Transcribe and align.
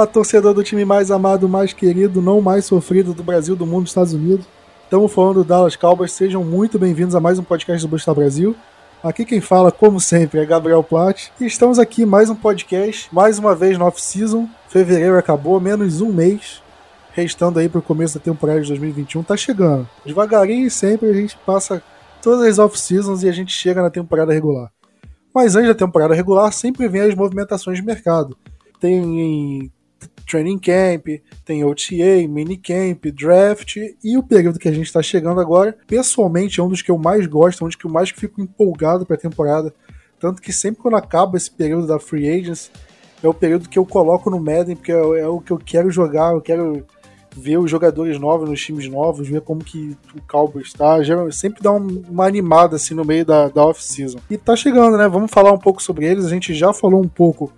Fala, 0.00 0.06
torcedor 0.06 0.54
do 0.54 0.64
time 0.64 0.82
mais 0.82 1.10
amado, 1.10 1.46
mais 1.46 1.74
querido, 1.74 2.22
não 2.22 2.40
mais 2.40 2.64
sofrido 2.64 3.12
do 3.12 3.22
Brasil, 3.22 3.54
do 3.54 3.66
mundo, 3.66 3.82
dos 3.82 3.90
Estados 3.90 4.14
Unidos. 4.14 4.46
Estamos 4.84 5.12
falando 5.12 5.42
do 5.42 5.44
Dallas 5.44 5.76
Cowboys. 5.76 6.12
Sejam 6.12 6.42
muito 6.42 6.78
bem-vindos 6.78 7.14
a 7.14 7.20
mais 7.20 7.38
um 7.38 7.42
podcast 7.42 7.86
do 7.86 7.90
Bustar 7.90 8.14
Brasil. 8.14 8.56
Aqui 9.04 9.26
quem 9.26 9.42
fala, 9.42 9.70
como 9.70 10.00
sempre, 10.00 10.40
é 10.40 10.46
Gabriel 10.46 10.82
Platt. 10.82 11.30
E 11.38 11.44
estamos 11.44 11.78
aqui 11.78 12.06
mais 12.06 12.30
um 12.30 12.34
podcast, 12.34 13.14
mais 13.14 13.38
uma 13.38 13.54
vez 13.54 13.76
no 13.76 13.84
off-season. 13.84 14.48
Fevereiro 14.70 15.18
acabou, 15.18 15.60
menos 15.60 16.00
um 16.00 16.10
mês, 16.10 16.62
restando 17.12 17.58
aí 17.58 17.68
para 17.68 17.80
o 17.80 17.82
começo 17.82 18.18
da 18.18 18.24
temporada 18.24 18.62
de 18.62 18.68
2021. 18.68 19.22
Tá 19.22 19.36
chegando. 19.36 19.86
Devagarinho 20.06 20.66
e 20.66 20.70
sempre 20.70 21.10
a 21.10 21.12
gente 21.12 21.36
passa 21.44 21.82
todas 22.22 22.46
as 22.46 22.58
off-seasons 22.58 23.22
e 23.22 23.28
a 23.28 23.32
gente 23.32 23.52
chega 23.52 23.82
na 23.82 23.90
temporada 23.90 24.32
regular. 24.32 24.72
Mas 25.34 25.56
antes 25.56 25.68
da 25.68 25.74
temporada 25.74 26.14
regular, 26.14 26.50
sempre 26.54 26.88
vem 26.88 27.02
as 27.02 27.14
movimentações 27.14 27.76
de 27.76 27.84
mercado. 27.84 28.34
Tem 28.80 29.70
training 30.30 30.58
camp, 30.58 31.06
tem 31.44 31.64
OTA, 31.64 32.28
minicamp, 32.28 33.10
draft 33.10 33.76
e 34.02 34.16
o 34.16 34.22
período 34.22 34.58
que 34.58 34.68
a 34.68 34.72
gente 34.72 34.86
está 34.86 35.02
chegando 35.02 35.40
agora, 35.40 35.76
pessoalmente 35.86 36.60
é 36.60 36.62
um 36.62 36.68
dos 36.68 36.82
que 36.82 36.90
eu 36.90 36.98
mais 36.98 37.26
gosto, 37.26 37.62
é 37.62 37.64
um 37.64 37.68
dos 37.68 37.76
que 37.76 37.86
eu 37.86 37.90
mais 37.90 38.10
fico 38.10 38.40
empolgado 38.40 39.04
para 39.04 39.16
a 39.16 39.20
temporada. 39.20 39.74
Tanto 40.18 40.40
que 40.40 40.52
sempre 40.52 40.82
quando 40.82 40.96
acaba 40.96 41.36
esse 41.36 41.50
período 41.50 41.86
da 41.86 41.98
Free 41.98 42.28
Agents, 42.28 42.70
é 43.22 43.28
o 43.28 43.34
período 43.34 43.68
que 43.68 43.78
eu 43.78 43.84
coloco 43.84 44.30
no 44.30 44.38
Madden, 44.38 44.76
porque 44.76 44.92
é, 44.92 45.20
é 45.20 45.26
o 45.26 45.40
que 45.40 45.50
eu 45.50 45.58
quero 45.58 45.90
jogar, 45.90 46.32
eu 46.32 46.40
quero 46.40 46.86
ver 47.36 47.58
os 47.58 47.70
jogadores 47.70 48.18
novos 48.18 48.48
nos 48.48 48.60
times 48.60 48.88
novos, 48.88 49.28
ver 49.28 49.40
como 49.40 49.64
que 49.64 49.96
o 50.14 50.20
Cowboys 50.28 50.68
está. 50.68 50.96
Sempre 51.30 51.62
dá 51.62 51.72
uma 51.72 52.26
animada 52.26 52.76
assim 52.76 52.94
no 52.94 53.04
meio 53.04 53.24
da, 53.24 53.48
da 53.48 53.64
off-season. 53.64 54.18
E 54.28 54.36
tá 54.36 54.56
chegando, 54.56 54.96
né? 54.96 55.08
Vamos 55.08 55.30
falar 55.30 55.52
um 55.52 55.58
pouco 55.58 55.82
sobre 55.82 56.06
eles. 56.06 56.24
A 56.24 56.30
gente 56.30 56.52
já 56.54 56.72
falou 56.72 57.00
um 57.00 57.08
pouco 57.08 57.52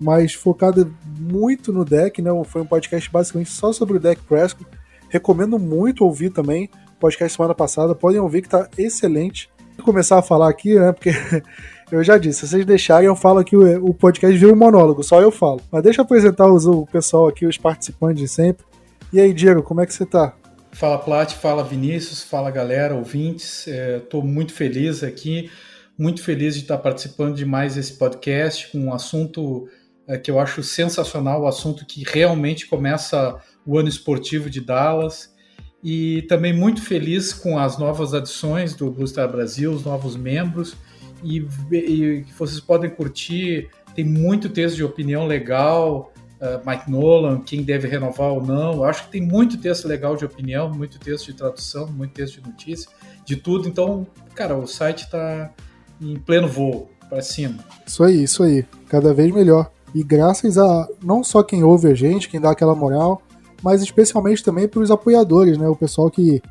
mas 0.00 0.34
focada 0.34 0.88
muito 1.18 1.72
no 1.72 1.84
deck, 1.84 2.22
né? 2.22 2.30
Foi 2.44 2.62
um 2.62 2.66
podcast 2.66 3.10
basicamente 3.10 3.50
só 3.50 3.72
sobre 3.72 3.96
o 3.96 4.00
deck 4.00 4.22
Prescott. 4.22 4.66
Recomendo 5.08 5.58
muito 5.58 6.04
ouvir 6.04 6.30
também. 6.30 6.70
Podcast 7.00 7.36
semana 7.36 7.54
passada, 7.54 7.94
podem 7.94 8.20
ouvir 8.20 8.42
que 8.42 8.48
tá 8.48 8.68
excelente. 8.76 9.48
Vou 9.76 9.84
começar 9.84 10.18
a 10.18 10.22
falar 10.22 10.48
aqui, 10.48 10.74
né? 10.74 10.92
Porque 10.92 11.10
eu 11.90 12.02
já 12.02 12.18
disse, 12.18 12.40
se 12.40 12.48
vocês 12.48 12.66
deixarem, 12.66 13.06
eu 13.06 13.16
falo 13.16 13.38
aqui 13.38 13.56
o, 13.56 13.94
podcast 13.94 14.36
vira 14.36 14.52
um 14.52 14.56
monólogo, 14.56 15.02
só 15.02 15.20
eu 15.20 15.30
falo. 15.30 15.60
Mas 15.70 15.82
deixa 15.82 16.00
eu 16.00 16.04
apresentar 16.04 16.50
os, 16.50 16.66
o 16.66 16.86
pessoal 16.86 17.28
aqui, 17.28 17.46
os 17.46 17.56
participantes 17.56 18.22
de 18.22 18.28
sempre. 18.28 18.64
E 19.12 19.20
aí, 19.20 19.32
Diego, 19.32 19.62
como 19.62 19.80
é 19.80 19.86
que 19.86 19.94
você 19.94 20.04
tá? 20.04 20.34
Fala 20.72 20.98
Plat, 20.98 21.32
fala 21.32 21.64
Vinícius, 21.64 22.22
fala 22.22 22.50
galera, 22.50 22.94
ouvintes. 22.94 23.66
Estou 23.66 24.22
é, 24.22 24.24
muito 24.24 24.52
feliz 24.52 25.02
aqui, 25.02 25.50
muito 25.96 26.22
feliz 26.22 26.54
de 26.54 26.62
estar 26.62 26.78
participando 26.78 27.34
de 27.34 27.44
mais 27.44 27.76
esse 27.76 27.94
podcast 27.94 28.70
com 28.70 28.78
um 28.78 28.92
assunto 28.92 29.68
é, 30.08 30.16
que 30.16 30.30
eu 30.30 30.40
acho 30.40 30.62
sensacional, 30.62 31.42
o 31.42 31.46
assunto 31.46 31.84
que 31.84 32.02
realmente 32.02 32.66
começa 32.66 33.36
o 33.64 33.78
ano 33.78 33.88
esportivo 33.88 34.48
de 34.48 34.60
Dallas. 34.60 35.36
E 35.84 36.22
também 36.22 36.52
muito 36.52 36.82
feliz 36.82 37.32
com 37.32 37.58
as 37.58 37.78
novas 37.78 38.14
adições 38.14 38.74
do 38.74 38.90
Blue 38.90 39.06
Star 39.06 39.30
Brasil, 39.30 39.70
os 39.70 39.84
novos 39.84 40.16
membros. 40.16 40.74
E, 41.22 41.46
e 41.70 42.24
vocês 42.36 42.58
podem 42.58 42.90
curtir, 42.90 43.68
tem 43.94 44.04
muito 44.04 44.48
texto 44.48 44.76
de 44.76 44.82
opinião 44.82 45.26
legal, 45.26 46.12
uh, 46.40 46.68
Mike 46.68 46.90
Nolan, 46.90 47.40
quem 47.40 47.62
deve 47.62 47.86
renovar 47.86 48.32
ou 48.32 48.42
não. 48.42 48.74
Eu 48.74 48.84
acho 48.84 49.04
que 49.04 49.12
tem 49.12 49.20
muito 49.20 49.58
texto 49.58 49.86
legal 49.86 50.16
de 50.16 50.24
opinião, 50.24 50.70
muito 50.70 50.98
texto 50.98 51.26
de 51.26 51.34
tradução, 51.34 51.86
muito 51.86 52.12
texto 52.12 52.40
de 52.40 52.48
notícia, 52.48 52.90
de 53.24 53.36
tudo. 53.36 53.68
Então, 53.68 54.06
cara, 54.34 54.56
o 54.56 54.66
site 54.66 55.04
está 55.04 55.52
em 56.00 56.16
pleno 56.16 56.48
voo, 56.48 56.90
para 57.08 57.22
cima. 57.22 57.58
Isso 57.86 58.02
aí, 58.02 58.22
isso 58.22 58.42
aí. 58.42 58.64
Cada 58.88 59.14
vez 59.14 59.32
melhor. 59.32 59.70
E 59.94 60.02
graças 60.02 60.58
a 60.58 60.88
não 61.02 61.24
só 61.24 61.42
quem 61.42 61.64
ouve 61.64 61.88
a 61.88 61.94
gente, 61.94 62.28
quem 62.28 62.40
dá 62.40 62.50
aquela 62.50 62.74
moral, 62.74 63.22
mas 63.62 63.82
especialmente 63.82 64.44
também 64.44 64.68
para 64.68 64.80
os 64.80 64.90
apoiadores, 64.90 65.58
né? 65.58 65.68
O 65.68 65.76
pessoal 65.76 66.10
que, 66.10 66.42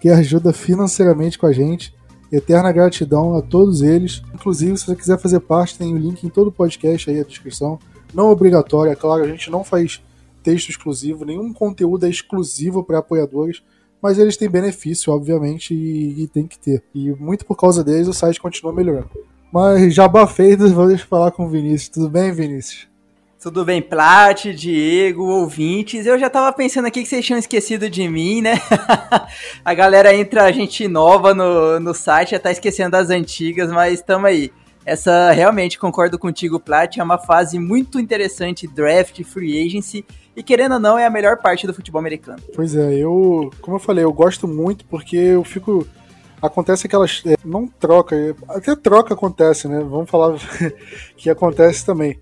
que 0.00 0.08
ajuda 0.08 0.52
financeiramente 0.52 1.38
com 1.38 1.46
a 1.46 1.52
gente. 1.52 1.94
Eterna 2.32 2.72
gratidão 2.72 3.36
a 3.36 3.42
todos 3.42 3.82
eles. 3.82 4.22
Inclusive, 4.34 4.76
se 4.76 4.86
você 4.86 4.96
quiser 4.96 5.18
fazer 5.18 5.40
parte, 5.40 5.78
tem 5.78 5.94
o 5.94 5.98
link 5.98 6.24
em 6.24 6.28
todo 6.28 6.48
o 6.48 6.52
podcast 6.52 7.08
aí, 7.08 7.20
a 7.20 7.24
descrição. 7.24 7.78
Não 8.12 8.30
obrigatório, 8.30 8.90
é 8.90 8.96
claro, 8.96 9.22
a 9.22 9.28
gente 9.28 9.50
não 9.50 9.62
faz 9.62 10.02
texto 10.42 10.70
exclusivo, 10.70 11.24
nenhum 11.24 11.52
conteúdo 11.52 12.06
é 12.06 12.08
exclusivo 12.08 12.84
para 12.84 12.98
apoiadores, 12.98 13.62
mas 14.00 14.16
eles 14.16 14.36
têm 14.36 14.48
benefício, 14.48 15.12
obviamente, 15.12 15.74
e, 15.74 16.22
e 16.22 16.28
tem 16.28 16.46
que 16.46 16.58
ter. 16.58 16.84
E 16.94 17.10
muito 17.14 17.44
por 17.44 17.56
causa 17.56 17.82
deles 17.82 18.06
o 18.06 18.12
site 18.12 18.40
continua 18.40 18.72
melhorando. 18.72 19.10
Mas 19.56 19.94
jabá 19.94 20.26
feito, 20.26 20.68
vou 20.68 20.98
falar 20.98 21.30
com 21.30 21.46
o 21.46 21.48
Vinícius. 21.48 21.88
Tudo 21.88 22.10
bem, 22.10 22.30
Vinícius? 22.30 22.86
Tudo 23.40 23.64
bem, 23.64 23.80
Plat, 23.80 24.44
Diego, 24.52 25.22
ouvintes. 25.22 26.04
Eu 26.04 26.18
já 26.18 26.28
tava 26.28 26.54
pensando 26.54 26.84
aqui 26.84 27.02
que 27.02 27.08
vocês 27.08 27.24
tinham 27.24 27.38
esquecido 27.38 27.88
de 27.88 28.06
mim, 28.06 28.42
né? 28.42 28.60
a 29.64 29.72
galera 29.72 30.14
entra 30.14 30.52
gente 30.52 30.86
nova 30.86 31.32
no, 31.32 31.80
no 31.80 31.94
site, 31.94 32.32
já 32.32 32.38
tá 32.38 32.50
esquecendo 32.50 32.90
das 32.90 33.08
antigas, 33.08 33.72
mas 33.72 34.02
tamo 34.02 34.26
aí. 34.26 34.52
Essa, 34.84 35.30
realmente, 35.30 35.78
concordo 35.78 36.18
contigo, 36.18 36.60
Plat, 36.60 36.98
é 36.98 37.02
uma 37.02 37.16
fase 37.16 37.58
muito 37.58 37.98
interessante, 37.98 38.66
draft, 38.66 39.24
free 39.24 39.66
agency, 39.66 40.04
e 40.36 40.42
querendo 40.42 40.72
ou 40.72 40.80
não, 40.80 40.98
é 40.98 41.06
a 41.06 41.10
melhor 41.10 41.38
parte 41.38 41.66
do 41.66 41.72
futebol 41.72 41.98
americano. 41.98 42.42
Pois 42.54 42.76
é, 42.76 42.94
eu, 42.94 43.50
como 43.62 43.76
eu 43.76 43.80
falei, 43.80 44.04
eu 44.04 44.12
gosto 44.12 44.46
muito 44.46 44.84
porque 44.84 45.16
eu 45.16 45.42
fico 45.42 45.86
acontece 46.40 46.86
aquelas. 46.86 47.22
É, 47.26 47.36
não 47.44 47.66
troca, 47.66 48.34
até 48.48 48.74
troca 48.76 49.14
acontece, 49.14 49.68
né? 49.68 49.80
Vamos 49.80 50.10
falar 50.10 50.38
que 51.16 51.30
acontece 51.30 51.84
também. 51.84 52.18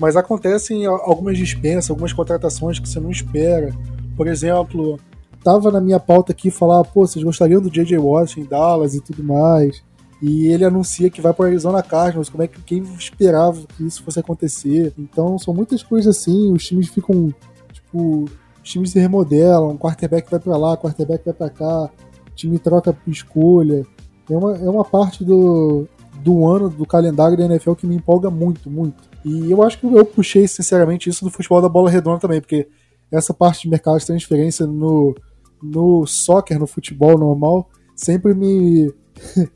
Mas 0.00 0.16
acontecem 0.16 0.86
algumas 0.86 1.36
dispensas, 1.36 1.90
algumas 1.90 2.12
contratações 2.12 2.78
que 2.78 2.88
você 2.88 3.00
não 3.00 3.10
espera. 3.10 3.72
Por 4.16 4.28
exemplo, 4.28 4.98
tava 5.42 5.72
na 5.72 5.80
minha 5.80 5.98
pauta 5.98 6.32
aqui 6.32 6.50
falar, 6.50 6.84
pô, 6.84 7.06
vocês 7.06 7.24
gostariam 7.24 7.60
do 7.60 7.70
J.J. 7.70 7.98
Watt 7.98 8.40
em 8.40 8.44
Dallas 8.44 8.94
e 8.94 9.00
tudo 9.00 9.24
mais. 9.24 9.82
E 10.22 10.46
ele 10.48 10.64
anuncia 10.64 11.10
que 11.10 11.20
vai 11.20 11.32
para 11.32 11.46
Arizona 11.46 11.82
Cardinals. 11.82 12.28
Como 12.28 12.42
é 12.42 12.48
que 12.48 12.60
quem 12.62 12.82
esperava 12.96 13.60
que 13.76 13.84
isso 13.84 14.02
fosse 14.02 14.20
acontecer? 14.20 14.92
Então 14.96 15.38
são 15.38 15.52
muitas 15.52 15.82
coisas 15.82 16.16
assim. 16.16 16.52
Os 16.52 16.64
times 16.64 16.88
ficam 16.88 17.34
tipo, 17.72 18.24
os 18.62 18.70
times 18.70 18.90
se 18.90 19.00
remodelam. 19.00 19.76
Quarterback 19.76 20.30
vai 20.30 20.40
para 20.40 20.56
lá, 20.56 20.76
quarterback 20.76 21.24
vai 21.24 21.34
para 21.34 21.50
cá 21.50 21.90
time 22.38 22.58
troca 22.58 22.96
escolha. 23.06 23.84
É 24.30 24.36
uma, 24.36 24.56
é 24.56 24.68
uma 24.68 24.84
parte 24.84 25.24
do, 25.24 25.86
do 26.22 26.46
ano, 26.46 26.68
do 26.68 26.86
calendário 26.86 27.36
da 27.36 27.44
NFL 27.44 27.72
que 27.74 27.86
me 27.86 27.96
empolga 27.96 28.30
muito, 28.30 28.70
muito. 28.70 29.08
E 29.24 29.50
eu 29.50 29.62
acho 29.62 29.78
que 29.78 29.86
eu 29.86 30.04
puxei, 30.04 30.46
sinceramente, 30.46 31.08
isso 31.08 31.24
do 31.24 31.30
futebol 31.30 31.60
da 31.60 31.68
bola 31.68 31.90
redonda 31.90 32.20
também, 32.20 32.40
porque 32.40 32.68
essa 33.10 33.34
parte 33.34 33.62
de 33.62 33.68
mercado 33.68 33.98
de 33.98 34.06
transferência 34.06 34.66
no, 34.66 35.14
no 35.62 36.06
soccer, 36.06 36.58
no 36.58 36.66
futebol 36.66 37.18
normal, 37.18 37.68
sempre 37.96 38.34
me. 38.34 38.92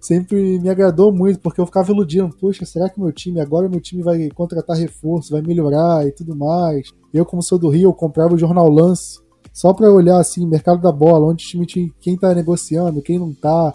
sempre 0.00 0.60
me 0.60 0.68
agradou 0.68 1.12
muito, 1.12 1.40
porque 1.40 1.60
eu 1.60 1.66
ficava 1.66 1.90
iludindo, 1.90 2.30
poxa, 2.40 2.64
será 2.64 2.88
que 2.88 3.00
meu 3.00 3.10
time, 3.10 3.40
agora 3.40 3.68
meu 3.68 3.80
time 3.80 4.00
vai 4.00 4.28
contratar 4.28 4.76
reforço, 4.76 5.32
vai 5.32 5.42
melhorar 5.42 6.06
e 6.06 6.12
tudo 6.12 6.36
mais. 6.36 6.90
Eu, 7.12 7.26
como 7.26 7.42
sou 7.42 7.58
do 7.58 7.68
Rio, 7.68 7.88
eu 7.88 7.92
comprava 7.92 8.32
o 8.32 8.38
jornal 8.38 8.68
Lance, 8.70 9.18
só 9.58 9.74
para 9.74 9.90
olhar 9.90 10.20
assim, 10.20 10.46
mercado 10.46 10.80
da 10.80 10.92
bola, 10.92 11.26
onde 11.26 11.44
o 11.44 11.48
time 11.48 11.66
tinha, 11.66 11.90
quem 12.00 12.16
tá 12.16 12.32
negociando, 12.32 13.02
quem 13.02 13.18
não 13.18 13.34
tá. 13.34 13.74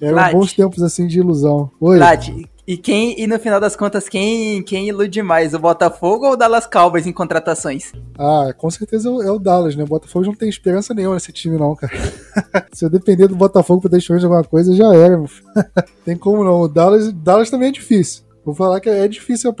Eram 0.00 0.16
Lade. 0.16 0.34
bons 0.34 0.52
tempos 0.52 0.82
assim 0.82 1.06
de 1.06 1.20
ilusão. 1.20 1.70
Oi. 1.80 2.00
Lade, 2.00 2.50
e 2.66 2.76
quem 2.76 3.14
e 3.16 3.24
no 3.24 3.38
final 3.38 3.60
das 3.60 3.76
contas 3.76 4.08
quem 4.08 4.60
quem 4.64 4.88
ilude 4.88 5.22
mais, 5.22 5.54
o 5.54 5.58
Botafogo 5.60 6.26
ou 6.26 6.32
o 6.32 6.36
Dallas 6.36 6.66
Cowboys 6.66 7.06
em 7.06 7.12
contratações? 7.12 7.92
Ah, 8.18 8.52
com 8.58 8.68
certeza 8.72 9.08
é 9.08 9.30
o 9.30 9.38
Dallas, 9.38 9.76
né? 9.76 9.84
O 9.84 9.86
Botafogo 9.86 10.26
não 10.26 10.34
tem 10.34 10.48
esperança 10.48 10.92
nenhuma 10.92 11.14
nesse 11.14 11.30
time 11.30 11.56
não, 11.56 11.76
cara. 11.76 11.92
Se 12.74 12.84
eu 12.84 12.90
depender 12.90 13.28
do 13.28 13.36
Botafogo 13.36 13.82
para 13.82 13.92
ter 13.92 13.98
esperança 13.98 14.26
de 14.26 14.26
alguma 14.26 14.42
coisa, 14.42 14.74
já 14.74 14.92
era. 14.92 15.22
tem 16.04 16.16
como 16.16 16.42
não. 16.42 16.62
O 16.62 16.68
Dallas, 16.68 17.12
Dallas 17.12 17.50
também 17.50 17.68
é 17.68 17.72
difícil. 17.72 18.24
Vou 18.44 18.52
falar 18.52 18.80
que 18.80 18.90
é 18.90 19.06
difícil 19.06 19.54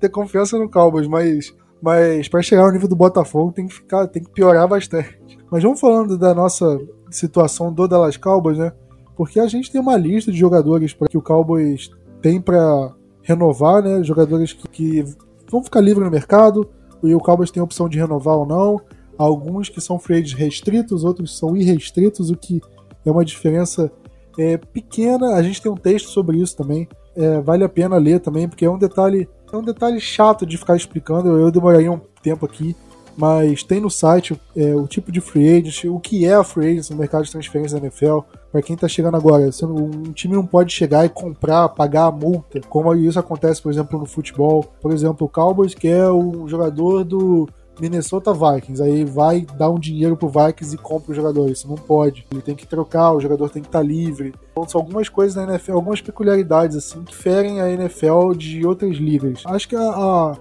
ter 0.00 0.08
confiança 0.08 0.58
no 0.58 0.70
Cowboys, 0.70 1.06
mas 1.06 1.52
mas 1.84 2.28
para 2.28 2.40
chegar 2.40 2.62
ao 2.62 2.72
nível 2.72 2.88
do 2.88 2.96
Botafogo 2.96 3.52
tem 3.52 3.66
que 3.66 3.74
ficar, 3.74 4.06
tem 4.06 4.22
que 4.22 4.30
piorar 4.30 4.66
bastante. 4.66 5.18
Mas 5.50 5.62
vamos 5.62 5.78
falando 5.78 6.16
da 6.16 6.34
nossa 6.34 6.80
situação 7.10 7.70
do 7.70 7.86
Dallas 7.86 8.16
Cowboys, 8.16 8.56
né? 8.56 8.72
Porque 9.14 9.38
a 9.38 9.46
gente 9.46 9.70
tem 9.70 9.78
uma 9.78 9.94
lista 9.94 10.32
de 10.32 10.38
jogadores 10.38 10.94
para 10.94 11.08
que 11.08 11.18
o 11.18 11.20
Cowboys 11.20 11.90
tem 12.22 12.40
para 12.40 12.90
renovar, 13.20 13.82
né? 13.82 14.02
Jogadores 14.02 14.54
que, 14.54 14.66
que, 14.66 15.04
vão 15.50 15.62
ficar 15.62 15.82
livres 15.82 16.06
no 16.06 16.10
mercado 16.10 16.66
e 17.02 17.14
o 17.14 17.20
Cowboys 17.20 17.50
tem 17.50 17.60
a 17.60 17.64
opção 17.64 17.86
de 17.86 17.98
renovar 17.98 18.34
ou 18.34 18.46
não. 18.46 18.80
Alguns 19.18 19.68
que 19.68 19.78
são 19.78 19.98
free 19.98 20.22
restritos, 20.22 21.04
outros 21.04 21.36
são 21.36 21.54
irrestritos, 21.54 22.30
o 22.30 22.34
que 22.36 22.62
é 23.04 23.10
uma 23.10 23.26
diferença 23.26 23.92
é, 24.38 24.56
pequena. 24.56 25.34
A 25.34 25.42
gente 25.42 25.60
tem 25.60 25.70
um 25.70 25.76
texto 25.76 26.06
sobre 26.06 26.38
isso 26.38 26.56
também. 26.56 26.88
É, 27.14 27.42
vale 27.42 27.62
a 27.62 27.68
pena 27.68 27.98
ler 27.98 28.20
também, 28.20 28.48
porque 28.48 28.64
é 28.64 28.70
um 28.70 28.78
detalhe 28.78 29.28
é 29.54 29.58
um 29.58 29.62
detalhe 29.62 30.00
chato 30.00 30.44
de 30.44 30.58
ficar 30.58 30.76
explicando, 30.76 31.36
eu 31.36 31.50
demoraria 31.50 31.90
um 31.90 32.00
tempo 32.22 32.44
aqui, 32.44 32.76
mas 33.16 33.62
tem 33.62 33.80
no 33.80 33.90
site 33.90 34.38
é, 34.56 34.74
o 34.74 34.86
tipo 34.86 35.12
de 35.12 35.20
free 35.20 35.48
agent, 35.48 35.84
o 35.84 36.00
que 36.00 36.26
é 36.26 36.34
a 36.34 36.44
free 36.44 36.72
agent 36.72 36.90
no 36.90 36.96
mercado 36.96 37.24
de 37.24 37.30
transferência 37.30 37.78
da 37.78 37.86
NFL. 37.86 38.20
Para 38.50 38.62
quem 38.62 38.76
tá 38.76 38.86
chegando 38.86 39.16
agora, 39.16 39.50
um 39.62 40.12
time 40.12 40.34
não 40.34 40.46
pode 40.46 40.72
chegar 40.72 41.04
e 41.04 41.08
comprar, 41.08 41.68
pagar 41.68 42.06
a 42.06 42.10
multa, 42.10 42.60
como 42.68 42.94
isso 42.94 43.18
acontece, 43.18 43.60
por 43.62 43.72
exemplo, 43.72 43.98
no 43.98 44.06
futebol. 44.06 44.64
Por 44.80 44.92
exemplo, 44.92 45.26
o 45.26 45.30
Cowboys 45.30 45.74
quer 45.74 46.08
o 46.08 46.46
jogador 46.48 47.04
do 47.04 47.48
Minnesota 47.80 48.32
Vikings, 48.32 48.82
aí 48.82 49.04
vai 49.04 49.42
dar 49.56 49.70
um 49.70 49.78
dinheiro 49.78 50.16
pro 50.16 50.28
Vikings 50.28 50.74
e 50.74 50.78
compra 50.78 51.12
o 51.12 51.14
jogador. 51.14 51.50
Isso 51.50 51.68
não 51.68 51.76
pode. 51.76 52.26
Ele 52.30 52.40
tem 52.40 52.54
que 52.54 52.66
trocar, 52.66 53.12
o 53.12 53.20
jogador 53.20 53.50
tem 53.50 53.62
que 53.62 53.68
estar 53.68 53.80
tá 53.80 53.84
livre. 53.84 54.32
Então, 54.52 54.68
são 54.68 54.80
algumas 54.80 55.08
coisas 55.08 55.34
na 55.34 55.52
NFL, 55.52 55.72
algumas 55.72 56.00
peculiaridades 56.00 56.76
assim 56.76 57.02
que 57.02 57.14
ferem 57.14 57.60
a 57.60 57.70
NFL 57.70 58.32
de 58.36 58.64
outras 58.66 58.96
ligas. 58.96 59.42
Acho 59.46 59.68
que 59.68 59.76
a, 59.76 59.82
a, 59.82 60.36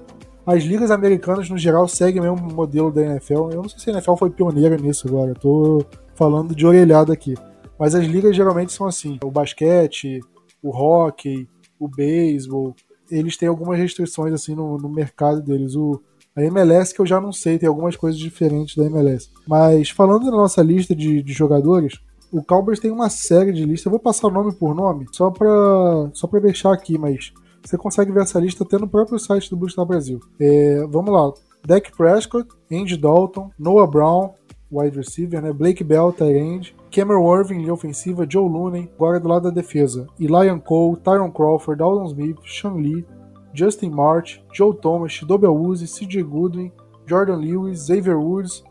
as 0.46 0.64
ligas 0.64 0.92
americanas, 0.92 1.50
no 1.50 1.58
geral, 1.58 1.88
seguem 1.88 2.22
o 2.22 2.24
mesmo 2.24 2.54
modelo 2.54 2.92
da 2.92 3.02
NFL. 3.02 3.50
Eu 3.52 3.62
não 3.62 3.70
sei 3.70 3.80
se 3.80 3.90
a 3.90 3.94
NFL 3.94 4.16
foi 4.16 4.30
pioneira 4.30 4.78
nisso 4.78 5.08
agora, 5.08 5.34
tô 5.34 5.84
falando 6.14 6.56
de 6.56 6.66
orelhada 6.66 7.12
aqui. 7.12 7.34
Mas 7.80 7.96
as 7.96 8.06
ligas 8.06 8.36
geralmente 8.36 8.72
são 8.72 8.86
assim: 8.86 9.18
o 9.24 9.32
basquete, 9.32 10.20
o 10.62 10.70
hockey, 10.70 11.48
o 11.80 11.88
beisebol, 11.88 12.76
eles 13.10 13.38
têm 13.38 13.48
algumas 13.48 13.78
restrições 13.78 14.34
assim 14.34 14.56
no, 14.56 14.78
no 14.78 14.90
mercado 14.90 15.42
deles. 15.42 15.76
O, 15.76 16.02
a 16.36 16.44
MLS 16.44 16.94
que 16.94 17.00
eu 17.00 17.06
já 17.06 17.22
não 17.22 17.32
sei, 17.32 17.60
tem 17.60 17.70
algumas 17.70 17.96
coisas 17.96 18.20
diferentes 18.20 18.76
da 18.76 18.86
MLS. 18.86 19.30
Mas 19.48 19.90
falando 19.90 20.26
da 20.26 20.32
nossa 20.32 20.62
lista 20.62 20.96
de, 20.96 21.22
de 21.22 21.34
jogadores, 21.34 22.00
o 22.32 22.44
Cowboys 22.44 22.80
tem 22.80 22.92
uma 22.92 23.10
série 23.10 23.54
de 23.54 23.64
listas. 23.64 23.86
Eu 23.86 23.92
vou 23.92 24.00
passar 24.00 24.30
nome 24.32 24.54
por 24.54 24.74
nome, 24.74 25.06
só 25.12 25.30
pra, 25.30 26.10
só 26.14 26.28
deixar 26.40 26.74
aqui, 26.74 26.98
mas 26.98 27.32
você 27.64 27.78
consegue 27.78 28.12
ver 28.12 28.24
essa 28.24 28.40
lista 28.40 28.64
até 28.64 28.78
no 28.78 28.88
próprio 28.88 29.20
site 29.20 29.50
do 29.50 29.58
Boostar 29.58 29.86
Brasil. 29.86 30.20
É, 30.40 30.86
vamos 30.88 31.14
lá. 31.14 31.32
Dak 31.66 31.96
Prescott, 31.96 32.50
Andy 32.72 32.98
Dalton, 32.98 33.52
Noah 33.58 33.88
Brown, 33.88 34.34
wide 34.72 34.98
receiver, 34.98 35.42
né? 35.42 35.54
Blake 35.54 35.84
Bell, 35.84 36.12
tight 36.12 36.36
end, 36.36 36.76
Cameron 36.92 37.40
Irving, 37.40 37.60
linha 37.60 37.74
ofensiva, 37.74 38.26
Joe 38.28 38.50
Looney, 38.50 38.90
agora 38.96 39.20
do 39.20 39.30
lado 39.30 39.44
da 39.44 39.50
defesa, 39.50 40.08
Elian 40.20 40.60
Cole, 40.60 40.98
Tyron 40.98 41.32
Crawford, 41.32 41.82
Aldon 41.82 42.06
Smith, 42.08 42.38
Sean 42.44 42.76
Lee, 42.76 43.06
Justin 43.54 43.90
March, 43.90 44.40
Joe 44.52 44.76
Thomas, 44.76 45.20
Dobel 45.22 45.56
Uzi, 45.56 45.86
CJ 45.86 46.24
Goodwin, 46.24 46.72
Jordan 47.06 47.38
Lewis, 47.38 47.86
Xavier 47.86 48.18
Woods 48.18 48.64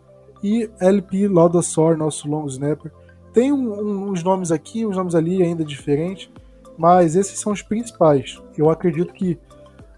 e 0.43 0.69
LP 0.81 1.29
Laudassor, 1.29 1.97
nosso 1.97 2.29
long 2.29 2.47
snapper. 2.47 2.91
Tem 3.33 3.53
um, 3.53 3.73
um, 3.73 4.11
uns 4.11 4.23
nomes 4.23 4.51
aqui, 4.51 4.85
uns 4.85 4.97
nomes 4.97 5.15
ali 5.15 5.43
ainda 5.43 5.65
diferentes, 5.65 6.31
mas 6.77 7.17
esses 7.17 7.39
são 7.39 7.53
os 7.53 7.63
principais. 7.63 8.43
Eu 8.57 8.69
acredito 8.69 9.13
que 9.15 9.39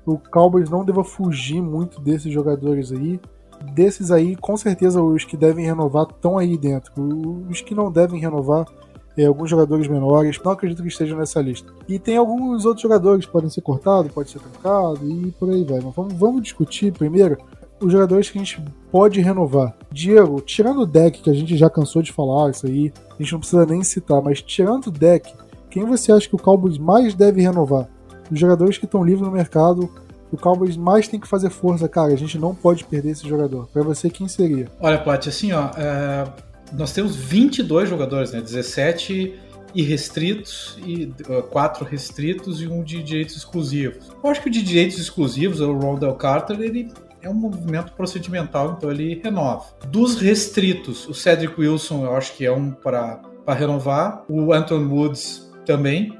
o 0.06 0.18
Cowboys 0.18 0.68
não 0.68 0.84
deva 0.84 1.02
fugir 1.02 1.62
muito 1.62 2.00
desses 2.00 2.32
jogadores 2.32 2.92
aí. 2.92 3.18
Desses 3.72 4.10
aí, 4.10 4.36
com 4.36 4.56
certeza 4.56 5.02
os 5.02 5.24
que 5.24 5.36
devem 5.36 5.64
renovar 5.64 6.06
estão 6.10 6.36
aí 6.36 6.58
dentro. 6.58 6.92
Os 7.48 7.60
que 7.60 7.74
não 7.74 7.90
devem 7.90 8.20
renovar, 8.20 8.66
alguns 9.22 9.48
jogadores 9.48 9.86
menores, 9.86 10.40
não 10.44 10.52
acredito 10.52 10.82
que 10.82 10.88
estejam 10.88 11.18
nessa 11.18 11.40
lista. 11.40 11.72
E 11.88 11.98
tem 11.98 12.16
alguns 12.16 12.64
outros 12.64 12.82
jogadores 12.82 13.26
que 13.26 13.32
podem 13.32 13.50
ser 13.50 13.60
cortados, 13.60 14.10
pode 14.10 14.30
ser 14.30 14.40
trocado 14.40 15.08
e 15.08 15.30
por 15.32 15.50
aí 15.50 15.62
vai. 15.64 15.80
Mas 15.80 15.94
vamos, 15.94 16.14
vamos 16.14 16.42
discutir 16.42 16.92
primeiro 16.92 17.38
os 17.80 17.92
jogadores 17.92 18.30
que 18.30 18.38
a 18.38 18.42
gente 18.42 18.62
pode 18.90 19.20
renovar. 19.20 19.76
Diego, 19.92 20.40
tirando 20.40 20.80
o 20.80 20.86
deck, 20.86 21.22
que 21.22 21.30
a 21.30 21.34
gente 21.34 21.56
já 21.56 21.68
cansou 21.70 22.02
de 22.02 22.12
falar 22.12 22.50
isso 22.50 22.66
aí, 22.66 22.92
a 23.10 23.22
gente 23.22 23.32
não 23.32 23.40
precisa 23.40 23.66
nem 23.66 23.82
citar, 23.84 24.22
mas 24.22 24.42
tirando 24.42 24.86
o 24.86 24.90
deck, 24.90 25.32
quem 25.70 25.84
você 25.84 26.12
acha 26.12 26.28
que 26.28 26.34
o 26.34 26.38
Cowboys 26.38 26.78
mais 26.78 27.14
deve 27.14 27.42
renovar? 27.42 27.88
Os 28.30 28.38
jogadores 28.38 28.78
que 28.78 28.84
estão 28.84 29.04
livres 29.04 29.26
no 29.26 29.30
mercado, 29.30 29.90
o 30.32 30.36
Cowboys 30.36 30.76
mais 30.76 31.06
tem 31.06 31.20
que 31.20 31.28
fazer 31.28 31.50
força, 31.50 31.88
cara. 31.88 32.12
A 32.12 32.16
gente 32.16 32.38
não 32.38 32.54
pode 32.54 32.84
perder 32.84 33.10
esse 33.10 33.28
jogador. 33.28 33.68
Para 33.72 33.82
você, 33.82 34.08
quem 34.08 34.26
seria? 34.26 34.68
Olha, 34.80 34.98
Plat, 34.98 35.26
assim, 35.28 35.52
ó, 35.52 35.70
é 35.76 36.24
nós 36.72 36.92
temos 36.92 37.14
22 37.16 37.88
jogadores, 37.88 38.32
né? 38.32 38.40
17 38.40 39.38
irrestritos 39.74 40.78
e 40.86 41.12
quatro 41.50 41.84
restritos 41.84 42.62
e 42.62 42.68
um 42.68 42.82
de 42.82 43.02
direitos 43.02 43.36
exclusivos. 43.36 44.08
Eu 44.22 44.30
acho 44.30 44.40
que 44.40 44.48
o 44.48 44.52
de 44.52 44.62
direitos 44.62 44.98
exclusivos, 44.98 45.60
o 45.60 45.72
Rondell 45.72 46.14
Carter, 46.14 46.60
ele 46.60 46.92
é 47.20 47.28
um 47.28 47.34
movimento 47.34 47.92
procedimental, 47.92 48.74
então 48.76 48.90
ele 48.90 49.20
renova. 49.22 49.64
Dos 49.88 50.20
restritos, 50.20 51.08
o 51.08 51.14
Cedric 51.14 51.58
Wilson 51.58 52.04
eu 52.04 52.14
acho 52.14 52.36
que 52.36 52.44
é 52.44 52.52
um 52.52 52.70
para 52.70 53.20
renovar, 53.48 54.24
o 54.28 54.52
Anton 54.52 54.86
Woods 54.86 55.50
também. 55.66 56.16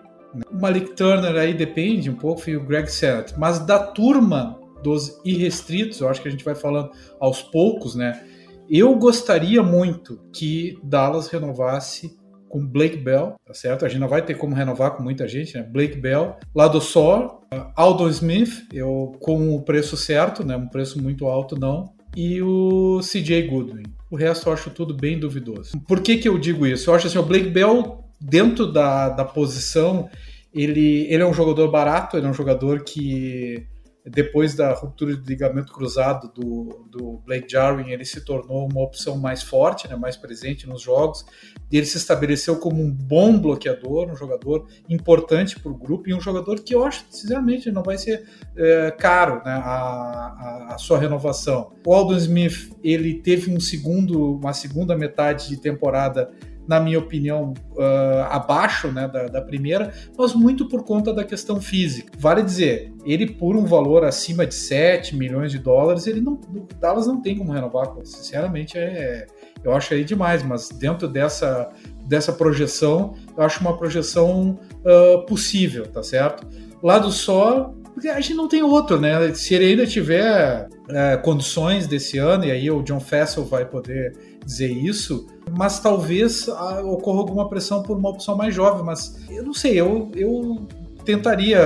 O 0.51 0.61
Malik 0.61 0.97
Turner 0.97 1.37
aí 1.37 1.55
depende 1.55 2.11
um 2.11 2.17
pouco, 2.17 2.51
e 2.51 2.57
o 2.57 2.65
Greg 2.65 2.91
Sennett. 2.91 3.39
Mas 3.39 3.61
da 3.61 3.79
turma 3.79 4.59
dos 4.83 5.21
irrestritos, 5.25 6.01
eu 6.01 6.09
acho 6.09 6.21
que 6.21 6.27
a 6.27 6.31
gente 6.31 6.45
vai 6.45 6.57
falando 6.57 6.91
aos 7.21 7.41
poucos, 7.41 7.95
né? 7.95 8.27
Eu 8.69 8.95
gostaria 8.97 9.63
muito 9.63 10.21
que 10.33 10.79
Dallas 10.83 11.29
renovasse 11.29 12.17
com 12.49 12.65
Blake 12.65 12.97
Bell, 12.97 13.35
tá 13.45 13.53
certo? 13.53 13.85
A 13.85 13.89
gente 13.89 14.01
não 14.01 14.09
vai 14.09 14.23
ter 14.23 14.35
como 14.35 14.55
renovar 14.55 14.93
com 14.93 15.03
muita 15.03 15.27
gente, 15.27 15.57
né? 15.57 15.63
Blake 15.63 15.99
Bell, 15.99 16.37
lá 16.55 16.69
do 16.69 16.81
Sor, 16.81 17.41
uh, 17.53 17.73
Aldo 17.75 18.09
Smith, 18.09 18.67
eu 18.73 19.13
com 19.21 19.55
o 19.57 19.63
preço 19.63 19.97
certo, 19.97 20.47
né? 20.47 20.57
Um 20.57 20.69
preço 20.69 21.03
muito 21.03 21.27
alto 21.27 21.59
não, 21.59 21.93
e 22.17 22.41
o 22.41 23.01
CJ 23.01 23.49
Goodwin. 23.49 23.83
O 24.09 24.17
resto 24.17 24.49
eu 24.49 24.53
acho 24.53 24.71
tudo 24.71 24.95
bem 24.95 25.19
duvidoso. 25.19 25.73
Por 25.89 26.01
que 26.01 26.17
que 26.17 26.29
eu 26.29 26.39
digo 26.39 26.65
isso? 26.65 26.89
Eu 26.89 26.95
acho 26.95 27.09
assim, 27.09 27.19
o 27.19 27.25
Blake 27.25 27.51
Bell 27.51 28.05
dentro 28.21 28.71
da, 28.71 29.09
da 29.09 29.25
posição, 29.25 30.09
ele, 30.55 31.07
ele 31.11 31.23
é 31.23 31.27
um 31.27 31.35
jogador 31.35 31.69
barato, 31.71 32.17
ele 32.17 32.27
é 32.27 32.31
um 32.31 32.35
jogador 32.35 32.85
que 32.85 33.67
depois 34.07 34.55
da 34.55 34.73
ruptura 34.75 35.17
de 35.17 35.27
ligamento 35.27 35.73
cruzado 35.73 36.31
do, 36.35 36.87
do 36.91 37.23
Blake 37.25 37.51
Jarwin, 37.51 37.91
ele 37.91 38.05
se 38.05 38.21
tornou 38.21 38.69
uma 38.71 38.83
opção 38.83 39.17
mais 39.17 39.43
forte, 39.43 39.89
né, 39.89 39.97
mais 39.97 40.15
presente 40.15 40.67
nos 40.67 40.83
jogos. 40.83 41.25
E 41.73 41.79
ele 41.79 41.87
se 41.87 41.97
estabeleceu 41.97 42.57
como 42.57 42.83
um 42.83 42.91
bom 42.91 43.39
bloqueador, 43.39 44.11
um 44.11 44.17
jogador 44.17 44.67
importante 44.91 45.59
para 45.59 45.73
o 45.73 45.75
grupo 45.75 46.11
e 46.11 46.15
um 46.15 46.21
jogador 46.21 46.61
que 46.61 46.75
eu 46.75 46.85
acho, 46.85 47.07
sinceramente, 47.11 47.73
não 47.73 47.83
vai 47.83 47.97
ser 47.97 48.29
é, 48.55 48.91
caro 48.91 49.37
né, 49.37 49.53
a, 49.53 50.69
a, 50.69 50.75
a, 50.75 50.79
sua 50.79 50.99
renovação. 50.99 51.73
O 51.87 51.95
Aldon 51.95 52.17
Smith, 52.19 52.77
ele 52.85 53.15
teve 53.15 53.51
um 53.51 53.59
segundo, 53.59 54.37
uma 54.37 54.53
segunda 54.53 54.95
metade 54.95 55.49
de 55.49 55.57
temporada 55.57 56.31
na 56.67 56.81
minha 56.81 56.99
opinião, 56.99 57.53
uh, 57.73 58.25
abaixo 58.31 58.89
né, 58.89 59.07
da, 59.07 59.27
da, 59.27 59.43
primeira, 59.43 59.93
mas 60.17 60.35
muito 60.35 60.69
por 60.69 60.83
conta 60.83 61.13
da 61.13 61.25
questão 61.25 61.61
física. 61.61 62.13
Vale 62.19 62.43
dizer, 62.43 62.93
ele 63.05 63.33
por 63.33 63.57
um 63.57 63.65
valor 63.65 64.05
acima 64.05 64.47
de 64.47 64.55
7 64.55 65.17
milhões 65.17 65.53
de 65.53 65.59
dólares, 65.59 66.07
ele 66.07 66.21
não, 66.21 66.35
o 66.35 66.67
Dallas 66.81 67.07
não 67.07 67.21
tem 67.21 67.37
como 67.37 67.53
renovar. 67.53 67.93
Sinceramente, 68.05 68.79
é, 68.79 69.27
eu 69.63 69.75
acho 69.75 69.95
aí 69.95 70.05
demais, 70.05 70.43
mas 70.43 70.69
dentro 70.69 71.07
dessa, 71.09 71.71
dessa 72.07 72.33
projeção, 72.33 73.15
eu 73.37 73.43
acho 73.43 73.61
uma 73.61 73.77
projeção 73.77 74.59
uh, 74.81 75.25
possível, 75.27 75.87
tá 75.87 76.03
certo? 76.03 76.47
Lado 76.83 77.11
só, 77.11 77.75
porque 77.95 78.09
a 78.09 78.21
gente 78.21 78.35
não 78.35 78.49
tem 78.49 78.63
outro, 78.63 79.01
né? 79.01 79.33
Se 79.35 79.55
ele 79.55 79.67
ainda 79.67 79.87
tiver 79.87 80.69
uh, 80.69 81.23
condições 81.23 81.87
desse 81.87 82.19
ano, 82.19 82.45
e 82.45 82.51
aí 82.51 82.71
o 82.71 82.83
John 82.83 83.01
Fessel 83.01 83.45
vai 83.45 83.65
poder 83.65 84.34
dizer 84.45 84.71
isso, 84.71 85.27
mas 85.57 85.81
talvez 85.81 86.49
ah, 86.49 86.83
ocorra 86.85 87.21
alguma 87.21 87.49
pressão 87.49 87.83
por 87.83 87.97
uma 87.97 88.11
opção 88.11 88.37
mais 88.37 88.55
jovem, 88.55 88.85
mas 88.85 89.19
eu 89.31 89.43
não 89.43 89.55
sei, 89.55 89.81
eu, 89.81 90.11
eu 90.15 90.67
tentaria 91.05 91.61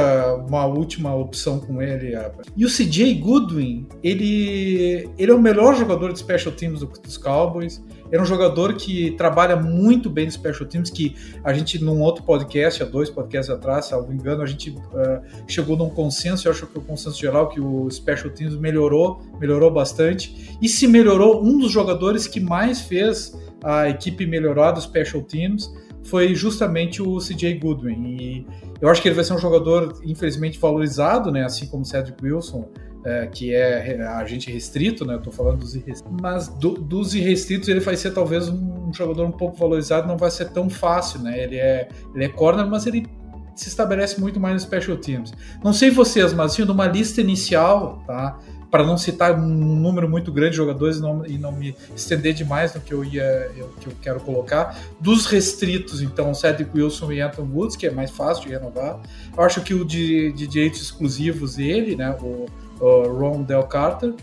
uma 0.49 0.67
última 0.67 1.15
opção 1.15 1.61
com 1.61 1.81
ele. 1.81 2.13
E 2.57 2.65
o 2.65 2.69
CJ 2.69 3.15
Goodwin, 3.15 3.87
ele, 4.03 5.09
ele 5.17 5.31
é 5.31 5.35
o 5.35 5.41
melhor 5.41 5.77
jogador 5.77 6.13
de 6.13 6.19
special 6.19 6.55
teams 6.55 6.81
dos 6.81 7.17
Cowboys. 7.17 7.83
Era 8.11 8.23
um 8.23 8.27
jogador 8.27 8.75
que 8.75 9.13
trabalha 9.13 9.57
muito 9.57 10.09
bem 10.09 10.27
no 10.27 10.33
Special 10.33 10.69
Teams, 10.69 10.91
que 10.91 11.15
a 11.45 11.53
gente, 11.53 11.83
num 11.83 12.01
outro 12.01 12.25
podcast, 12.25 12.83
há 12.83 12.87
dois 12.87 13.11
podcasts 13.11 13.55
atrás, 13.55 13.91
me 14.09 14.15
engano, 14.15 14.43
a 14.43 14.47
gente 14.47 14.71
uh, 14.71 15.23
chegou 15.47 15.77
num 15.77 15.91
consenso, 15.91 16.49
eu 16.49 16.53
acho 16.53 16.67
que 16.67 16.79
o 16.79 16.83
consenso 16.83 17.19
geral, 17.19 17.49
que 17.49 17.61
o 17.61 17.91
Special 17.91 18.31
Teams 18.31 18.57
melhorou, 18.57 19.21
melhorou 19.39 19.71
bastante. 19.71 20.57
E 20.61 20.69
se 20.69 20.87
melhorou, 20.87 21.45
um 21.45 21.59
dos 21.59 21.71
jogadores 21.71 22.27
que 22.27 22.41
mais 22.41 22.81
fez 22.81 23.37
a 23.63 23.89
equipe 23.89 24.27
melhorar 24.27 24.73
do 24.73 24.81
Special 24.81 25.23
Teams 25.23 25.73
foi 26.05 26.35
justamente 26.35 27.03
o 27.03 27.19
CJ 27.19 27.55
Goodwin. 27.59 28.17
E 28.19 28.47
eu 28.81 28.89
acho 28.89 29.03
que 29.03 29.09
ele 29.09 29.15
vai 29.15 29.25
ser 29.25 29.35
um 29.35 29.39
jogador, 29.39 30.01
infelizmente, 30.05 30.59
valorizado, 30.59 31.31
né? 31.31 31.45
assim 31.45 31.67
como 31.67 31.83
o 31.83 31.87
Cedric 31.87 32.25
Wilson, 32.25 32.69
é, 33.09 33.27
que 33.27 33.55
é 33.55 34.01
agente 34.03 34.51
restrito, 34.51 35.05
né? 35.05 35.15
Eu 35.15 35.21
tô 35.21 35.31
falando 35.31 35.59
dos 35.59 35.75
irrestritos. 35.75 36.21
Mas 36.21 36.49
do, 36.49 36.73
dos 36.73 37.15
irrestritos 37.15 37.69
ele 37.69 37.81
vai 37.81 37.97
ser 37.97 38.13
talvez 38.13 38.49
um, 38.49 38.93
jogador 38.93 39.25
um 39.25 39.33
pouco 39.33 39.57
valorizado, 39.57 40.07
não 40.07 40.17
vai 40.17 40.31
ser 40.31 40.51
tão 40.51 40.69
fácil, 40.69 41.21
né? 41.21 41.43
Ele 41.43 41.57
é, 41.57 41.89
ele 42.15 42.25
é 42.25 42.29
corner, 42.29 42.67
mas 42.67 42.87
ele 42.87 43.07
se 43.55 43.69
estabelece 43.69 44.21
muito 44.21 44.39
mais 44.39 44.55
no 44.55 44.61
special 44.61 44.97
teams. 44.97 45.33
Não 45.65 45.73
sei 45.73 45.91
vocês, 45.91 46.33
mas 46.33 46.53
assim, 46.53 46.65
numa 46.65 46.87
lista 46.87 47.21
inicial, 47.21 48.03
tá? 48.07 48.39
Para 48.71 48.85
não 48.85 48.99
citar 48.99 49.35
um 49.35 49.47
número 49.47 50.09
muito 50.09 50.31
grande 50.31 50.51
de 50.51 50.57
jogadores 50.59 50.99
e 50.99 51.01
não, 51.01 51.27
e 51.27 51.39
não 51.39 51.51
me 51.51 51.75
estender 51.97 52.35
demais 52.35 52.75
no 52.75 52.81
que 52.83 52.93
eu 52.93 53.03
ia, 53.03 53.51
eu, 53.57 53.69
que 53.81 53.87
eu 53.87 53.93
quero 54.03 54.21
colocar, 54.21 54.79
dos 55.01 55.27
restritos, 55.27 56.03
então, 56.03 56.35
Cedric 56.35 56.71
Wilson 56.79 57.11
e 57.13 57.21
Anton 57.21 57.49
Woods, 57.51 57.77
que 57.77 57.87
é 57.87 57.91
mais 57.91 58.11
fácil 58.11 58.45
de 58.45 58.51
renovar. 58.51 59.01
Eu 59.37 59.43
acho 59.43 59.63
que 59.63 59.73
o 59.73 59.85
de, 59.85 60.33
de 60.33 60.47
direitos 60.47 60.83
exclusivos, 60.83 61.59
ele, 61.59 61.97
né? 61.97 62.15
O, 62.21 62.47
uh, 62.81 63.13
Ron 63.13 63.43
Del 63.43 63.65
Carter. 63.65 64.15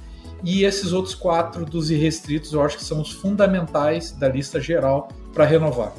E 0.44 0.64
esses 0.64 0.94
outros 0.94 1.16
quatro 1.16 1.66
dos 1.66 1.90
irrestritos 1.90 2.54
eu 2.54 2.62
acho 2.62 2.78
que 2.78 2.84
são 2.84 3.02
os 3.02 3.12
fundamentais 3.12 4.12
da 4.12 4.28
lista 4.28 4.60
geral 4.60 5.08
para 5.34 5.46
renovar. 5.46 5.94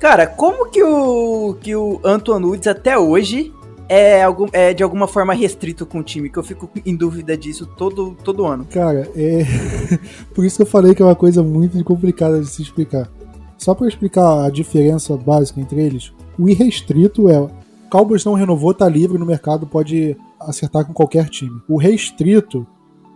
Cara, 0.00 0.26
como 0.26 0.70
que 0.70 0.82
o, 0.82 1.54
que 1.60 1.74
o 1.74 2.00
Anton 2.04 2.40
Woods 2.40 2.66
até 2.66 2.98
hoje 2.98 3.52
é, 3.88 4.22
algum, 4.22 4.46
é 4.52 4.74
de 4.74 4.82
alguma 4.82 5.06
forma 5.06 5.32
restrito 5.32 5.86
com 5.86 6.00
o 6.00 6.02
time? 6.02 6.28
Que 6.28 6.38
eu 6.38 6.42
fico 6.42 6.68
em 6.84 6.96
dúvida 6.96 7.36
disso 7.36 7.64
todo, 7.64 8.16
todo 8.24 8.44
ano. 8.44 8.66
Cara, 8.66 9.08
é. 9.16 9.46
Por 10.34 10.44
isso 10.44 10.56
que 10.56 10.62
eu 10.62 10.66
falei 10.66 10.94
que 10.94 11.02
é 11.02 11.04
uma 11.04 11.14
coisa 11.14 11.42
muito 11.42 11.82
complicada 11.84 12.40
de 12.40 12.46
se 12.46 12.60
explicar. 12.60 13.08
Só 13.56 13.74
para 13.74 13.88
explicar 13.88 14.44
a 14.44 14.50
diferença 14.50 15.16
básica 15.16 15.60
entre 15.60 15.80
eles, 15.80 16.12
o 16.38 16.48
irrestrito 16.48 17.30
é. 17.30 17.46
Cowboys 17.88 18.24
não 18.24 18.34
renovou, 18.34 18.74
tá 18.74 18.88
livre 18.88 19.16
no 19.16 19.24
mercado, 19.24 19.66
pode 19.66 20.16
acertar 20.46 20.86
com 20.86 20.92
qualquer 20.92 21.28
time. 21.28 21.60
O 21.68 21.76
restrito, 21.76 22.66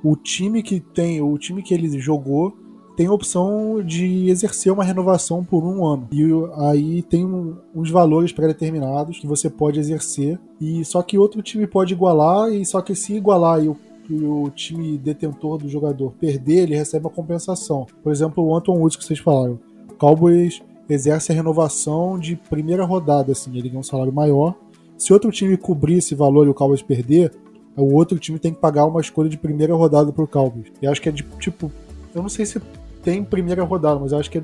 o 0.02 0.16
time 0.16 0.62
que 0.62 0.80
tem, 0.80 1.20
o 1.20 1.36
time 1.38 1.62
que 1.62 1.74
ele 1.74 1.98
jogou 1.98 2.56
tem 2.98 3.06
a 3.06 3.12
opção 3.12 3.80
de 3.80 4.28
exercer 4.28 4.72
uma 4.72 4.82
renovação 4.82 5.44
por 5.44 5.62
um 5.62 5.86
ano. 5.86 6.08
E 6.10 6.24
aí 6.66 7.00
tem 7.00 7.24
um, 7.24 7.56
uns 7.72 7.90
valores 7.90 8.32
pré-determinados 8.32 9.20
que 9.20 9.26
você 9.26 9.48
pode 9.48 9.78
exercer. 9.78 10.36
E 10.60 10.84
só 10.84 11.00
que 11.00 11.16
outro 11.16 11.40
time 11.40 11.64
pode 11.64 11.94
igualar, 11.94 12.52
e 12.52 12.66
só 12.66 12.80
que 12.80 12.96
se 12.96 13.14
igualar 13.14 13.62
e 13.62 13.68
o, 13.68 13.76
e 14.10 14.24
o 14.24 14.50
time 14.50 14.98
detentor 14.98 15.58
do 15.58 15.68
jogador 15.68 16.12
perder, 16.18 16.64
ele 16.64 16.74
recebe 16.74 17.04
uma 17.06 17.12
compensação. 17.12 17.86
Por 18.02 18.10
exemplo, 18.10 18.44
o 18.44 18.56
Anton 18.56 18.76
Woods 18.76 18.96
que 18.96 19.04
vocês 19.04 19.20
falaram. 19.20 19.60
O 19.88 19.94
Cowboys 19.94 20.60
exerce 20.88 21.30
a 21.30 21.34
renovação 21.36 22.18
de 22.18 22.34
primeira 22.34 22.84
rodada, 22.84 23.30
assim, 23.30 23.56
ele 23.56 23.68
ganha 23.68 23.78
um 23.78 23.84
salário 23.84 24.12
maior. 24.12 24.56
Se 24.98 25.12
outro 25.12 25.30
time 25.30 25.56
cobrir 25.56 25.98
esse 25.98 26.14
valor 26.14 26.46
e 26.46 26.50
o 26.50 26.54
Cowboys 26.54 26.82
perder, 26.82 27.32
o 27.76 27.94
outro 27.94 28.18
time 28.18 28.38
tem 28.38 28.52
que 28.52 28.58
pagar 28.58 28.84
uma 28.84 29.00
escolha 29.00 29.28
de 29.28 29.38
primeira 29.38 29.72
rodada 29.74 30.12
pro 30.12 30.26
Cowboys. 30.26 30.72
E 30.82 30.86
acho 30.86 31.00
que 31.00 31.08
é 31.08 31.12
de 31.12 31.22
tipo. 31.38 31.70
Eu 32.12 32.20
não 32.20 32.28
sei 32.28 32.44
se 32.44 32.60
tem 33.02 33.22
primeira 33.22 33.62
rodada, 33.62 34.00
mas 34.00 34.10
eu 34.10 34.18
acho 34.18 34.28
que 34.28 34.38
é 34.38 34.42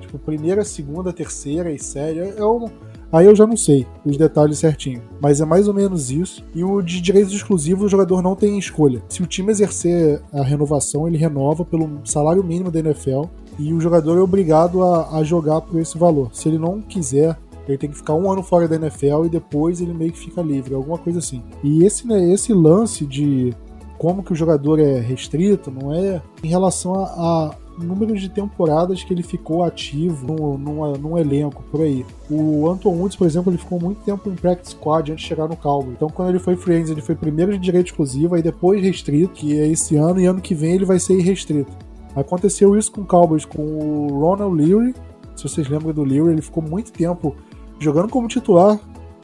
tipo 0.00 0.18
primeira, 0.18 0.62
segunda, 0.62 1.12
terceira 1.12 1.72
e 1.72 1.78
séria. 1.78 2.34
É 2.36 2.44
um, 2.44 2.68
aí 3.10 3.24
eu 3.24 3.34
já 3.34 3.46
não 3.46 3.56
sei 3.56 3.86
os 4.04 4.18
detalhes 4.18 4.58
certinho, 4.58 5.00
mas 5.20 5.40
é 5.40 5.46
mais 5.46 5.66
ou 5.68 5.72
menos 5.72 6.10
isso. 6.10 6.44
E 6.54 6.62
o 6.62 6.82
de 6.82 7.00
direitos 7.00 7.32
exclusivos, 7.32 7.84
o 7.84 7.88
jogador 7.88 8.20
não 8.20 8.36
tem 8.36 8.58
escolha. 8.58 9.02
Se 9.08 9.22
o 9.22 9.26
time 9.26 9.50
exercer 9.50 10.20
a 10.30 10.42
renovação, 10.42 11.08
ele 11.08 11.16
renova 11.16 11.64
pelo 11.64 11.88
salário 12.04 12.44
mínimo 12.44 12.70
da 12.70 12.80
NFL 12.80 13.24
e 13.58 13.72
o 13.72 13.80
jogador 13.80 14.18
é 14.18 14.20
obrigado 14.20 14.82
a, 14.82 15.18
a 15.18 15.24
jogar 15.24 15.60
por 15.60 15.80
esse 15.80 15.96
valor. 15.96 16.30
Se 16.32 16.48
ele 16.48 16.58
não 16.58 16.82
quiser 16.82 17.38
ele 17.68 17.78
tem 17.78 17.90
que 17.90 17.96
ficar 17.96 18.14
um 18.14 18.30
ano 18.30 18.42
fora 18.42 18.68
da 18.68 18.76
NFL 18.76 19.26
e 19.26 19.28
depois 19.28 19.80
ele 19.80 19.94
meio 19.94 20.12
que 20.12 20.18
fica 20.18 20.42
livre, 20.42 20.74
alguma 20.74 20.98
coisa 20.98 21.18
assim. 21.18 21.42
E 21.62 21.84
esse, 21.84 22.06
né, 22.06 22.32
esse 22.32 22.52
lance 22.52 23.06
de 23.06 23.54
como 23.98 24.22
que 24.22 24.32
o 24.32 24.36
jogador 24.36 24.78
é 24.78 25.00
restrito, 25.00 25.70
não 25.70 25.92
é 25.92 26.20
em 26.42 26.48
relação 26.48 26.94
a, 26.94 27.04
a 27.04 27.54
número 27.82 28.14
de 28.14 28.28
temporadas 28.28 29.02
que 29.02 29.12
ele 29.12 29.22
ficou 29.22 29.64
ativo 29.64 30.26
num, 30.26 30.58
num, 30.58 30.92
num, 30.92 31.18
elenco, 31.18 31.62
por 31.70 31.80
aí. 31.80 32.04
O 32.30 32.68
Anton 32.68 32.90
Woods, 32.90 33.16
por 33.16 33.26
exemplo, 33.26 33.50
ele 33.50 33.58
ficou 33.58 33.80
muito 33.80 34.02
tempo 34.04 34.30
em 34.30 34.34
practice 34.34 34.72
squad 34.72 35.10
antes 35.10 35.22
de 35.22 35.28
chegar 35.28 35.48
no 35.48 35.56
Cowboys. 35.56 35.94
Então, 35.96 36.08
quando 36.08 36.28
ele 36.28 36.38
foi 36.38 36.54
agent, 36.54 36.90
ele 36.90 37.00
foi 37.00 37.14
primeiro 37.14 37.52
de 37.52 37.58
direito 37.58 37.86
exclusivo, 37.86 38.34
aí 38.34 38.42
depois 38.42 38.82
restrito, 38.82 39.32
que 39.32 39.58
é 39.58 39.66
esse 39.66 39.96
ano, 39.96 40.20
e 40.20 40.26
ano 40.26 40.40
que 40.40 40.54
vem 40.54 40.74
ele 40.74 40.84
vai 40.84 41.00
ser 41.00 41.18
irrestrito. 41.18 41.72
Aconteceu 42.14 42.76
isso 42.76 42.92
com 42.92 43.00
o 43.00 43.06
Cowboys, 43.06 43.44
com 43.44 43.62
o 43.62 44.20
Ronald 44.20 44.54
Leary, 44.54 44.94
se 45.36 45.42
vocês 45.48 45.68
lembram 45.68 45.92
do 45.92 46.04
Leary, 46.04 46.32
ele 46.32 46.42
ficou 46.42 46.62
muito 46.62 46.92
tempo 46.92 47.34
jogando 47.78 48.08
como 48.08 48.28
titular, 48.28 48.78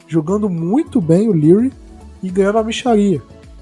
jogando 0.07 0.49
muito 0.49 0.99
bem 0.99 1.29
o 1.29 1.33
Leary 1.33 1.71
e 2.21 2.29
ganhando 2.29 2.59
a 2.59 2.63
micharia. 2.63 3.21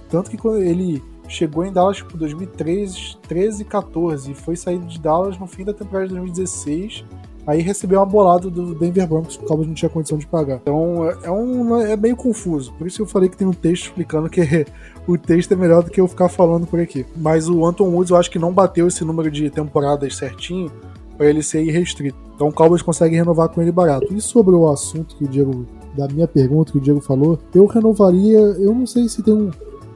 Tanto 0.09 0.29
que 0.29 0.37
quando 0.37 0.61
ele 0.61 1.03
chegou 1.27 1.63
em 1.63 1.71
Dallas 1.71 1.97
tipo 1.97 2.17
2013, 2.17 3.17
13 3.27 3.61
e 3.61 3.65
14 3.65 4.31
e 4.31 4.33
foi 4.35 4.55
sair 4.55 4.79
de 4.79 4.99
Dallas 4.99 5.37
no 5.37 5.47
fim 5.47 5.63
da 5.63 5.73
temporada 5.73 6.07
de 6.07 6.15
2016. 6.15 7.05
Aí 7.47 7.61
recebeu 7.61 7.99
uma 7.99 8.05
bolada 8.05 8.49
do 8.49 8.75
Denver 8.75 9.07
Broncos 9.07 9.37
que 9.37 9.43
o 9.43 9.47
Cowboys 9.47 9.67
não 9.67 9.73
tinha 9.73 9.89
condição 9.89 10.17
de 10.17 10.27
pagar. 10.27 10.59
Então 10.61 11.09
é, 11.09 11.17
é, 11.23 11.31
um, 11.31 11.77
é 11.77 11.95
meio 11.95 12.15
confuso. 12.15 12.73
Por 12.73 12.85
isso 12.85 13.01
eu 13.01 13.07
falei 13.07 13.29
que 13.29 13.37
tem 13.37 13.47
um 13.47 13.53
texto 13.53 13.85
explicando 13.85 14.29
que 14.29 14.41
o 15.07 15.17
texto 15.17 15.51
é 15.53 15.55
melhor 15.55 15.83
do 15.83 15.89
que 15.89 16.01
eu 16.01 16.07
ficar 16.07 16.29
falando 16.29 16.67
por 16.67 16.79
aqui. 16.79 17.05
Mas 17.15 17.47
o 17.49 17.65
Anton 17.65 17.85
Woods 17.85 18.11
eu 18.11 18.17
acho 18.17 18.29
que 18.29 18.37
não 18.37 18.51
bateu 18.51 18.87
esse 18.87 19.03
número 19.03 19.31
de 19.31 19.49
temporadas 19.49 20.15
certinho 20.15 20.71
para 21.19 21.29
ele 21.29 21.43
ser 21.43 21.61
irrestrito. 21.61 22.17
Então 22.33 22.47
o 22.47 22.53
Cowboys 22.53 22.81
consegue 22.81 23.13
renovar 23.13 23.49
com 23.49 23.61
ele 23.61 23.73
barato. 23.73 24.07
E 24.13 24.21
sobre 24.21 24.55
o 24.55 24.69
assunto 24.71 25.17
que 25.17 25.25
o 25.25 25.27
Diego, 25.27 25.65
da 25.97 26.07
minha 26.07 26.25
pergunta 26.25 26.71
que 26.71 26.77
o 26.77 26.81
Diego 26.81 27.01
falou, 27.01 27.37
eu 27.53 27.65
renovaria. 27.65 28.39
Eu 28.39 28.73
não 28.73 28.87
sei 28.87 29.09
se 29.09 29.21
tem 29.21 29.33
um 29.33 29.51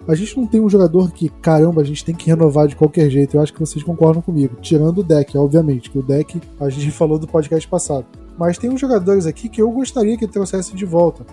a 0.06 0.15
gente 0.15 0.36
não 0.36 0.46
tem 0.46 0.60
um 0.60 0.70
jogador 0.70 1.13
que, 1.13 1.30
caramba, 1.30 1.80
a 1.80 1.86
gente 1.86 2.03
tem 2.03 2.13
que 2.13 2.27
renovar 2.27 2.68
de 2.68 2.75
qualquer 2.75 3.10
jeito. 3.10 3.38
Eu 3.38 3.42
acho 3.42 3.53
que 3.53 3.60
vocês 3.62 3.82
concordam 3.82 4.22
comigo. 4.22 4.58
Tirando 4.62 4.98
o 4.98 5.03
deck, 5.03 5.38
obviamente, 5.38 5.89
que 5.89 5.98
o 5.98 6.03
deck 6.03 6.42
a 6.60 6.70
gente 6.70 6.92
falou 6.92 7.18
do 7.18 7.25
podcast 7.25 7.65
passado. 7.70 8.06
Mas 8.38 8.58
tem 8.58 8.70
uns 8.70 8.82
jogadores 8.82 9.25
aqui 9.25 9.48
que 9.48 9.62
eu 9.62 9.72
gostaria 9.72 10.18
que 10.18 10.27
trouxesse 10.27 10.75
de 10.75 10.84
volta. 10.84 11.25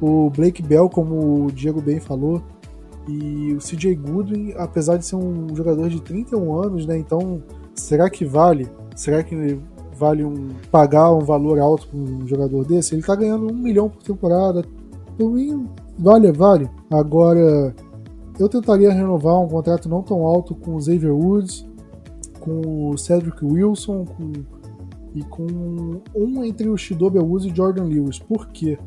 O 0.00 0.30
Blake 0.30 0.62
Bell, 0.62 0.88
como 0.88 1.44
o 1.44 1.52
Diego 1.52 1.82
bem 1.82 2.00
falou, 2.00 2.42
e 3.06 3.52
o 3.52 3.58
CJ 3.58 3.94
Goodwin, 3.94 4.54
apesar 4.56 4.96
de 4.96 5.04
ser 5.04 5.16
um 5.16 5.54
jogador 5.54 5.90
de 5.90 6.00
31 6.00 6.62
anos, 6.62 6.86
né? 6.86 6.96
Então, 6.96 7.42
será 7.74 8.08
que 8.08 8.24
vale? 8.24 8.68
Será 8.94 9.22
que 9.22 9.58
vale 9.96 10.24
um 10.24 10.50
pagar 10.70 11.12
um 11.12 11.20
valor 11.20 11.58
alto 11.58 11.88
para 11.88 11.98
um 11.98 12.26
jogador 12.26 12.64
desse? 12.64 12.94
Ele 12.94 13.02
tá 13.02 13.14
ganhando 13.14 13.50
um 13.50 13.54
milhão 13.54 13.88
por 13.88 14.02
temporada. 14.02 14.64
Por 15.18 15.30
mim, 15.30 15.68
vale, 15.98 16.32
vale. 16.32 16.70
Agora, 16.90 17.74
eu 18.38 18.48
tentaria 18.48 18.92
renovar 18.92 19.40
um 19.40 19.48
contrato 19.48 19.88
não 19.88 20.02
tão 20.02 20.24
alto 20.24 20.54
com 20.54 20.76
o 20.76 20.80
Xavier 20.80 21.14
Woods, 21.14 21.66
com 22.40 22.90
o 22.90 22.98
Cedric 22.98 23.44
Wilson 23.44 24.04
com, 24.04 24.32
e 25.14 25.22
com 25.22 25.46
um 26.14 26.44
entre 26.44 26.68
o 26.68 26.76
Shidobi 26.76 27.18
Woods 27.18 27.50
e 27.50 27.56
Jordan 27.56 27.84
Lewis. 27.84 28.18
Por 28.18 28.48
quê? 28.48 28.78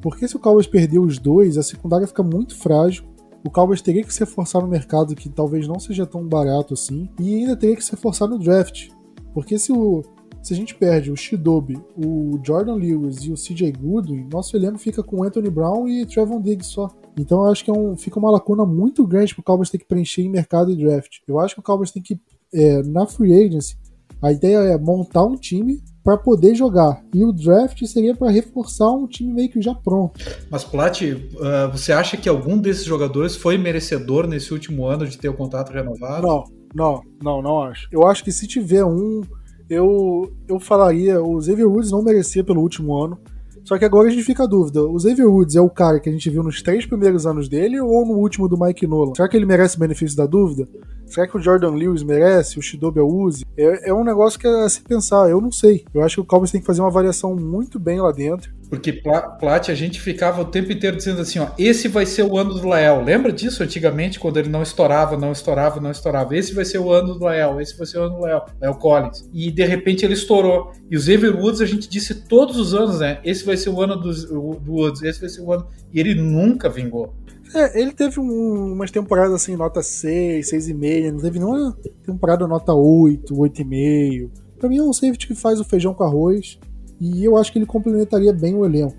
Porque 0.00 0.26
se 0.26 0.36
o 0.36 0.38
Cowboys 0.38 0.66
perder 0.66 0.98
os 0.98 1.18
dois, 1.18 1.58
a 1.58 1.62
secundária 1.62 2.06
fica 2.06 2.22
muito 2.22 2.56
frágil. 2.56 3.04
O 3.44 3.50
Cowboys 3.50 3.80
teria 3.80 4.02
que 4.02 4.12
se 4.12 4.24
forçar 4.26 4.60
no 4.60 4.68
mercado 4.68 5.14
que 5.14 5.28
talvez 5.28 5.66
não 5.66 5.78
seja 5.78 6.04
tão 6.04 6.26
barato 6.26 6.74
assim. 6.74 7.08
E 7.20 7.34
ainda 7.36 7.56
teria 7.56 7.76
que 7.76 7.84
se 7.84 7.96
forçar 7.96 8.28
no 8.28 8.38
draft. 8.38 8.88
Porque 9.32 9.58
se, 9.58 9.72
o, 9.72 10.02
se 10.42 10.52
a 10.52 10.56
gente 10.56 10.74
perde 10.74 11.12
o 11.12 11.16
Shidobi, 11.16 11.80
o 11.96 12.38
Jordan 12.44 12.74
Lewis 12.74 13.18
e 13.24 13.30
o 13.30 13.34
CJ 13.34 13.72
Goodwin, 13.72 14.28
nosso 14.32 14.56
elenco 14.56 14.78
fica 14.78 15.02
com 15.02 15.22
Anthony 15.22 15.50
Brown 15.50 15.88
e 15.88 16.04
Trevon 16.04 16.40
Diggs 16.40 16.72
só. 16.72 16.90
Então 17.16 17.44
eu 17.44 17.50
acho 17.50 17.64
que 17.64 17.70
é 17.70 17.74
um, 17.74 17.96
fica 17.96 18.18
uma 18.18 18.30
lacuna 18.30 18.64
muito 18.64 19.06
grande 19.06 19.34
para 19.34 19.40
o 19.40 19.44
Cowboys 19.44 19.70
ter 19.70 19.78
que 19.78 19.86
preencher 19.86 20.22
em 20.22 20.28
mercado 20.28 20.70
e 20.70 20.76
draft. 20.76 21.18
Eu 21.26 21.38
acho 21.38 21.54
que 21.54 21.60
o 21.60 21.64
Cowboys 21.64 21.90
tem 21.90 22.02
que, 22.02 22.20
é, 22.52 22.82
na 22.82 23.06
free 23.06 23.32
agency, 23.32 23.76
a 24.20 24.32
ideia 24.32 24.58
é 24.58 24.78
montar 24.78 25.24
um 25.24 25.36
time 25.36 25.82
para 26.08 26.16
poder 26.16 26.54
jogar. 26.54 27.04
E 27.12 27.22
o 27.22 27.30
draft 27.30 27.84
seria 27.84 28.16
para 28.16 28.30
reforçar 28.30 28.90
um 28.90 29.06
time 29.06 29.30
meio 29.30 29.50
que 29.50 29.60
já 29.60 29.74
pronto. 29.74 30.18
Mas, 30.50 30.64
Plat, 30.64 31.02
uh, 31.02 31.70
você 31.70 31.92
acha 31.92 32.16
que 32.16 32.26
algum 32.26 32.56
desses 32.56 32.84
jogadores 32.84 33.36
foi 33.36 33.58
merecedor 33.58 34.26
nesse 34.26 34.50
último 34.50 34.86
ano 34.86 35.06
de 35.06 35.18
ter 35.18 35.28
o 35.28 35.34
contrato 35.34 35.70
renovado? 35.70 36.26
Não, 36.26 36.44
não, 36.74 37.02
não, 37.22 37.42
não 37.42 37.62
acho. 37.62 37.90
Eu 37.92 38.06
acho 38.06 38.24
que 38.24 38.32
se 38.32 38.46
tiver 38.46 38.82
um, 38.86 39.20
eu, 39.68 40.32
eu 40.48 40.58
falaria, 40.58 41.22
o 41.22 41.38
Xavier 41.42 41.68
Woods 41.68 41.90
não 41.90 42.02
merecia 42.02 42.42
pelo 42.42 42.62
último 42.62 42.96
ano. 42.96 43.18
Só 43.62 43.76
que 43.76 43.84
agora 43.84 44.08
a 44.08 44.10
gente 44.10 44.24
fica 44.24 44.44
a 44.44 44.46
dúvida: 44.46 44.82
o 44.82 44.98
Xavier 44.98 45.28
Woods 45.28 45.56
é 45.56 45.60
o 45.60 45.68
cara 45.68 46.00
que 46.00 46.08
a 46.08 46.12
gente 46.12 46.30
viu 46.30 46.42
nos 46.42 46.62
três 46.62 46.86
primeiros 46.86 47.26
anos 47.26 47.50
dele 47.50 47.78
ou 47.78 48.06
no 48.06 48.14
último 48.14 48.48
do 48.48 48.58
Mike 48.58 48.86
Nolan? 48.86 49.14
Será 49.14 49.28
que 49.28 49.36
ele 49.36 49.44
merece 49.44 49.76
o 49.76 49.80
benefício 49.80 50.16
da 50.16 50.24
dúvida? 50.24 50.66
Será 51.08 51.26
que 51.26 51.36
o 51.36 51.40
Jordan 51.40 51.70
Lewis 51.70 52.02
merece? 52.02 52.58
O 52.58 52.62
Shidobi 52.62 53.00
Awuzi? 53.00 53.44
É, 53.56 53.90
é 53.90 53.94
um 53.94 54.04
negócio 54.04 54.38
que 54.38 54.46
é 54.46 54.64
a 54.64 54.68
se 54.68 54.82
pensar. 54.82 55.28
Eu 55.28 55.40
não 55.40 55.50
sei. 55.50 55.84
Eu 55.94 56.02
acho 56.02 56.16
que 56.16 56.20
o 56.20 56.24
Cowboys 56.24 56.50
tem 56.50 56.60
que 56.60 56.66
fazer 56.66 56.80
uma 56.80 56.88
avaliação 56.88 57.34
muito 57.34 57.78
bem 57.78 58.00
lá 58.00 58.12
dentro. 58.12 58.52
Porque, 58.68 58.92
Plat, 58.92 59.70
a 59.70 59.74
gente 59.74 59.98
ficava 59.98 60.42
o 60.42 60.44
tempo 60.44 60.70
inteiro 60.70 60.94
dizendo 60.94 61.22
assim, 61.22 61.38
ó, 61.38 61.48
esse 61.58 61.88
vai 61.88 62.04
ser 62.04 62.22
o 62.22 62.36
ano 62.36 62.52
do 62.52 62.68
Lael. 62.68 63.02
Lembra 63.02 63.32
disso 63.32 63.62
antigamente, 63.62 64.20
quando 64.20 64.36
ele 64.36 64.50
não 64.50 64.62
estourava, 64.62 65.16
não 65.16 65.32
estourava, 65.32 65.80
não 65.80 65.90
estourava? 65.90 66.36
Esse 66.36 66.54
vai 66.54 66.66
ser 66.66 66.78
o 66.78 66.92
ano 66.92 67.14
do 67.14 67.24
Lael, 67.24 67.60
esse 67.62 67.76
vai 67.78 67.86
ser 67.86 67.98
o 67.98 68.02
ano 68.02 68.16
do 68.16 68.20
Lael, 68.20 68.44
Lael 68.60 68.74
Collins. 68.74 69.26
E, 69.32 69.50
de 69.50 69.64
repente, 69.64 70.04
ele 70.04 70.12
estourou. 70.12 70.72
E 70.90 70.96
os 70.96 71.04
Xavier 71.06 71.34
Woods, 71.34 71.62
a 71.62 71.66
gente 71.66 71.88
disse 71.88 72.14
todos 72.26 72.58
os 72.58 72.74
anos, 72.74 73.00
né? 73.00 73.20
Esse 73.24 73.42
vai 73.42 73.56
ser 73.56 73.70
o 73.70 73.80
ano 73.80 73.96
do, 73.96 74.12
do 74.60 74.72
Woods, 74.72 75.02
esse 75.02 75.20
vai 75.20 75.30
ser 75.30 75.40
o 75.40 75.50
ano... 75.50 75.66
E 75.90 75.98
ele 75.98 76.14
nunca 76.14 76.68
vingou. 76.68 77.14
É, 77.54 77.80
ele 77.80 77.92
teve 77.92 78.20
um, 78.20 78.72
umas 78.72 78.90
temporadas 78.90 79.32
assim, 79.32 79.56
nota 79.56 79.82
6, 79.82 80.50
6,5, 80.50 81.12
não 81.12 81.20
teve 81.20 81.38
nenhuma 81.38 81.76
temporada 82.04 82.46
nota 82.46 82.74
8, 82.74 83.34
8,5. 83.34 84.30
Pra 84.58 84.68
mim 84.68 84.78
é 84.78 84.82
um 84.82 84.92
safety 84.92 85.26
que 85.26 85.34
faz 85.34 85.60
o 85.60 85.64
feijão 85.64 85.94
com 85.94 86.04
arroz 86.04 86.58
e 87.00 87.24
eu 87.24 87.36
acho 87.36 87.52
que 87.52 87.58
ele 87.58 87.66
complementaria 87.66 88.32
bem 88.32 88.54
o 88.54 88.64
elenco. 88.64 88.96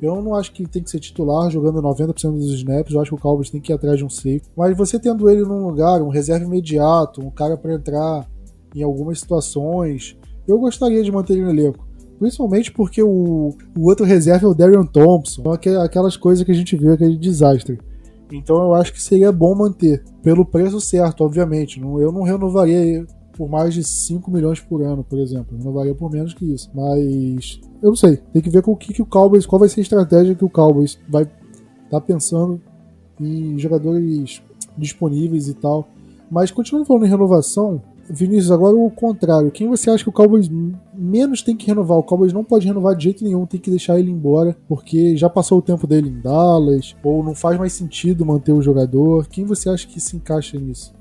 Eu 0.00 0.22
não 0.22 0.34
acho 0.34 0.52
que 0.52 0.62
ele 0.62 0.70
tem 0.70 0.82
que 0.82 0.90
ser 0.90 1.00
titular 1.00 1.50
jogando 1.50 1.82
90% 1.82 2.32
dos 2.32 2.52
snaps, 2.54 2.94
eu 2.94 3.00
acho 3.00 3.10
que 3.10 3.16
o 3.16 3.20
Cowboys 3.20 3.50
tem 3.50 3.60
que 3.60 3.72
ir 3.72 3.74
atrás 3.74 3.98
de 3.98 4.04
um 4.04 4.10
safety. 4.10 4.48
Mas 4.56 4.76
você 4.76 4.98
tendo 4.98 5.28
ele 5.28 5.42
num 5.42 5.66
lugar, 5.66 6.00
um 6.02 6.08
reserva 6.08 6.44
imediato, 6.44 7.20
um 7.20 7.30
cara 7.30 7.56
para 7.56 7.74
entrar 7.74 8.28
em 8.76 8.82
algumas 8.82 9.18
situações, 9.18 10.16
eu 10.46 10.58
gostaria 10.58 11.02
de 11.02 11.10
manter 11.10 11.32
ele 11.32 11.44
no 11.44 11.50
elenco. 11.50 11.88
Principalmente 12.18 12.72
porque 12.72 13.02
o, 13.02 13.54
o 13.76 13.88
outro 13.88 14.04
reserva 14.04 14.46
é 14.46 14.50
o 14.50 14.54
Darian 14.54 14.84
Thompson. 14.84 15.40
Então, 15.40 15.82
aquelas 15.82 16.16
coisas 16.16 16.44
que 16.44 16.50
a 16.50 16.54
gente 16.54 16.76
viu, 16.76 16.92
aquele 16.92 17.16
desastre. 17.16 17.78
Então 18.32 18.56
eu 18.62 18.74
acho 18.74 18.92
que 18.92 19.02
seria 19.02 19.32
bom 19.32 19.54
manter. 19.54 20.04
Pelo 20.22 20.44
preço 20.44 20.80
certo, 20.80 21.24
obviamente. 21.24 21.80
Eu 21.80 22.12
não 22.12 22.22
renovaria 22.22 23.06
por 23.36 23.48
mais 23.48 23.72
de 23.72 23.84
5 23.84 24.30
milhões 24.30 24.60
por 24.60 24.82
ano, 24.82 25.04
por 25.04 25.18
exemplo. 25.18 25.48
Eu 25.52 25.58
renovaria 25.58 25.94
por 25.94 26.10
menos 26.10 26.34
que 26.34 26.44
isso. 26.44 26.70
Mas 26.74 27.60
eu 27.82 27.90
não 27.90 27.96
sei. 27.96 28.18
Tem 28.32 28.42
que 28.42 28.50
ver 28.50 28.62
com 28.62 28.72
o 28.72 28.76
que, 28.76 28.92
que 28.92 29.02
o 29.02 29.06
Cowboys. 29.06 29.46
Qual 29.46 29.60
vai 29.60 29.68
ser 29.68 29.80
a 29.80 29.82
estratégia 29.82 30.34
que 30.34 30.44
o 30.44 30.50
Cowboys 30.50 30.98
vai 31.08 31.26
tá 31.90 32.00
pensando 32.00 32.60
em 33.20 33.58
jogadores 33.58 34.42
disponíveis 34.76 35.48
e 35.48 35.54
tal. 35.54 35.88
Mas 36.30 36.50
continuando 36.50 36.86
falando 36.86 37.06
em 37.06 37.10
renovação, 37.10 37.82
Vinícius, 38.10 38.50
agora 38.50 38.74
o 38.74 38.90
contrário. 38.90 39.50
Quem 39.50 39.68
você 39.68 39.90
acha 39.90 40.02
que 40.02 40.08
o 40.08 40.12
Cowboys 40.12 40.50
menos 40.94 41.42
tem 41.42 41.56
que 41.56 41.66
renovar? 41.66 41.98
O 41.98 42.02
Cowboys 42.02 42.32
não 42.32 42.42
pode 42.42 42.66
renovar 42.66 42.96
de 42.96 43.04
jeito 43.04 43.24
nenhum, 43.24 43.46
tem 43.46 43.60
que 43.60 43.70
deixar 43.70 43.98
ele 43.98 44.10
embora, 44.10 44.56
porque 44.66 45.16
já 45.16 45.28
passou 45.28 45.58
o 45.58 45.62
tempo 45.62 45.86
dele 45.86 46.08
em 46.08 46.20
Dallas, 46.20 46.96
ou 47.02 47.22
não 47.22 47.34
faz 47.34 47.58
mais 47.58 47.72
sentido 47.72 48.24
manter 48.24 48.52
o 48.52 48.62
jogador. 48.62 49.26
Quem 49.28 49.44
você 49.44 49.68
acha 49.68 49.86
que 49.86 50.00
se 50.00 50.16
encaixa 50.16 50.58
nisso? 50.58 50.94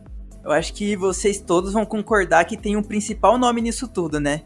Eu 0.44 0.52
acho 0.52 0.74
que 0.74 0.96
vocês 0.96 1.40
todos 1.40 1.74
vão 1.74 1.86
concordar 1.86 2.46
que 2.46 2.56
tem 2.56 2.78
um 2.78 2.84
principal 2.84 3.38
nome 3.38 3.62
nisso 3.62 3.88
tudo, 3.88 4.20
né? 4.20 4.44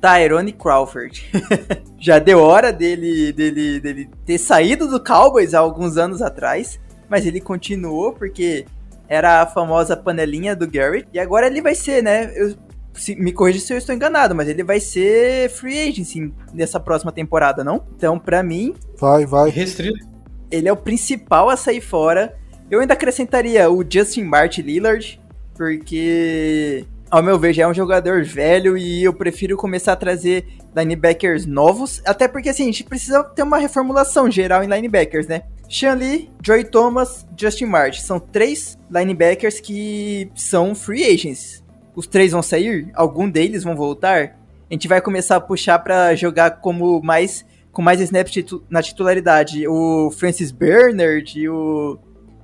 Tyrone 0.00 0.52
Crawford. 0.52 1.24
já 1.98 2.18
deu 2.18 2.40
hora 2.40 2.72
dele, 2.72 3.32
dele, 3.32 3.80
dele 3.80 4.10
ter 4.24 4.38
saído 4.38 4.88
do 4.88 5.02
Cowboys 5.02 5.54
há 5.54 5.60
alguns 5.60 5.96
anos 5.96 6.20
atrás, 6.20 6.78
mas 7.08 7.26
ele 7.26 7.40
continuou 7.40 8.12
porque 8.12 8.66
era 9.08 9.42
a 9.42 9.46
famosa 9.46 9.96
panelinha 9.96 10.54
do 10.54 10.70
Garrett. 10.70 11.08
E 11.12 11.18
agora 11.18 11.46
ele 11.46 11.62
vai 11.62 11.74
ser, 11.74 12.02
né? 12.02 12.32
Eu, 12.34 12.54
se, 12.94 13.14
me 13.14 13.32
corrija 13.32 13.60
se 13.60 13.72
eu 13.72 13.78
estou 13.78 13.94
enganado, 13.94 14.34
mas 14.34 14.48
ele 14.48 14.64
vai 14.64 14.80
ser 14.80 15.50
free 15.50 15.88
agency 15.88 16.32
nessa 16.52 16.80
próxima 16.80 17.12
temporada, 17.12 17.62
não? 17.62 17.84
Então, 17.96 18.18
para 18.18 18.42
mim. 18.42 18.74
Vai, 18.98 19.26
vai. 19.26 19.50
Restrito. 19.50 20.04
Ele 20.50 20.68
é 20.68 20.72
o 20.72 20.76
principal 20.76 21.48
a 21.48 21.56
sair 21.56 21.80
fora. 21.80 22.36
Eu 22.70 22.80
ainda 22.80 22.94
acrescentaria 22.94 23.70
o 23.70 23.84
Justin 23.88 24.24
Martin 24.24 24.62
Lillard, 24.62 25.20
porque, 25.54 26.84
ao 27.10 27.22
meu 27.22 27.38
ver, 27.38 27.52
já 27.52 27.64
é 27.64 27.66
um 27.66 27.74
jogador 27.74 28.24
velho 28.24 28.76
e 28.76 29.04
eu 29.04 29.12
prefiro 29.12 29.56
começar 29.56 29.92
a 29.92 29.96
trazer 29.96 30.46
linebackers 30.76 31.46
novos. 31.46 32.02
Até 32.04 32.26
porque, 32.26 32.48
assim, 32.48 32.64
a 32.64 32.66
gente 32.66 32.84
precisa 32.84 33.22
ter 33.22 33.42
uma 33.42 33.58
reformulação 33.58 34.30
geral 34.30 34.62
em 34.62 34.66
linebackers, 34.66 35.26
né? 35.26 35.42
Sean 35.68 35.94
Lee, 35.94 36.30
Joey 36.42 36.64
Thomas, 36.64 37.26
Justin 37.36 37.66
Martin. 37.66 38.00
São 38.00 38.18
três 38.18 38.78
linebackers 38.90 39.60
que 39.60 40.30
são 40.34 40.74
free 40.74 41.04
agents. 41.04 41.64
Os 41.94 42.06
três 42.06 42.32
vão 42.32 42.42
sair? 42.42 42.90
Algum 42.94 43.28
deles 43.28 43.64
vão 43.64 43.76
voltar? 43.76 44.38
A 44.68 44.74
gente 44.74 44.88
vai 44.88 45.00
começar 45.00 45.36
a 45.36 45.40
puxar 45.40 45.78
para 45.78 46.14
jogar 46.14 46.60
como 46.60 47.00
mais 47.02 47.44
com 47.70 47.82
mais 47.82 48.00
snaps 48.00 48.32
titu 48.32 48.64
na 48.70 48.82
titularidade. 48.82 49.68
O 49.68 50.10
Francis 50.10 50.50
Bernard 50.50 51.38
e 51.38 51.48
o 51.48 51.98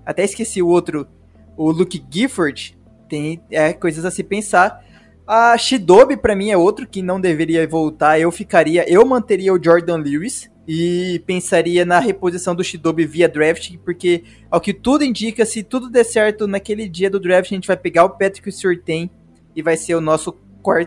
até 0.05 0.25
esqueci 0.25 0.61
o 0.61 0.69
outro, 0.69 1.07
o 1.57 1.71
Luke 1.71 2.05
Gifford. 2.11 2.77
Tem 3.13 3.43
é, 3.51 3.75
coisas 3.75 4.07
a 4.07 4.11
se 4.11 4.25
pensar. 4.25 4.83
A 5.27 5.55
Shidobi 5.59 6.17
para 6.17 6.35
mim 6.35 6.49
é 6.49 6.57
outro 6.57 6.89
que 6.89 7.03
não 7.03 7.21
deveria 7.21 7.69
voltar. 7.69 8.19
Eu 8.19 8.33
ficaria, 8.33 8.91
eu 8.91 9.05
manteria 9.05 9.53
o 9.53 9.63
Jordan 9.63 9.99
Lewis 9.99 10.51
e 10.67 11.23
pensaria 11.27 11.85
na 11.85 11.99
reposição 11.99 12.55
do 12.55 12.65
Shidobi 12.65 13.05
via 13.05 13.29
draft, 13.29 13.77
porque 13.85 14.25
ao 14.51 14.63
que 14.63 14.73
tudo 14.73 15.05
indica, 15.05 15.45
se 15.45 15.63
tudo 15.63 15.91
der 15.91 16.05
certo 16.05 16.47
naquele 16.47 16.89
dia 16.89 17.11
do 17.11 17.21
draft, 17.21 17.53
a 17.53 17.55
gente 17.55 17.67
vai 17.67 17.77
pegar 17.77 18.07
o 18.07 18.17
Patrick 18.17 18.51
Surtain 18.51 19.11
e 19.55 19.61
vai 19.61 19.77
ser 19.77 19.95
o 19.95 20.01
nosso, 20.01 20.35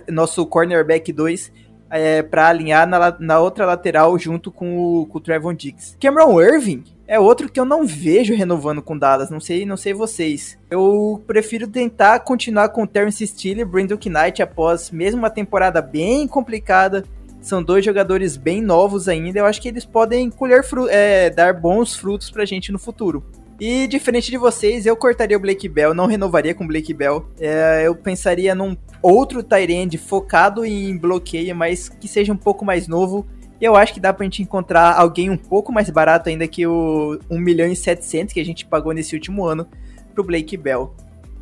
nosso 0.10 0.48
cornerback 0.48 1.13
2 1.13 1.51
é, 1.91 2.24
para 2.24 2.48
alinhar 2.48 2.88
na, 2.88 3.15
na, 3.20 3.39
outra 3.39 3.67
lateral 3.67 4.17
junto 4.17 4.51
com 4.51 4.79
o, 4.79 5.05
com 5.05 5.20
o 5.20 5.22
Trevon 5.22 5.53
Diggs. 5.53 5.96
Cameron 6.01 6.41
Irving 6.41 6.86
é 7.07 7.19
outro 7.19 7.50
que 7.50 7.59
eu 7.59 7.65
não 7.65 7.85
vejo 7.85 8.35
renovando 8.35 8.81
com 8.81 8.97
Dallas, 8.97 9.29
não 9.29 9.39
sei, 9.39 9.65
não 9.65 9.77
sei 9.77 9.93
vocês. 9.93 10.57
Eu 10.69 11.24
prefiro 11.27 11.67
tentar 11.67 12.19
continuar 12.21 12.69
com 12.69 12.88
Terrence 12.88 13.25
Steele 13.25 13.62
e 13.62 13.65
Brandon 13.65 13.97
Knight 14.05 14.41
após 14.41 14.91
mesmo 14.91 15.19
uma 15.19 15.29
temporada 15.29 15.81
bem 15.81 16.27
complicada 16.27 17.03
são 17.45 17.62
dois 17.62 17.85
jogadores 17.85 18.35
bem 18.38 18.62
novos 18.62 19.07
ainda. 19.07 19.39
Eu 19.39 19.45
acho 19.45 19.62
que 19.62 19.67
eles 19.67 19.85
podem 19.85 20.29
colher 20.29 20.65
é, 20.89 21.29
dar 21.29 21.53
bons 21.53 21.96
frutos 21.96 22.31
pra 22.31 22.44
gente 22.44 22.72
no 22.72 22.79
futuro. 22.79 23.24
E 23.59 23.87
diferente 23.87 24.29
de 24.29 24.37
vocês, 24.37 24.85
eu 24.85 24.98
cortaria 24.98 25.37
o 25.37 25.39
Blake 25.39 25.70
Bell, 25.70 25.94
não 25.94 26.07
renovaria 26.07 26.53
com 26.53 26.65
o 26.65 26.68
Blake 26.68 26.94
Bell. 26.94 27.25
É, 27.39 27.83
eu 27.85 27.96
pensaria 27.96 28.53
num 28.53 28.75
outro 29.01 29.41
Tyrande 29.41 29.98
focado 29.98 30.65
em 30.65 30.98
bloqueio, 30.98 31.55
mas 31.55 31.87
que 31.87 32.07
seja 32.07 32.33
um 32.33 32.37
pouco 32.37 32.65
mais 32.65 32.87
novo. 32.87 33.25
E 33.59 33.65
eu 33.65 33.75
acho 33.75 33.94
que 33.94 34.00
dá 34.00 34.13
pra 34.13 34.24
gente 34.24 34.41
encontrar 34.41 34.94
alguém 34.94 35.29
um 35.29 35.37
pouco 35.37 35.72
mais 35.72 35.89
barato 35.89 36.29
ainda 36.29 36.48
que 36.48 36.65
o 36.68 37.20
1 37.29 37.39
milhão 37.39 37.68
e 37.68 37.75
700 37.75 38.33
que 38.33 38.39
a 38.39 38.46
gente 38.46 38.65
pagou 38.65 38.94
nesse 38.94 39.15
último 39.15 39.46
ano 39.46 39.68
pro 40.13 40.24
Blake 40.24 40.57
Bell. 40.57 40.94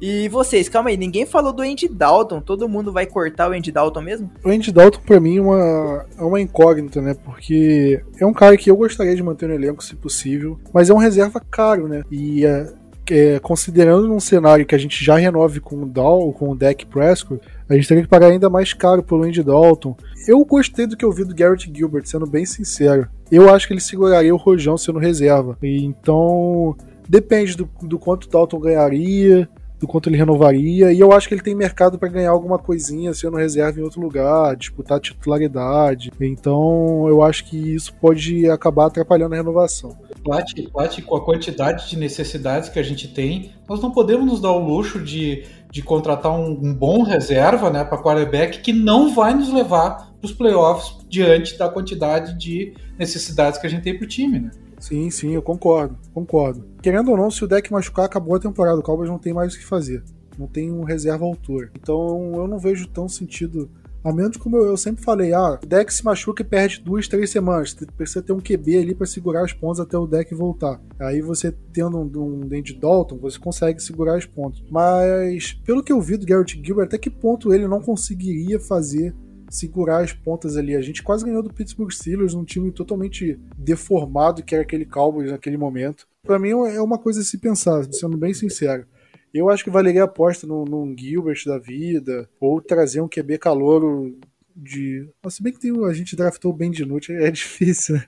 E 0.06 0.28
vocês, 0.28 0.68
calma 0.68 0.90
aí, 0.90 0.98
ninguém 0.98 1.26
falou 1.26 1.54
do 1.54 1.62
Andy 1.62 1.88
Dalton. 1.88 2.42
Todo 2.42 2.68
mundo 2.68 2.92
vai 2.92 3.06
cortar 3.06 3.50
o 3.50 3.54
Andy 3.54 3.72
Dalton 3.72 4.02
mesmo? 4.02 4.30
O 4.44 4.50
Andy 4.50 4.70
Dalton, 4.70 5.00
pra 5.00 5.18
mim, 5.18 5.38
é 5.38 5.42
uma, 5.42 6.06
é 6.18 6.22
uma 6.22 6.42
incógnita, 6.42 7.02
né? 7.02 7.14
Porque 7.24 8.04
é 8.20 8.26
um 8.26 8.34
cara 8.34 8.58
que 8.58 8.70
eu 8.70 8.76
gostaria 8.76 9.16
de 9.16 9.24
manter 9.24 9.48
no 9.48 9.56
elenco, 9.56 9.82
se 9.82 9.96
possível, 9.96 10.60
mas 10.74 10.90
é 10.90 10.94
um 10.94 10.98
reserva 10.98 11.40
caro, 11.40 11.88
né? 11.88 12.04
E 12.12 12.46
é, 12.46 12.70
é, 13.10 13.40
considerando 13.40 14.08
num 14.08 14.20
cenário 14.20 14.66
que 14.66 14.76
a 14.76 14.78
gente 14.78 15.04
já 15.04 15.18
renove 15.18 15.60
com 15.60 15.84
o 15.84 15.86
Dal, 15.86 16.32
com 16.34 16.50
o 16.50 16.56
Deck 16.56 16.86
Prescott, 16.86 17.42
a 17.70 17.76
gente 17.76 17.88
teria 17.88 18.04
que 18.04 18.10
pagar 18.10 18.28
ainda 18.28 18.50
mais 18.50 18.74
caro 18.74 19.04
pelo 19.04 19.24
Andy 19.24 19.44
Dalton. 19.44 19.96
Eu 20.28 20.44
gostei 20.46 20.88
do 20.88 20.96
que 20.96 21.04
eu 21.04 21.12
vi 21.12 21.24
do 21.24 21.36
Garrett 21.36 21.72
Gilbert, 21.74 22.06
sendo 22.06 22.26
bem 22.26 22.46
sincero. 22.46 23.08
Eu 23.32 23.54
acho 23.54 23.68
que 23.68 23.74
ele 23.74 23.82
seguraria 23.82 24.34
o 24.34 24.38
Rojão 24.38 24.78
sendo 24.78 25.00
reserva. 25.00 25.58
E, 25.62 25.84
então, 25.84 26.76
depende 27.08 27.58
do, 27.58 27.70
do 27.82 28.00
quanto 28.00 28.26
o 28.26 28.30
Dalton 28.30 28.60
ganharia 28.60 29.50
do 29.84 29.88
quanto 29.88 30.08
ele 30.08 30.16
renovaria. 30.16 30.94
E 30.94 31.00
eu 31.00 31.12
acho 31.12 31.28
que 31.28 31.34
ele 31.34 31.42
tem 31.42 31.54
mercado 31.54 32.00
para 32.00 32.08
ganhar 32.08 32.32
alguma 32.32 32.58
coisinha 32.58 33.14
sendo 33.14 33.36
reserva 33.36 33.82
em 33.82 33.84
outro 33.84 34.00
lugar, 34.00 34.56
disputar 34.56 34.98
titularidade. 34.98 36.10
Então 36.22 37.06
eu 37.10 37.22
acho 37.22 37.44
que 37.44 37.58
isso 37.58 37.94
pode 37.96 38.50
acabar 38.50 38.86
atrapalhando 38.86 39.34
a 39.34 39.38
renovação. 39.38 39.98
Plat, 40.24 40.54
Plat, 40.72 41.02
com 41.02 41.16
a 41.18 41.26
quantidade 41.26 41.90
de 41.90 42.00
necessidades 42.00 42.70
que 42.70 42.80
a 42.80 42.84
gente 42.84 43.10
tem, 43.10 43.52
nós 43.68 43.82
não 43.82 43.92
podemos 43.92 44.26
nos 44.26 44.40
dar 44.40 44.54
o 44.54 44.66
luxo 44.66 45.02
de, 45.02 45.44
de 45.70 45.82
contratar 45.82 46.32
um, 46.32 46.52
um 46.52 46.74
bom 46.74 47.04
reserva 47.04 47.70
né, 47.70 47.84
para 47.84 48.02
quarterback 48.02 48.62
que 48.62 48.72
não 48.72 49.14
vai 49.14 49.34
nos 49.34 49.52
levar 49.52 50.14
para 50.18 50.26
os 50.26 50.32
playoffs 50.32 50.96
diante 51.10 51.58
da 51.58 51.68
quantidade 51.68 52.40
de 52.40 52.74
necessidades 52.98 53.60
que 53.60 53.68
a 53.68 53.70
gente 53.70 53.84
tem 53.84 53.98
para 53.98 54.06
o 54.06 54.08
time. 54.08 54.40
Né? 54.40 54.52
Sim, 54.84 55.10
sim, 55.10 55.32
eu 55.32 55.42
concordo, 55.42 55.98
concordo. 56.14 56.66
Querendo 56.82 57.10
ou 57.10 57.16
não, 57.16 57.32
se 57.32 57.42
o 57.42 57.48
deck 57.48 57.72
machucar, 57.72 58.04
acabou 58.04 58.36
a 58.36 58.40
temporada. 58.40 58.78
O 58.78 58.84
Cowboys 58.84 59.10
não 59.10 59.18
tem 59.18 59.32
mais 59.32 59.54
o 59.54 59.58
que 59.58 59.64
fazer. 59.64 60.04
Não 60.38 60.46
tem 60.46 60.70
um 60.74 60.84
reserva 60.84 61.24
altura. 61.24 61.72
Então 61.80 62.34
eu 62.36 62.46
não 62.50 62.60
vejo 62.60 62.86
tão 62.90 63.08
sentido. 63.08 63.72
A 64.04 64.12
menos 64.12 64.36
como 64.36 64.58
eu, 64.58 64.76
sempre 64.76 65.02
falei, 65.02 65.32
ah, 65.32 65.58
o 65.64 65.66
deck 65.66 65.94
se 65.94 66.04
machuca 66.04 66.42
e 66.42 66.46
perde 66.46 66.82
duas, 66.82 67.08
três 67.08 67.30
semanas. 67.30 67.74
Precisa 67.96 68.22
ter 68.22 68.34
um 68.34 68.42
QB 68.42 68.78
ali 68.78 68.94
para 68.94 69.08
segurar 69.08 69.46
as 69.46 69.54
pontas 69.54 69.80
até 69.80 69.98
o 69.98 70.06
deck 70.06 70.36
voltar. 70.36 70.82
Aí 71.00 71.22
você 71.22 71.56
tendo 71.72 71.98
um, 71.98 72.12
um 72.22 72.42
Andy 72.54 72.74
Dalton, 72.74 73.18
você 73.20 73.40
consegue 73.40 73.82
segurar 73.82 74.18
as 74.18 74.26
pontas. 74.26 74.62
Mas, 74.70 75.54
pelo 75.64 75.82
que 75.82 75.94
eu 75.94 76.02
vi 76.02 76.18
do 76.18 76.26
Garrett 76.26 76.62
Gilbert, 76.62 76.88
até 76.88 76.98
que 76.98 77.10
ponto 77.10 77.54
ele 77.54 77.70
não 77.70 77.80
conseguiria 77.80 78.60
fazer 78.60 79.16
segurar 79.54 80.04
as 80.04 80.12
pontas 80.12 80.58
ali. 80.58 80.76
A 80.76 80.82
gente 80.82 81.04
quase 81.04 81.24
ganhou 81.24 81.44
do 81.44 81.54
Pittsburgh 81.54 81.92
Steelers, 81.92 82.34
um 82.34 82.44
time 82.44 82.72
totalmente 82.72 83.40
deformado 83.58 84.44
que 84.44 84.56
era 84.56 84.64
aquele 84.64 84.86
Cowboys 84.86 85.32
naquele 85.32 85.58
momento. 85.58 86.08
Para 86.24 86.40
mim 86.40 86.50
é 86.50 86.82
uma 86.82 86.98
coisa 86.98 87.22
a 87.22 87.24
se 87.24 87.38
pensar, 87.38 87.86
sendo 87.92 88.18
bem 88.18 88.34
sincero. 88.34 88.86
Eu 89.34 89.50
acho 89.50 89.64
que 89.64 89.70
valeria 89.70 90.02
a 90.04 90.06
aposta 90.06 90.48
num, 90.48 90.64
num 90.64 90.96
Gilbert 90.98 91.44
da 91.46 91.58
vida, 91.58 92.30
ou 92.40 92.62
trazer 92.62 93.02
um 93.02 93.08
QB 93.08 93.38
calouro 93.38 94.18
de. 94.56 95.08
Se 95.30 95.42
bem 95.42 95.54
que 95.54 95.60
tem, 95.60 95.86
a 95.86 95.94
gente 95.94 96.16
draftou 96.16 96.54
bem 96.54 96.72
de 96.72 96.86
noite, 96.86 97.12
é 97.12 97.30
difícil, 97.32 97.96
né? 97.96 98.06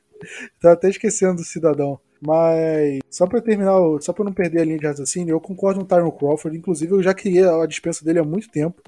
Tava 0.59 0.73
até 0.73 0.89
esquecendo 0.89 1.37
do 1.37 1.43
cidadão. 1.43 1.99
Mas, 2.21 2.99
só 3.09 3.27
para 3.27 3.41
terminar, 3.41 3.73
só 4.01 4.13
para 4.13 4.25
não 4.25 4.33
perder 4.33 4.61
a 4.61 4.65
linha 4.65 4.79
de 4.79 4.87
raciocínio, 4.87 5.33
eu 5.33 5.39
concordo 5.39 5.79
com 5.79 5.85
o 5.85 5.87
Tyron 5.87 6.11
Crawford. 6.11 6.57
Inclusive, 6.57 6.93
eu 6.93 7.03
já 7.03 7.13
queria 7.13 7.51
a 7.51 7.65
dispensa 7.67 8.03
dele 8.03 8.19
há 8.19 8.23
muito 8.23 8.49
tempo 8.49 8.81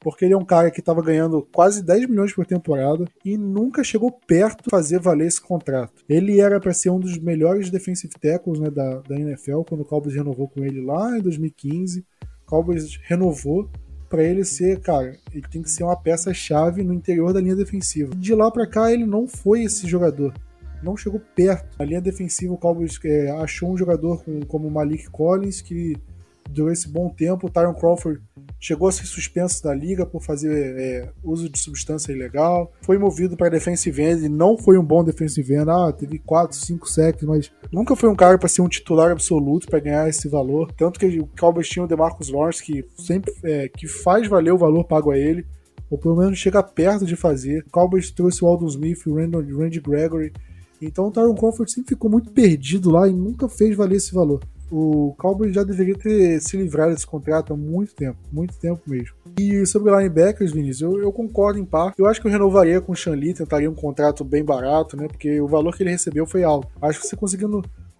porque 0.00 0.24
ele 0.24 0.34
é 0.34 0.36
um 0.36 0.44
cara 0.44 0.70
que 0.70 0.80
estava 0.80 1.02
ganhando 1.02 1.46
quase 1.52 1.82
10 1.82 2.08
milhões 2.08 2.32
por 2.32 2.46
temporada 2.46 3.04
e 3.24 3.36
nunca 3.36 3.84
chegou 3.84 4.10
perto 4.10 4.64
de 4.64 4.70
fazer 4.70 4.98
valer 4.98 5.28
esse 5.28 5.40
contrato. 5.40 6.02
Ele 6.08 6.40
era 6.40 6.58
para 6.58 6.72
ser 6.72 6.90
um 6.90 6.98
dos 6.98 7.18
melhores 7.18 7.70
defensive 7.70 8.12
tackles 8.18 8.58
né, 8.58 8.70
da, 8.70 9.00
da 9.00 9.18
NFL 9.18 9.60
quando 9.68 9.82
o 9.82 9.84
Cowboys 9.84 10.14
renovou 10.14 10.48
com 10.48 10.64
ele 10.64 10.80
lá 10.80 11.16
em 11.16 11.20
2015. 11.20 12.00
O 12.00 12.46
Cowboys 12.46 12.98
renovou 13.04 13.68
para 14.08 14.24
ele 14.24 14.42
ser, 14.42 14.80
cara, 14.80 15.16
ele 15.32 15.46
tem 15.48 15.62
que 15.62 15.70
ser 15.70 15.84
uma 15.84 15.96
peça-chave 15.96 16.82
no 16.82 16.92
interior 16.92 17.32
da 17.32 17.40
linha 17.40 17.54
defensiva. 17.54 18.12
De 18.16 18.34
lá 18.34 18.50
para 18.50 18.66
cá 18.66 18.90
ele 18.90 19.06
não 19.06 19.28
foi 19.28 19.62
esse 19.62 19.86
jogador. 19.86 20.34
Não 20.82 20.96
chegou 20.96 21.20
perto. 21.36 21.76
A 21.78 21.84
linha 21.84 22.00
defensiva, 22.00 22.54
o 22.54 22.58
Cowboys 22.58 22.98
é, 23.04 23.30
achou 23.32 23.70
um 23.70 23.76
jogador 23.76 24.24
com, 24.24 24.40
como 24.40 24.70
Malik 24.70 25.10
Collins, 25.10 25.60
que 25.60 25.94
durou 26.50 26.72
esse 26.72 26.88
bom 26.88 27.08
tempo. 27.08 27.46
O 27.46 27.50
Tyron 27.50 27.74
Crawford 27.74 28.20
chegou 28.58 28.88
a 28.88 28.92
ser 28.92 29.06
suspenso 29.06 29.62
da 29.62 29.74
liga 29.74 30.04
por 30.04 30.22
fazer 30.22 30.50
é, 30.78 31.12
uso 31.22 31.48
de 31.48 31.58
substância 31.58 32.12
ilegal. 32.12 32.72
Foi 32.82 32.98
movido 32.98 33.36
para 33.36 33.48
defensive 33.48 34.02
end 34.02 34.28
não 34.28 34.58
foi 34.58 34.76
um 34.78 34.84
bom 34.84 35.02
defensive 35.02 35.54
end. 35.54 35.70
Ah, 35.70 35.92
teve 35.92 36.18
4, 36.18 36.56
5 36.56 36.88
sacks, 36.88 37.22
mas 37.22 37.50
nunca 37.72 37.96
foi 37.96 38.08
um 38.08 38.14
cara 38.14 38.38
para 38.38 38.48
ser 38.48 38.62
um 38.62 38.68
titular 38.68 39.10
absoluto 39.10 39.66
para 39.66 39.80
ganhar 39.80 40.08
esse 40.08 40.28
valor. 40.28 40.70
Tanto 40.72 40.98
que 41.00 41.18
o 41.18 41.28
Cowboys 41.38 41.68
tinha 41.68 41.84
o 41.84 41.88
DeMarcus 41.88 42.30
Lawrence 42.30 42.62
que 42.62 42.84
sempre 42.98 43.32
é, 43.44 43.68
que 43.68 43.86
faz 43.86 44.28
valer 44.28 44.52
o 44.52 44.58
valor 44.58 44.84
pago 44.84 45.10
a 45.10 45.18
ele. 45.18 45.46
Ou 45.90 45.98
pelo 45.98 46.16
menos 46.16 46.38
chega 46.38 46.62
perto 46.62 47.04
de 47.04 47.16
fazer. 47.16 47.64
O 47.66 47.70
Cowboys 47.70 48.10
trouxe 48.10 48.44
o 48.44 48.46
Aldon 48.46 48.66
Smith, 48.66 49.06
o 49.06 49.14
Randy 49.14 49.80
Gregory 49.80 50.32
Então 50.80 51.08
o 51.08 51.10
Tyron 51.10 51.34
Crawford 51.34 51.72
sempre 51.72 51.90
ficou 51.90 52.08
muito 52.08 52.30
perdido 52.30 52.90
lá 52.90 53.08
e 53.08 53.12
nunca 53.12 53.48
fez 53.48 53.76
valer 53.76 53.96
esse 53.96 54.14
valor. 54.14 54.40
O 54.70 55.14
Cowboys 55.18 55.52
já 55.52 55.64
deveria 55.64 55.96
ter 55.96 56.40
se 56.40 56.56
livrado 56.56 56.92
desse 56.92 57.06
contrato 57.06 57.52
há 57.52 57.56
muito 57.56 57.94
tempo, 57.94 58.18
muito 58.30 58.56
tempo 58.58 58.80
mesmo. 58.86 59.16
E 59.38 59.66
sobre 59.66 59.90
linebackers, 59.90 60.52
Vinícius, 60.52 60.82
eu, 60.82 61.02
eu 61.02 61.12
concordo 61.12 61.58
em 61.58 61.64
parte. 61.64 61.98
Eu 61.98 62.06
acho 62.06 62.20
que 62.20 62.26
eu 62.28 62.30
renovaria 62.30 62.80
com 62.80 62.92
o 62.92 62.96
Shanli, 62.96 63.34
tentaria 63.34 63.70
um 63.70 63.74
contrato 63.74 64.24
bem 64.24 64.44
barato, 64.44 64.96
né? 64.96 65.08
Porque 65.08 65.40
o 65.40 65.48
valor 65.48 65.76
que 65.76 65.82
ele 65.82 65.90
recebeu 65.90 66.24
foi 66.24 66.44
alto. 66.44 66.68
Acho 66.80 67.00
que 67.00 67.06
você 67.08 67.16
conseguindo 67.16 67.58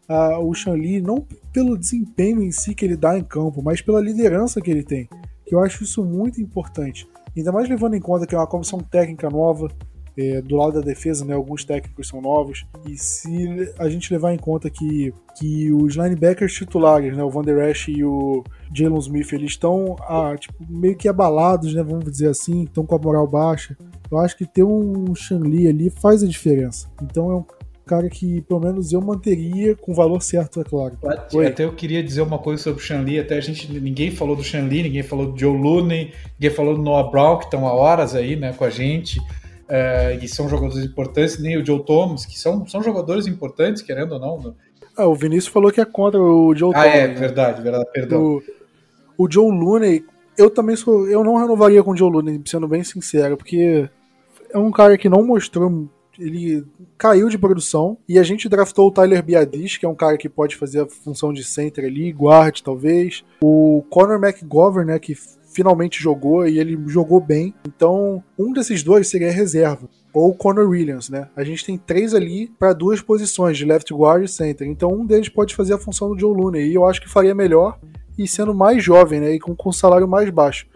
uh, 0.08 0.38
o 0.44 0.54
Shanli, 0.54 1.00
não 1.00 1.26
pelo 1.52 1.76
desempenho 1.76 2.42
em 2.42 2.52
si 2.52 2.74
que 2.74 2.84
ele 2.84 2.96
dá 2.96 3.18
em 3.18 3.24
campo, 3.24 3.62
mas 3.62 3.80
pela 3.80 4.00
liderança 4.00 4.60
que 4.60 4.70
ele 4.70 4.84
tem. 4.84 5.08
Que 5.44 5.54
eu 5.54 5.60
acho 5.60 5.82
isso 5.82 6.04
muito 6.04 6.40
importante. 6.40 7.08
Ainda 7.36 7.52
mais 7.52 7.68
levando 7.68 7.94
em 7.94 8.00
conta 8.00 8.26
que 8.26 8.34
é 8.34 8.38
uma 8.38 8.46
comissão 8.46 8.78
técnica 8.80 9.28
nova, 9.28 9.68
é, 10.16 10.40
do 10.40 10.56
lado 10.56 10.74
da 10.74 10.80
defesa, 10.80 11.24
né, 11.24 11.34
alguns 11.34 11.64
técnicos 11.64 12.08
são 12.08 12.20
novos. 12.20 12.64
E 12.86 12.96
se 12.96 13.72
a 13.78 13.88
gente 13.88 14.12
levar 14.12 14.32
em 14.32 14.38
conta 14.38 14.68
que, 14.68 15.12
que 15.38 15.72
os 15.72 15.94
linebackers 15.94 16.52
titulares, 16.52 17.16
né, 17.16 17.22
o 17.22 17.30
Van 17.30 17.42
Der 17.42 17.70
Esch 17.70 17.88
e 17.88 18.04
o 18.04 18.44
Jalen 18.72 18.98
Smith, 18.98 19.32
eles 19.32 19.52
estão 19.52 19.96
ah, 20.00 20.34
tipo, 20.38 20.54
meio 20.68 20.96
que 20.96 21.08
abalados, 21.08 21.74
né, 21.74 21.82
vamos 21.82 22.04
dizer 22.04 22.28
assim, 22.28 22.64
estão 22.64 22.84
com 22.84 22.94
a 22.94 22.98
moral 22.98 23.26
baixa. 23.26 23.76
Eu 24.10 24.18
acho 24.18 24.36
que 24.36 24.44
ter 24.44 24.64
um 24.64 25.14
Shanli 25.14 25.68
ali 25.68 25.88
faz 25.88 26.22
a 26.22 26.26
diferença. 26.26 26.88
Então 27.02 27.30
é 27.30 27.34
um 27.36 27.44
cara 27.86 28.08
que 28.08 28.40
pelo 28.42 28.60
menos 28.60 28.92
eu 28.92 29.00
manteria 29.00 29.74
com 29.74 29.90
o 29.90 29.94
valor 29.94 30.20
certo, 30.22 30.60
é 30.60 30.64
claro. 30.64 30.96
Oi. 31.32 31.46
Até 31.46 31.64
eu 31.64 31.72
queria 31.72 32.02
dizer 32.02 32.22
uma 32.22 32.38
coisa 32.38 32.62
sobre 32.62 32.80
o 32.80 32.84
Shanli, 32.84 33.18
até 33.18 33.36
a 33.36 33.40
gente 33.40 33.72
ninguém 33.80 34.10
falou 34.12 34.36
do 34.36 34.44
Shanli, 34.44 34.84
ninguém 34.84 35.02
falou 35.02 35.32
do 35.32 35.38
Joe 35.38 35.56
Looney, 35.56 36.12
ninguém 36.38 36.54
falou 36.54 36.76
do 36.76 36.82
Noah 36.82 37.10
Brown, 37.10 37.38
que 37.38 37.46
estão 37.46 37.66
há 37.66 37.72
horas 37.72 38.14
aí, 38.14 38.36
né, 38.36 38.52
com 38.52 38.64
a 38.64 38.70
gente 38.70 39.20
uh, 39.70 40.22
e 40.22 40.28
são 40.28 40.48
jogadores 40.48 40.84
importantes, 40.84 41.38
nem 41.38 41.56
o 41.56 41.64
Joe 41.64 41.84
Thomas, 41.84 42.26
que 42.26 42.38
são, 42.38 42.66
são 42.66 42.82
jogadores 42.82 43.26
importantes, 43.26 43.80
querendo 43.80 44.12
ou 44.12 44.20
não. 44.20 44.38
Né? 44.38 44.52
Ah, 44.96 45.06
o 45.06 45.14
Vinícius 45.14 45.52
falou 45.52 45.70
que 45.70 45.80
é 45.80 45.84
contra 45.84 46.20
o 46.20 46.54
Joe 46.54 46.72
ah, 46.74 46.82
Thomas. 46.82 46.94
Ah, 46.94 46.98
é, 46.98 47.06
verdade, 47.08 47.62
verdade, 47.62 47.86
perdão. 47.92 48.22
O, 48.22 48.42
o 49.16 49.30
Joe 49.30 49.50
Looney, 49.50 50.04
eu 50.36 50.50
também 50.50 50.76
sou. 50.76 51.08
Eu 51.08 51.22
não 51.22 51.36
renovaria 51.36 51.82
com 51.82 51.92
o 51.92 51.96
Joe 51.96 52.10
Looney, 52.10 52.42
sendo 52.44 52.66
bem 52.66 52.82
sincero, 52.82 53.36
porque 53.36 53.88
é 54.50 54.58
um 54.58 54.70
cara 54.70 54.98
que 54.98 55.08
não 55.08 55.24
mostrou. 55.24 55.88
Ele 56.18 56.66
caiu 56.98 57.30
de 57.30 57.38
produção 57.38 57.96
e 58.06 58.18
a 58.18 58.22
gente 58.22 58.46
draftou 58.46 58.88
o 58.88 58.90
Tyler 58.90 59.22
Biadish, 59.22 59.78
que 59.78 59.86
é 59.86 59.88
um 59.88 59.94
cara 59.94 60.18
que 60.18 60.28
pode 60.28 60.54
fazer 60.54 60.82
a 60.82 60.86
função 60.86 61.32
de 61.32 61.42
center 61.42 61.86
ali, 61.86 62.12
guard 62.12 62.60
talvez. 62.60 63.24
O 63.42 63.82
Conor 63.88 64.22
McGovern, 64.22 64.92
né, 64.92 64.98
que 64.98 65.16
finalmente 65.52 66.02
jogou 66.02 66.46
e 66.46 66.58
ele 66.58 66.78
jogou 66.86 67.20
bem. 67.20 67.54
Então, 67.66 68.22
um 68.38 68.52
desses 68.52 68.82
dois 68.82 69.08
seria 69.08 69.30
reserva. 69.30 69.88
Ou 70.12 70.34
Connor 70.34 70.68
Williams, 70.68 71.08
né? 71.08 71.28
A 71.36 71.44
gente 71.44 71.64
tem 71.64 71.78
três 71.78 72.14
ali 72.14 72.48
para 72.58 72.72
duas 72.72 73.00
posições, 73.00 73.56
de 73.56 73.64
left 73.64 73.92
guard 73.94 74.24
e 74.24 74.28
center. 74.28 74.66
Então, 74.66 74.90
um 74.90 75.06
deles 75.06 75.28
pode 75.28 75.54
fazer 75.54 75.74
a 75.74 75.78
função 75.78 76.08
do 76.08 76.18
Joe 76.18 76.36
Looney. 76.36 76.70
E 76.70 76.74
eu 76.74 76.84
acho 76.84 77.00
que 77.00 77.08
faria 77.08 77.34
melhor 77.34 77.78
e 78.18 78.26
sendo 78.26 78.54
mais 78.54 78.82
jovem, 78.82 79.20
né? 79.20 79.34
E 79.34 79.40
com, 79.40 79.54
com 79.54 79.72
salário 79.72 80.08
mais 80.08 80.28
baixo. 80.30 80.66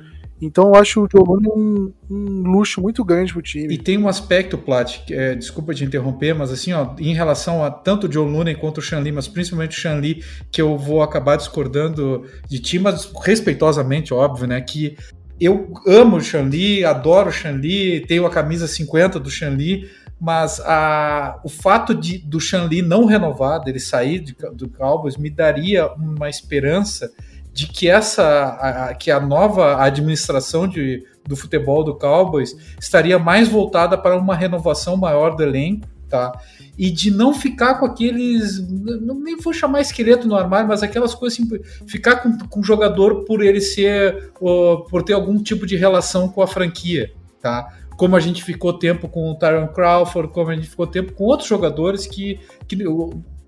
Então 0.45 0.69
eu 0.69 0.75
acho 0.75 1.01
o 1.03 1.25
Looney 1.25 1.49
um, 1.49 1.93
um, 2.11 2.43
luxo 2.43 2.81
muito 2.81 3.05
grande 3.05 3.33
pro 3.33 3.41
time. 3.41 3.73
E 3.73 3.79
tem 3.79 3.97
um 3.97 4.07
aspecto, 4.07 4.59
Plat, 4.59 5.01
é, 5.11 5.35
desculpa 5.35 5.75
te 5.75 5.85
interromper, 5.85 6.35
mas 6.35 6.51
assim, 6.51 6.73
ó, 6.73 6.95
em 6.99 7.15
relação 7.15 7.65
a 7.65 7.71
tanto 7.71 8.07
o 8.07 8.13
Joe 8.13 8.31
Looney 8.31 8.55
quanto 8.55 8.79
o 8.79 8.83
Shanli, 8.83 9.11
mas 9.11 9.27
principalmente 9.27 9.77
o 9.77 9.81
Shanli, 9.81 10.23
que 10.53 10.61
eu 10.61 10.77
vou 10.77 11.03
acabar 11.03 11.37
discordando 11.37 12.25
de 12.49 12.59
ti, 12.59 12.79
mas 12.79 13.11
respeitosamente, 13.23 14.13
óbvio, 14.13 14.47
né, 14.47 14.61
que 14.61 14.97
eu 15.41 15.73
amo 15.87 16.17
o 16.17 16.21
Shanli, 16.21 16.85
adoro 16.85 17.29
o 17.29 17.33
Shanli, 17.33 18.01
tenho 18.07 18.27
a 18.27 18.31
camisa 18.31 18.69
50 18.69 19.19
do 19.19 19.31
Shanli, 19.31 19.89
mas 20.21 20.61
a, 20.61 21.41
o 21.45 21.49
fato 21.49 21.95
de, 21.95 22.19
do 22.19 22.41
Shanli 22.41 22.83
não 22.83 23.05
renovar, 23.05 23.61
dele 23.61 23.81
sair 23.81 24.21
de, 24.21 24.35
do 24.55 24.69
Cowboys, 24.69 25.17
me 25.17 25.29
daria 25.29 25.87
uma 25.95 26.29
esperança 26.29 27.11
de 27.55 27.69
que 27.69 27.89
essa 27.89 28.49
a, 28.61 28.95
que 28.95 29.13
a 29.13 29.21
nova 29.21 29.81
administração 29.81 30.67
de, 30.67 31.05
do 31.25 31.37
futebol 31.37 31.85
do 31.85 31.95
Cowboys 31.95 32.57
estaria 32.81 33.17
mais 33.17 33.49
voltada 33.49 33.97
para 33.97 34.19
uma 34.19 34.35
renovação 34.35 34.97
maior 34.97 35.37
do 35.37 35.43
elenco, 35.45 35.87
tá? 36.09 36.33
E 36.77 36.91
de 36.91 37.13
não 37.13 37.33
ficar 37.33 37.77
com 37.77 37.87
aqueles, 37.87 38.59
não, 38.69 39.15
nem 39.21 39.37
vou 39.37 39.53
chamar 39.53 39.81
esqueleto 39.81 40.27
no 40.27 40.35
armário, 40.35 40.67
mas 40.67 40.83
aquelas 40.83 41.15
coisas 41.15 41.39
assim, 41.39 41.49
ficar 41.87 42.17
com, 42.17 42.37
com 42.49 42.59
o 42.59 42.65
jogador 42.65 43.25
por 43.25 43.41
ele 43.41 43.61
ser, 43.61 44.33
uh, 44.41 44.85
por 44.91 45.05
ter 45.05 45.13
algum 45.13 45.41
tipo 45.41 45.65
de 45.65 45.77
relação 45.77 46.29
com 46.29 46.43
a 46.43 46.49
franquia, 46.49 47.13
tá? 47.41 47.73
Como 47.97 48.17
a 48.17 48.21
gente 48.21 48.43
ficou 48.43 48.73
tempo 48.73 49.09
com 49.09 49.31
o 49.31 49.37
Tyron 49.37 49.69
Crawford, 49.69 50.33
como 50.33 50.51
a 50.51 50.57
gente 50.57 50.69
ficou 50.69 50.89
tempo 50.89 51.13
com 51.13 51.23
outros 51.23 51.49
jogadores 51.49 52.05
que, 52.05 52.41
que 52.67 52.77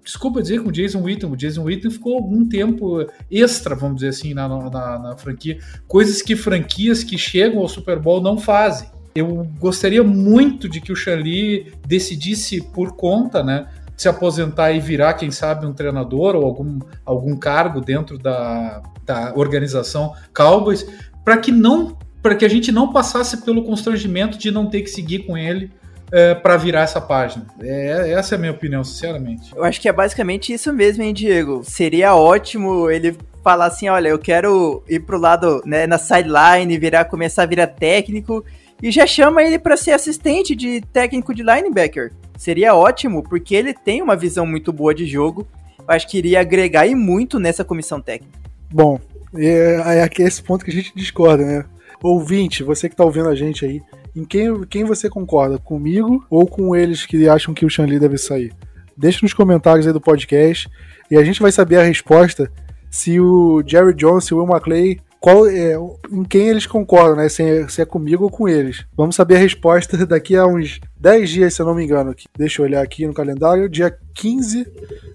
desculpa 0.07 0.41
dizer, 0.41 0.63
com 0.63 0.69
o 0.69 0.73
Jason 0.73 1.03
Witten. 1.03 1.31
O 1.31 1.37
Jason 1.37 1.65
Witten 1.65 1.91
ficou 1.91 2.15
algum 2.15 2.49
tempo 2.49 3.05
extra, 3.29 3.75
vamos 3.75 3.97
dizer 3.97 4.09
assim, 4.09 4.33
na, 4.33 4.49
na, 4.49 4.99
na 4.99 5.17
franquia. 5.17 5.59
Coisas 5.87 6.23
que 6.23 6.37
franquias 6.37 7.03
que 7.03 7.19
chegam 7.19 7.61
ao 7.61 7.69
Super 7.69 7.99
Bowl 7.99 8.23
não 8.23 8.39
fazem. 8.39 8.89
Eu 9.15 9.47
gostaria 9.59 10.05
muito 10.05 10.69
de 10.69 10.81
que 10.81 10.93
o 10.93 10.97
Charlie 10.97 11.73
decidisse 11.87 12.61
por 12.61 12.95
conta, 12.95 13.43
né? 13.43 13.67
Se 13.97 14.09
aposentar 14.09 14.73
e 14.73 14.79
virar, 14.79 15.15
quem 15.15 15.31
sabe, 15.31 15.67
um 15.67 15.73
treinador 15.73 16.37
ou 16.37 16.45
algum, 16.45 16.79
algum 17.05 17.37
cargo 17.37 17.81
dentro 17.81 18.17
da, 18.17 18.83
da 19.05 19.33
organização 19.35 20.15
Cowboys, 20.33 20.87
para 21.25 21.39
que 21.39 21.51
não 21.51 21.99
para 22.23 22.35
que 22.35 22.45
a 22.45 22.49
gente 22.49 22.73
não 22.73 22.93
passasse 22.93 23.45
pelo 23.45 23.63
constrangimento 23.63 24.37
de 24.37 24.51
não 24.51 24.67
ter 24.67 24.83
que 24.83 24.91
seguir 24.91 25.21
com 25.21 25.39
ele 25.39 25.71
é, 26.13 26.35
para 26.35 26.57
virar 26.57 26.83
essa 26.83 27.01
página. 27.01 27.47
É, 27.61 28.13
essa 28.13 28.35
é 28.35 28.37
a 28.37 28.39
minha 28.39 28.53
opinião, 28.53 28.83
sinceramente. 28.85 29.55
Eu 29.55 29.65
acho 29.65 29.81
que 29.81 29.89
é 29.89 29.93
basicamente 29.93 30.53
isso 30.53 30.73
mesmo, 30.73 31.03
hein, 31.03 31.13
Diego? 31.13 31.63
Seria 31.65 32.15
ótimo 32.15 32.91
ele 32.91 33.17
falar 33.43 33.67
assim, 33.67 33.89
olha, 33.89 34.09
eu 34.09 34.19
quero 34.19 34.83
ir 34.89 35.01
pro 35.01 35.19
lado, 35.19 35.63
né, 35.65 35.87
na 35.87 35.99
sideline, 35.99 36.79
virar, 36.79 37.05
começar 37.05 37.45
a 37.45 37.47
virar 37.47 37.69
técnico, 37.69 38.45
e 38.83 38.91
já 38.91 39.07
chama 39.07 39.43
ele 39.43 39.59
para 39.59 39.77
ser 39.77 39.93
assistente 39.93 40.55
de 40.55 40.81
técnico 40.81 41.33
de 41.35 41.43
linebacker. 41.43 42.13
Seria 42.37 42.75
ótimo, 42.75 43.23
porque 43.23 43.55
ele 43.55 43.73
tem 43.73 44.03
uma 44.03 44.17
visão 44.17 44.45
muito 44.45 44.73
boa 44.73 44.95
de 44.95 45.07
jogo. 45.07 45.47
Eu 45.79 45.95
acho 45.95 46.09
que 46.09 46.19
iria 46.19 46.41
agregar 46.41 46.87
e 46.87 46.95
muito 46.95 47.39
nessa 47.39 47.65
comissão 47.65 48.01
técnica. 48.01 48.39
Bom, 48.71 49.01
é, 49.35 49.99
é 49.99 50.03
aqui 50.03 50.23
esse 50.23 50.43
ponto 50.43 50.65
que 50.65 50.71
a 50.71 50.75
gente 50.75 50.93
discorda, 50.95 51.45
né? 51.45 51.65
Ouvinte, 52.03 52.63
você 52.63 52.89
que 52.89 52.97
tá 52.97 53.05
ouvindo 53.05 53.29
a 53.29 53.35
gente 53.35 53.65
aí, 53.65 53.81
em 54.17 54.25
quem, 54.25 54.63
quem 54.65 54.85
você 54.85 55.11
concorda? 55.11 55.59
Comigo 55.59 56.25
ou 56.31 56.47
com 56.47 56.75
eles 56.75 57.05
que 57.05 57.29
acham 57.29 57.53
que 57.53 57.67
o 57.67 57.71
Shanli 57.71 57.99
deve 57.99 58.17
sair? 58.17 58.53
Deixa 58.97 59.21
nos 59.23 59.35
comentários 59.35 59.87
aí 59.87 59.93
do 59.93 60.01
podcast 60.01 60.69
e 61.11 61.17
a 61.17 61.23
gente 61.23 61.41
vai 61.41 61.53
saber 61.53 61.77
a 61.77 61.83
resposta 61.83 62.51
se 62.91 63.21
o 63.21 63.63
Jerry 63.67 63.95
Jones 63.95 64.25
e 64.25 64.35
o 64.35 64.39
Will 64.39 64.51
McClay 64.51 64.99
qual 65.21 65.47
é, 65.47 65.75
em 66.11 66.23
quem 66.23 66.49
eles 66.49 66.67
concordam, 66.67 67.17
né? 67.17 67.29
Se 67.29 67.43
é, 67.43 67.69
se 67.69 67.83
é, 67.83 67.85
comigo 67.85 68.25
ou 68.25 68.31
com 68.31 68.49
eles. 68.49 68.87
Vamos 68.97 69.17
saber 69.17 69.37
a 69.37 69.41
resposta 69.41 69.97
daqui 70.07 70.37
a 70.37 70.47
uns 70.47 70.81
10 71.01 71.31
dias, 71.31 71.55
se 71.55 71.61
eu 71.61 71.67
não 71.67 71.75
me 71.75 71.85
engano. 71.85 72.15
Deixa 72.39 72.63
eu 72.63 72.67
olhar 72.67 72.83
aqui 72.83 73.07
no 73.07 73.13
calendário. 73.13 73.69
Dia 73.69 73.97
15 74.15 74.67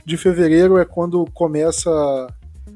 de 0.05 0.17
fevereiro 0.17 0.77
é 0.77 0.85
quando 0.85 1.25
começa 1.33 1.89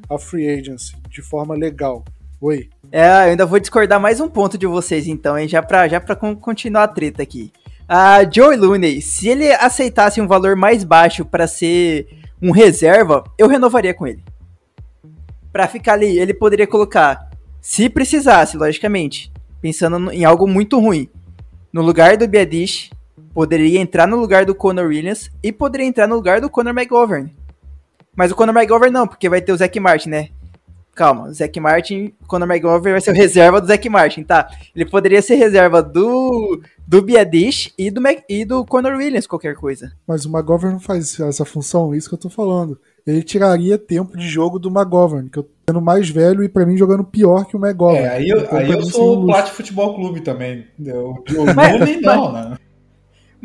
a 0.10 0.18
free 0.18 0.48
agency 0.48 0.96
de 1.10 1.22
forma 1.22 1.56
legal. 1.56 2.06
Oi. 2.48 2.70
É, 2.92 3.08
eu 3.08 3.30
ainda 3.32 3.44
vou 3.44 3.60
discordar 3.60 4.00
mais 4.00 4.20
um 4.20 4.30
ponto 4.30 4.56
de 4.56 4.68
vocês, 4.68 5.08
então, 5.08 5.36
hein? 5.36 5.48
Já 5.48 5.64
pra, 5.64 5.88
já 5.88 6.00
pra 6.00 6.16
continuar 6.16 6.84
a 6.84 6.88
treta 6.88 7.24
aqui. 7.24 7.52
A 7.90 8.20
Joey 8.24 8.56
Looney, 8.56 9.02
se 9.02 9.28
ele 9.28 9.52
aceitasse 9.52 10.22
um 10.22 10.28
valor 10.28 10.56
mais 10.56 10.84
baixo 10.84 11.26
para 11.26 11.48
ser 11.48 12.08
um 12.40 12.52
reserva, 12.52 13.24
eu 13.36 13.48
renovaria 13.48 13.96
com 13.96 14.06
ele. 14.06 14.24
Para 15.52 15.68
ficar 15.68 15.94
ali, 15.94 16.20
ele 16.20 16.36
poderia 16.36 16.68
colocar, 16.68 17.32
se 17.60 17.90
precisasse, 17.90 18.58
logicamente, 18.58 19.34
pensando 19.60 20.12
em 20.12 20.24
algo 20.24 20.48
muito 20.48 20.80
ruim, 20.80 21.10
no 21.74 21.82
lugar 21.82 22.16
do 22.16 22.28
Biadish, 22.28 22.92
poderia 23.34 23.80
entrar 23.80 24.06
no 24.06 24.18
lugar 24.18 24.46
do 24.46 24.54
Conor 24.54 24.86
Williams 24.86 25.32
e 25.42 25.52
poderia 25.52 25.88
entrar 25.88 26.06
no 26.06 26.14
lugar 26.14 26.40
do 26.40 26.50
Conor 26.52 26.78
McGovern. 26.78 27.34
Mas 28.16 28.32
o 28.32 28.36
Conor 28.36 28.56
McGovern 28.56 28.94
não, 28.94 29.08
porque 29.08 29.28
vai 29.28 29.42
ter 29.42 29.52
o 29.52 29.58
Zach 29.58 29.80
Martin, 29.80 30.10
né? 30.10 30.30
Calma, 30.96 31.32
Zac 31.32 31.60
Martin, 31.60 32.14
Conor 32.26 32.50
McGovern 32.50 32.94
vai 32.94 33.02
ser 33.02 33.12
o 33.12 33.14
reserva 33.14 33.60
do 33.60 33.68
Zac 33.68 33.88
Martin, 33.90 34.24
tá? 34.24 34.48
Ele 34.74 34.90
poderia 34.90 35.22
ser 35.22 35.36
reserva 35.36 35.84
do, 35.84 36.62
do 36.88 37.02
Biadish 37.02 37.74
e 37.78 37.92
do, 37.92 38.02
Mac, 38.02 38.20
e 38.30 38.46
do 38.46 38.66
Conor 38.66 38.96
Williams, 38.96 39.28
qualquer 39.28 39.56
coisa. 39.56 39.92
Mas 40.08 40.26
o 40.26 40.30
McGovern 40.30 40.74
não 40.74 40.80
faz 40.80 41.20
essa 41.20 41.44
função, 41.44 41.94
é 41.94 41.98
isso 41.98 42.08
que 42.08 42.16
eu 42.16 42.20
tô 42.20 42.30
falando. 42.30 42.80
Ele 43.06 43.22
tiraria 43.22 43.78
tempo 43.78 44.18
de 44.18 44.28
jogo 44.28 44.58
do 44.58 44.70
McGovern, 44.70 45.30
que 45.30 45.38
eu 45.38 45.44
tô 45.44 45.50
sendo 45.70 45.82
mais 45.82 46.10
velho 46.10 46.44
e 46.44 46.50
para 46.50 46.66
mim 46.66 46.78
jogando 46.78 47.04
pior 47.04 47.46
que 47.46 47.56
o 47.56 47.64
McGovern. 47.64 48.04
É, 48.04 48.10
aí 48.10 48.30
eu, 48.30 48.40
então, 48.40 48.58
aí 48.58 48.72
eu 48.72 48.82
sou 48.84 49.24
o 49.24 49.26
Plat 49.26 49.50
Futebol 49.50 49.94
Clube 49.94 50.22
também. 50.22 50.66
Eu, 50.84 51.24
eu 51.30 51.46
mas, 51.54 52.02
não, 52.02 52.32
né? 52.32 52.58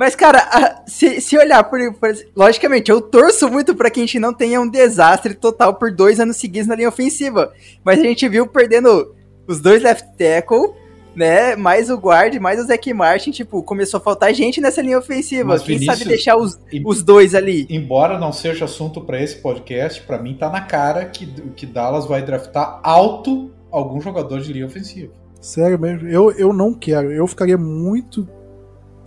Mas, 0.00 0.16
cara, 0.16 0.82
se, 0.88 1.20
se 1.20 1.36
olhar 1.36 1.62
por, 1.64 1.78
por, 1.92 2.10
Logicamente, 2.34 2.90
eu 2.90 3.02
torço 3.02 3.50
muito 3.50 3.74
para 3.74 3.90
que 3.90 4.00
a 4.00 4.02
gente 4.02 4.18
não 4.18 4.32
tenha 4.32 4.58
um 4.58 4.66
desastre 4.66 5.34
total 5.34 5.74
por 5.74 5.92
dois 5.92 6.18
anos 6.18 6.38
seguidos 6.38 6.66
na 6.66 6.74
linha 6.74 6.88
ofensiva. 6.88 7.52
Mas 7.84 7.98
a 7.98 8.02
gente 8.04 8.26
viu 8.26 8.46
perdendo 8.46 9.14
os 9.46 9.60
dois 9.60 9.82
left 9.82 10.08
tackle, 10.16 10.70
né? 11.14 11.54
Mais 11.54 11.90
o 11.90 11.98
guard, 11.98 12.34
mais 12.36 12.58
o 12.58 12.64
Zac 12.66 12.94
Martin, 12.94 13.30
tipo, 13.30 13.62
começou 13.62 13.98
a 13.98 14.00
faltar 14.00 14.32
gente 14.32 14.58
nessa 14.58 14.80
linha 14.80 14.98
ofensiva. 14.98 15.50
Mas, 15.50 15.60
Quem 15.60 15.76
Vinícius, 15.76 15.98
sabe 15.98 16.08
deixar 16.08 16.36
os, 16.38 16.58
os 16.82 17.02
dois 17.02 17.34
ali? 17.34 17.66
Embora 17.68 18.18
não 18.18 18.32
seja 18.32 18.64
assunto 18.64 19.02
para 19.02 19.22
esse 19.22 19.36
podcast, 19.36 20.00
para 20.00 20.16
mim 20.16 20.34
tá 20.34 20.48
na 20.48 20.62
cara 20.62 21.04
que, 21.04 21.26
que 21.54 21.66
Dallas 21.66 22.06
vai 22.06 22.22
draftar 22.22 22.80
alto 22.82 23.50
algum 23.70 24.00
jogador 24.00 24.40
de 24.40 24.50
linha 24.50 24.64
ofensiva. 24.64 25.12
Sério 25.42 25.78
mesmo, 25.78 26.08
eu, 26.08 26.32
eu 26.32 26.54
não 26.54 26.72
quero. 26.72 27.12
Eu 27.12 27.26
ficaria 27.26 27.58
muito. 27.58 28.26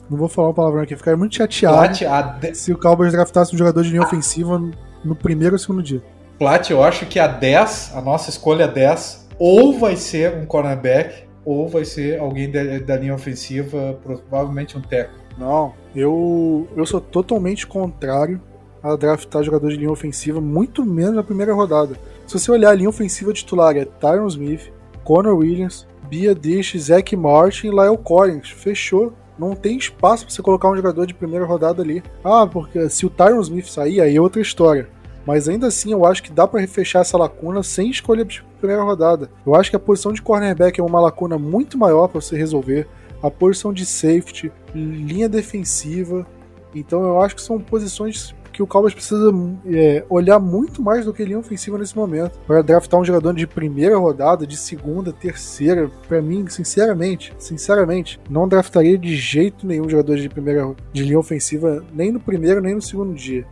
Não 0.10 0.18
vou 0.18 0.28
falar 0.28 0.50
uma 0.50 0.54
palavra 0.54 0.84
aqui, 0.84 0.96
ficaria 0.96 1.18
muito 1.18 1.36
chateado 1.36 1.94
de... 2.40 2.56
se 2.56 2.72
o 2.72 2.78
Cowboys 2.78 3.12
draftasse 3.12 3.56
um 3.56 3.58
jogador 3.58 3.84
de 3.84 3.90
linha 3.90 4.02
ofensiva 4.02 4.62
no 5.04 5.16
primeiro 5.16 5.56
ou 5.56 5.60
segundo 5.60 5.82
dia. 5.82 6.02
Plat, 6.38 6.70
eu 6.70 6.84
acho 6.84 7.06
que 7.06 7.20
a 7.20 7.28
10, 7.28 7.94
a 7.96 8.02
nossa 8.02 8.30
escolha 8.30 8.68
10, 8.68 9.30
ou 9.40 9.78
vai 9.80 9.96
ser 9.96 10.36
um 10.36 10.46
cornerback, 10.46 11.24
ou 11.46 11.68
vai 11.68 11.86
ser 11.86 12.20
alguém 12.20 12.52
da, 12.52 12.80
da 12.80 12.98
linha 12.98 13.14
ofensiva, 13.14 14.00
provavelmente 14.04 14.78
um 14.78 14.82
teco. 14.82 15.14
Não, 15.38 15.74
eu, 15.96 16.68
eu 16.76 16.86
sou 16.86 17.02
totalmente 17.02 17.66
contrário 17.66 18.42
a 18.82 18.96
draftar 18.96 19.44
jogador 19.44 19.70
de 19.70 19.78
linha 19.78 19.92
ofensiva, 19.92 20.42
muito 20.42 20.86
menos 20.86 21.16
na 21.16 21.24
primeira 21.24 21.54
rodada. 21.54 21.96
Se 22.28 22.38
você 22.38 22.52
olhar 22.52 22.72
a 22.72 22.76
linha 22.76 22.90
ofensiva 22.90 23.32
titular, 23.32 23.76
é 23.78 23.86
Tyron 23.86 24.28
Smith, 24.28 24.72
Connor 25.04 25.36
Williams, 25.36 25.88
Bia 26.10 26.36
Dish, 26.36 26.78
Zach 26.78 27.16
Martin 27.16 27.68
e 27.68 27.72
Lyle 27.72 27.98
Collins. 27.98 28.50
Fechou. 28.50 29.14
Não 29.38 29.56
tem 29.56 29.78
espaço 29.78 30.26
para 30.26 30.34
você 30.34 30.42
colocar 30.42 30.70
um 30.70 30.76
jogador 30.76 31.06
de 31.06 31.14
primeira 31.14 31.46
rodada 31.46 31.82
ali. 31.82 32.04
Ah, 32.24 32.46
porque 32.46 32.90
se 32.90 33.06
o 33.06 33.10
Tyron 33.10 33.42
Smith 33.42 33.66
sair, 33.66 34.02
aí 34.02 34.16
é 34.16 34.22
outra 34.22 34.42
história. 34.42 34.90
Mas 35.26 35.48
ainda 35.48 35.68
assim, 35.68 35.92
eu 35.92 36.06
acho 36.06 36.22
que 36.22 36.32
dá 36.32 36.48
para 36.48 36.66
fechar 36.68 37.00
essa 37.00 37.18
lacuna 37.18 37.64
sem 37.64 37.90
escolha 37.90 38.26
de 38.26 38.44
primeira 38.60 38.84
rodada. 38.84 39.30
Eu 39.46 39.56
acho 39.56 39.70
que 39.70 39.76
a 39.76 39.80
posição 39.80 40.12
de 40.12 40.22
cornerback 40.22 40.80
é 40.80 40.84
uma 40.84 41.00
lacuna 41.00 41.38
muito 41.38 41.78
maior 41.78 42.08
para 42.08 42.20
você 42.20 42.36
resolver. 42.38 42.88
A 43.22 43.32
posição 43.32 43.72
de 43.72 43.86
safety, 43.86 44.52
linha 44.76 45.30
defensiva. 45.30 46.28
Então 46.76 47.04
eu 47.04 47.22
acho 47.22 47.36
que 47.36 47.42
são 47.42 47.60
posições 47.60 48.36
que 48.54 48.62
o 48.62 48.68
Cowboys 48.68 48.94
precisa 48.94 49.34
é, 49.66 50.06
olhar 50.08 50.40
muito 50.40 50.82
mais 50.82 51.06
do 51.06 51.14
que 51.14 51.26
linha 51.26 51.40
ofensiva 51.40 51.78
nesse 51.78 51.96
momento. 51.96 52.40
Para 52.46 52.62
draftar 52.62 53.00
um 53.00 53.04
jogador 53.04 53.34
de 53.34 53.48
primeira 53.48 53.98
rodada, 53.98 54.46
de 54.46 54.56
segunda, 54.56 55.12
terceira, 55.12 55.90
para 56.08 56.22
mim, 56.22 56.48
sinceramente, 56.48 57.34
sinceramente, 57.40 58.20
não 58.30 58.48
draftaria 58.48 58.98
de 58.98 59.16
jeito 59.16 59.66
nenhum 59.66 59.90
jogador 59.90 60.18
de 60.18 60.30
primeira 60.30 60.74
de 60.94 61.04
linha 61.04 61.20
ofensiva, 61.20 61.84
nem 61.94 62.12
no 62.12 62.20
primeiro 62.20 62.62
nem 62.62 62.76
no 62.76 62.82
segundo 62.82 63.14
dia. 63.14 63.46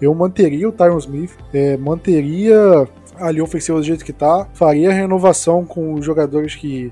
Eu 0.00 0.14
manteria 0.14 0.68
o 0.68 0.72
Tyron 0.72 0.98
Smith, 0.98 1.32
é, 1.52 1.76
manteria 1.76 2.88
a 3.18 3.30
linha 3.30 3.44
ofensiva 3.44 3.78
do 3.78 3.84
jeito 3.84 4.04
que 4.04 4.12
tá, 4.12 4.46
faria 4.54 4.92
renovação 4.92 5.64
com 5.64 5.94
os 5.94 6.04
jogadores 6.04 6.54
que. 6.54 6.90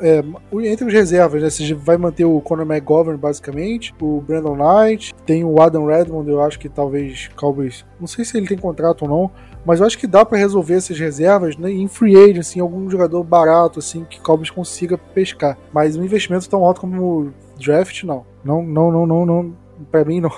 É, 0.00 0.24
entre 0.68 0.86
os 0.86 0.92
reservas, 0.92 1.42
né? 1.42 1.50
Você 1.50 1.74
vai 1.74 1.96
manter 1.96 2.24
o 2.24 2.40
Conor 2.40 2.66
McGovern, 2.66 3.18
basicamente, 3.18 3.94
o 4.00 4.20
Brandon 4.20 4.56
Knight, 4.56 5.14
tem 5.24 5.44
o 5.44 5.60
Adam 5.60 5.86
Redmond, 5.86 6.30
eu 6.30 6.40
acho 6.42 6.58
que 6.58 6.68
talvez 6.68 7.28
Cowboys. 7.36 7.84
Não 8.00 8.06
sei 8.06 8.24
se 8.24 8.36
ele 8.36 8.46
tem 8.46 8.58
contrato 8.58 9.02
ou 9.02 9.08
não, 9.08 9.30
mas 9.64 9.80
eu 9.80 9.86
acho 9.86 9.98
que 9.98 10.06
dá 10.06 10.24
para 10.24 10.38
resolver 10.38 10.74
essas 10.74 10.98
reservas 10.98 11.56
né, 11.56 11.70
em 11.70 11.88
free 11.88 12.16
agent, 12.16 12.38
assim, 12.38 12.60
algum 12.60 12.88
jogador 12.88 13.22
barato, 13.24 13.78
assim, 13.78 14.04
que 14.04 14.20
Cowboys 14.20 14.50
consiga 14.50 14.96
pescar. 14.96 15.58
Mas 15.72 15.96
um 15.96 16.04
investimento 16.04 16.48
tão 16.48 16.64
alto 16.64 16.80
como 16.80 17.02
o 17.02 17.32
draft, 17.58 18.04
não. 18.04 18.24
Não, 18.44 18.62
não, 18.62 18.92
não, 18.92 19.06
não, 19.06 19.26
não 19.26 19.65
para 19.90 20.04
mim 20.04 20.20
não. 20.20 20.30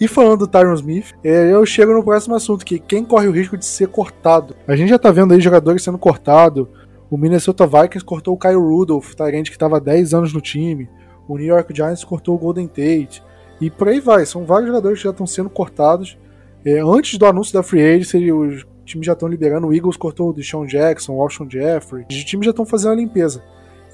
E 0.00 0.08
falando 0.08 0.40
do 0.40 0.46
Tyron 0.46 0.74
Smith, 0.74 1.12
é, 1.24 1.52
eu 1.52 1.64
chego 1.64 1.92
no 1.92 2.02
próximo 2.02 2.34
assunto, 2.34 2.64
que 2.64 2.78
quem 2.78 3.04
corre 3.04 3.28
o 3.28 3.32
risco 3.32 3.56
de 3.56 3.64
ser 3.64 3.88
cortado. 3.88 4.54
A 4.66 4.76
gente 4.76 4.88
já 4.88 4.98
tá 4.98 5.10
vendo 5.10 5.32
aí 5.32 5.40
jogadores 5.40 5.82
sendo 5.82 5.98
cortados. 5.98 6.66
O 7.10 7.16
Minnesota 7.16 7.66
Vikings 7.66 8.04
cortou 8.04 8.34
o 8.34 8.38
Kyle 8.38 8.54
Rudolph, 8.56 9.14
Tyrant 9.14 9.44
que 9.44 9.50
estava 9.50 9.80
10 9.80 10.14
anos 10.14 10.32
no 10.32 10.40
time. 10.40 10.88
O 11.28 11.36
New 11.36 11.46
York 11.46 11.74
Giants 11.74 12.04
cortou 12.04 12.34
o 12.34 12.38
Golden 12.38 12.66
Tate. 12.66 13.22
E 13.60 13.70
por 13.70 13.88
aí 13.88 14.00
vai. 14.00 14.24
São 14.26 14.44
vários 14.44 14.68
jogadores 14.68 14.98
que 14.98 15.04
já 15.04 15.10
estão 15.10 15.26
sendo 15.26 15.50
cortados. 15.50 16.18
É, 16.64 16.80
antes 16.80 17.18
do 17.18 17.26
anúncio 17.26 17.52
da 17.52 17.62
Free 17.62 17.82
Agency, 17.82 18.32
os 18.32 18.66
times 18.84 19.06
já 19.06 19.12
estão 19.12 19.28
liberando. 19.28 19.66
O 19.66 19.74
Eagles 19.74 19.96
cortou 19.96 20.30
o 20.30 20.32
Deshaun 20.32 20.66
Jackson, 20.66 21.14
o 21.14 21.22
Alshon 21.22 21.48
Jeffrey. 21.48 22.06
Os 22.10 22.24
times 22.24 22.46
já 22.46 22.50
estão 22.50 22.64
fazendo 22.64 22.92
a 22.92 22.96
limpeza. 22.96 23.42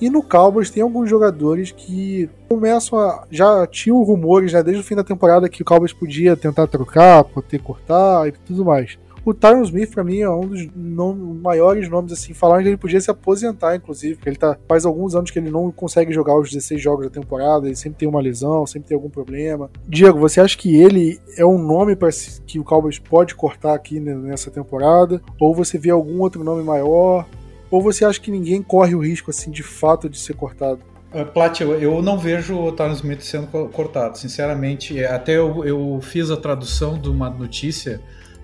E 0.00 0.08
no 0.08 0.22
Cowboys 0.22 0.70
tem 0.70 0.82
alguns 0.82 1.10
jogadores 1.10 1.72
que 1.72 2.28
começam 2.48 2.98
a. 2.98 3.24
Já 3.30 3.66
tinham 3.66 4.02
rumores 4.02 4.52
já 4.52 4.62
desde 4.62 4.80
o 4.80 4.84
fim 4.84 4.94
da 4.94 5.04
temporada 5.04 5.48
que 5.48 5.62
o 5.62 5.64
Cowboys 5.64 5.92
podia 5.92 6.36
tentar 6.36 6.66
trocar, 6.66 7.24
poder 7.24 7.60
cortar 7.60 8.28
e 8.28 8.32
tudo 8.32 8.64
mais. 8.64 8.98
O 9.28 9.34
Tyron 9.34 9.62
Smith, 9.62 9.90
pra 9.92 10.02
mim, 10.02 10.20
é 10.20 10.30
um 10.30 10.46
dos 10.46 10.70
maiores 11.42 11.86
nomes, 11.86 12.12
assim, 12.12 12.32
falaram 12.32 12.62
que 12.62 12.68
ele 12.70 12.78
podia 12.78 12.98
se 12.98 13.10
aposentar, 13.10 13.76
inclusive, 13.76 14.14
porque 14.14 14.30
ele 14.30 14.38
tá, 14.38 14.56
faz 14.66 14.86
alguns 14.86 15.14
anos 15.14 15.30
que 15.30 15.38
ele 15.38 15.50
não 15.50 15.70
consegue 15.70 16.14
jogar 16.14 16.38
os 16.38 16.50
16 16.50 16.80
jogos 16.80 17.04
da 17.04 17.10
temporada, 17.10 17.66
ele 17.66 17.76
sempre 17.76 17.98
tem 17.98 18.08
uma 18.08 18.22
lesão, 18.22 18.66
sempre 18.66 18.88
tem 18.88 18.94
algum 18.94 19.10
problema. 19.10 19.70
Diego, 19.86 20.18
você 20.18 20.40
acha 20.40 20.56
que 20.56 20.74
ele 20.74 21.20
é 21.36 21.44
um 21.44 21.58
nome 21.58 21.94
para 21.94 22.08
que 22.46 22.58
o 22.58 22.64
Cowboys 22.64 22.98
pode 22.98 23.34
cortar 23.34 23.74
aqui 23.74 24.00
nessa 24.00 24.50
temporada? 24.50 25.20
Ou 25.38 25.54
você 25.54 25.76
vê 25.76 25.90
algum 25.90 26.20
outro 26.20 26.42
nome 26.42 26.62
maior? 26.62 27.26
Ou 27.70 27.82
você 27.82 28.04
acha 28.04 28.20
que 28.20 28.30
ninguém 28.30 28.62
corre 28.62 28.94
o 28.94 29.00
risco, 29.00 29.30
assim, 29.30 29.50
de 29.50 29.62
fato 29.62 30.08
de 30.08 30.18
ser 30.18 30.34
cortado? 30.34 30.80
Uh, 31.12 31.24
Plat, 31.24 31.60
eu, 31.60 31.74
eu, 31.80 32.02
não 32.02 32.18
vejo 32.18 32.54
o 32.54 32.70
Tyron 32.72 32.92
Smith 32.92 33.22
sendo 33.22 33.46
cortado, 33.70 34.18
sinceramente. 34.18 34.98
É, 34.98 35.10
até 35.10 35.36
eu, 35.36 35.64
eu, 35.64 35.98
fiz 36.02 36.30
a 36.30 36.36
tradução 36.36 36.98
de 36.98 37.08
uma 37.08 37.30
notícia 37.30 38.00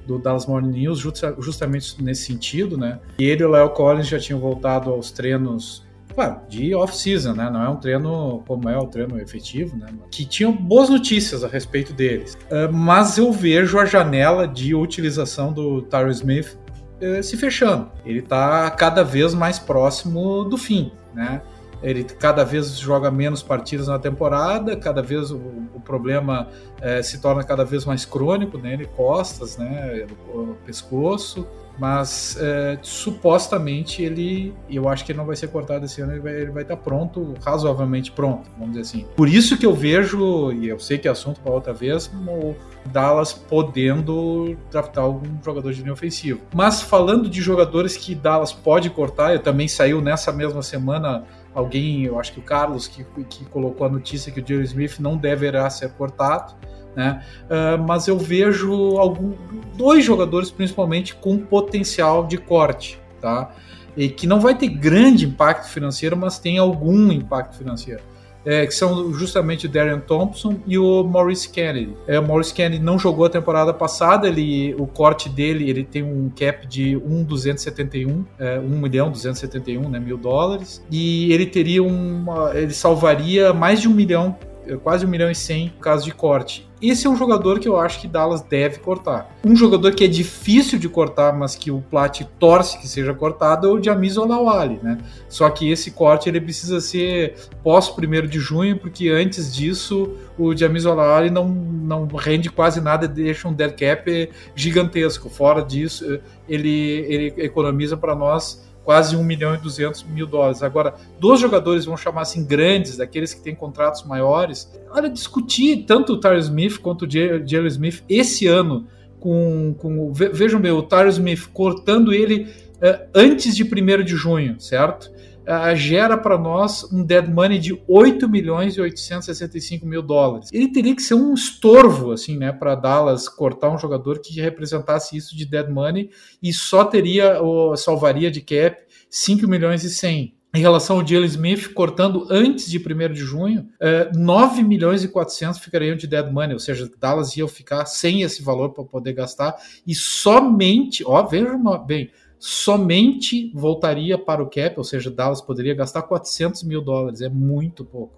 do 0.06 0.18
Dallas 0.18 0.46
Morning 0.46 0.80
News 0.80 0.98
justa, 0.98 1.34
justamente 1.38 2.02
nesse 2.02 2.24
sentido, 2.24 2.76
né? 2.78 3.00
E 3.18 3.24
ele 3.24 3.42
e 3.42 3.46
o 3.46 3.50
Leo 3.50 3.70
Collins 3.70 4.08
já 4.08 4.18
tinham 4.18 4.40
voltado 4.40 4.90
aos 4.90 5.10
treinos 5.10 5.84
claro, 6.14 6.40
de 6.48 6.74
off-season, 6.74 7.34
né? 7.34 7.50
Não 7.50 7.62
é 7.62 7.68
um 7.68 7.76
treino 7.76 8.42
como 8.46 8.68
é 8.68 8.78
o 8.78 8.86
treino 8.86 9.20
efetivo, 9.20 9.76
né? 9.76 9.88
Que 10.10 10.24
tinham 10.24 10.52
boas 10.52 10.88
notícias 10.88 11.44
a 11.44 11.48
respeito 11.48 11.92
deles. 11.92 12.34
Uh, 12.44 12.72
mas 12.72 13.18
eu 13.18 13.30
vejo 13.32 13.78
a 13.78 13.84
janela 13.84 14.46
de 14.46 14.74
utilização 14.74 15.52
do 15.52 15.82
Tyron 15.82 16.10
Smith 16.10 16.56
eh, 17.04 17.22
se 17.22 17.36
fechando. 17.36 17.90
Ele 18.04 18.20
está 18.20 18.70
cada 18.70 19.02
vez 19.02 19.34
mais 19.34 19.58
próximo 19.58 20.44
do 20.44 20.56
fim, 20.56 20.92
né? 21.14 21.42
Ele 21.82 22.02
cada 22.02 22.44
vez 22.44 22.78
joga 22.78 23.10
menos 23.10 23.42
partidas 23.42 23.88
na 23.88 23.98
temporada, 23.98 24.74
cada 24.74 25.02
vez 25.02 25.30
o, 25.30 25.36
o 25.74 25.80
problema 25.80 26.48
é, 26.80 27.02
se 27.02 27.20
torna 27.20 27.44
cada 27.44 27.62
vez 27.62 27.84
mais 27.84 28.06
crônico 28.06 28.56
né? 28.56 28.82
costas, 28.96 29.58
né, 29.58 30.06
o 30.32 30.54
pescoço, 30.64 31.46
mas 31.78 32.36
é, 32.40 32.78
supostamente 32.82 34.02
ele, 34.02 34.54
eu 34.68 34.88
acho 34.88 35.04
que 35.04 35.12
ele 35.12 35.18
não 35.18 35.26
vai 35.26 35.36
ser 35.36 35.48
cortado 35.48 35.84
esse 35.84 36.00
ano, 36.00 36.12
ele 36.12 36.20
vai, 36.20 36.32
ele 36.32 36.50
vai 36.50 36.62
estar 36.62 36.76
pronto, 36.76 37.34
razoavelmente 37.44 38.12
pronto, 38.12 38.48
vamos 38.58 38.74
dizer 38.74 38.82
assim. 38.82 39.06
Por 39.16 39.28
isso 39.28 39.56
que 39.56 39.66
eu 39.66 39.74
vejo, 39.74 40.52
e 40.52 40.68
eu 40.68 40.78
sei 40.78 40.98
que 40.98 41.08
é 41.08 41.10
assunto 41.10 41.40
para 41.40 41.52
outra 41.52 41.72
vez, 41.72 42.10
o 42.26 42.54
Dallas 42.86 43.32
podendo 43.32 44.56
draftar 44.70 45.04
algum 45.04 45.42
jogador 45.42 45.72
de 45.72 45.80
linha 45.80 45.92
ofensiva. 45.92 46.40
Mas 46.54 46.80
falando 46.80 47.28
de 47.28 47.40
jogadores 47.40 47.96
que 47.96 48.14
Dallas 48.14 48.52
pode 48.52 48.90
cortar, 48.90 49.32
eu 49.32 49.40
também 49.40 49.66
saiu 49.66 50.00
nessa 50.00 50.32
mesma 50.32 50.62
semana 50.62 51.24
alguém, 51.54 52.04
eu 52.04 52.18
acho 52.18 52.32
que 52.32 52.40
o 52.40 52.42
Carlos, 52.42 52.88
que, 52.88 53.04
que 53.28 53.44
colocou 53.46 53.86
a 53.86 53.90
notícia 53.90 54.32
que 54.32 54.40
o 54.40 54.46
Jerry 54.46 54.64
Smith 54.64 54.98
não 54.98 55.16
deverá 55.16 55.68
ser 55.70 55.90
cortado. 55.92 56.54
Né? 56.96 57.22
Uh, 57.44 57.82
mas 57.82 58.06
eu 58.06 58.18
vejo 58.18 58.96
algum, 58.98 59.32
dois 59.76 60.04
jogadores 60.04 60.50
principalmente 60.50 61.14
com 61.14 61.38
potencial 61.38 62.26
de 62.26 62.38
corte, 62.38 62.98
tá? 63.20 63.52
E 63.96 64.08
que 64.08 64.26
não 64.26 64.40
vai 64.40 64.56
ter 64.56 64.68
grande 64.68 65.26
impacto 65.26 65.68
financeiro, 65.68 66.16
mas 66.16 66.38
tem 66.38 66.58
algum 66.58 67.12
impacto 67.12 67.56
financeiro. 67.56 68.02
É, 68.46 68.66
que 68.66 68.74
são 68.74 69.10
justamente 69.14 69.64
o 69.64 69.70
Darian 69.70 70.00
Thompson 70.00 70.60
e 70.66 70.78
o 70.78 71.02
Maurice 71.02 71.48
Kennedy. 71.48 71.96
É, 72.06 72.20
o 72.20 72.28
Maurice 72.28 72.52
Kennedy 72.52 72.84
não 72.84 72.98
jogou 72.98 73.24
a 73.24 73.30
temporada 73.30 73.72
passada, 73.72 74.28
ele, 74.28 74.74
o 74.78 74.86
corte 74.86 75.30
dele 75.30 75.70
ele 75.70 75.82
tem 75.82 76.02
um 76.02 76.28
cap 76.28 76.66
de 76.66 76.94
1,271, 76.94 78.22
é, 78.38 78.58
1 78.58 78.62
milhão 78.68 79.10
271 79.10 79.88
né, 79.88 79.98
mil 79.98 80.18
dólares, 80.18 80.84
e 80.90 81.32
ele 81.32 81.46
teria 81.46 81.82
uma, 81.82 82.54
ele 82.54 82.74
salvaria 82.74 83.54
mais 83.54 83.80
de 83.80 83.88
um 83.88 83.94
milhão 83.94 84.36
quase 84.82 85.06
1 85.06 85.08
milhão 85.08 85.30
e 85.30 85.34
100 85.34 85.72
no 85.76 85.80
caso 85.80 86.04
de 86.04 86.12
corte. 86.12 86.68
Esse 86.82 87.06
é 87.06 87.10
um 87.10 87.16
jogador 87.16 87.60
que 87.60 87.68
eu 87.68 87.78
acho 87.78 87.98
que 87.98 88.06
Dallas 88.06 88.42
deve 88.42 88.78
cortar. 88.78 89.34
Um 89.42 89.56
jogador 89.56 89.94
que 89.94 90.04
é 90.04 90.06
difícil 90.06 90.78
de 90.78 90.86
cortar, 90.86 91.32
mas 91.32 91.56
que 91.56 91.70
o 91.70 91.80
Plat 91.80 92.20
torce 92.38 92.78
que 92.78 92.86
seja 92.86 93.14
cortado 93.14 93.66
é 93.66 93.70
o 93.70 93.82
Jamiz 93.82 94.18
Olawale, 94.18 94.78
né? 94.82 94.98
Só 95.28 95.48
que 95.48 95.70
esse 95.70 95.92
corte 95.92 96.28
ele 96.28 96.40
precisa 96.40 96.80
ser 96.80 97.36
pós 97.62 97.88
1 97.88 98.26
de 98.26 98.38
junho, 98.38 98.78
porque 98.78 99.08
antes 99.08 99.54
disso 99.54 100.14
o 100.38 100.54
Jamiz 100.54 100.84
Olawale 100.84 101.30
não, 101.30 101.48
não 101.48 102.06
rende 102.06 102.50
quase 102.50 102.80
nada, 102.82 103.08
deixa 103.08 103.48
um 103.48 103.52
dead 103.54 103.74
cap 103.74 104.30
gigantesco. 104.54 105.30
Fora 105.30 105.62
disso, 105.62 106.20
ele, 106.46 107.06
ele 107.08 107.34
economiza 107.38 107.96
para 107.96 108.14
nós 108.14 108.62
quase 108.84 109.16
1 109.16 109.24
milhão 109.24 109.54
e 109.54 109.58
200 109.58 110.04
mil 110.04 110.26
dólares. 110.26 110.62
Agora, 110.62 110.94
dos 111.18 111.40
jogadores, 111.40 111.84
vão 111.84 111.96
chamar 111.96 112.22
assim, 112.22 112.44
grandes, 112.44 112.98
daqueles 112.98 113.32
que 113.32 113.40
têm 113.40 113.54
contratos 113.54 114.04
maiores, 114.04 114.70
olha, 114.90 115.08
discutir 115.08 115.84
tanto 115.86 116.12
o 116.12 116.20
Tyler 116.20 116.38
Smith 116.40 116.78
quanto 116.78 117.06
o 117.06 117.10
Jalen 117.10 117.66
Smith 117.66 118.04
esse 118.08 118.46
ano 118.46 118.86
com, 119.18 119.74
com 119.78 120.12
vejam 120.12 120.60
bem, 120.60 120.70
o 120.70 120.82
Tyler 120.82 121.08
Smith 121.08 121.48
cortando 121.52 122.12
ele 122.12 122.42
uh, 122.76 123.08
antes 123.14 123.56
de 123.56 123.64
1 123.64 124.04
de 124.04 124.14
junho, 124.14 124.60
certo? 124.60 125.10
Uh, 125.48 125.74
gera 125.76 126.16
para 126.16 126.36
nós 126.36 126.84
um 126.92 127.04
dead 127.04 127.28
money 127.28 127.58
de 127.58 127.80
8 127.86 128.28
milhões 128.28 128.76
e 128.76 128.80
865 128.80 129.86
mil 129.86 130.02
dólares. 130.02 130.48
Ele 130.52 130.68
teria 130.68 130.94
que 130.94 131.02
ser 131.02 131.14
um 131.14 131.34
estorvo, 131.34 132.12
assim, 132.12 132.36
né, 132.36 132.52
para 132.52 132.74
Dallas 132.74 133.28
cortar 133.28 133.70
um 133.70 133.78
jogador 133.78 134.20
que 134.20 134.40
representasse 134.40 135.16
isso 135.16 135.36
de 135.36 135.44
dead 135.44 135.68
money 135.70 136.10
e 136.42 136.52
só 136.52 136.84
teria, 136.84 137.40
ou 137.40 137.76
salvaria 137.76 138.30
de 138.30 138.40
cap 138.40 138.76
5 139.08 139.46
milhões 139.46 139.84
e 139.84 139.90
100 139.90 140.34
em 140.54 140.60
relação 140.60 141.00
ao 141.00 141.06
Jalen 141.06 141.26
Smith, 141.26 141.74
cortando 141.74 142.28
antes 142.30 142.70
de 142.70 142.78
1 142.78 143.12
de 143.12 143.20
junho, 143.20 143.68
9 144.14 144.62
milhões 144.62 145.02
e 145.02 145.08
400 145.08 145.58
ficariam 145.58 145.96
de 145.96 146.06
dead 146.06 146.30
money, 146.32 146.54
ou 146.54 146.60
seja, 146.60 146.88
Dallas 146.96 147.36
ia 147.36 147.48
ficar 147.48 147.84
sem 147.86 148.22
esse 148.22 148.40
valor 148.40 148.70
para 148.70 148.84
poder 148.84 149.14
gastar, 149.14 149.56
e 149.84 149.96
somente, 149.96 151.02
ó, 151.04 151.26
veja 151.26 151.58
bem, 151.84 152.08
somente 152.46 153.50
voltaria 153.54 154.18
para 154.18 154.42
o 154.42 154.50
cap, 154.50 154.74
ou 154.76 154.84
seja, 154.84 155.10
Dallas 155.10 155.40
poderia 155.40 155.74
gastar 155.74 156.02
400 156.02 156.62
mil 156.64 156.82
dólares, 156.82 157.22
é 157.22 157.28
muito 157.30 157.86
pouco. 157.86 158.12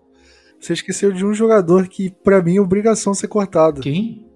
Você 0.59 0.73
esqueceu 0.73 1.13
de 1.13 1.25
um 1.25 1.33
jogador 1.33 1.87
que, 1.87 2.11
para 2.11 2.43
mim, 2.43 2.57
é 2.57 2.61
obrigação 2.61 3.15
ser 3.15 3.29
cortado. 3.29 3.83
Quem? 3.83 4.27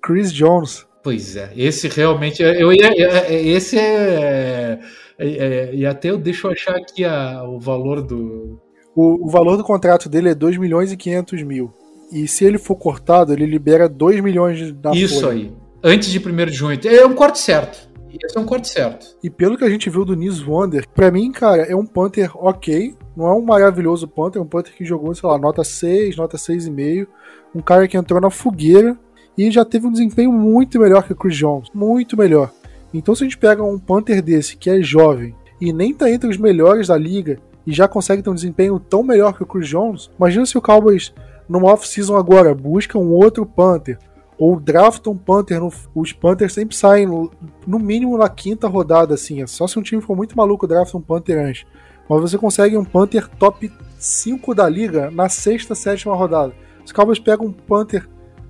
Chris 0.00 0.32
Jones. 0.32 0.86
Pois 1.02 1.34
é, 1.34 1.52
esse 1.56 1.88
realmente, 1.88 2.40
eu 2.40 2.72
ia, 2.72 2.92
esse 3.28 3.76
é, 3.76 4.78
é, 5.18 5.28
é, 5.28 5.74
e 5.74 5.84
até 5.84 6.10
eu 6.10 6.18
deixo 6.18 6.46
eu 6.46 6.52
achar 6.52 6.76
aqui 6.76 7.04
a, 7.04 7.42
o 7.42 7.58
valor 7.58 8.02
do... 8.02 8.60
O, 8.94 9.26
o 9.26 9.28
valor 9.28 9.56
do 9.56 9.64
contrato 9.64 10.08
dele 10.08 10.28
é 10.28 10.34
2 10.34 10.58
milhões 10.58 10.92
e 10.92 10.96
500 10.96 11.42
mil. 11.42 11.74
E 12.12 12.28
se 12.28 12.44
ele 12.44 12.56
for 12.56 12.76
cortado, 12.76 13.32
ele 13.32 13.46
libera 13.46 13.88
2 13.88 14.20
milhões 14.20 14.72
da 14.74 14.92
Isso 14.92 15.22
folha. 15.22 15.32
aí, 15.32 15.52
antes 15.82 16.08
de 16.08 16.20
1 16.20 16.46
de 16.46 16.52
junho. 16.52 16.78
É 16.84 17.04
um 17.04 17.14
corte 17.14 17.40
certo. 17.40 17.89
Esse 18.22 18.36
é 18.36 18.40
um 18.40 18.46
corte 18.46 18.68
certo. 18.68 19.16
E 19.22 19.30
pelo 19.30 19.56
que 19.56 19.64
a 19.64 19.70
gente 19.70 19.88
viu 19.90 20.04
do 20.04 20.16
Nis 20.16 20.40
Wonder, 20.40 20.86
pra 20.88 21.10
mim, 21.10 21.30
cara, 21.30 21.62
é 21.62 21.74
um 21.74 21.86
Panther 21.86 22.30
ok. 22.34 22.94
Não 23.16 23.26
é 23.26 23.32
um 23.32 23.42
maravilhoso 23.42 24.08
Panther, 24.08 24.40
é 24.40 24.44
um 24.44 24.48
Panther 24.48 24.74
que 24.74 24.84
jogou, 24.84 25.14
sei 25.14 25.28
lá, 25.28 25.38
nota 25.38 25.62
6, 25.62 26.16
nota 26.16 26.36
6,5. 26.36 27.06
Um 27.54 27.60
cara 27.60 27.86
que 27.86 27.96
entrou 27.96 28.20
na 28.20 28.30
fogueira 28.30 28.96
e 29.36 29.50
já 29.50 29.64
teve 29.64 29.86
um 29.86 29.92
desempenho 29.92 30.32
muito 30.32 30.78
melhor 30.78 31.02
que 31.02 31.12
o 31.12 31.16
Chris 31.16 31.36
Jones. 31.36 31.68
Muito 31.74 32.16
melhor. 32.16 32.50
Então, 32.92 33.14
se 33.14 33.22
a 33.22 33.26
gente 33.26 33.38
pega 33.38 33.62
um 33.62 33.78
Panther 33.78 34.20
desse, 34.22 34.56
que 34.56 34.68
é 34.68 34.82
jovem, 34.82 35.34
e 35.60 35.72
nem 35.72 35.94
tá 35.94 36.10
entre 36.10 36.28
os 36.28 36.36
melhores 36.36 36.88
da 36.88 36.96
liga, 36.96 37.38
e 37.66 37.72
já 37.72 37.86
consegue 37.86 38.22
ter 38.22 38.30
um 38.30 38.34
desempenho 38.34 38.78
tão 38.80 39.02
melhor 39.02 39.32
que 39.34 39.42
o 39.42 39.46
Chris 39.46 39.68
Jones, 39.68 40.10
imagina 40.18 40.46
se 40.46 40.58
o 40.58 40.62
Cowboys, 40.62 41.12
no 41.48 41.64
off-season 41.64 42.16
agora, 42.16 42.54
busca 42.54 42.98
um 42.98 43.12
outro 43.12 43.46
Panther, 43.46 43.98
ou 44.40 44.58
draftam 44.58 45.12
um 45.12 45.18
Panther. 45.18 45.60
No, 45.60 45.70
os 45.94 46.14
Panthers 46.14 46.54
sempre 46.54 46.74
saem 46.74 47.06
no, 47.06 47.78
mínimo 47.78 48.16
na 48.16 48.28
quinta 48.30 48.66
rodada, 48.66 49.12
assim. 49.12 49.42
É 49.42 49.46
só 49.46 49.66
se 49.66 49.78
um 49.78 49.82
time 49.82 50.00
for 50.00 50.16
muito 50.16 50.34
maluco 50.34 50.66
drafta 50.66 50.96
um 50.96 51.02
Panther 51.02 51.38
antes. 51.38 51.66
Mas 52.08 52.20
você 52.22 52.38
consegue 52.38 52.76
um 52.76 52.84
Panther 52.84 53.28
top 53.28 53.70
5 53.98 54.54
da 54.54 54.66
liga 54.66 55.10
na 55.10 55.28
sexta, 55.28 55.74
sétima 55.74 56.16
rodada. 56.16 56.54
Os 56.82 56.90
Cowboys 56.90 57.18
pegam 57.18 57.46
um 57.46 57.52
Panther 57.52 58.08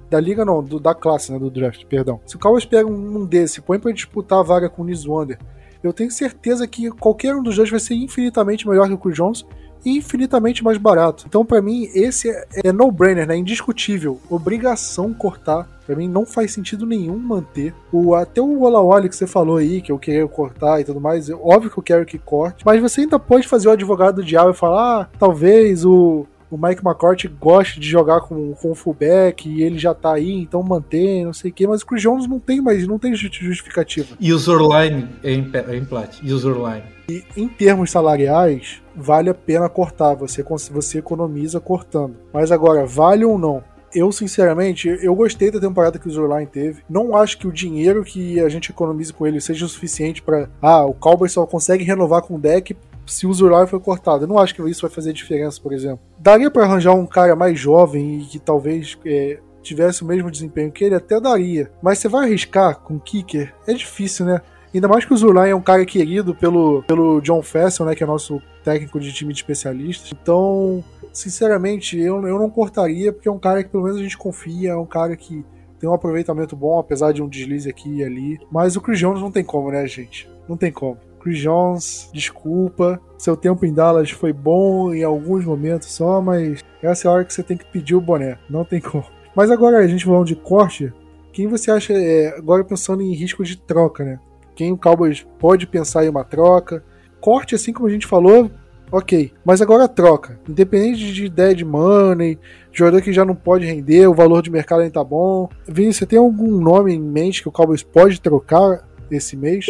da 0.08 0.20
liga, 0.20 0.44
não, 0.44 0.62
do, 0.62 0.78
da 0.78 0.94
classe, 0.94 1.32
né, 1.32 1.38
do 1.38 1.50
draft, 1.50 1.84
perdão. 1.86 2.20
Se 2.24 2.36
o 2.36 2.38
Cowboys 2.38 2.64
pega 2.64 2.88
um, 2.88 3.26
desse, 3.26 3.60
põe 3.60 3.78
para 3.78 3.92
disputar 3.92 4.38
a 4.38 4.42
vaga 4.42 4.70
com 4.70 4.82
o 4.82 4.86
Wonder, 5.06 5.38
eu 5.82 5.92
tenho 5.92 6.10
certeza 6.10 6.66
que 6.66 6.90
qualquer 6.90 7.34
um 7.34 7.42
dos 7.42 7.56
dois 7.56 7.70
vai 7.70 7.80
ser 7.80 7.94
infinitamente 7.94 8.68
melhor 8.68 8.86
que 8.86 8.94
o 8.94 8.98
Chris 8.98 9.16
Jones 9.16 9.46
infinitamente 9.84 10.62
mais 10.62 10.78
barato. 10.78 11.24
Então, 11.26 11.44
para 11.44 11.62
mim, 11.62 11.88
esse 11.94 12.30
é, 12.30 12.46
é 12.64 12.72
no-brainer, 12.72 13.26
né? 13.26 13.36
Indiscutível. 13.36 14.20
Obrigação 14.28 15.12
cortar. 15.12 15.68
Pra 15.86 15.96
mim 15.96 16.08
não 16.08 16.24
faz 16.24 16.52
sentido 16.52 16.86
nenhum 16.86 17.18
manter. 17.18 17.74
O, 17.92 18.14
até 18.14 18.40
o 18.40 18.62
Olawali 18.62 19.08
que 19.08 19.16
você 19.16 19.26
falou 19.26 19.56
aí, 19.56 19.80
que 19.80 19.90
eu 19.90 19.98
queria 19.98 20.26
cortar 20.28 20.80
e 20.80 20.84
tudo 20.84 21.00
mais, 21.00 21.28
óbvio 21.30 21.70
que 21.70 21.78
eu 21.78 21.82
quero 21.82 22.06
que 22.06 22.18
corte, 22.18 22.64
mas 22.64 22.80
você 22.80 23.00
ainda 23.00 23.18
pode 23.18 23.48
fazer 23.48 23.68
o 23.68 23.72
advogado 23.72 24.16
do 24.16 24.24
diabo 24.24 24.50
e 24.50 24.54
falar, 24.54 25.00
ah, 25.00 25.08
talvez 25.18 25.84
o, 25.84 26.26
o 26.50 26.58
Mike 26.58 26.84
McCourt 26.84 27.26
gosta 27.40 27.80
de 27.80 27.88
jogar 27.88 28.20
com, 28.20 28.52
com 28.54 28.72
o 28.72 28.74
fullback 28.74 29.48
e 29.48 29.62
ele 29.62 29.78
já 29.78 29.94
tá 29.94 30.14
aí, 30.14 30.32
então 30.32 30.62
mantém, 30.62 31.24
não 31.24 31.32
sei 31.32 31.50
o 31.50 31.54
quê, 31.54 31.66
mas 31.66 31.82
o 31.82 31.86
Chris 31.86 32.02
Jones 32.02 32.26
não 32.26 32.40
tem 32.40 32.60
mais, 32.60 32.86
não 32.86 32.98
tem 32.98 33.14
justificativa. 33.14 34.16
E 34.18 34.32
o 34.32 34.38
Zurline 34.38 35.08
é 35.22 35.32
em, 35.32 35.50
é 35.54 35.76
em 35.76 35.84
plat, 35.84 36.18
e 36.22 36.32
o 36.32 36.38
Zurline. 36.38 36.82
E 37.08 37.24
em 37.36 37.48
termos 37.48 37.90
salariais, 37.90 38.82
vale 39.00 39.30
a 39.30 39.34
pena 39.34 39.68
cortar, 39.68 40.14
você, 40.14 40.44
você 40.70 40.98
economiza 40.98 41.60
cortando. 41.60 42.16
Mas 42.32 42.52
agora, 42.52 42.86
vale 42.86 43.24
ou 43.24 43.38
não? 43.38 43.62
Eu, 43.92 44.12
sinceramente, 44.12 44.88
eu 45.02 45.14
gostei 45.16 45.50
da 45.50 45.58
temporada 45.58 45.98
que 45.98 46.06
o 46.06 46.10
Zurline 46.10 46.46
teve. 46.46 46.82
Não 46.88 47.16
acho 47.16 47.38
que 47.38 47.48
o 47.48 47.52
dinheiro 47.52 48.04
que 48.04 48.38
a 48.38 48.48
gente 48.48 48.70
economize 48.70 49.12
com 49.12 49.26
ele 49.26 49.40
seja 49.40 49.66
o 49.66 49.68
suficiente 49.68 50.22
para 50.22 50.48
Ah, 50.62 50.84
o 50.86 50.94
Cowboys 50.94 51.32
só 51.32 51.44
consegue 51.44 51.82
renovar 51.82 52.22
com 52.22 52.36
o 52.36 52.38
deck 52.38 52.76
se 53.04 53.26
o 53.26 53.34
Zurline 53.34 53.66
foi 53.66 53.80
cortado. 53.80 54.24
Eu 54.24 54.28
não 54.28 54.38
acho 54.38 54.54
que 54.54 54.62
isso 54.70 54.82
vai 54.82 54.90
fazer 54.90 55.12
diferença, 55.12 55.60
por 55.60 55.72
exemplo. 55.72 55.98
Daria 56.18 56.50
para 56.50 56.64
arranjar 56.64 56.94
um 56.94 57.06
cara 57.06 57.34
mais 57.34 57.58
jovem 57.58 58.20
e 58.20 58.26
que 58.26 58.38
talvez 58.38 58.96
é, 59.04 59.40
tivesse 59.60 60.02
o 60.02 60.06
mesmo 60.06 60.30
desempenho 60.30 60.70
que 60.70 60.84
ele? 60.84 60.94
Até 60.94 61.20
daria. 61.20 61.70
Mas 61.82 61.98
você 61.98 62.08
vai 62.08 62.26
arriscar 62.26 62.78
com 62.78 62.94
o 62.94 63.00
Kicker? 63.00 63.52
É 63.66 63.74
difícil, 63.74 64.26
né? 64.26 64.40
Ainda 64.72 64.88
mais 64.88 65.04
que 65.04 65.12
o 65.12 65.16
Zurline 65.16 65.50
é 65.50 65.54
um 65.54 65.60
cara 65.60 65.84
querido 65.84 66.34
pelo, 66.34 66.82
pelo 66.84 67.20
John 67.20 67.42
Fessel, 67.42 67.86
né? 67.86 67.94
Que 67.94 68.04
é 68.04 68.06
nosso 68.06 68.40
técnico 68.62 69.00
de 69.00 69.12
time 69.12 69.32
de 69.32 69.40
especialistas. 69.40 70.12
Então, 70.12 70.84
sinceramente, 71.12 71.98
eu, 71.98 72.26
eu 72.26 72.38
não 72.38 72.48
cortaria, 72.48 73.12
porque 73.12 73.28
é 73.28 73.32
um 73.32 73.38
cara 73.38 73.64
que 73.64 73.70
pelo 73.70 73.84
menos 73.84 73.98
a 73.98 74.02
gente 74.02 74.16
confia, 74.16 74.70
é 74.70 74.76
um 74.76 74.86
cara 74.86 75.16
que 75.16 75.44
tem 75.78 75.88
um 75.88 75.94
aproveitamento 75.94 76.54
bom, 76.54 76.78
apesar 76.78 77.12
de 77.12 77.22
um 77.22 77.28
deslize 77.28 77.68
aqui 77.68 77.96
e 77.96 78.04
ali. 78.04 78.38
Mas 78.52 78.76
o 78.76 78.80
Chris 78.80 78.98
Jones 78.98 79.20
não 79.20 79.30
tem 79.30 79.42
como, 79.42 79.70
né, 79.70 79.86
gente? 79.86 80.30
Não 80.48 80.56
tem 80.56 80.70
como. 80.70 80.98
Chris 81.20 81.38
Jones, 81.38 82.10
desculpa. 82.12 83.00
Seu 83.18 83.36
tempo 83.36 83.64
em 83.66 83.72
Dallas 83.72 84.10
foi 84.10 84.32
bom 84.32 84.92
em 84.94 85.02
alguns 85.02 85.44
momentos 85.44 85.88
só, 85.92 86.20
mas 86.20 86.64
essa 86.82 87.06
é 87.06 87.10
a 87.10 87.14
hora 87.14 87.24
que 87.24 87.32
você 87.32 87.42
tem 87.42 87.56
que 87.56 87.64
pedir 87.64 87.94
o 87.94 88.00
boné. 88.00 88.38
Não 88.48 88.64
tem 88.64 88.80
como. 88.80 89.04
Mas 89.34 89.50
agora 89.50 89.78
a 89.78 89.86
gente 89.86 90.04
falando 90.04 90.26
de 90.26 90.36
corte, 90.36 90.92
quem 91.32 91.46
você 91.46 91.70
acha, 91.70 91.92
é, 91.92 92.36
agora 92.36 92.64
pensando 92.64 93.02
em 93.02 93.14
risco 93.14 93.44
de 93.44 93.56
troca, 93.56 94.04
né? 94.04 94.20
Quem 94.60 94.72
o 94.72 94.76
Cowboys 94.76 95.26
pode 95.38 95.66
pensar 95.66 96.04
em 96.04 96.10
uma 96.10 96.22
troca? 96.22 96.84
Corte, 97.18 97.54
assim 97.54 97.72
como 97.72 97.88
a 97.88 97.90
gente 97.90 98.06
falou, 98.06 98.50
ok. 98.92 99.32
Mas 99.42 99.62
agora 99.62 99.88
troca. 99.88 100.38
Independente 100.46 101.14
de 101.14 101.24
ideia 101.24 101.54
de 101.54 101.64
money, 101.64 102.38
jogador 102.70 103.00
que 103.00 103.10
já 103.10 103.24
não 103.24 103.34
pode 103.34 103.64
render, 103.64 104.06
o 104.06 104.12
valor 104.12 104.42
de 104.42 104.50
mercado 104.50 104.82
ainda 104.82 104.92
tá 104.92 105.02
bom. 105.02 105.48
Vini, 105.66 105.94
você 105.94 106.04
tem 106.04 106.18
algum 106.18 106.60
nome 106.60 106.92
em 106.92 107.00
mente 107.00 107.40
que 107.40 107.48
o 107.48 107.50
Cowboys 107.50 107.82
pode 107.82 108.20
trocar 108.20 108.86
esse 109.10 109.34
mês? 109.34 109.64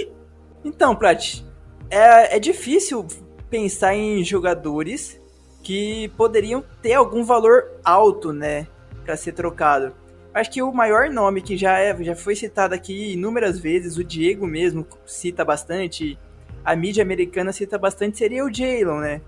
Então, 0.64 0.96
Prat, 0.96 1.44
é, 1.88 2.34
é 2.34 2.40
difícil 2.40 3.06
pensar 3.48 3.94
em 3.94 4.24
jogadores 4.24 5.20
que 5.62 6.08
poderiam 6.16 6.64
ter 6.82 6.94
algum 6.94 7.22
valor 7.22 7.62
alto, 7.84 8.32
né, 8.32 8.66
para 9.04 9.16
ser 9.16 9.34
trocado. 9.34 9.94
Acho 10.32 10.50
que 10.50 10.62
o 10.62 10.72
maior 10.72 11.10
nome 11.10 11.42
que 11.42 11.56
já, 11.56 11.78
é, 11.78 11.96
já 12.02 12.14
foi 12.14 12.36
citado 12.36 12.74
aqui 12.74 13.12
inúmeras 13.12 13.58
vezes, 13.58 13.96
o 13.96 14.04
Diego 14.04 14.46
mesmo 14.46 14.86
cita 15.04 15.44
bastante, 15.44 16.18
a 16.64 16.76
mídia 16.76 17.02
americana 17.02 17.52
cita 17.52 17.76
bastante, 17.76 18.18
seria 18.18 18.44
o 18.44 18.52
Jalen, 18.52 19.00
né? 19.00 19.20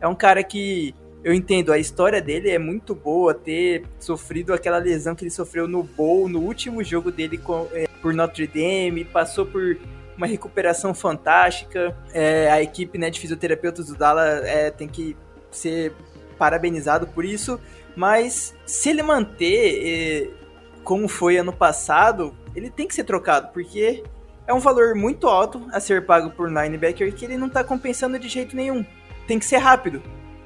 É 0.00 0.06
um 0.06 0.14
cara 0.14 0.44
que 0.44 0.94
eu 1.24 1.32
entendo, 1.32 1.72
a 1.72 1.78
história 1.78 2.20
dele 2.20 2.50
é 2.50 2.58
muito 2.58 2.94
boa, 2.94 3.32
ter 3.32 3.84
sofrido 3.98 4.52
aquela 4.52 4.78
lesão 4.78 5.14
que 5.14 5.24
ele 5.24 5.30
sofreu 5.30 5.66
no 5.66 5.82
Bowl, 5.82 6.28
no 6.28 6.40
último 6.40 6.84
jogo 6.84 7.10
dele 7.10 7.38
com, 7.38 7.66
é, 7.72 7.86
por 8.02 8.12
Notre 8.12 8.46
Dame, 8.46 9.04
passou 9.04 9.46
por 9.46 9.78
uma 10.16 10.26
recuperação 10.26 10.94
fantástica. 10.94 11.96
É, 12.12 12.50
a 12.50 12.62
equipe 12.62 12.98
né, 12.98 13.10
de 13.10 13.18
fisioterapeutas 13.18 13.86
do 13.86 13.96
Dallas 13.96 14.44
é, 14.44 14.70
tem 14.70 14.86
que 14.86 15.16
ser 15.50 15.92
parabenizado 16.38 17.06
por 17.06 17.24
isso. 17.24 17.58
Mas 17.96 18.54
se 18.66 18.90
ele 18.90 19.02
manter 19.02 19.80
é, 19.82 20.43
como 20.84 21.08
foi 21.08 21.38
ano 21.38 21.52
passado, 21.52 22.34
ele 22.54 22.70
tem 22.70 22.86
que 22.86 22.94
ser 22.94 23.04
trocado, 23.04 23.48
porque 23.52 24.04
é 24.46 24.52
um 24.52 24.60
valor 24.60 24.94
muito 24.94 25.26
alto 25.26 25.66
a 25.72 25.80
ser 25.80 26.04
pago 26.04 26.30
por 26.30 26.48
linebacker 26.48 27.12
que 27.14 27.24
ele 27.24 27.36
não 27.36 27.46
está 27.46 27.64
compensando 27.64 28.18
de 28.18 28.28
jeito 28.28 28.54
nenhum. 28.54 28.84
Tem 29.26 29.38
que 29.38 29.46
ser 29.46 29.56
rápido. 29.56 30.02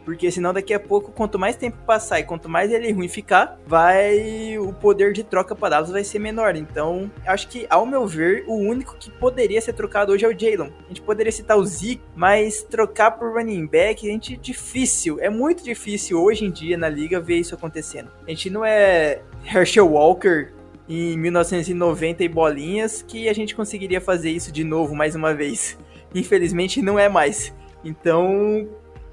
Porque 0.08 0.30
senão 0.30 0.54
daqui 0.54 0.72
a 0.72 0.80
pouco, 0.80 1.12
quanto 1.12 1.38
mais 1.38 1.54
tempo 1.54 1.76
passar 1.84 2.18
e 2.18 2.24
quanto 2.24 2.48
mais 2.48 2.72
ele 2.72 2.90
ruim 2.92 3.08
ficar, 3.08 3.60
vai 3.66 4.56
o 4.58 4.72
poder 4.72 5.12
de 5.12 5.22
troca 5.22 5.54
para 5.54 5.68
Dallas 5.68 5.90
vai 5.90 6.02
ser 6.02 6.18
menor. 6.18 6.56
Então, 6.56 7.10
acho 7.26 7.46
que, 7.46 7.66
ao 7.68 7.84
meu 7.84 8.06
ver, 8.06 8.42
o 8.46 8.54
único 8.54 8.96
que 8.96 9.10
poderia 9.10 9.60
ser 9.60 9.74
trocado 9.74 10.10
hoje 10.10 10.24
é 10.24 10.28
o 10.28 10.32
Jalen. 10.32 10.72
A 10.86 10.88
gente 10.88 11.02
poderia 11.02 11.30
citar 11.30 11.58
o 11.58 11.66
Zeke, 11.66 12.00
mas 12.16 12.62
trocar 12.62 13.10
por 13.10 13.34
running 13.34 13.66
back, 13.66 14.08
a 14.08 14.10
gente 14.10 14.34
difícil. 14.38 15.20
É 15.20 15.28
muito 15.28 15.62
difícil 15.62 16.18
hoje 16.18 16.46
em 16.46 16.50
dia 16.50 16.78
na 16.78 16.88
liga 16.88 17.20
ver 17.20 17.36
isso 17.36 17.54
acontecendo. 17.54 18.10
A 18.26 18.30
gente 18.30 18.48
não 18.48 18.64
é 18.64 19.20
Herschel 19.44 19.88
Walker 19.88 20.52
em 20.88 21.16
1990 21.18 22.24
e 22.24 22.28
bolinhas 22.28 23.02
que 23.02 23.28
a 23.28 23.32
gente 23.32 23.54
conseguiria 23.54 24.00
fazer 24.00 24.30
isso 24.30 24.50
de 24.50 24.64
novo 24.64 24.94
mais 24.94 25.14
uma 25.14 25.34
vez. 25.34 25.78
Infelizmente 26.14 26.80
não 26.80 26.98
é 26.98 27.08
mais. 27.08 27.54
Então, 27.84 28.68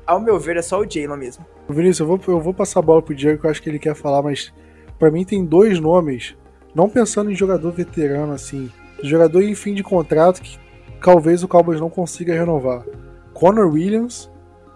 ao 0.06 0.20
meu 0.20 0.40
ver, 0.40 0.58
é 0.58 0.62
só 0.62 0.80
o 0.80 0.90
Jalen 0.90 1.18
mesmo. 1.18 1.46
Vinícius, 1.70 2.00
eu 2.00 2.08
vou, 2.08 2.20
eu 2.28 2.40
vou 2.40 2.54
passar 2.54 2.80
a 2.80 2.84
bola 2.84 3.02
pro 3.02 3.16
Diego 3.16 3.40
que 3.40 3.48
eu 3.48 3.52
acho 3.52 3.62
que 3.62 3.70
ele 3.70 3.80
quer 3.80 3.96
falar, 3.96 4.22
mas 4.22 4.54
para 4.98 5.12
mim 5.12 5.26
tem 5.26 5.44
dois 5.44 5.80
nomes, 5.80 6.36
não 6.74 6.90
pensando 6.90 7.32
em 7.32 7.36
jogador 7.36 7.72
veterano 7.72 8.34
assim, 8.34 8.72
jogador 9.02 9.42
em 9.42 9.56
fim 9.56 9.74
de 9.74 9.84
contrato 9.84 10.42
que 10.42 10.58
talvez 11.02 11.44
o 11.44 11.48
Cowboys 11.48 11.80
não 11.80 11.90
consiga 11.90 12.34
renovar. 12.34 12.86
Connor 13.34 13.72
Williams 13.72 14.32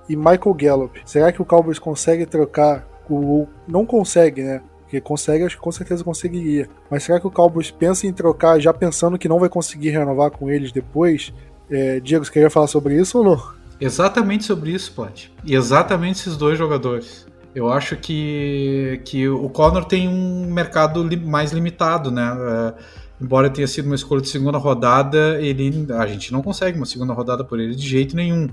e 0.08 0.16
Michael 0.16 0.54
Gallup. 0.56 1.02
Será 1.06 1.32
que 1.32 1.42
o 1.42 1.46
Cowboys 1.46 1.80
consegue 1.80 2.26
trocar? 2.26 2.88
O, 3.10 3.48
não 3.68 3.86
consegue, 3.86 4.44
né? 4.44 4.62
Porque 4.90 5.00
consegue, 5.00 5.44
acho 5.44 5.56
que 5.56 5.62
com 5.62 5.72
certeza 5.72 6.04
conseguiria. 6.04 6.68
Mas 6.90 7.04
será 7.04 7.20
que 7.20 7.28
o 7.28 7.30
Cowboys 7.30 7.70
pensa 7.70 8.08
em 8.08 8.12
trocar 8.12 8.60
já 8.60 8.74
pensando 8.74 9.20
que 9.20 9.30
não 9.30 9.38
vai 9.40 9.48
conseguir 9.48 9.92
renovar 9.92 10.32
com 10.32 10.50
eles 10.50 10.72
depois? 10.72 11.32
É, 11.70 12.00
Diego, 12.00 12.26
você 12.26 12.32
queria 12.32 12.50
falar 12.50 12.66
sobre 12.66 13.00
isso 13.00 13.20
ou 13.20 13.24
não? 13.24 13.54
Exatamente 13.80 14.46
sobre 14.46 14.72
isso, 14.72 14.92
Plat. 14.94 15.28
E 15.46 15.54
exatamente 15.54 16.22
esses 16.22 16.36
dois 16.36 16.58
jogadores. 16.58 17.28
Eu 17.54 17.72
acho 17.72 17.98
que, 17.98 19.00
que 19.06 19.30
o 19.30 19.48
Connor 19.50 19.86
tem 19.86 20.08
um 20.08 20.52
mercado 20.52 21.04
li 21.04 21.18
mais 21.18 21.52
limitado, 21.52 22.10
né? 22.10 22.36
É, 22.40 22.74
embora 23.22 23.48
tenha 23.48 23.68
sido 23.68 23.86
uma 23.86 23.96
escolha 23.96 24.22
de 24.22 24.30
segunda 24.30 24.58
rodada, 24.58 25.40
ele, 25.40 25.86
a 25.94 26.08
gente 26.08 26.34
não 26.34 26.42
consegue 26.42 26.78
uma 26.78 26.86
segunda 26.88 27.14
rodada 27.14 27.44
por 27.44 27.60
ele 27.60 27.76
de 27.76 27.88
jeito 27.88 28.16
nenhum. 28.16 28.50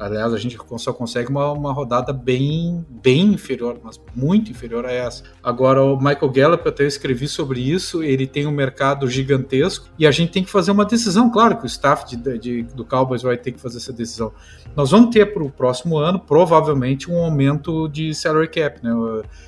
Aliás, 0.00 0.32
a 0.32 0.38
gente 0.38 0.56
só 0.78 0.94
consegue 0.94 1.28
uma, 1.28 1.52
uma 1.52 1.74
rodada 1.74 2.10
bem, 2.10 2.82
bem 2.88 3.34
inferior, 3.34 3.78
mas 3.84 4.00
muito 4.16 4.50
inferior 4.50 4.86
a 4.86 4.90
essa. 4.90 5.24
Agora, 5.42 5.84
o 5.84 5.98
Michael 5.98 6.30
Gallup, 6.30 6.64
eu 6.64 6.72
até 6.72 6.86
escrevi 6.86 7.28
sobre 7.28 7.60
isso, 7.60 8.02
ele 8.02 8.26
tem 8.26 8.46
um 8.46 8.50
mercado 8.50 9.06
gigantesco 9.06 9.90
e 9.98 10.06
a 10.06 10.10
gente 10.10 10.32
tem 10.32 10.42
que 10.42 10.48
fazer 10.48 10.70
uma 10.70 10.86
decisão. 10.86 11.30
Claro 11.30 11.58
que 11.58 11.64
o 11.64 11.66
staff 11.66 12.16
de, 12.16 12.38
de, 12.38 12.62
do 12.62 12.82
Cowboys 12.82 13.20
vai 13.20 13.36
ter 13.36 13.52
que 13.52 13.60
fazer 13.60 13.76
essa 13.76 13.92
decisão. 13.92 14.32
Nós 14.74 14.90
vamos 14.90 15.10
ter 15.10 15.34
para 15.34 15.42
o 15.42 15.50
próximo 15.50 15.98
ano, 15.98 16.18
provavelmente, 16.18 17.10
um 17.10 17.22
aumento 17.22 17.86
de 17.86 18.14
salary 18.14 18.48
cap. 18.48 18.82
Né? 18.82 18.92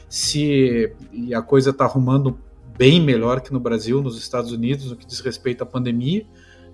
Se 0.06 0.92
a 1.34 1.40
coisa 1.40 1.70
está 1.70 1.86
arrumando 1.86 2.38
bem 2.76 3.00
melhor 3.00 3.40
que 3.40 3.54
no 3.54 3.60
Brasil, 3.60 4.02
nos 4.02 4.18
Estados 4.18 4.52
Unidos, 4.52 4.90
no 4.90 4.96
que 4.96 5.06
diz 5.06 5.20
respeito 5.20 5.62
à 5.62 5.66
pandemia, 5.66 6.26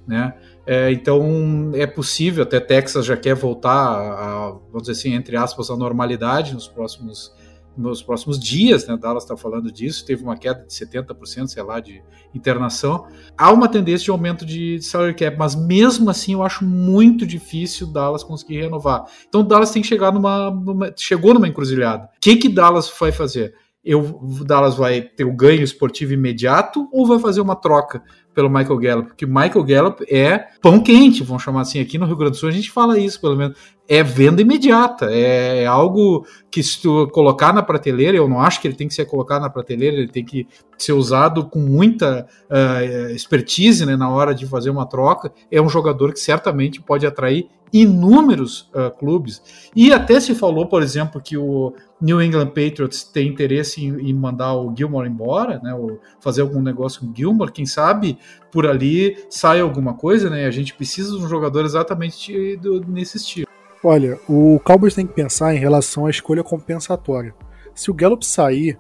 né? 0.09 0.35
É, 0.71 0.93
então 0.93 1.71
é 1.73 1.87
possível, 1.87 2.43
até 2.43 2.61
Texas 2.61 3.07
já 3.07 3.16
quer 3.16 3.35
voltar, 3.35 3.73
a, 3.73 4.51
vamos 4.71 4.83
dizer 4.83 4.93
assim, 4.93 5.14
entre 5.14 5.35
aspas, 5.35 5.71
à 5.71 5.77
normalidade 5.77 6.53
nos 6.53 6.69
próximos, 6.69 7.33
nos 7.75 8.03
próximos 8.03 8.39
dias, 8.39 8.87
né? 8.87 8.95
Dallas 8.95 9.23
está 9.23 9.35
falando 9.35 9.73
disso, 9.73 10.05
teve 10.05 10.23
uma 10.23 10.37
queda 10.37 10.66
de 10.66 10.75
70%, 10.75 11.47
sei 11.47 11.62
lá, 11.62 11.81
de 11.81 12.03
internação. 12.35 13.07
Há 13.35 13.51
uma 13.51 13.66
tendência 13.66 14.05
de 14.05 14.11
aumento 14.11 14.45
de 14.45 14.79
salary 14.83 15.14
cap, 15.14 15.39
mas 15.39 15.55
mesmo 15.55 16.11
assim 16.11 16.35
eu 16.35 16.43
acho 16.43 16.62
muito 16.66 17.27
difícil 17.27 17.87
Dallas 17.87 18.23
conseguir 18.23 18.61
renovar. 18.61 19.07
Então 19.27 19.43
Dallas 19.43 19.71
tem 19.71 19.81
que 19.81 19.89
chegar 19.89 20.12
numa, 20.12 20.51
numa 20.51 20.93
chegou 20.95 21.33
numa 21.33 21.49
encruzilhada. 21.49 22.11
O 22.14 22.21
que 22.21 22.37
que 22.37 22.49
Dallas 22.51 22.93
vai 23.01 23.11
fazer? 23.11 23.55
Eu, 23.83 24.21
Dallas 24.45 24.75
vai 24.75 25.01
ter 25.01 25.25
o 25.25 25.33
ganho 25.33 25.62
esportivo 25.62 26.12
imediato 26.12 26.87
ou 26.93 27.07
vai 27.07 27.19
fazer 27.19 27.41
uma 27.41 27.57
troca 27.57 28.03
pelo 28.39 28.49
Michael 28.49 28.78
Gallup, 28.78 29.09
porque 29.09 29.26
Michael 29.26 29.64
Gallup 29.64 30.05
é 30.09 30.47
pão 30.62 30.78
quente, 30.78 31.24
vamos 31.24 31.43
chamar 31.43 31.62
assim, 31.62 31.80
aqui 31.80 31.99
no 31.99 32.07
Rio 32.07 32.14
Grande 32.14 32.34
do 32.34 32.36
Sul 32.36 32.49
a 32.49 32.53
gente 32.53 32.70
fala 32.70 32.97
isso, 32.97 33.20
pelo 33.20 33.34
menos, 33.34 33.59
é 33.89 34.01
venda 34.01 34.41
imediata, 34.41 35.07
é, 35.11 35.64
é 35.64 35.66
algo 35.66 36.24
que 36.49 36.62
se 36.62 36.80
tu 36.80 37.09
colocar 37.09 37.53
na 37.53 37.64
prateleira, 37.64 38.16
eu 38.16 38.28
não 38.28 38.41
acho 38.41 38.61
que 38.61 38.68
ele 38.68 38.76
tem 38.76 38.86
que 38.86 38.95
ser 38.95 39.07
colocado 39.07 39.43
na 39.43 39.51
prateleira, 39.51 39.97
ele 39.97 40.07
tem 40.07 40.24
que 40.24 40.47
ser 40.78 40.93
usado 40.93 41.47
com 41.47 41.59
muita 41.59 42.28
uh, 42.49 43.11
expertise 43.11 43.84
né, 43.84 43.97
na 43.97 44.09
hora 44.09 44.32
de 44.32 44.47
fazer 44.47 44.70
uma 44.70 44.86
troca, 44.86 45.32
é 45.51 45.61
um 45.61 45.68
jogador 45.68 46.12
que 46.12 46.20
certamente 46.20 46.80
pode 46.80 47.05
atrair 47.05 47.49
inúmeros 47.73 48.71
uh, 48.75 48.91
clubes. 48.99 49.71
E 49.75 49.93
até 49.93 50.21
se 50.21 50.35
falou, 50.35 50.66
por 50.66 50.83
exemplo, 50.83 51.21
que 51.21 51.37
o 51.37 51.75
New 52.01 52.23
England 52.23 52.49
Patriots 52.49 53.03
tem 53.05 53.29
interesse 53.29 53.85
em, 53.85 54.11
em 54.11 54.12
mandar 54.12 54.55
o 54.55 54.75
Gilmore 54.77 55.09
embora, 55.09 55.61
né, 55.62 55.75
ou 55.75 56.01
fazer 56.21 56.43
algum 56.43 56.62
negócio 56.62 57.01
com 57.01 57.07
o 57.07 57.14
Gilmore, 57.14 57.53
quem 57.53 57.66
sabe 57.66 58.19
por 58.51 58.66
ali 58.66 59.16
sai 59.29 59.61
alguma 59.61 59.95
coisa, 59.95 60.31
né? 60.31 60.47
A 60.47 60.51
gente 60.51 60.75
precisa 60.75 61.16
de 61.16 61.23
um 61.23 61.29
jogador 61.29 61.64
exatamente 61.64 62.59
nesse 62.87 63.16
estilo. 63.19 63.49
Olha, 63.83 64.19
o 64.29 64.61
Cowboys 64.64 64.95
tem 64.95 65.07
que 65.07 65.12
pensar 65.12 65.55
em 65.55 65.59
relação 65.59 66.07
à 66.07 66.11
escolha 66.11 66.43
compensatória. 66.43 67.35
Se 67.75 67.91
o 67.91 67.95
Gallup 67.95 68.27
sair, 68.27 68.79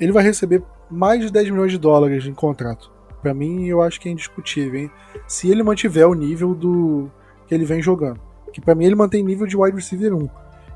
ele 0.00 0.10
vai 0.10 0.24
receber 0.24 0.62
mais 0.90 1.20
de 1.20 1.30
10 1.30 1.50
milhões 1.50 1.70
de 1.70 1.78
dólares 1.78 2.26
em 2.26 2.34
contrato. 2.34 2.90
Para 3.20 3.32
mim, 3.32 3.66
eu 3.68 3.80
acho 3.80 4.00
que 4.00 4.08
é 4.08 4.12
indiscutível, 4.12 4.80
hein? 4.80 4.90
Se 5.28 5.48
ele 5.48 5.62
mantiver 5.62 6.08
o 6.08 6.14
nível 6.14 6.54
do 6.54 7.08
que 7.52 7.54
ele 7.54 7.66
vem 7.66 7.82
jogando. 7.82 8.18
Que 8.50 8.62
para 8.62 8.74
mim 8.74 8.86
ele 8.86 8.94
mantém 8.94 9.22
nível 9.22 9.46
de 9.46 9.56
wide 9.56 9.76
receiver 9.76 10.14
1. 10.14 10.28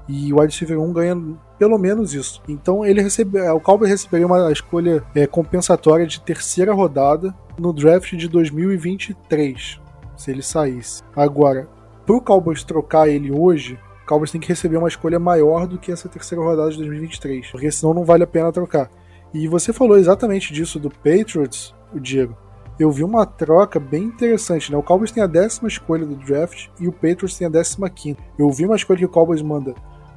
E 0.09 0.33
o 0.33 0.39
wide 0.39 0.53
receiver 0.53 0.79
1 0.79 0.93
ganha 0.93 1.17
pelo 1.59 1.79
menos 1.79 2.13
isso. 2.13 2.43
Então 2.47 2.85
ele 2.85 3.01
recebe, 3.01 3.41
o 3.41 3.61
Cowboys 3.61 3.91
receberia 3.91 4.27
uma 4.27 4.53
escolha 4.53 5.03
é, 5.15 5.27
compensatória 5.27 6.07
de 6.07 6.21
terceira 6.21 6.75
rodada 6.75 7.35
no 7.59 7.73
draft 7.73 8.15
de 8.15 8.29
2023, 8.29 9.81
se 10.17 10.31
ele 10.31 10.43
saísse. 10.43 11.03
Agora, 11.17 11.67
pro 12.05 12.21
Cowboys 12.21 12.63
trocar 12.63 13.09
ele 13.09 13.33
hoje, 13.33 13.79
o 14.05 14.07
Cowboys 14.07 14.31
tem 14.31 14.41
que 14.41 14.49
receber 14.49 14.77
uma 14.77 14.89
escolha 14.89 15.19
maior 15.19 15.67
do 15.67 15.79
que 15.79 15.91
essa 15.91 16.11
terceira 16.11 16.45
rodada 16.45 16.71
de 16.71 16.77
2023, 16.77 17.51
porque 17.51 17.71
senão 17.73 17.95
não 17.95 18.05
vale 18.05 18.23
a 18.23 18.27
pena 18.27 18.53
trocar. 18.53 18.91
E 19.33 19.49
você 19.49 19.73
falou 19.73 19.97
exatamente 19.97 20.53
disso 20.53 20.79
do 20.79 20.91
Patriots, 20.91 21.75
o 21.93 21.99
Diego. 21.99 22.37
Eu 22.79 22.91
vi 22.91 23.03
uma 23.03 23.25
troca 23.25 23.81
bem 23.81 24.05
interessante, 24.05 24.71
né? 24.71 24.77
O 24.77 24.83
Cowboys 24.83 25.11
tem 25.11 25.23
a 25.23 25.27
décima 25.27 25.69
escolha 25.69 26.05
do 26.05 26.15
draft 26.15 26.69
e 26.79 26.87
o 26.87 26.93
Patriots 26.93 27.39
tem 27.39 27.47
a 27.47 27.51
décima 27.51 27.89
quinta. 27.89 28.23
Eu 28.39 28.51
vi 28.51 28.67
uma 28.67 28.77
escolha 28.77 28.99
que 28.99 29.05
o 29.05 29.09
Cowboys 29.09 29.43
manda 29.43 29.75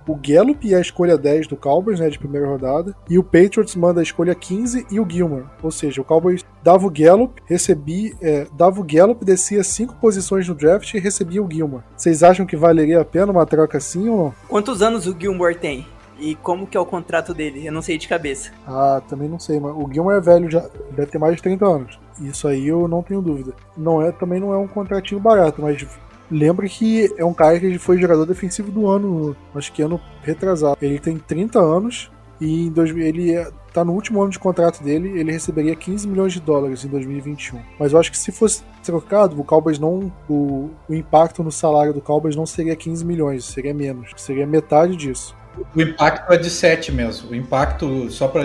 o 0.10 0.16
Gallup 0.16 0.68
e 0.68 0.74
a 0.74 0.80
escolha 0.80 1.16
10 1.16 1.45
do 1.47 1.55
Cowboys, 1.55 1.99
né, 1.99 2.10
de 2.10 2.18
primeira 2.18 2.47
rodada, 2.47 2.95
e 3.07 3.20
o 3.20 3.24
Patriots 3.24 3.76
manda 3.76 3.99
a 3.99 4.03
escolha 4.03 4.34
15 4.34 4.88
e 4.89 4.99
o 4.99 5.07
Gilmore. 5.07 5.45
Ou 5.62 5.70
seja, 5.70 6.01
o 6.01 6.03
Cowboys 6.03 6.43
dava 6.64 6.88
o 6.88 6.89
Gallup, 6.89 7.39
recebia, 7.45 8.14
é, 8.20 8.47
dava 8.53 8.82
o 8.82 8.84
Gallup, 8.84 9.24
descia 9.24 9.64
cinco 9.64 9.95
posições 9.95 10.47
no 10.47 10.55
draft 10.55 10.93
e 10.95 10.99
recebia 10.99 11.43
o 11.43 11.49
Gilmore. 11.49 11.84
Vocês 11.95 12.24
acham 12.24 12.45
que 12.45 12.55
valeria 12.55 12.99
a 13.01 13.05
pena 13.05 13.32
uma 13.32 13.45
troca 13.45 13.78
assim 13.78 14.10
ou 14.10 14.18
não? 14.18 14.34
Quantos 14.47 14.82
anos 14.82 15.05
o 15.05 15.16
Gilmore 15.18 15.55
tem? 15.55 15.86
E 16.20 16.36
como 16.36 16.68
que 16.68 16.76
é 16.76 16.80
o 16.80 16.86
contrato 16.86 17.34
dele? 17.34 17.66
Eu 17.66 17.72
não 17.72 17.82
sei 17.82 17.97
de 17.97 18.07
cabeça. 18.07 18.51
Ah, 18.68 19.01
também 19.07 19.30
não 19.30 19.39
sei, 19.39 19.60
mas 19.60 19.74
o 19.74 19.88
Gilmore 19.91 20.18
é 20.18 20.22
velho, 20.22 20.51
já 20.51 20.68
deve 20.91 21.12
ter 21.12 21.18
mais 21.18 21.36
de 21.36 21.43
30 21.43 21.66
anos. 21.66 21.99
Isso 22.22 22.47
aí 22.47 22.67
eu 22.67 22.88
não 22.88 23.01
tenho 23.01 23.22
dúvida. 23.22 23.53
Não 23.78 24.01
é, 24.01 24.11
também 24.11 24.39
não 24.39 24.53
é 24.53 24.57
um 24.57 24.67
contratinho 24.67 25.20
barato, 25.20 25.61
mas 25.61 25.86
Lembra 26.32 26.67
que 26.70 27.11
é 27.17 27.26
um 27.26 27.34
cara 27.34 27.59
que 27.59 27.80
foi 27.80 27.99
jogador 27.99 28.26
defensivo 28.26 28.72
do 28.72 28.88
ano, 28.88 29.36
acho 29.55 29.74
que 29.74 29.82
ano 29.82 29.99
retrasado. 30.22 30.78
Ele 30.80 30.99
tem 30.99 31.17
30 31.17 31.59
anos 31.59 32.11
e 32.39 32.67
em 32.67 32.70
dois, 32.70 32.91
ele 32.91 33.34
tá 33.74 33.84
no 33.84 33.93
último 33.93 34.22
ano 34.22 34.32
de 34.32 34.38
contrato 34.38 34.84
dele, 34.84 35.20
ele 35.20 35.32
receberia 35.32 35.76
15 35.76 36.07
milhões 36.07 36.34
de 36.34 36.39
dólares 36.39 36.86
em 36.86 36.88
2021. 36.88 37.59
Mas 37.80 37.93
eu 37.93 37.99
acho 37.99 38.11
que 38.11 38.17
se 38.17 38.32
fosse 38.32 38.63
trocado, 38.84 39.39
o 39.39 39.43
Cowboys 39.43 39.80
não. 39.80 40.11
O, 40.30 40.70
o 40.88 40.93
impacto 40.93 41.43
no 41.43 41.51
salário 41.51 41.93
do 41.93 42.01
Cowboys 42.01 42.36
não 42.36 42.45
seria 42.45 42.76
15 42.76 43.03
milhões, 43.03 43.45
seria 43.45 43.74
menos. 43.74 44.11
Seria 44.15 44.45
metade 44.45 44.95
disso. 44.95 45.36
O 45.76 45.82
impacto 45.82 46.32
é 46.32 46.38
de 46.38 46.49
7 46.49 46.91
mesmo. 46.91 47.32
O 47.32 47.36
impacto, 47.36 48.09
só 48.11 48.28
para 48.28 48.43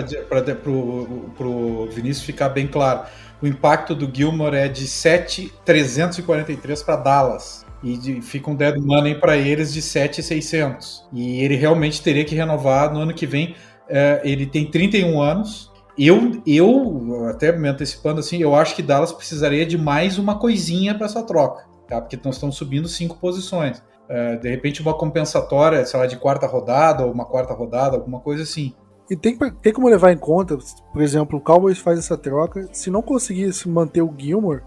o 0.69 1.87
Vinícius 1.91 2.25
ficar 2.25 2.49
bem 2.49 2.67
claro, 2.67 3.07
o 3.45 3.47
impacto 3.47 3.93
do 3.93 4.09
Gilmore 4.11 4.55
é 4.55 4.67
de 4.67 4.87
7,343 4.87 6.81
para 6.81 6.95
Dallas 6.95 7.63
e 7.83 7.95
de, 7.95 8.19
fica 8.19 8.49
um 8.49 8.55
dead 8.55 8.75
money 8.81 9.13
para 9.19 9.37
eles 9.37 9.71
de 9.71 9.83
7,600. 9.83 11.07
E 11.13 11.41
ele 11.41 11.55
realmente 11.55 12.01
teria 12.01 12.25
que 12.25 12.33
renovar 12.33 12.91
no 12.91 13.01
ano 13.01 13.13
que 13.13 13.27
vem. 13.27 13.55
É, 13.87 14.19
ele 14.23 14.47
tem 14.47 14.65
31 14.65 15.21
anos. 15.21 15.71
Eu, 15.95 16.41
eu, 16.45 17.27
até 17.29 17.51
me 17.51 17.69
antecipando 17.69 18.19
assim, 18.19 18.39
eu 18.39 18.55
acho 18.55 18.75
que 18.75 18.81
Dallas 18.81 19.13
precisaria 19.13 19.65
de 19.65 19.77
mais 19.77 20.17
uma 20.17 20.39
coisinha 20.39 20.95
para 20.95 21.05
essa 21.05 21.21
troca, 21.23 21.65
tá? 21.87 22.01
Porque 22.01 22.19
nós 22.23 22.35
estamos 22.35 22.57
subindo 22.57 22.87
cinco 22.87 23.17
posições. 23.17 23.81
É, 24.09 24.37
de 24.37 24.49
repente, 24.49 24.81
uma 24.81 24.93
compensatória, 24.93 25.85
sei 25.85 25.99
lá, 25.99 26.07
de 26.07 26.17
quarta 26.17 26.47
rodada 26.47 27.05
ou 27.05 27.11
uma 27.11 27.25
quarta 27.25 27.53
rodada, 27.53 27.95
alguma 27.95 28.19
coisa 28.19 28.41
assim. 28.41 28.73
E 29.09 29.15
tem, 29.15 29.37
tem 29.37 29.71
como 29.71 29.87
levar 29.87 30.11
em 30.11 30.17
conta, 30.17 30.57
por 30.91 31.01
exemplo, 31.01 31.37
o 31.37 31.41
Cowboys 31.41 31.77
faz 31.77 31.99
essa 31.99 32.17
troca, 32.17 32.67
se 32.71 32.89
não 32.89 33.01
conseguir 33.01 33.51
manter 33.67 34.01
o 34.01 34.13
Gilmore, 34.17 34.63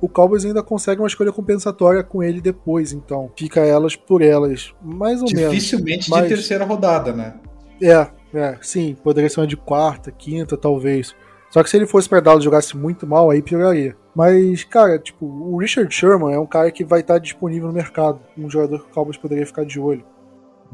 o 0.00 0.08
Cowboys 0.08 0.44
ainda 0.44 0.62
consegue 0.62 1.00
uma 1.00 1.06
escolha 1.06 1.30
compensatória 1.30 2.02
com 2.02 2.22
ele 2.22 2.40
depois, 2.40 2.92
então. 2.92 3.30
Fica 3.36 3.60
elas 3.60 3.94
por 3.94 4.22
elas, 4.22 4.74
mais 4.82 5.20
ou 5.20 5.28
Dificilmente 5.28 5.34
menos. 5.34 5.54
Dificilmente 5.54 6.10
mas... 6.10 6.22
de 6.22 6.28
terceira 6.28 6.64
rodada, 6.64 7.12
né? 7.12 7.34
É, 7.80 8.08
é, 8.34 8.58
sim, 8.62 8.96
poderia 9.02 9.28
ser 9.28 9.40
uma 9.40 9.46
de 9.46 9.56
quarta, 9.56 10.10
quinta, 10.10 10.56
talvez. 10.56 11.14
Só 11.50 11.62
que 11.62 11.68
se 11.68 11.76
ele 11.76 11.86
fosse 11.86 12.08
para 12.08 12.20
Dallas 12.20 12.42
jogasse 12.42 12.76
muito 12.76 13.06
mal, 13.06 13.30
aí 13.30 13.42
pioraria. 13.42 13.94
Mas, 14.14 14.64
cara, 14.64 14.98
tipo, 14.98 15.26
o 15.26 15.58
Richard 15.58 15.94
Sherman 15.94 16.34
é 16.34 16.38
um 16.38 16.46
cara 16.46 16.70
que 16.70 16.84
vai 16.84 17.00
estar 17.00 17.18
disponível 17.18 17.68
no 17.68 17.74
mercado. 17.74 18.20
Um 18.36 18.48
jogador 18.48 18.80
que 18.80 18.90
o 18.90 18.94
Cowboys 18.94 19.18
poderia 19.18 19.46
ficar 19.46 19.64
de 19.64 19.78
olho 19.78 20.04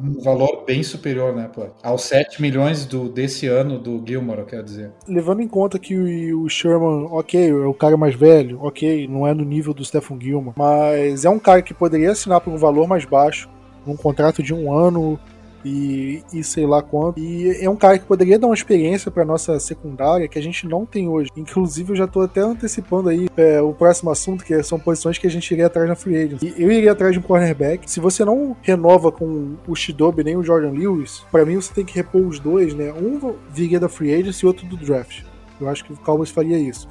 um 0.02 0.20
valor 0.22 0.64
bem 0.64 0.82
superior, 0.82 1.34
né, 1.34 1.50
pô? 1.52 1.66
Aos 1.82 2.04
7 2.04 2.40
milhões 2.40 2.86
do, 2.86 3.08
desse 3.08 3.46
ano 3.46 3.78
do 3.78 4.02
Gilmore, 4.06 4.40
eu 4.40 4.46
quero 4.46 4.62
dizer. 4.62 4.92
Levando 5.06 5.42
em 5.42 5.48
conta 5.48 5.78
que 5.78 5.96
o, 5.96 6.42
o 6.42 6.48
Sherman, 6.48 7.08
ok, 7.10 7.50
é 7.50 7.54
o 7.54 7.74
cara 7.74 7.96
mais 7.96 8.14
velho, 8.14 8.60
ok, 8.62 9.08
não 9.08 9.26
é 9.26 9.34
no 9.34 9.44
nível 9.44 9.74
do 9.74 9.84
Stephen 9.84 10.20
Gilmore, 10.20 10.54
mas 10.56 11.24
é 11.24 11.30
um 11.30 11.38
cara 11.38 11.62
que 11.62 11.74
poderia 11.74 12.12
assinar 12.12 12.40
por 12.40 12.52
um 12.52 12.58
valor 12.58 12.86
mais 12.86 13.04
baixo, 13.04 13.48
num 13.86 13.96
contrato 13.96 14.42
de 14.42 14.54
um 14.54 14.72
ano, 14.72 15.18
e, 15.64 16.22
e 16.32 16.42
sei 16.42 16.66
lá 16.66 16.82
quanto. 16.82 17.18
E 17.18 17.50
é 17.62 17.68
um 17.68 17.76
cara 17.76 17.98
que 17.98 18.04
poderia 18.04 18.38
dar 18.38 18.46
uma 18.46 18.54
experiência 18.54 19.10
para 19.10 19.24
nossa 19.24 19.58
secundária 19.58 20.28
que 20.28 20.38
a 20.38 20.42
gente 20.42 20.66
não 20.66 20.86
tem 20.86 21.08
hoje. 21.08 21.30
Inclusive, 21.36 21.92
eu 21.92 21.96
já 21.96 22.06
tô 22.06 22.20
até 22.20 22.40
antecipando 22.40 23.08
aí 23.08 23.28
é, 23.36 23.60
o 23.60 23.72
próximo 23.72 24.10
assunto, 24.10 24.44
que 24.44 24.62
são 24.62 24.78
posições 24.78 25.18
que 25.18 25.26
a 25.26 25.30
gente 25.30 25.50
iria 25.50 25.66
atrás 25.66 25.88
na 25.88 25.94
free 25.94 26.16
agents. 26.16 26.42
E 26.42 26.62
eu 26.62 26.70
iria 26.70 26.92
atrás 26.92 27.12
de 27.12 27.18
um 27.18 27.22
cornerback. 27.22 27.90
Se 27.90 28.00
você 28.00 28.24
não 28.24 28.56
renova 28.62 29.10
com 29.10 29.56
o 29.66 29.74
Shidobi 29.74 30.24
nem 30.24 30.36
o 30.36 30.42
Jordan 30.42 30.70
Lewis, 30.70 31.24
para 31.30 31.44
mim 31.44 31.56
você 31.56 31.72
tem 31.72 31.84
que 31.84 31.94
repor 31.94 32.22
os 32.22 32.38
dois, 32.38 32.74
né? 32.74 32.92
Um 32.92 33.34
viria 33.50 33.80
da 33.80 33.88
free 33.88 34.14
agency 34.14 34.44
e 34.44 34.46
outro 34.46 34.66
do 34.66 34.76
draft. 34.76 35.22
Eu 35.60 35.68
acho 35.68 35.84
que 35.84 35.92
o 35.92 35.96
Cowboys 35.96 36.30
faria 36.30 36.58
isso. 36.58 36.88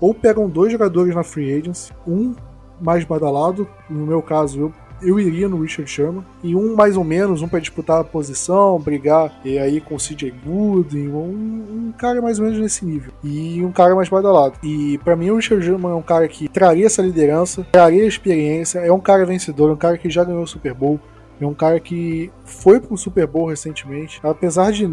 Ou 0.00 0.14
pegam 0.14 0.48
dois 0.48 0.72
jogadores 0.72 1.14
na 1.14 1.22
free 1.22 1.52
agency, 1.52 1.92
um 2.06 2.34
mais 2.80 3.04
badalado, 3.04 3.68
no 3.88 4.06
meu 4.06 4.22
caso, 4.22 4.60
eu 4.60 4.72
eu 5.02 5.18
iria 5.18 5.48
no 5.48 5.60
Richard 5.60 5.90
Sherman. 5.90 6.24
E 6.42 6.54
um 6.54 6.74
mais 6.74 6.96
ou 6.96 7.04
menos, 7.04 7.42
um 7.42 7.48
para 7.48 7.60
disputar 7.60 8.00
a 8.00 8.04
posição, 8.04 8.78
brigar 8.78 9.32
e 9.44 9.58
aí 9.58 9.80
com 9.80 9.94
o 9.94 9.98
CJ 9.98 10.32
Gooden, 10.44 11.08
um, 11.08 11.88
um, 11.88 11.94
cara 11.96 12.20
mais 12.20 12.38
ou 12.38 12.44
menos 12.44 12.60
nesse 12.60 12.84
nível. 12.84 13.12
E 13.22 13.64
um 13.64 13.72
cara 13.72 13.94
mais 13.94 14.08
badalado. 14.08 14.54
E 14.62 14.98
para 14.98 15.16
mim 15.16 15.30
o 15.30 15.36
Richard 15.36 15.64
Sherman 15.64 15.92
é 15.92 15.94
um 15.94 16.02
cara 16.02 16.26
que 16.28 16.48
traria 16.48 16.86
essa 16.86 17.02
liderança, 17.02 17.66
traria 17.72 18.06
experiência, 18.06 18.80
é 18.80 18.92
um 18.92 19.00
cara 19.00 19.24
vencedor, 19.24 19.70
é 19.70 19.72
um 19.72 19.76
cara 19.76 19.98
que 19.98 20.10
já 20.10 20.24
ganhou 20.24 20.42
o 20.42 20.46
Super 20.46 20.74
Bowl. 20.74 21.00
É 21.40 21.46
um 21.46 21.54
cara 21.54 21.80
que 21.80 22.30
foi 22.44 22.78
pro 22.78 22.96
Super 22.98 23.26
Bowl 23.26 23.48
recentemente. 23.48 24.20
Apesar 24.22 24.72
de 24.72 24.86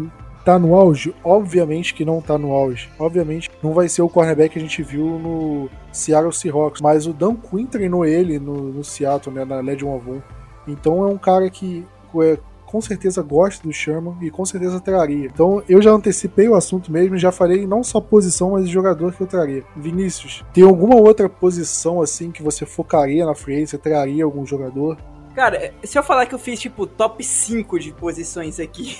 tá 0.48 0.58
no 0.58 0.74
auge? 0.74 1.14
Obviamente 1.22 1.92
que 1.92 2.06
não 2.06 2.22
tá 2.22 2.38
no 2.38 2.52
auge. 2.52 2.88
Obviamente 2.98 3.50
não 3.62 3.74
vai 3.74 3.86
ser 3.86 4.00
o 4.00 4.08
cornerback 4.08 4.54
que 4.54 4.58
a 4.58 4.62
gente 4.62 4.82
viu 4.82 5.04
no 5.04 5.68
Seattle 5.92 6.32
Seahawks, 6.32 6.80
mas 6.80 7.06
o 7.06 7.12
Dan 7.12 7.36
Quinn 7.36 7.66
treinou 7.66 8.02
ele 8.06 8.38
no, 8.38 8.54
no 8.72 8.82
Seattle, 8.82 9.34
né, 9.34 9.44
na 9.44 9.60
Legend 9.60 9.84
of 9.84 10.10
One. 10.10 10.22
Então 10.66 11.06
é 11.06 11.06
um 11.06 11.18
cara 11.18 11.50
que 11.50 11.86
é, 12.22 12.38
com 12.64 12.80
certeza 12.80 13.22
gosta 13.22 13.62
do 13.62 13.74
Sherman 13.74 14.16
e 14.22 14.30
com 14.30 14.46
certeza 14.46 14.80
traria. 14.80 15.26
Então 15.26 15.62
eu 15.68 15.82
já 15.82 15.90
antecipei 15.90 16.48
o 16.48 16.54
assunto 16.54 16.90
mesmo 16.90 17.18
já 17.18 17.30
falei 17.30 17.66
não 17.66 17.84
só 17.84 18.00
posição, 18.00 18.52
mas 18.52 18.70
jogador 18.70 19.12
que 19.12 19.20
eu 19.20 19.26
traria. 19.26 19.62
Vinícius, 19.76 20.42
tem 20.54 20.64
alguma 20.64 20.96
outra 20.96 21.28
posição 21.28 22.00
assim 22.00 22.30
que 22.30 22.42
você 22.42 22.64
focaria 22.64 23.26
na 23.26 23.34
free 23.34 23.66
você 23.66 23.76
traria 23.76 24.24
algum 24.24 24.46
jogador? 24.46 24.96
Cara, 25.38 25.72
se 25.84 25.96
eu 25.96 26.02
falar 26.02 26.26
que 26.26 26.34
eu 26.34 26.38
fiz 26.38 26.58
tipo 26.58 26.84
top 26.84 27.22
5 27.22 27.78
de 27.78 27.92
posições 27.92 28.58
aqui, 28.58 28.96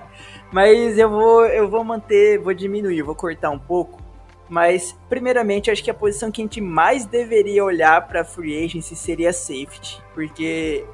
mas 0.52 0.98
eu 0.98 1.10
vou 1.10 1.46
eu 1.46 1.68
vou 1.68 1.84
manter, 1.84 2.38
vou 2.38 2.54
diminuir, 2.54 3.02
vou 3.02 3.14
cortar 3.14 3.50
um 3.50 3.58
pouco. 3.58 4.00
Mas 4.48 4.96
primeiramente, 5.08 5.70
acho 5.70 5.82
que 5.82 5.90
a 5.90 5.94
posição 5.94 6.30
que 6.30 6.40
a 6.40 6.44
gente 6.44 6.60
mais 6.60 7.04
deveria 7.04 7.64
olhar 7.64 8.06
para 8.06 8.24
free 8.24 8.64
agency 8.64 8.94
seria 8.94 9.32
safety, 9.32 10.00
porque 10.14 10.84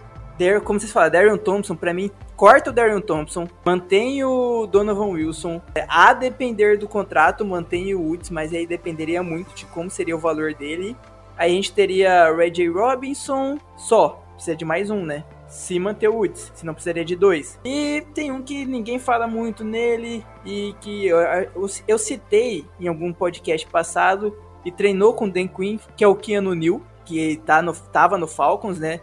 como 0.65 0.81
vocês 0.81 0.91
falaram, 0.91 1.13
Darion 1.13 1.37
Thompson, 1.37 1.77
para 1.77 1.95
mim, 1.95 2.11
corta 2.37 2.71
o 2.71 2.73
Darion 2.73 3.01
Thompson, 3.01 3.47
mantém 3.65 4.25
o 4.25 4.67
Donovan 4.67 5.11
Wilson. 5.11 5.61
A 5.89 6.13
depender 6.13 6.79
do 6.79 6.89
contrato, 6.89 7.45
mantém 7.45 7.95
o 7.95 8.01
Woods, 8.01 8.31
mas 8.31 8.53
aí 8.53 8.67
dependeria 8.67 9.23
muito 9.23 9.55
de 9.55 9.67
como 9.67 9.89
seria 9.89 10.17
o 10.17 10.19
valor 10.19 10.53
dele. 10.55 10.97
Aí 11.37 11.53
a 11.53 11.55
gente 11.55 11.73
teria 11.73 12.35
Ray 12.35 12.69
Robinson 12.69 13.59
só 13.77 14.23
precisa 14.35 14.57
de 14.57 14.65
mais 14.65 14.91
um, 14.91 15.05
né? 15.05 15.25
Se 15.53 15.79
manter 15.79 16.09
o 16.09 16.15
Woods, 16.15 16.51
se 16.55 16.65
não 16.65 16.73
precisaria 16.73 17.05
de 17.05 17.15
dois. 17.15 17.61
E 17.63 18.03
tem 18.15 18.33
um 18.33 18.41
que 18.41 18.65
ninguém 18.65 18.99
fala 18.99 19.27
muito 19.27 19.63
nele 19.63 20.25
e 20.47 20.75
que 20.81 21.07
eu, 21.07 21.19
eu, 21.19 21.67
eu 21.87 21.99
citei 21.99 22.65
em 22.81 22.89
algum 22.89 23.13
podcast 23.13 23.67
passado 23.67 24.35
e 24.65 24.73
treinou 24.73 25.13
com 25.13 25.27
o 25.27 25.31
Dan 25.31 25.47
Quinn, 25.47 25.79
que 25.95 26.03
é 26.03 26.09
o 26.09 26.17
Keanu 26.17 26.55
New, 26.55 26.83
que 27.05 27.37
tá 27.45 27.61
no, 27.61 27.75
tava 27.75 28.17
no 28.17 28.27
Falcons, 28.27 28.79
né? 28.79 29.01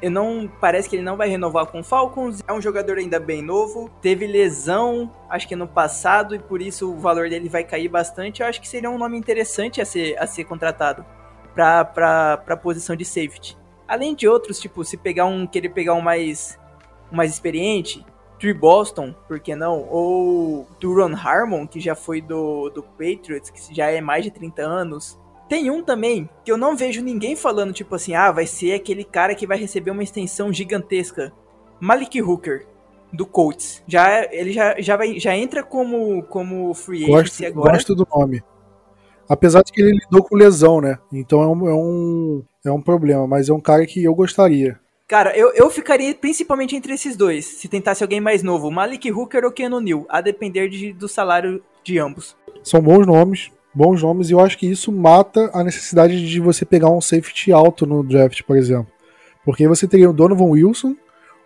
Eu 0.00 0.10
não 0.10 0.50
parece 0.60 0.88
que 0.88 0.96
ele 0.96 1.02
não 1.02 1.14
vai 1.14 1.28
renovar 1.28 1.66
com 1.66 1.80
o 1.80 1.84
Falcons. 1.84 2.42
É 2.48 2.52
um 2.54 2.60
jogador 2.60 2.96
ainda 2.96 3.20
bem 3.20 3.42
novo, 3.42 3.90
teve 4.00 4.26
lesão, 4.26 5.12
acho 5.28 5.46
que 5.46 5.54
no 5.54 5.68
passado 5.68 6.34
e 6.34 6.38
por 6.38 6.62
isso 6.62 6.90
o 6.90 6.98
valor 6.98 7.28
dele 7.28 7.50
vai 7.50 7.64
cair 7.64 7.88
bastante. 7.88 8.40
Eu 8.40 8.48
acho 8.48 8.62
que 8.62 8.68
seria 8.68 8.90
um 8.90 8.96
nome 8.96 9.18
interessante 9.18 9.78
a 9.78 9.84
ser, 9.84 10.16
a 10.18 10.26
ser 10.26 10.44
contratado 10.44 11.04
para 11.54 11.84
para 11.84 12.56
posição 12.56 12.96
de 12.96 13.04
safety. 13.04 13.60
Além 13.92 14.14
de 14.14 14.26
outros, 14.26 14.58
tipo, 14.58 14.82
se 14.86 14.96
pegar 14.96 15.26
um. 15.26 15.46
querer 15.46 15.68
pegar 15.68 15.92
um 15.92 16.00
mais. 16.00 16.58
Um 17.12 17.16
mais 17.16 17.30
experiente, 17.30 18.02
Tree 18.40 18.54
Boston, 18.54 19.14
por 19.28 19.38
que 19.38 19.54
não? 19.54 19.86
Ou 19.90 20.66
Duron 20.80 21.14
Harmon, 21.14 21.66
que 21.66 21.78
já 21.78 21.94
foi 21.94 22.22
do, 22.22 22.70
do 22.70 22.82
Patriots, 22.82 23.50
que 23.50 23.74
já 23.74 23.90
é 23.90 24.00
mais 24.00 24.24
de 24.24 24.30
30 24.30 24.62
anos. 24.62 25.20
Tem 25.46 25.70
um 25.70 25.82
também 25.82 26.26
que 26.42 26.50
eu 26.50 26.56
não 26.56 26.74
vejo 26.74 27.02
ninguém 27.02 27.36
falando, 27.36 27.74
tipo 27.74 27.94
assim, 27.94 28.14
ah, 28.14 28.32
vai 28.32 28.46
ser 28.46 28.72
aquele 28.72 29.04
cara 29.04 29.34
que 29.34 29.46
vai 29.46 29.58
receber 29.58 29.90
uma 29.90 30.02
extensão 30.02 30.50
gigantesca. 30.50 31.30
Malik 31.78 32.22
Hooker, 32.22 32.66
do 33.12 33.26
Colts. 33.26 33.82
Já, 33.86 34.24
ele 34.32 34.52
já, 34.52 34.80
já, 34.80 34.96
vai, 34.96 35.20
já 35.20 35.36
entra 35.36 35.62
como, 35.62 36.22
como 36.22 36.72
free 36.72 37.14
agent 37.14 37.42
agora. 37.42 37.74
Gosto 37.74 37.94
do 37.94 38.08
nome. 38.10 38.42
Apesar 39.28 39.62
de 39.62 39.70
que 39.70 39.82
ele 39.82 39.98
lidou 39.98 40.24
com 40.24 40.34
lesão, 40.34 40.80
né? 40.80 40.98
Então 41.12 41.42
é 41.42 41.46
um, 41.46 41.68
é 41.68 41.74
um, 41.74 42.42
é 42.64 42.70
um 42.70 42.80
problema, 42.80 43.26
mas 43.26 43.48
é 43.48 43.52
um 43.52 43.60
cara 43.60 43.84
que 43.86 44.02
eu 44.04 44.14
gostaria. 44.14 44.78
Cara, 45.08 45.36
eu, 45.36 45.52
eu 45.52 45.68
ficaria 45.68 46.14
principalmente 46.14 46.74
entre 46.74 46.94
esses 46.94 47.16
dois, 47.16 47.44
se 47.44 47.68
tentasse 47.68 48.02
alguém 48.02 48.20
mais 48.20 48.42
novo, 48.42 48.70
Malik 48.70 49.10
Hooker 49.10 49.44
ou 49.44 49.52
Keanu 49.52 49.80
Neal, 49.80 50.06
a 50.08 50.20
depender 50.20 50.68
de, 50.68 50.92
do 50.92 51.08
salário 51.08 51.62
de 51.84 51.98
ambos. 51.98 52.36
São 52.62 52.80
bons 52.80 53.06
nomes, 53.06 53.50
bons 53.74 54.02
nomes, 54.02 54.30
e 54.30 54.32
eu 54.32 54.40
acho 54.40 54.56
que 54.56 54.66
isso 54.66 54.90
mata 54.90 55.50
a 55.52 55.62
necessidade 55.62 56.26
de 56.26 56.40
você 56.40 56.64
pegar 56.64 56.88
um 56.88 57.00
safety 57.00 57.52
alto 57.52 57.84
no 57.84 58.02
draft, 58.02 58.42
por 58.42 58.56
exemplo. 58.56 58.86
Porque 59.44 59.66
você 59.66 59.86
teria 59.86 60.08
o 60.08 60.12
Donovan 60.12 60.44
Wilson, 60.44 60.96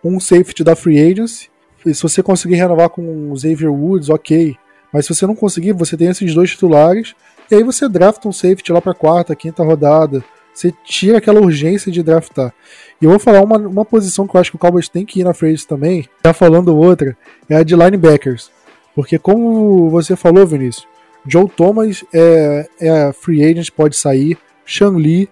um 0.03 0.19
safety 0.19 0.63
da 0.63 0.75
Free 0.75 0.99
Agency, 0.99 1.49
e 1.85 1.93
se 1.93 2.01
você 2.01 2.21
conseguir 2.21 2.55
renovar 2.55 2.89
com 2.89 3.31
o 3.31 3.37
Xavier 3.37 3.71
Woods, 3.71 4.09
ok. 4.09 4.55
Mas 4.93 5.05
se 5.05 5.13
você 5.13 5.25
não 5.25 5.35
conseguir, 5.35 5.73
você 5.73 5.97
tem 5.97 6.07
esses 6.07 6.33
dois 6.33 6.51
titulares 6.51 7.15
e 7.49 7.55
aí 7.55 7.63
você 7.63 7.87
drafta 7.87 8.27
um 8.27 8.31
safety 8.31 8.71
lá 8.71 8.81
para 8.81 8.93
quarta, 8.93 9.35
quinta 9.35 9.63
rodada. 9.63 10.23
Você 10.57 10.73
tira 10.83 11.19
aquela 11.19 11.39
urgência 11.39 11.91
de 11.91 12.01
draftar. 12.01 12.51
E 12.99 13.05
eu 13.05 13.11
vou 13.11 13.19
falar 13.19 13.43
uma, 13.43 13.59
uma 13.59 13.85
posição 13.85 14.27
que 14.27 14.35
eu 14.35 14.41
acho 14.41 14.49
que 14.49 14.55
o 14.55 14.59
Cowboys 14.59 14.89
tem 14.89 15.05
que 15.05 15.19
ir 15.19 15.23
na 15.23 15.31
frente 15.31 15.67
também. 15.67 16.09
Já 16.25 16.33
falando 16.33 16.75
outra, 16.75 17.15
é 17.47 17.57
a 17.57 17.61
de 17.61 17.75
linebackers. 17.75 18.49
Porque 18.95 19.19
como 19.19 19.87
você 19.91 20.15
falou, 20.15 20.47
Vinícius, 20.47 20.87
Joe 21.27 21.47
Thomas 21.47 22.03
é, 22.11 22.67
é 22.81 23.13
free 23.13 23.45
agent, 23.45 23.69
pode 23.69 23.95
sair. 23.95 24.35
Sean 24.65 24.97
Lee, 24.97 25.29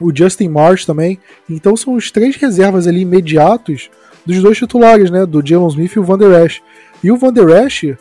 o 0.00 0.10
Justin 0.10 0.48
Marsh 0.48 0.86
também. 0.86 1.18
Então 1.50 1.76
são 1.76 1.92
os 1.92 2.10
três 2.10 2.36
reservas 2.36 2.86
ali 2.86 3.02
imediatos 3.02 3.90
dos 4.24 4.40
dois 4.40 4.56
titulares, 4.56 5.10
né? 5.10 5.26
Do 5.26 5.46
Jalen 5.46 5.68
Smith 5.68 5.92
e 5.96 5.98
o 5.98 6.02
Van 6.02 6.16
Der 6.16 6.46
Esch. 6.46 6.62
E 7.04 7.12
o 7.12 7.18
Van 7.18 7.30
Der 7.30 7.66
Esch, 7.66 7.94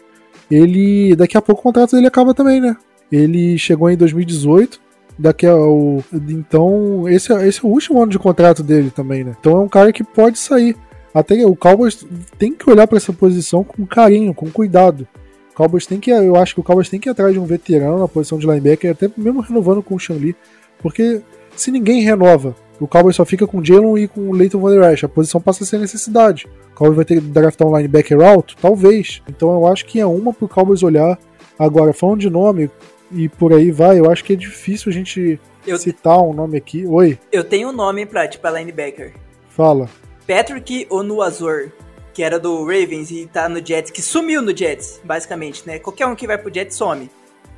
ele. 0.49 1.17
Daqui 1.17 1.35
a 1.35 1.41
pouco 1.41 1.59
o 1.59 1.63
contrato 1.63 1.97
dele 1.97 2.07
acaba 2.07 2.33
também, 2.33 2.61
né? 2.61 2.77
Ele 3.11 3.57
chegou 3.57 3.89
em 3.89 3.97
2018. 3.97 4.79
Daqui 5.17 5.45
ao. 5.45 6.03
Então, 6.29 7.07
esse, 7.07 7.31
é, 7.31 7.47
esse 7.47 7.63
é 7.63 7.67
o 7.67 7.71
último 7.71 8.01
ano 8.01 8.11
de 8.11 8.19
contrato 8.19 8.63
dele 8.63 8.89
também, 8.89 9.23
né? 9.23 9.35
Então 9.39 9.57
é 9.57 9.59
um 9.59 9.69
cara 9.69 9.93
que 9.93 10.03
pode 10.03 10.39
sair. 10.39 10.75
Até 11.13 11.45
o 11.45 11.55
Cowboys 11.55 12.05
tem 12.37 12.53
que 12.53 12.69
olhar 12.69 12.87
para 12.87 12.97
essa 12.97 13.11
posição 13.11 13.63
com 13.63 13.85
carinho, 13.85 14.33
com 14.33 14.49
cuidado. 14.49 15.07
O 15.51 15.55
Cowboys 15.55 15.85
tem 15.85 15.99
que, 15.99 16.09
eu 16.09 16.37
acho 16.37 16.53
que 16.53 16.61
o 16.61 16.63
Cowboys 16.63 16.89
tem 16.89 16.99
que 16.99 17.09
ir 17.09 17.11
atrás 17.11 17.33
de 17.33 17.39
um 17.39 17.45
veterano 17.45 17.99
na 17.99 18.07
posição 18.07 18.37
de 18.37 18.47
linebacker, 18.47 18.91
até 18.91 19.11
mesmo 19.17 19.41
renovando 19.41 19.83
com 19.83 19.95
o 19.95 19.99
Shanli, 19.99 20.35
porque 20.79 21.21
se 21.55 21.69
ninguém 21.69 22.01
renova, 22.01 22.55
o 22.79 22.87
Cowboys 22.87 23.15
só 23.15 23.25
fica 23.25 23.45
com 23.45 23.59
o 23.59 23.65
Jalen 23.65 24.03
e 24.03 24.07
com 24.07 24.29
o 24.29 24.33
Leighton 24.33 24.59
Van 24.59 24.71
Der 24.71 24.93
Esch, 24.93 25.03
a 25.03 25.09
posição 25.09 25.39
passa 25.39 25.63
a 25.63 25.67
ser 25.67 25.77
necessidade. 25.77 26.47
O 26.71 26.75
Cowboys 26.75 26.95
vai 26.95 27.05
ter 27.05 27.15
que 27.15 27.21
draftar 27.21 27.67
um 27.67 27.75
linebacker 27.75 28.19
alto? 28.21 28.55
Talvez. 28.59 29.21
Então 29.29 29.51
eu 29.51 29.67
acho 29.67 29.85
que 29.85 29.99
é 29.99 30.05
uma 30.05 30.33
pro 30.33 30.47
Cowboys 30.47 30.81
olhar. 30.81 31.19
Agora, 31.59 31.93
falando 31.93 32.21
de 32.21 32.29
nome, 32.29 32.71
e 33.11 33.29
por 33.29 33.53
aí 33.53 33.71
vai, 33.71 33.99
eu 33.99 34.09
acho 34.09 34.23
que 34.23 34.33
é 34.33 34.35
difícil 34.35 34.89
a 34.89 34.93
gente 34.93 35.39
eu, 35.65 35.77
citar 35.77 36.21
um 36.21 36.33
nome 36.33 36.57
aqui. 36.57 36.85
Oi. 36.85 37.17
Eu 37.31 37.43
tenho 37.43 37.69
um 37.69 37.73
nome 37.73 38.05
pra, 38.05 38.27
tipo, 38.27 38.47
linebacker. 38.47 39.13
Fala. 39.49 39.89
Patrick 40.27 40.87
Onuazor, 40.89 41.71
que 42.13 42.23
era 42.23 42.39
do 42.39 42.63
Ravens 42.63 43.11
e 43.11 43.27
tá 43.27 43.49
no 43.49 43.65
Jets, 43.65 43.91
que 43.91 44.01
sumiu 44.01 44.41
no 44.41 44.55
Jets, 44.55 45.01
basicamente, 45.03 45.65
né? 45.67 45.79
Qualquer 45.79 46.05
um 46.07 46.15
que 46.15 46.27
vai 46.27 46.37
pro 46.37 46.53
Jets 46.53 46.75
some. 46.75 47.09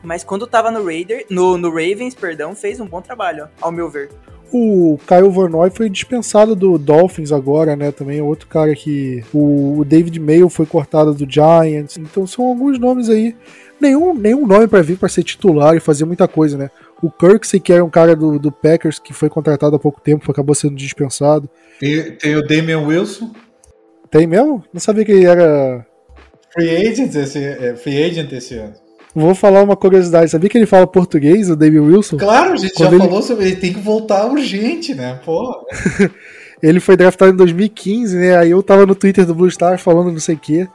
Mas 0.01 0.23
quando 0.23 0.45
tava 0.45 0.69
no 0.69 0.83
Raider, 0.83 1.25
no, 1.29 1.57
no 1.57 1.69
Ravens, 1.69 2.13
perdão, 2.13 2.53
fez 2.55 2.79
um 2.79 2.85
bom 2.85 3.01
trabalho, 3.01 3.47
ó, 3.61 3.67
ao 3.67 3.71
meu 3.71 3.89
ver. 3.89 4.09
O 4.51 4.99
Kyle 5.07 5.29
Van 5.29 5.49
foi 5.71 5.89
dispensado 5.89 6.55
do 6.55 6.77
Dolphins 6.77 7.31
agora, 7.31 7.75
né? 7.75 7.91
Também 7.91 8.19
é 8.19 8.23
outro 8.23 8.47
cara 8.47 8.75
que. 8.75 9.23
O, 9.33 9.79
o 9.79 9.85
David 9.85 10.19
Mayo 10.19 10.47
foi 10.47 10.67
cortado 10.67 11.11
do 11.11 11.27
Giants. 11.27 11.97
Então 11.97 12.27
são 12.27 12.45
alguns 12.45 12.77
nomes 12.77 13.09
aí 13.09 13.35
nenhum, 13.83 14.13
nenhum 14.13 14.47
nome 14.47 14.67
para 14.67 14.81
vir 14.81 14.97
para 14.97 15.09
ser 15.09 15.23
titular 15.23 15.75
e 15.75 15.79
fazer 15.79 16.05
muita 16.05 16.27
coisa, 16.27 16.57
né? 16.57 16.69
O 17.01 17.11
Kirksey, 17.11 17.59
que 17.59 17.71
era 17.71 17.83
um 17.83 17.89
cara 17.89 18.15
do, 18.15 18.39
do 18.39 18.51
Packers 18.51 18.97
que 18.97 19.13
foi 19.13 19.29
contratado 19.29 19.75
há 19.75 19.79
pouco 19.79 20.01
tempo, 20.01 20.31
acabou 20.31 20.55
sendo 20.55 20.75
dispensado. 20.75 21.49
Tem, 21.79 22.11
tem 22.13 22.35
o 22.35 22.47
Damian 22.47 22.79
Wilson. 22.79 23.31
Tem 24.09 24.25
mesmo? 24.25 24.63
Não 24.73 24.79
sabia 24.79 25.03
que 25.03 25.11
ele 25.11 25.25
era. 25.25 25.85
Free 26.53 26.69
agent 26.69 27.13
esse, 27.13 27.39
é, 27.39 27.75
free 27.75 28.03
agent 28.03 28.31
esse 28.31 28.55
ano. 28.55 28.73
Vou 29.13 29.35
falar 29.35 29.61
uma 29.61 29.75
curiosidade. 29.75 30.31
Sabia 30.31 30.49
que 30.49 30.57
ele 30.57 30.65
fala 30.65 30.87
português, 30.87 31.49
o 31.49 31.55
Damian 31.55 31.83
Wilson? 31.83 32.17
Claro, 32.17 32.53
a 32.53 32.55
gente 32.55 32.73
Quando 32.73 32.91
já 32.91 32.95
ele... 32.95 33.05
falou 33.05 33.21
sobre 33.21 33.45
ele 33.45 33.55
tem 33.57 33.73
que 33.73 33.79
voltar 33.79 34.25
urgente, 34.25 34.95
né? 34.95 35.19
Pô. 35.23 35.65
Ele 36.63 36.79
foi 36.79 36.95
draftado 36.95 37.33
em 37.33 37.35
2015, 37.35 38.15
né? 38.15 38.37
Aí 38.37 38.51
eu 38.51 38.63
tava 38.63 38.85
no 38.85 38.95
Twitter 38.95 39.25
do 39.25 39.35
Blue 39.35 39.49
Stars 39.49 39.81
falando 39.81 40.13
não 40.13 40.19
sei 40.19 40.35
o 40.35 40.39
quê. 40.39 40.65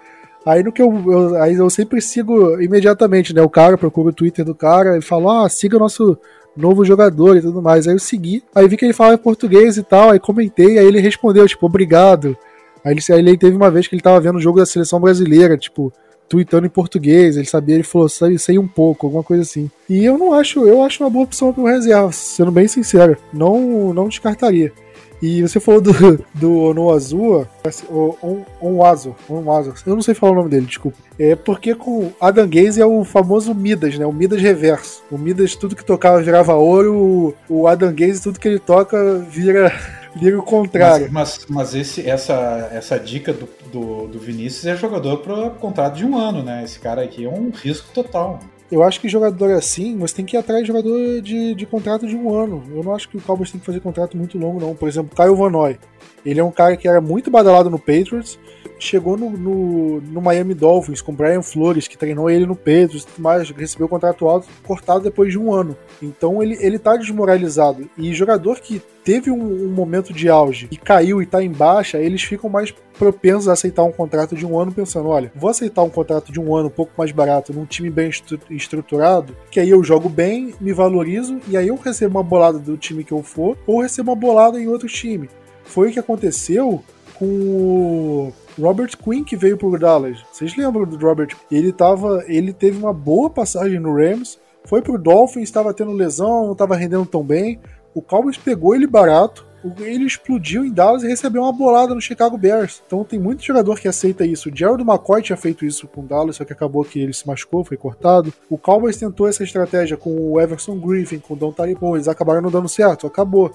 Aí 0.49 0.63
no 0.63 0.73
que 0.73 0.81
eu, 0.81 0.91
eu, 1.07 1.43
aí 1.43 1.55
eu 1.55 1.69
sempre 1.69 2.01
sigo 2.01 2.59
imediatamente, 2.59 3.35
né? 3.35 3.43
O 3.43 3.51
cara, 3.51 3.77
procuro 3.77 4.09
o 4.09 4.13
Twitter 4.15 4.47
do 4.47 4.55
cara 4.55 4.97
e 4.97 5.03
falo, 5.03 5.29
ah, 5.29 5.47
siga 5.47 5.77
o 5.77 5.79
nosso 5.79 6.17
novo 6.57 6.87
jogador 6.87 7.37
e 7.37 7.43
tudo 7.43 7.61
mais. 7.61 7.87
Aí 7.87 7.95
eu 7.95 7.99
segui, 7.99 8.43
aí 8.55 8.67
vi 8.67 8.79
que 8.79 8.87
ele 8.87 8.95
falava 8.95 9.19
português 9.19 9.77
e 9.77 9.83
tal, 9.83 10.09
aí 10.09 10.19
comentei, 10.19 10.79
aí 10.79 10.87
ele 10.87 11.01
respondeu, 11.01 11.47
tipo, 11.47 11.67
obrigado. 11.67 12.35
Aí 12.83 12.95
ele, 12.95 13.01
aí 13.11 13.19
ele 13.19 13.37
teve 13.37 13.57
uma 13.59 13.71
vez 13.71 13.87
que 13.87 13.95
ele 13.95 14.01
tava 14.01 14.19
vendo 14.21 14.37
o 14.37 14.41
jogo 14.41 14.59
da 14.59 14.65
seleção 14.65 14.99
brasileira, 14.99 15.59
tipo, 15.59 15.93
tweetando 16.27 16.67
em 16.67 16.71
português, 16.71 17.37
ele 17.37 17.47
sabia, 17.47 17.75
ele 17.75 17.85
falou, 17.85 18.09
sei, 18.09 18.39
sei 18.39 18.59
um 18.59 18.67
pouco, 18.67 19.07
alguma 19.07 19.23
coisa 19.23 19.43
assim. 19.43 19.71
E 19.87 20.03
eu 20.03 20.17
não 20.17 20.33
acho, 20.33 20.67
eu 20.67 20.83
acho 20.83 21.05
uma 21.05 21.11
boa 21.11 21.25
opção 21.25 21.53
para 21.53 21.63
o 21.63 21.67
reserva, 21.67 22.11
sendo 22.11 22.51
bem 22.51 22.67
sincero. 22.67 23.19
Não, 23.35 23.93
não 23.93 24.09
descartaria. 24.09 24.73
E 25.21 25.43
você 25.43 25.59
falou 25.59 25.81
do, 25.81 25.93
do 26.35 26.73
No 26.75 26.91
Azul, 26.93 27.47
o 27.89 28.45
Onwazo, 28.61 29.17
Onwazo, 29.29 29.75
eu 29.87 29.95
não 29.95 30.03
sei 30.03 30.15
falar 30.15 30.33
o 30.33 30.37
nome 30.37 30.51
dele, 30.51 30.67
desculpa. 30.67 30.97
É 31.19 31.35
porque 31.35 31.75
com 31.75 32.13
Adam 32.21 32.49
Gaze 32.49 32.81
é 32.81 32.87
o 32.87 33.03
famoso 33.05 33.53
Midas, 33.55 33.99
né? 33.99 34.07
O 34.07 34.13
Midas 34.13 34.41
reverso. 34.41 35.03
O 35.11 35.19
Midas, 35.19 35.57
tudo 35.57 35.75
que 35.75 35.85
tocava 35.85 36.23
virava 36.23 36.55
ouro, 36.55 37.35
o 37.49 37.67
Adam 37.67 37.93
Gaze, 37.93 38.23
tudo 38.23 38.39
que 38.39 38.47
ele 38.47 38.61
toca 38.61 39.19
vira, 39.19 39.73
vira 40.15 40.39
o 40.39 40.43
contrário. 40.43 41.09
Mas, 41.11 41.47
mas, 41.47 41.47
mas 41.49 41.75
esse, 41.75 42.09
essa, 42.09 42.71
essa 42.73 42.99
dica 42.99 43.33
do, 43.33 43.49
do, 43.73 44.07
do 44.07 44.19
Vinícius 44.21 44.67
é 44.67 44.77
jogador 44.77 45.19
para 45.19 45.51
contrato 45.51 45.97
de 45.97 46.07
um 46.07 46.17
ano, 46.17 46.43
né? 46.43 46.63
Esse 46.63 46.79
cara 46.79 47.03
aqui 47.03 47.25
é 47.25 47.29
um 47.29 47.51
risco 47.51 47.89
total. 47.93 48.39
Eu 48.71 48.83
acho 48.83 49.01
que 49.01 49.09
jogador 49.09 49.53
assim, 49.53 49.97
você 49.97 50.17
tem 50.17 50.25
que 50.25 50.37
ir 50.37 50.39
atrás 50.39 50.61
de 50.61 50.69
jogador 50.69 51.23
de, 51.23 51.55
de 51.55 51.67
contrato 51.67 52.07
de 52.07 52.15
um 52.15 52.35
ano. 52.35 52.63
Eu 52.71 52.83
não 52.83 52.95
acho 52.95 53.09
que 53.09 53.17
o 53.17 53.21
Cowboys 53.21 53.51
tem 53.51 53.59
que 53.59 53.65
fazer 53.65 53.81
contrato 53.81 54.17
muito 54.17 54.39
longo, 54.39 54.61
não. 54.61 54.75
Por 54.75 54.89
exemplo, 54.89 55.17
Caio 55.17 55.35
Vanoy. 55.35 55.79
Ele 56.25 56.41
é 56.41 56.45
um 56.45 56.51
cara 56.51 56.77
que 56.77 56.87
era 56.87 57.01
muito 57.01 57.31
badalado 57.31 57.71
no 57.71 57.79
Patriots, 57.79 58.39
chegou 58.79 59.17
no, 59.17 59.31
no, 59.31 60.01
no, 60.01 60.21
Miami 60.21 60.55
Dolphins 60.55 61.01
com 61.01 61.13
Brian 61.13 61.43
Flores, 61.43 61.89
que 61.89 61.99
treinou 61.99 62.31
ele 62.31 62.47
no 62.47 62.57
tudo 62.57 63.07
mais, 63.19 63.51
recebeu 63.51 63.87
o 63.87 63.91
contrato 63.91 64.29
alto 64.29 64.49
cortado 64.63 65.01
depois 65.01 65.33
de 65.33 65.39
um 65.39 65.53
ano. 65.53 65.77
Então 66.03 66.43
ele, 66.43 66.57
ele 66.61 66.79
tá 66.79 66.97
desmoralizado. 66.97 67.89
E 67.97 68.13
jogador 68.15 68.61
que 68.61 68.83
teve 69.05 69.31
um, 69.31 69.41
um, 69.41 69.69
momento 69.69 70.13
de 70.13 70.29
auge 70.29 70.69
e 70.71 70.77
caiu 70.77 71.23
e 71.23 71.27
tá 71.27 71.43
em 71.43 71.51
baixa, 71.51 71.99
eles 71.99 72.23
ficam 72.23 72.51
mais 72.51 72.75
propensos 72.99 73.49
a 73.49 73.53
aceitar 73.53 73.83
um 73.85 73.93
contrato 73.93 74.37
de 74.37 74.45
um 74.45 74.59
ano 74.59 74.71
pensando, 74.71 75.09
olha, 75.09 75.33
vou 75.35 75.49
aceitar 75.49 75.83
um 75.83 75.89
contrato 75.89 76.31
de 76.31 76.39
um 76.39 76.55
ano 76.55 76.67
um 76.67 76.71
pouco 76.71 76.93
mais 76.99 77.11
barato 77.11 77.53
num 77.53 77.65
time 77.65 77.89
bem 77.89 78.11
estru 78.11 78.39
estruturado, 78.51 79.35
que 79.51 79.61
aí 79.61 79.71
eu 79.71 79.83
jogo 79.83 80.09
bem, 80.09 80.53
me 80.61 80.73
valorizo 80.73 81.41
e 81.49 81.57
aí 81.57 81.69
eu 81.69 81.77
recebo 81.77 82.19
uma 82.19 82.23
bolada 82.23 82.59
do 82.59 82.77
time 82.77 83.03
que 83.03 83.13
eu 83.13 83.23
for 83.23 83.57
ou 83.67 83.81
recebo 83.81 84.11
uma 84.11 84.17
bolada 84.17 84.61
em 84.61 84.69
outro 84.69 84.89
time. 84.89 85.31
Foi 85.65 85.89
o 85.89 85.93
que 85.93 85.99
aconteceu 85.99 86.83
com 87.19 87.27
o 87.27 88.33
Robert 88.59 88.97
Quinn 88.97 89.25
que 89.25 89.37
veio 89.37 89.57
pro 89.57 89.79
Dallas. 89.79 90.19
Vocês 90.33 90.57
lembram 90.57 90.85
do 90.85 90.97
Robert? 90.97 91.37
Ele 91.51 91.73
tava, 91.73 92.25
ele 92.27 92.53
teve 92.53 92.79
uma 92.79 92.93
boa 92.93 93.29
passagem 93.29 93.81
no 93.81 93.95
Rams, 93.95 94.39
foi 94.65 94.83
pro 94.83 94.99
Dolphins, 94.99 95.45
estava 95.45 95.75
tendo 95.75 95.93
lesão, 95.93 96.45
não 96.45 96.53
estava 96.53 96.77
rendendo 96.77 97.07
tão 97.07 97.25
bem, 97.25 97.61
o 97.95 98.03
Cowboys 98.03 98.37
pegou 98.37 98.75
ele 98.75 98.87
barato, 98.87 99.47
ele 99.81 100.05
explodiu 100.05 100.65
em 100.65 100.73
Dallas 100.73 101.03
e 101.03 101.09
recebeu 101.09 101.43
uma 101.43 101.53
bolada 101.53 101.95
no 101.95 102.01
Chicago 102.01 102.39
Bears. 102.39 102.81
Então 102.87 103.03
tem 103.03 103.19
muito 103.19 103.45
jogador 103.45 103.79
que 103.81 103.89
aceita 103.89 104.25
isso. 104.25 104.49
O 104.49 104.57
Gerald 104.57 104.83
McCoy 104.83 105.21
tinha 105.21 105.37
feito 105.37 105.65
isso 105.65 105.89
com 105.89 106.07
Dallas, 106.07 106.37
só 106.37 106.45
que 106.45 106.53
acabou 106.53 106.85
que 106.85 107.01
ele 107.01 107.13
se 107.13 107.27
machucou, 107.27 107.65
foi 107.65 107.77
cortado. 107.77 108.33
O 108.49 108.57
Cowboys 108.57 108.97
tentou 108.97 109.27
essa 109.27 109.43
estratégia 109.43 109.97
com 109.97 110.11
o 110.11 110.41
Everson 110.41 110.79
Griffin, 110.79 111.19
com 111.19 111.35
o 111.35 111.37
Don 111.37 111.53
Taribo, 111.53 111.97
eles 111.97 112.09
acabaram 112.09 112.41
não 112.41 112.51
dando 112.51 112.69
certo, 112.69 113.07
acabou. 113.07 113.53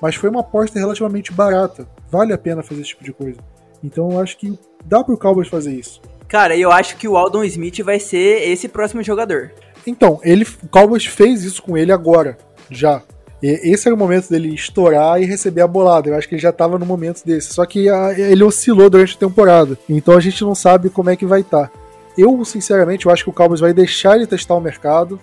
Mas 0.00 0.14
foi 0.14 0.30
uma 0.30 0.40
aposta 0.40 0.78
relativamente 0.78 1.32
barata. 1.32 1.86
Vale 2.10 2.32
a 2.32 2.38
pena 2.38 2.62
fazer 2.62 2.80
esse 2.80 2.90
tipo 2.90 3.04
de 3.04 3.12
coisa. 3.12 3.38
Então 3.82 4.10
eu 4.10 4.20
acho 4.20 4.36
que 4.36 4.58
dá 4.84 5.02
pro 5.02 5.18
Cowboys 5.18 5.48
fazer 5.48 5.74
isso. 5.74 6.00
Cara, 6.28 6.56
eu 6.56 6.72
acho 6.72 6.96
que 6.96 7.06
o 7.06 7.16
Aldon 7.16 7.44
Smith 7.44 7.80
vai 7.82 8.00
ser 8.00 8.48
esse 8.48 8.68
próximo 8.68 9.02
jogador. 9.02 9.52
Então, 9.86 10.18
ele, 10.24 10.44
o 10.62 10.68
Cowboys 10.68 11.06
fez 11.06 11.44
isso 11.44 11.62
com 11.62 11.78
ele 11.78 11.92
agora, 11.92 12.36
já. 12.68 13.00
E 13.40 13.48
esse 13.70 13.86
era 13.86 13.94
o 13.94 13.98
momento 13.98 14.28
dele 14.28 14.52
estourar 14.52 15.20
e 15.22 15.24
receber 15.24 15.60
a 15.60 15.66
bolada. 15.68 16.08
Eu 16.08 16.16
acho 16.16 16.28
que 16.28 16.34
ele 16.34 16.42
já 16.42 16.50
estava 16.50 16.78
no 16.78 16.86
momento 16.86 17.22
desse. 17.24 17.52
Só 17.52 17.64
que 17.64 17.88
a, 17.88 18.18
ele 18.18 18.42
oscilou 18.42 18.90
durante 18.90 19.14
a 19.14 19.18
temporada. 19.18 19.78
Então 19.88 20.16
a 20.16 20.20
gente 20.20 20.42
não 20.42 20.54
sabe 20.54 20.90
como 20.90 21.10
é 21.10 21.16
que 21.16 21.26
vai 21.26 21.42
estar. 21.42 21.68
Tá. 21.68 21.72
Eu, 22.18 22.44
sinceramente, 22.44 23.06
eu 23.06 23.12
acho 23.12 23.24
que 23.24 23.30
o 23.30 23.32
Cowboys 23.32 23.60
vai 23.60 23.74
deixar 23.74 24.16
ele 24.16 24.26
testar 24.26 24.54
o 24.54 24.60
mercado 24.60 25.20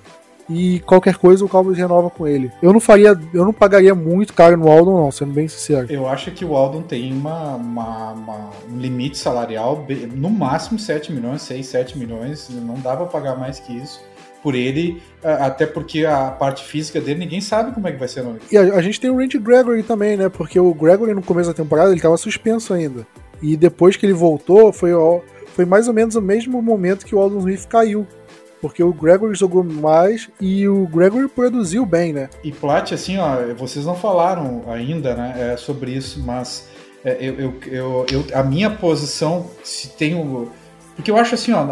e 0.50 0.80
qualquer 0.82 1.16
coisa 1.16 1.46
o 1.46 1.50
Cowboys 1.50 1.78
renova 1.78 2.10
com 2.10 2.28
ele. 2.28 2.52
Eu 2.62 2.74
não 2.74 2.80
faria, 2.80 3.18
eu 3.34 3.46
não 3.46 3.54
pagaria 3.54 3.96
muito 3.96 4.34
caro 4.34 4.58
no 4.58 4.70
Aldon, 4.70 5.04
não, 5.04 5.12
sendo 5.12 5.32
bem 5.32 5.48
sincero. 5.48 5.88
Eu 5.90 6.08
acho 6.08 6.32
que 6.32 6.44
o 6.44 6.56
Aldon 6.56 6.82
tem 6.82 7.14
uma, 7.14 7.56
uma, 7.56 8.12
uma 8.12 8.50
um 8.70 8.78
limite 8.78 9.18
salarial, 9.18 9.86
no 10.14 10.30
máximo 10.30 10.78
7 10.78 11.12
milhões, 11.12 11.42
6, 11.44 11.66
7 11.66 11.98
milhões, 11.98 12.50
não 12.50 12.76
dá 12.76 12.96
pra 12.96 13.06
pagar 13.06 13.38
mais 13.38 13.60
que 13.60 13.76
isso 13.76 14.02
por 14.44 14.56
ele, 14.56 15.02
até 15.24 15.66
porque 15.66 16.06
a 16.06 16.30
parte 16.30 16.66
física 16.66 17.00
dele 17.00 17.22
ninguém 17.22 17.40
sabe 17.40 17.72
como 17.72 17.88
é 17.88 17.94
que 17.94 17.98
vai 17.98 18.10
ser. 18.10 18.24
Não. 18.24 18.36
E 18.52 18.58
a, 18.58 18.62
a, 18.62 18.82
gente 18.82 19.00
tem 19.00 19.10
o 19.10 19.16
Randy 19.16 19.40
Gregory 19.40 19.82
também, 19.84 20.18
né? 20.18 20.28
Porque 20.28 20.60
o 20.60 20.74
Gregory 20.74 21.14
no 21.14 21.24
começo 21.24 21.50
da 21.50 21.56
temporada 21.56 21.90
ele 21.90 21.96
estava 21.96 22.18
suspenso 22.18 22.74
ainda. 22.74 23.08
E 23.42 23.56
depois 23.56 23.96
que 23.96 24.06
ele 24.06 24.14
voltou, 24.14 24.74
foi, 24.74 24.92
foi 25.48 25.64
mais 25.64 25.88
ou 25.88 25.94
menos 25.94 26.16
o 26.16 26.22
mesmo 26.22 26.62
momento 26.62 27.06
que 27.06 27.16
o 27.16 27.20
Aldon 27.20 27.40
Smith 27.40 27.66
caiu. 27.68 28.06
Porque 28.64 28.82
o 28.82 28.94
Gregory 28.94 29.36
jogou 29.36 29.62
mais 29.62 30.30
e 30.40 30.66
o 30.70 30.88
Gregory 30.88 31.28
produziu 31.28 31.86
bem, 31.86 32.14
né? 32.14 32.30
E 32.42 32.50
Plat, 32.50 32.94
assim, 32.94 33.18
ó, 33.18 33.54
vocês 33.58 33.86
não 33.86 33.94
falaram 33.94 34.64
ainda 34.68 35.14
né, 35.16 35.52
é, 35.52 35.58
sobre 35.58 35.92
isso, 35.92 36.24
mas 36.26 36.70
é, 37.04 37.18
eu, 37.20 37.34
eu, 37.34 37.56
eu, 37.68 38.06
eu, 38.10 38.26
a 38.34 38.42
minha 38.42 38.70
posição, 38.70 39.48
se 39.66 39.90
tem 39.90 40.16
o 40.16 40.50
porque 40.96 41.10
eu 41.12 41.18
acho 41.18 41.36
assim, 41.36 41.52
ó, 41.52 41.66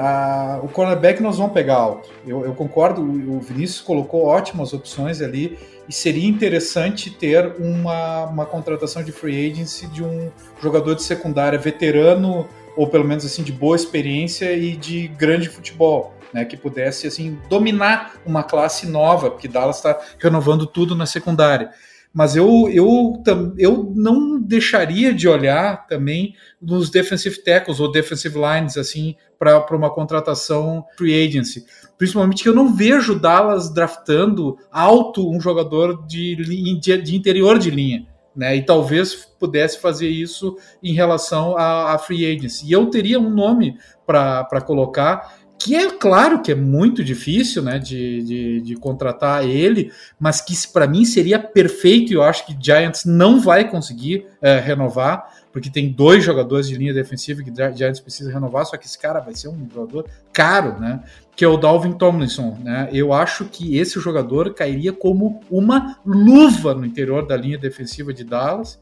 o 0.65 0.67
cornerback 0.67 1.21
nós 1.21 1.37
vamos 1.37 1.53
pegar 1.53 1.75
alto. 1.75 2.09
Eu, 2.27 2.43
eu 2.43 2.53
concordo, 2.53 3.01
o, 3.01 3.37
o 3.37 3.39
Vinícius 3.39 3.79
colocou 3.79 4.25
ótimas 4.25 4.73
opções 4.73 5.21
ali 5.21 5.57
e 5.87 5.93
seria 5.93 6.27
interessante 6.27 7.09
ter 7.09 7.55
uma, 7.57 8.25
uma 8.25 8.45
contratação 8.45 9.01
de 9.01 9.13
free 9.13 9.49
agency 9.49 9.87
de 9.87 10.03
um 10.03 10.29
jogador 10.61 10.95
de 10.95 11.03
secundária 11.03 11.57
veterano 11.57 12.49
ou 12.75 12.87
pelo 12.87 13.05
menos 13.05 13.23
assim 13.23 13.43
de 13.43 13.51
boa 13.51 13.77
experiência 13.77 14.51
e 14.53 14.75
de 14.75 15.07
grande 15.07 15.47
futebol. 15.47 16.13
Né, 16.33 16.45
que 16.45 16.55
pudesse 16.55 17.07
assim 17.07 17.37
dominar 17.49 18.15
uma 18.25 18.41
classe 18.41 18.87
nova, 18.87 19.29
porque 19.29 19.49
Dallas 19.49 19.77
está 19.77 19.99
renovando 20.17 20.65
tudo 20.65 20.95
na 20.95 21.05
secundária 21.05 21.71
mas 22.13 22.35
eu, 22.35 22.69
eu, 22.69 23.23
eu 23.57 23.91
não 23.95 24.39
deixaria 24.39 25.13
de 25.13 25.27
olhar 25.27 25.87
também 25.87 26.35
nos 26.61 26.89
defensive 26.89 27.41
tackles 27.41 27.79
ou 27.79 27.91
defensive 27.91 28.37
lines 28.37 28.77
assim 28.77 29.15
para 29.39 29.65
uma 29.75 29.89
contratação 29.89 30.85
free 30.97 31.25
agency. 31.25 31.65
Principalmente 31.97 32.43
que 32.43 32.49
eu 32.49 32.55
não 32.55 32.73
vejo 32.73 33.17
Dallas 33.17 33.73
draftando 33.73 34.57
alto 34.71 35.29
um 35.29 35.39
jogador 35.39 36.05
de, 36.05 36.35
de, 36.79 37.15
interior 37.15 37.57
de 37.57 37.71
linha. 37.71 38.07
Né, 38.33 38.55
e 38.55 38.65
talvez 38.65 39.13
pudesse 39.37 39.81
fazer 39.81 40.07
isso 40.07 40.55
em 40.81 40.93
relação 40.93 41.57
à 41.57 41.97
free 41.97 42.25
agency. 42.25 42.65
E 42.65 42.71
eu 42.71 42.85
teria 42.89 43.19
um 43.19 43.29
nome 43.29 43.77
para 44.05 44.61
colocar 44.61 45.40
que 45.63 45.75
é 45.75 45.91
claro 45.91 46.41
que 46.41 46.51
é 46.51 46.55
muito 46.55 47.03
difícil 47.03 47.61
né, 47.61 47.77
de, 47.77 48.23
de, 48.23 48.61
de 48.61 48.75
contratar 48.75 49.47
ele, 49.47 49.91
mas 50.19 50.41
que 50.41 50.55
para 50.73 50.87
mim 50.87 51.05
seria 51.05 51.37
perfeito 51.37 52.11
e 52.11 52.15
eu 52.15 52.23
acho 52.23 52.47
que 52.47 52.57
Giants 52.59 53.05
não 53.05 53.39
vai 53.39 53.69
conseguir 53.69 54.25
é, 54.41 54.59
renovar, 54.59 55.31
porque 55.53 55.69
tem 55.69 55.91
dois 55.91 56.23
jogadores 56.23 56.67
de 56.67 56.75
linha 56.75 56.93
defensiva 56.93 57.43
que 57.43 57.53
Giants 57.53 57.99
precisa 57.99 58.31
renovar, 58.31 58.65
só 58.65 58.75
que 58.75 58.87
esse 58.87 58.97
cara 58.97 59.19
vai 59.19 59.35
ser 59.35 59.49
um 59.49 59.69
jogador 59.71 60.07
caro, 60.33 60.79
né? 60.79 61.03
Que 61.35 61.45
é 61.45 61.47
o 61.47 61.57
Dalvin 61.57 61.93
Tomlinson, 61.93 62.57
né? 62.63 62.89
Eu 62.91 63.13
acho 63.13 63.45
que 63.45 63.77
esse 63.77 63.99
jogador 63.99 64.55
cairia 64.55 64.91
como 64.91 65.41
uma 65.51 65.99
luva 66.03 66.73
no 66.73 66.85
interior 66.85 67.27
da 67.27 67.37
linha 67.37 67.57
defensiva 67.57 68.11
de 68.11 68.23
Dallas 68.23 68.79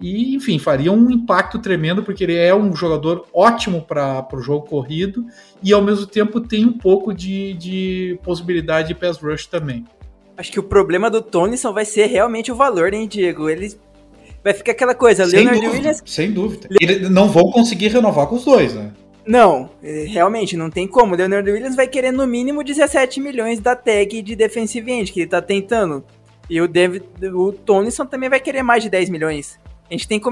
e, 0.00 0.34
enfim, 0.34 0.58
faria 0.58 0.92
um 0.92 1.10
impacto 1.10 1.58
tremendo, 1.58 2.02
porque 2.02 2.22
ele 2.22 2.36
é 2.36 2.54
um 2.54 2.74
jogador 2.74 3.26
ótimo 3.32 3.82
para 3.82 4.26
o 4.32 4.40
jogo 4.40 4.66
corrido 4.66 5.26
e, 5.62 5.72
ao 5.72 5.82
mesmo 5.82 6.06
tempo, 6.06 6.40
tem 6.40 6.64
um 6.64 6.72
pouco 6.72 7.12
de, 7.12 7.54
de 7.54 8.18
possibilidade 8.22 8.88
de 8.88 8.94
pass 8.94 9.18
rush 9.18 9.46
também. 9.46 9.84
Acho 10.36 10.52
que 10.52 10.60
o 10.60 10.62
problema 10.62 11.10
do 11.10 11.20
Tonison 11.20 11.72
vai 11.72 11.84
ser 11.84 12.06
realmente 12.06 12.52
o 12.52 12.54
valor, 12.54 12.94
hein, 12.94 13.08
Diego? 13.08 13.50
Ele 13.50 13.74
vai 14.44 14.54
ficar 14.54 14.72
aquela 14.72 14.94
coisa, 14.94 15.26
sem 15.26 15.40
Leonard 15.40 15.60
dúvida, 15.60 15.78
Williams... 15.78 16.02
Sem 16.06 16.30
dúvida. 16.30 16.68
Ele 16.80 17.08
não 17.08 17.28
vão 17.28 17.50
conseguir 17.50 17.88
renovar 17.88 18.28
com 18.28 18.36
os 18.36 18.44
dois, 18.44 18.72
né? 18.72 18.92
Não, 19.26 19.68
é, 19.82 20.04
realmente, 20.08 20.56
não 20.56 20.70
tem 20.70 20.86
como. 20.86 21.16
Leonard 21.16 21.50
Williams 21.50 21.76
vai 21.76 21.88
querer 21.88 22.12
no 22.12 22.26
mínimo 22.26 22.62
17 22.62 23.20
milhões 23.20 23.60
da 23.60 23.74
tag 23.74 24.22
de 24.22 24.36
defensive 24.36 24.90
end, 24.90 25.12
que 25.12 25.20
ele 25.20 25.28
tá 25.28 25.42
tentando. 25.42 26.04
E 26.48 26.60
o, 26.60 26.68
David, 26.68 27.04
o 27.34 27.52
Tonison 27.52 28.06
também 28.06 28.30
vai 28.30 28.40
querer 28.40 28.62
mais 28.62 28.82
de 28.82 28.88
10 28.88 29.10
milhões. 29.10 29.58
A 29.90 29.94
gente 29.94 30.06
tem 30.06 30.20
que 30.20 30.28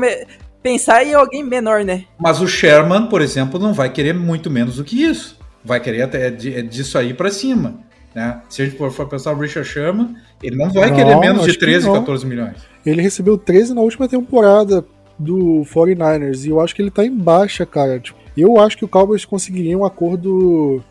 pensar 0.63 1.05
em 1.05 1.15
alguém 1.15 1.45
menor, 1.45 1.85
né? 1.85 2.05
Mas 2.19 2.41
o 2.41 2.49
Sherman, 2.49 3.07
por 3.07 3.23
exemplo, 3.23 3.59
não 3.59 3.73
vai 3.73 3.91
querer 3.93 4.13
muito 4.13 4.51
menos 4.51 4.77
do 4.77 4.85
que 4.85 5.03
isso. 5.03 5.39
Vai 5.65 5.81
querer 5.81 6.03
até 6.03 6.29
é 6.29 6.31
disso 6.31 6.99
aí 6.99 7.15
para 7.15 7.31
cima. 7.31 7.81
Né? 8.15 8.41
Se 8.49 8.63
a 8.63 8.65
gente 8.65 8.77
for 8.77 9.09
pensar 9.09 9.33
o 9.33 9.39
Richard 9.39 9.69
Sherman, 9.69 10.17
ele 10.43 10.57
não 10.57 10.71
vai 10.71 10.89
não, 10.89 10.97
querer 10.97 11.17
menos 11.17 11.45
de 11.45 11.59
13, 11.59 11.91
14 11.93 12.27
milhões. 12.27 12.57
Ele 12.85 13.03
recebeu 13.03 13.37
13 13.37 13.75
na 13.75 13.81
última 13.81 14.09
temporada 14.09 14.85
do 15.19 15.63
49ers. 15.67 16.45
E 16.45 16.49
eu 16.49 16.61
acho 16.61 16.75
que 16.75 16.83
ele 16.83 16.91
tá 16.91 17.05
em 17.05 17.15
baixa, 17.15 17.67
cara. 17.67 17.99
Tipo, 17.99 18.19
eu 18.37 18.59
acho 18.59 18.77
que 18.77 18.85
o 18.85 18.89
Cowboys 18.89 19.25
conseguiria 19.25 19.77
um 19.77 19.85
acordo 19.85 20.83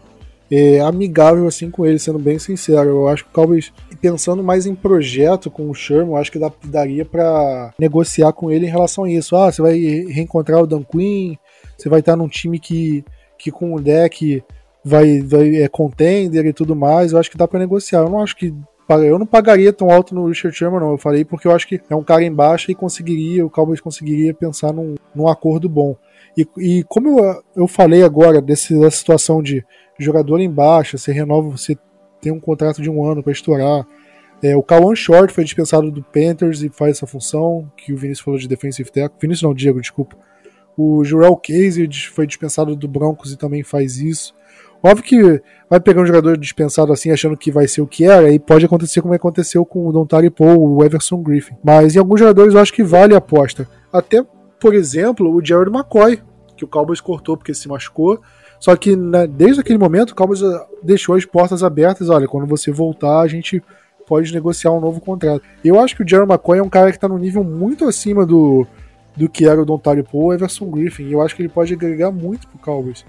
é, 0.52 0.80
amigável 0.80 1.48
assim 1.48 1.70
com 1.70 1.86
ele, 1.86 2.00
sendo 2.00 2.20
bem 2.20 2.38
sincero. 2.40 2.90
Eu 2.90 3.08
acho 3.08 3.24
que 3.24 3.30
o 3.30 3.34
Cowboys, 3.34 3.74
pensando 4.02 4.44
mais 4.44 4.66
em 4.66 4.76
projeto 4.76 5.50
com 5.50 5.70
o 5.70 5.74
Sherman, 5.74 6.12
eu 6.12 6.18
acho 6.18 6.32
que 6.32 6.40
dá, 6.40 6.52
daria 6.64 7.06
para 7.06 7.74
negociar 7.80 8.32
com 8.34 8.52
ele 8.52 8.66
em 8.66 8.72
relação 8.72 9.06
a 9.06 9.12
isso. 9.12 9.36
Ah, 9.36 9.52
você 9.52 9.62
vai 9.62 9.78
reencontrar 9.78 10.62
o 10.62 10.68
Dan 10.68 10.84
Quinn, 10.84 11.36
você 11.78 11.90
vai 11.90 12.00
estar 12.00 12.16
num 12.16 12.28
time 12.28 12.60
que, 12.60 13.04
que 13.38 13.52
com 13.52 13.74
o 13.74 13.82
deck 13.82 14.44
vai, 14.84 15.20
vai 15.22 15.56
é 15.58 15.68
contender 15.68 16.46
e 16.46 16.54
tudo 16.54 16.76
mais. 16.76 17.12
Eu 17.12 17.20
acho 17.20 17.32
que 17.32 17.38
dá 17.38 17.48
para 17.48 17.60
negociar. 17.60 18.00
Eu 18.00 18.10
não 18.10 18.22
acho 18.22 18.36
que 18.36 18.54
eu 18.88 19.18
não 19.18 19.26
pagaria 19.26 19.74
tão 19.74 19.90
alto 19.90 20.14
no 20.14 20.28
Richard 20.28 20.56
Sherman, 20.56 20.80
não. 20.80 20.92
Eu 20.92 20.98
falei 20.98 21.26
porque 21.26 21.48
eu 21.48 21.52
acho 21.52 21.68
que 21.68 21.82
é 21.90 21.96
um 21.96 22.04
cara 22.04 22.24
embaixo 22.24 22.70
e 22.70 22.76
conseguiria, 22.76 23.44
o 23.44 23.50
Cowboys 23.50 23.82
conseguiria 23.82 24.32
pensar 24.32 24.72
num, 24.72 24.94
num 25.16 25.28
acordo 25.28 25.68
bom. 25.68 25.96
E, 26.38 26.48
e 26.58 26.84
como 26.84 27.20
eu, 27.20 27.44
eu 27.56 27.68
falei 27.68 28.04
agora 28.04 28.42
dessa 28.42 28.92
situação 28.92 29.42
de 29.42 29.66
jogador 30.00 30.40
embaixo, 30.40 30.98
você 30.98 31.12
renova, 31.12 31.50
você 31.50 31.78
tem 32.22 32.32
um 32.32 32.40
contrato 32.40 32.82
de 32.82 32.90
um 32.90 33.04
ano 33.06 33.22
para 33.22 33.32
estourar. 33.32 33.86
É, 34.42 34.56
o 34.56 34.64
Kawan 34.64 34.96
Short 34.96 35.34
foi 35.34 35.44
dispensado 35.44 35.90
do 35.90 36.04
Panthers 36.04 36.62
e 36.62 36.70
faz 36.70 36.98
essa 36.98 37.08
função, 37.08 37.72
que 37.78 37.94
o 37.94 37.98
Vinícius 37.98 38.24
falou 38.24 38.40
de 38.40 38.48
defensive 38.48 38.92
tackle. 38.92 39.18
Vinícius 39.20 39.44
não, 39.44 39.54
Diego, 39.54 39.80
desculpa. 39.80 40.18
O 40.78 41.04
Joel 41.04 41.36
Casey 41.38 41.90
foi 42.12 42.28
dispensado 42.28 42.76
do 42.76 42.88
Broncos 42.88 43.32
e 43.32 43.38
também 43.38 43.64
faz 43.64 43.98
isso. 43.98 44.36
Óbvio 44.84 45.04
que 45.04 45.42
vai 45.70 45.80
pegar 45.80 46.02
um 46.02 46.06
jogador 46.06 46.38
dispensado 46.38 46.92
assim, 46.92 47.12
achando 47.12 47.38
que 47.38 47.50
vai 47.50 47.68
ser 47.68 47.82
o 47.82 47.88
que 47.88 48.04
era, 48.04 48.30
e 48.30 48.38
pode 48.38 48.66
acontecer 48.66 49.02
como 49.02 49.14
aconteceu 49.14 49.66
com 49.66 49.88
o 49.88 49.92
Dontari 49.92 50.30
Paul, 50.30 50.76
o 50.76 50.84
Everson 50.84 51.24
Griffin. 51.24 51.56
Mas 51.64 51.96
em 51.96 52.00
alguns 52.00 52.20
jogadores 52.20 52.54
eu 52.54 52.60
acho 52.60 52.74
que 52.74 52.84
vale 52.84 53.16
a 53.16 53.18
aposta. 53.18 53.68
Até, 53.92 54.24
por 54.60 54.76
exemplo, 54.76 55.34
o 55.34 55.44
Jared 55.44 55.72
McCoy, 55.72 56.22
que 56.56 56.64
o 56.64 56.68
Cowboys 56.68 57.02
cortou 57.02 57.36
porque 57.36 57.54
se 57.54 57.68
machucou. 57.68 58.22
Só 58.60 58.76
que 58.76 58.96
né, 58.96 59.28
desde 59.28 59.62
aquele 59.62 59.78
momento 59.78 60.12
o 60.12 60.16
Cowboys 60.16 60.42
ah, 60.44 60.66
deixou 60.82 61.16
as 61.16 61.26
portas 61.26 61.64
abertas. 61.64 62.10
Olha, 62.10 62.28
quando 62.28 62.48
você 62.48 62.72
voltar, 62.72 63.22
a 63.22 63.28
gente 63.28 63.62
pode 64.08 64.34
negociar 64.34 64.72
um 64.72 64.80
novo 64.80 65.02
contrato. 65.02 65.42
Eu 65.64 65.80
acho 65.80 65.96
que 65.96 66.04
o 66.04 66.08
Jared 66.08 66.30
McCoy 66.30 66.60
é 66.60 66.64
um 66.64 66.70
cara 66.70 66.92
que 66.92 66.98
está 66.98 67.08
no 67.08 67.18
nível 67.18 67.44
muito 67.44 67.86
acima 67.86 68.26
do, 68.26 68.66
do 69.16 69.28
que 69.28 69.48
era 69.48 69.62
o 69.62 69.66
Dontari 69.66 70.04
Paul, 70.04 70.34
Everson 70.34 70.70
Griffin. 70.70 71.06
E 71.06 71.14
eu 71.14 71.22
acho 71.22 71.36
que 71.36 71.42
ele 71.42 71.50
pode 71.50 71.74
agregar 71.74 72.12
muito 72.12 72.48
pro 72.48 72.60
Cowboys. 72.60 73.06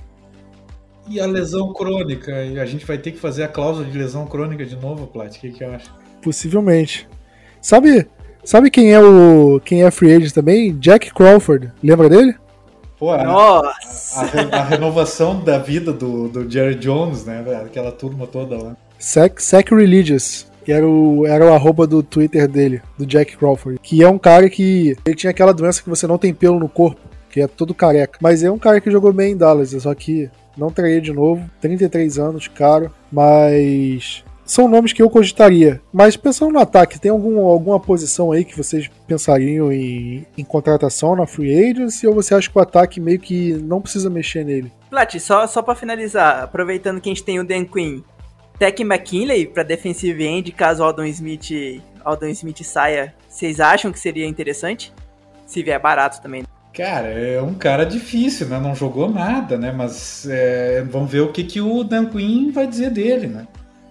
E 1.08 1.20
a 1.20 1.26
lesão 1.26 1.72
crônica? 1.72 2.34
A 2.34 2.66
gente 2.66 2.84
vai 2.84 2.98
ter 2.98 3.12
que 3.12 3.18
fazer 3.18 3.44
a 3.44 3.48
cláusula 3.48 3.86
de 3.86 3.96
lesão 3.96 4.26
crônica 4.26 4.64
de 4.64 4.74
novo, 4.74 5.06
Plat? 5.06 5.36
O 5.36 5.40
que, 5.40 5.50
que 5.50 5.64
acha? 5.64 5.90
Possivelmente. 6.20 7.08
Sabe, 7.60 8.06
sabe 8.44 8.70
quem 8.70 8.92
é 8.92 9.00
o 9.00 9.60
quem 9.64 9.84
é 9.84 9.90
free 9.90 10.12
agent 10.12 10.32
também? 10.32 10.76
Jack 10.78 11.14
Crawford. 11.14 11.72
Lembra 11.82 12.08
dele? 12.08 12.34
Pô, 12.98 13.12
a, 13.12 13.22
Nossa! 13.22 14.20
A, 14.52 14.60
a, 14.60 14.64
renovação 14.64 15.40
da 15.40 15.58
vida 15.58 15.92
do, 15.92 16.28
do 16.28 16.50
Jerry 16.50 16.76
Jones, 16.76 17.24
né? 17.24 17.44
Aquela 17.64 17.92
turma 17.92 18.26
toda 18.26 18.56
lá. 18.56 18.76
Sac, 18.98 19.42
Sac 19.42 19.74
Religious. 19.74 20.46
Que 20.64 20.72
era 20.72 20.86
o, 20.86 21.24
era 21.24 21.44
o 21.46 21.54
arroba 21.54 21.86
do 21.86 22.02
Twitter 22.02 22.48
dele, 22.48 22.82
do 22.98 23.06
Jack 23.06 23.36
Crawford. 23.36 23.78
Que 23.80 24.02
é 24.02 24.08
um 24.08 24.18
cara 24.18 24.50
que. 24.50 24.96
Ele 25.04 25.14
tinha 25.14 25.30
aquela 25.30 25.54
doença 25.54 25.80
que 25.80 25.88
você 25.88 26.08
não 26.08 26.18
tem 26.18 26.34
pelo 26.34 26.58
no 26.58 26.68
corpo, 26.68 27.00
que 27.30 27.40
é 27.40 27.46
todo 27.46 27.72
careca. 27.72 28.18
Mas 28.20 28.42
é 28.42 28.50
um 28.50 28.58
cara 28.58 28.80
que 28.80 28.90
jogou 28.90 29.12
bem 29.12 29.32
em 29.32 29.36
Dallas, 29.36 29.70
só 29.70 29.94
que 29.94 30.28
não 30.56 30.72
traria 30.72 31.00
de 31.00 31.12
novo. 31.12 31.48
33 31.60 32.18
anos, 32.18 32.48
caro. 32.48 32.90
Mas 33.12 34.24
são 34.46 34.68
nomes 34.68 34.92
que 34.92 35.02
eu 35.02 35.10
cogitaria. 35.10 35.82
Mas 35.92 36.16
pensando 36.16 36.52
no 36.52 36.60
ataque, 36.60 36.98
tem 36.98 37.10
algum, 37.10 37.44
alguma 37.46 37.80
posição 37.80 38.32
aí 38.32 38.44
que 38.44 38.56
vocês 38.56 38.88
pensariam 39.06 39.72
em, 39.72 40.24
em 40.38 40.44
contratação 40.44 41.16
na 41.16 41.26
Free 41.26 41.70
Agency? 41.70 42.06
Ou 42.06 42.14
você 42.14 42.34
acha 42.34 42.48
que 42.48 42.56
o 42.56 42.62
ataque 42.62 43.00
meio 43.00 43.18
que 43.18 43.54
não 43.54 43.80
precisa 43.80 44.08
mexer 44.08 44.44
nele? 44.44 44.72
Plat, 44.88 45.18
só, 45.18 45.46
só 45.46 45.60
para 45.60 45.74
finalizar, 45.74 46.44
aproveitando 46.44 47.00
que 47.00 47.10
a 47.10 47.12
gente 47.12 47.24
tem 47.24 47.40
o 47.40 47.44
Dan 47.44 47.64
Quinn, 47.64 48.02
Tech 48.58 48.82
McKinley 48.82 49.46
para 49.46 49.62
defensive 49.62 50.24
end, 50.24 50.52
caso 50.52 50.82
Aldon 50.82 51.04
Smith, 51.06 51.82
Aldon 52.04 52.28
Smith 52.28 52.62
saia, 52.62 53.14
vocês 53.28 53.60
acham 53.60 53.92
que 53.92 53.98
seria 53.98 54.26
interessante? 54.26 54.92
Se 55.44 55.62
vier 55.62 55.80
barato 55.80 56.22
também. 56.22 56.44
Cara, 56.72 57.08
é 57.08 57.40
um 57.40 57.54
cara 57.54 57.84
difícil, 57.84 58.48
né? 58.48 58.58
Não 58.58 58.74
jogou 58.74 59.10
nada, 59.10 59.56
né? 59.56 59.72
Mas 59.72 60.26
é, 60.28 60.82
vamos 60.82 61.10
ver 61.10 61.20
o 61.20 61.32
que, 61.32 61.42
que 61.42 61.60
o 61.60 61.82
Dan 61.82 62.06
Quinn 62.06 62.50
vai 62.50 62.66
dizer 62.66 62.90
dele, 62.90 63.26
né? 63.26 63.46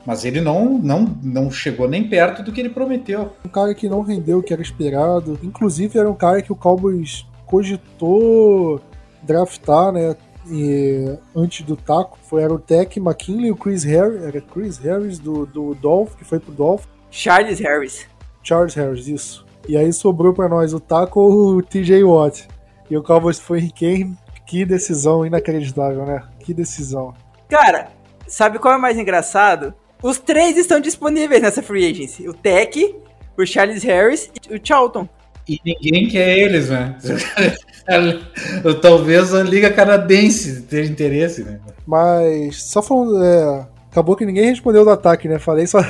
Mas 0.06 0.24
ele 0.24 0.40
não, 0.40 0.78
não, 0.78 1.18
não 1.24 1.50
chegou 1.50 1.88
nem 1.88 2.08
perto 2.08 2.44
do 2.44 2.52
que 2.52 2.62
ele 2.62 2.70
prometeu. 2.70 3.34
Um 3.44 3.50
cara 3.50 3.74
que 3.74 3.90
não 3.90 4.02
rendeu 4.02 4.40
o 4.40 4.44
que 4.44 4.54
era 4.54 4.62
esperado. 4.62 5.40
Inclusive, 5.42 5.98
era 5.98 6.10
um 6.10 6.16
cara 6.16 6.42
que 6.42 6.52
o 6.52 6.56
Cowboys 6.56 7.26
cogitou 7.46 8.80
draftar, 9.24 9.92
né? 9.92 10.16
E, 10.48 11.18
antes 11.36 11.66
do 11.66 11.76
taco. 11.76 12.20
Foi, 12.22 12.44
era 12.44 12.54
o 12.54 12.60
Tech 12.60 13.00
McKinley, 13.00 13.52
o 13.52 13.56
Chris 13.56 13.84
Harris. 13.84 14.24
Era 14.24 14.40
Chris 14.40 14.78
Harris 14.78 15.18
do, 15.18 15.46
do 15.48 15.74
Dolph, 15.74 16.16
que 16.16 16.24
foi 16.24 16.40
pro 16.40 16.52
Dolph. 16.52 16.86
Charles 17.10 17.60
Harris. 17.60 18.08
Charles 18.44 18.76
Harris, 18.76 19.08
isso. 19.08 19.46
E 19.68 19.76
aí 19.76 19.92
sobrou 19.92 20.34
para 20.34 20.48
nós 20.48 20.74
o 20.74 20.80
taco 20.80 21.20
ou 21.20 21.58
o 21.58 21.64
TJ 21.64 22.04
Watt. 22.04 22.48
E 22.90 22.96
o 22.96 23.02
Cowboys 23.02 23.40
foi 23.40 23.62
em 23.62 23.70
quem? 23.70 24.16
Que 24.46 24.64
decisão 24.64 25.26
inacreditável, 25.26 26.06
né? 26.06 26.22
Que 26.40 26.54
decisão. 26.54 27.16
Cara, 27.50 27.88
sabe 28.28 28.60
qual 28.60 28.76
é 28.76 28.78
o 28.78 28.82
mais 28.82 28.98
engraçado? 28.98 29.74
Os 30.06 30.20
três 30.20 30.56
estão 30.56 30.80
disponíveis 30.80 31.42
nessa 31.42 31.64
free 31.64 31.90
agency. 31.90 32.30
O 32.30 32.34
Tech, 32.34 32.96
o 33.36 33.44
Charles 33.44 33.82
Harris 33.82 34.30
e 34.48 34.56
o 34.56 34.60
Charlton. 34.64 35.10
E 35.50 35.60
ninguém 35.66 36.08
quer 36.08 36.38
eles, 36.38 36.70
né? 36.70 36.96
Talvez 38.84 39.34
a 39.34 39.42
Liga 39.42 39.74
Canadense 39.74 40.62
tenha 40.62 40.86
interesse, 40.86 41.44
né? 41.44 41.60
Mas, 41.88 42.66
só 42.66 42.84
falando. 42.84 43.24
É, 43.24 43.68
acabou 43.90 44.16
que 44.16 44.28
ninguém 44.28 44.46
respondeu 44.46 44.84
do 44.84 44.92
ataque, 44.92 45.28
né? 45.28 45.40
Falei 45.40 45.66
só. 45.66 45.80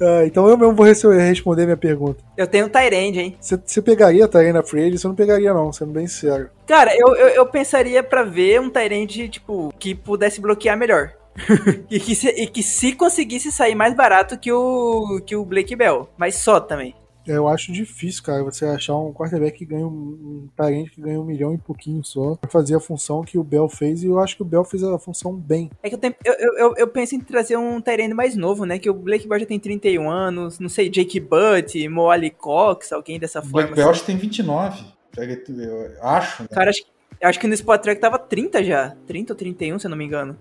Ah, 0.00 0.24
então 0.24 0.48
eu 0.48 0.56
mesmo 0.56 0.76
vou 0.76 0.86
responder 0.86 1.64
minha 1.64 1.76
pergunta. 1.76 2.22
Eu 2.36 2.46
tenho 2.46 2.68
Tyrande, 2.68 3.18
hein? 3.18 3.36
Você 3.40 3.82
pegaria 3.82 4.28
Tyrande 4.28 4.52
na 4.52 4.62
Free 4.62 4.96
Você 4.96 5.08
não 5.08 5.14
pegaria, 5.16 5.52
não, 5.52 5.72
sendo 5.72 5.90
bem 5.90 6.06
sério. 6.06 6.50
Cara, 6.68 6.92
eu, 6.96 7.16
eu, 7.16 7.28
eu 7.30 7.46
pensaria 7.46 8.00
para 8.00 8.22
ver 8.22 8.60
um 8.60 8.70
Tyrande, 8.70 9.28
tipo, 9.28 9.74
que 9.76 9.96
pudesse 9.96 10.40
bloquear 10.40 10.78
melhor. 10.78 11.14
e, 11.90 12.00
que 12.00 12.14
se, 12.14 12.28
e 12.28 12.46
que 12.46 12.62
se 12.62 12.92
conseguisse 12.94 13.52
sair 13.52 13.74
mais 13.74 13.94
barato 13.94 14.38
que 14.38 14.52
o, 14.52 15.20
que 15.24 15.36
o 15.36 15.44
Blake 15.44 15.76
Bell. 15.76 16.08
Mas 16.16 16.36
só 16.36 16.60
também. 16.60 16.94
Eu 17.28 17.46
acho 17.46 17.70
difícil, 17.70 18.22
cara, 18.22 18.42
você 18.42 18.64
achar 18.64 18.96
um 18.96 19.12
quarterback 19.12 19.58
que 19.58 19.66
ganha 19.66 19.86
um, 19.86 20.48
um 20.58 20.86
que 20.86 21.00
ganha 21.00 21.20
um 21.20 21.24
milhão 21.24 21.52
e 21.52 21.58
pouquinho 21.58 22.02
só 22.02 22.36
pra 22.36 22.50
fazer 22.50 22.74
a 22.74 22.80
função 22.80 23.22
que 23.22 23.36
o 23.36 23.44
Bell 23.44 23.68
fez, 23.68 24.02
e 24.02 24.06
eu 24.06 24.18
acho 24.18 24.34
que 24.34 24.40
o 24.40 24.46
Bell 24.46 24.64
fez 24.64 24.82
a 24.82 24.98
função 24.98 25.34
bem. 25.34 25.70
É 25.82 25.90
que 25.90 25.94
eu, 25.94 25.98
tenho, 25.98 26.14
eu, 26.24 26.34
eu, 26.56 26.74
eu 26.78 26.88
penso 26.88 27.14
em 27.14 27.20
trazer 27.20 27.58
um 27.58 27.82
Tyrande 27.82 28.14
mais 28.14 28.34
novo, 28.34 28.64
né? 28.64 28.78
Que 28.78 28.88
o 28.88 28.94
Blake 28.94 29.28
Bell 29.28 29.40
já 29.40 29.46
tem 29.46 29.60
31 29.60 30.10
anos, 30.10 30.58
não 30.58 30.70
sei, 30.70 30.88
Jake 30.88 31.20
Butt, 31.20 31.86
Moali 31.88 32.30
Cox, 32.30 32.92
alguém 32.92 33.18
dessa 33.18 33.42
forma. 33.42 33.58
Blake 33.58 33.74
Bell 33.74 33.90
assim. 33.90 34.06
tem 34.06 34.16
29, 34.16 34.84
eu 35.18 36.02
acho. 36.02 36.42
Né? 36.44 36.48
Cara, 36.50 36.70
acho, 36.70 36.82
acho 37.22 37.38
que 37.38 37.46
no 37.46 37.54
Spot 37.54 37.78
Track 37.78 38.00
tava 38.00 38.18
30 38.18 38.64
já, 38.64 38.96
30 39.06 39.34
ou 39.34 39.36
31, 39.36 39.78
se 39.78 39.86
eu 39.86 39.90
não 39.90 39.98
me 39.98 40.04
engano. 40.06 40.34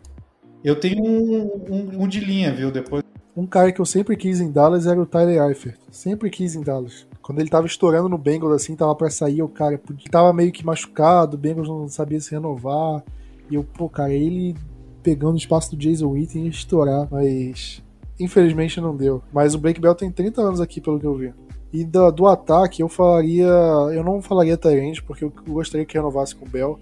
Eu 0.63 0.79
tenho 0.79 1.03
um, 1.03 1.65
um, 1.69 2.03
um 2.03 2.07
de 2.07 2.19
linha, 2.19 2.53
viu? 2.53 2.71
Depois 2.71 3.03
um 3.37 3.45
cara 3.45 3.71
que 3.71 3.79
eu 3.79 3.85
sempre 3.85 4.17
quis 4.17 4.41
em 4.41 4.51
Dallas 4.51 4.87
era 4.87 4.99
o 4.99 5.05
Tyler 5.05 5.47
Eifert. 5.47 5.77
Sempre 5.91 6.27
quis 6.27 6.55
em 6.55 6.61
Dallas. 6.61 7.05
Quando 7.21 7.39
ele 7.39 7.51
tava 7.51 7.67
estourando 7.67 8.09
no 8.09 8.17
Bengals, 8.17 8.51
assim, 8.51 8.75
tava 8.75 8.95
pra 8.95 9.11
sair, 9.11 9.43
o 9.43 9.47
cara 9.47 9.79
tava 10.09 10.33
meio 10.33 10.51
que 10.51 10.65
machucado, 10.65 11.37
o 11.37 11.39
Bengals 11.39 11.69
não 11.69 11.87
sabia 11.87 12.19
se 12.19 12.31
renovar. 12.31 13.03
E 13.47 13.53
eu, 13.53 13.63
pô, 13.63 13.87
cara, 13.87 14.11
ele 14.11 14.55
pegando 15.03 15.35
o 15.35 15.37
espaço 15.37 15.69
do 15.69 15.77
Jason 15.77 16.07
Witten 16.07 16.45
ia 16.45 16.49
estourar, 16.49 17.07
mas 17.11 17.83
infelizmente 18.19 18.81
não 18.81 18.95
deu. 18.95 19.21
Mas 19.31 19.53
o 19.53 19.59
Blake 19.59 19.79
Bell 19.79 19.93
tem 19.93 20.11
30 20.11 20.41
anos 20.41 20.59
aqui, 20.59 20.81
pelo 20.81 20.99
que 20.99 21.05
eu 21.05 21.15
vi. 21.15 21.31
E 21.71 21.85
do, 21.85 22.09
do 22.09 22.25
ataque, 22.25 22.81
eu 22.81 22.89
falaria. 22.89 23.45
Eu 23.93 24.03
não 24.03 24.19
falaria 24.19 24.57
Tyrande, 24.57 25.03
porque 25.03 25.23
eu 25.23 25.31
gostaria 25.47 25.85
que 25.85 25.95
renovasse 25.95 26.35
com 26.35 26.45
o 26.45 26.49
Bell. 26.49 26.79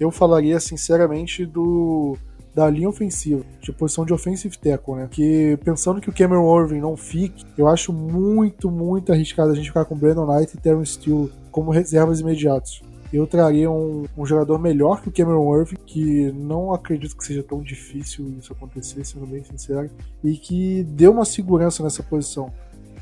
Eu 0.00 0.10
falaria, 0.10 0.58
sinceramente, 0.58 1.44
do 1.44 2.16
da 2.58 2.68
linha 2.68 2.88
ofensiva, 2.88 3.44
de 3.60 3.70
posição 3.70 4.04
de 4.04 4.12
offensive 4.12 4.58
tackle, 4.58 4.96
né? 4.96 5.08
Que 5.08 5.56
pensando 5.64 6.00
que 6.00 6.10
o 6.10 6.12
Cameron 6.12 6.60
Irving 6.60 6.80
não 6.80 6.96
fique, 6.96 7.46
eu 7.56 7.68
acho 7.68 7.92
muito, 7.92 8.68
muito 8.68 9.12
arriscado 9.12 9.52
a 9.52 9.54
gente 9.54 9.68
ficar 9.68 9.84
com 9.84 9.94
Brandon 9.94 10.26
Knight 10.26 10.56
e 10.56 10.60
Terrence 10.60 10.94
Steele 10.94 11.30
como 11.52 11.70
reservas 11.70 12.18
imediatos. 12.18 12.82
Eu 13.12 13.28
traria 13.28 13.70
um, 13.70 14.06
um, 14.16 14.26
jogador 14.26 14.58
melhor 14.58 15.00
que 15.00 15.08
o 15.08 15.12
Cameron 15.12 15.56
Irving, 15.56 15.76
que 15.86 16.32
não 16.32 16.74
acredito 16.74 17.16
que 17.16 17.24
seja 17.24 17.44
tão 17.44 17.62
difícil 17.62 18.28
isso 18.36 18.52
acontecer, 18.52 19.04
sendo 19.04 19.24
bem 19.24 19.44
sincero, 19.44 19.88
e 20.24 20.36
que 20.36 20.82
dê 20.82 21.06
uma 21.06 21.24
segurança 21.24 21.84
nessa 21.84 22.02
posição. 22.02 22.52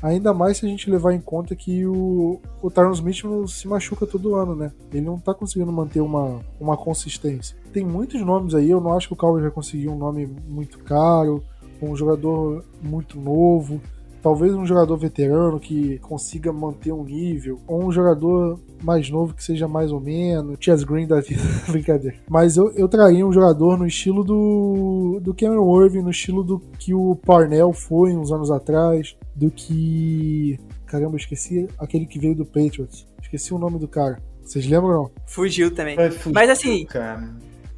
Ainda 0.01 0.33
mais 0.33 0.57
se 0.57 0.65
a 0.65 0.69
gente 0.69 0.89
levar 0.89 1.13
em 1.13 1.19
conta 1.19 1.55
que 1.55 1.85
o, 1.85 2.39
o 2.61 2.69
Tyron 2.69 2.91
Smith 2.91 3.23
se 3.47 3.67
machuca 3.67 4.05
todo 4.05 4.35
ano, 4.35 4.55
né? 4.55 4.71
Ele 4.91 5.05
não 5.05 5.19
tá 5.19 5.33
conseguindo 5.33 5.71
manter 5.71 6.01
uma, 6.01 6.39
uma 6.59 6.77
consistência. 6.77 7.57
Tem 7.73 7.85
muitos 7.85 8.21
nomes 8.21 8.53
aí, 8.53 8.69
eu 8.69 8.81
não 8.81 8.93
acho 8.93 9.07
que 9.07 9.13
o 9.13 9.17
Cowboys 9.17 9.43
vai 9.43 9.51
conseguir 9.51 9.89
um 9.89 9.97
nome 9.97 10.27
muito 10.47 10.79
caro, 10.79 11.43
um 11.81 11.95
jogador 11.95 12.63
muito 12.81 13.19
novo. 13.19 13.81
talvez 14.21 14.53
um 14.53 14.65
jogador 14.65 14.97
veterano 14.97 15.59
que 15.59 15.99
consiga 15.99 16.51
manter 16.51 16.91
um 16.91 17.03
nível, 17.03 17.59
ou 17.67 17.85
um 17.85 17.91
jogador 17.91 18.59
mais 18.83 19.09
novo 19.09 19.33
que 19.33 19.43
seja 19.43 19.67
mais 19.67 19.91
ou 19.91 19.99
menos, 19.99 20.57
Chess 20.59 20.83
Green 20.83 21.07
da 21.07 21.19
vida, 21.21 21.41
brincadeira. 21.69 22.17
Mas 22.29 22.57
eu, 22.57 22.71
eu 22.73 22.87
traria 22.87 23.25
um 23.25 23.33
jogador 23.33 23.77
no 23.77 23.85
estilo 23.85 24.23
do, 24.23 25.19
do 25.21 25.33
Cameron 25.33 25.83
Irving, 25.83 26.01
no 26.01 26.11
estilo 26.11 26.43
do 26.43 26.59
que 26.79 26.93
o 26.93 27.15
Parnell 27.15 27.73
foi 27.73 28.15
uns 28.15 28.31
anos 28.31 28.51
atrás, 28.51 29.15
do 29.35 29.51
que. 29.51 30.59
Caramba, 30.85 31.13
eu 31.13 31.17
esqueci 31.17 31.67
aquele 31.77 32.05
que 32.05 32.19
veio 32.19 32.35
do 32.35 32.45
Patriots. 32.45 33.07
Esqueci 33.21 33.53
o 33.53 33.57
nome 33.57 33.77
do 33.77 33.87
cara. 33.87 34.21
Vocês 34.41 34.65
lembram 34.65 34.89
não? 34.89 35.11
Fugiu 35.25 35.69
também. 35.69 35.97
Mas 36.33 36.49
assim, 36.49 36.85
cara. 36.85 37.29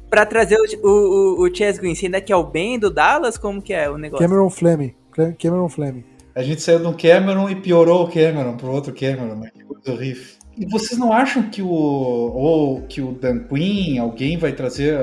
pra 0.08 0.24
trazer 0.24 0.56
o, 0.56 0.88
o, 0.88 1.42
o 1.42 1.54
Chess 1.54 1.78
Green, 1.78 1.94
você 1.94 2.06
ainda 2.06 2.20
quer 2.20 2.36
o 2.36 2.44
bem 2.44 2.78
do 2.78 2.88
Dallas? 2.88 3.36
Como 3.36 3.60
que 3.60 3.72
é 3.72 3.90
o 3.90 3.98
negócio? 3.98 4.24
Cameron 4.24 4.48
Fleming. 4.48 4.94
Cameron 5.38 5.68
Fleming. 5.68 6.04
A 6.34 6.42
gente 6.42 6.62
saiu 6.62 6.78
de 6.78 6.86
um 6.86 6.92
Cameron 6.92 7.50
e 7.50 7.56
piorou 7.56 8.04
o 8.04 8.08
Cameron 8.08 8.56
pro 8.56 8.70
outro 8.70 8.94
Cameron, 8.94 9.34
né? 9.34 9.50
Que 9.52 9.64
coisa 9.64 9.92
horrível. 9.92 10.39
E 10.60 10.66
vocês 10.66 11.00
não 11.00 11.10
acham 11.10 11.44
que 11.44 11.62
o 11.62 11.68
ou 11.70 12.82
que 12.82 13.00
o 13.00 13.12
Dan 13.12 13.44
Quinn, 13.44 13.98
alguém 13.98 14.36
vai 14.36 14.52
trazer 14.52 14.94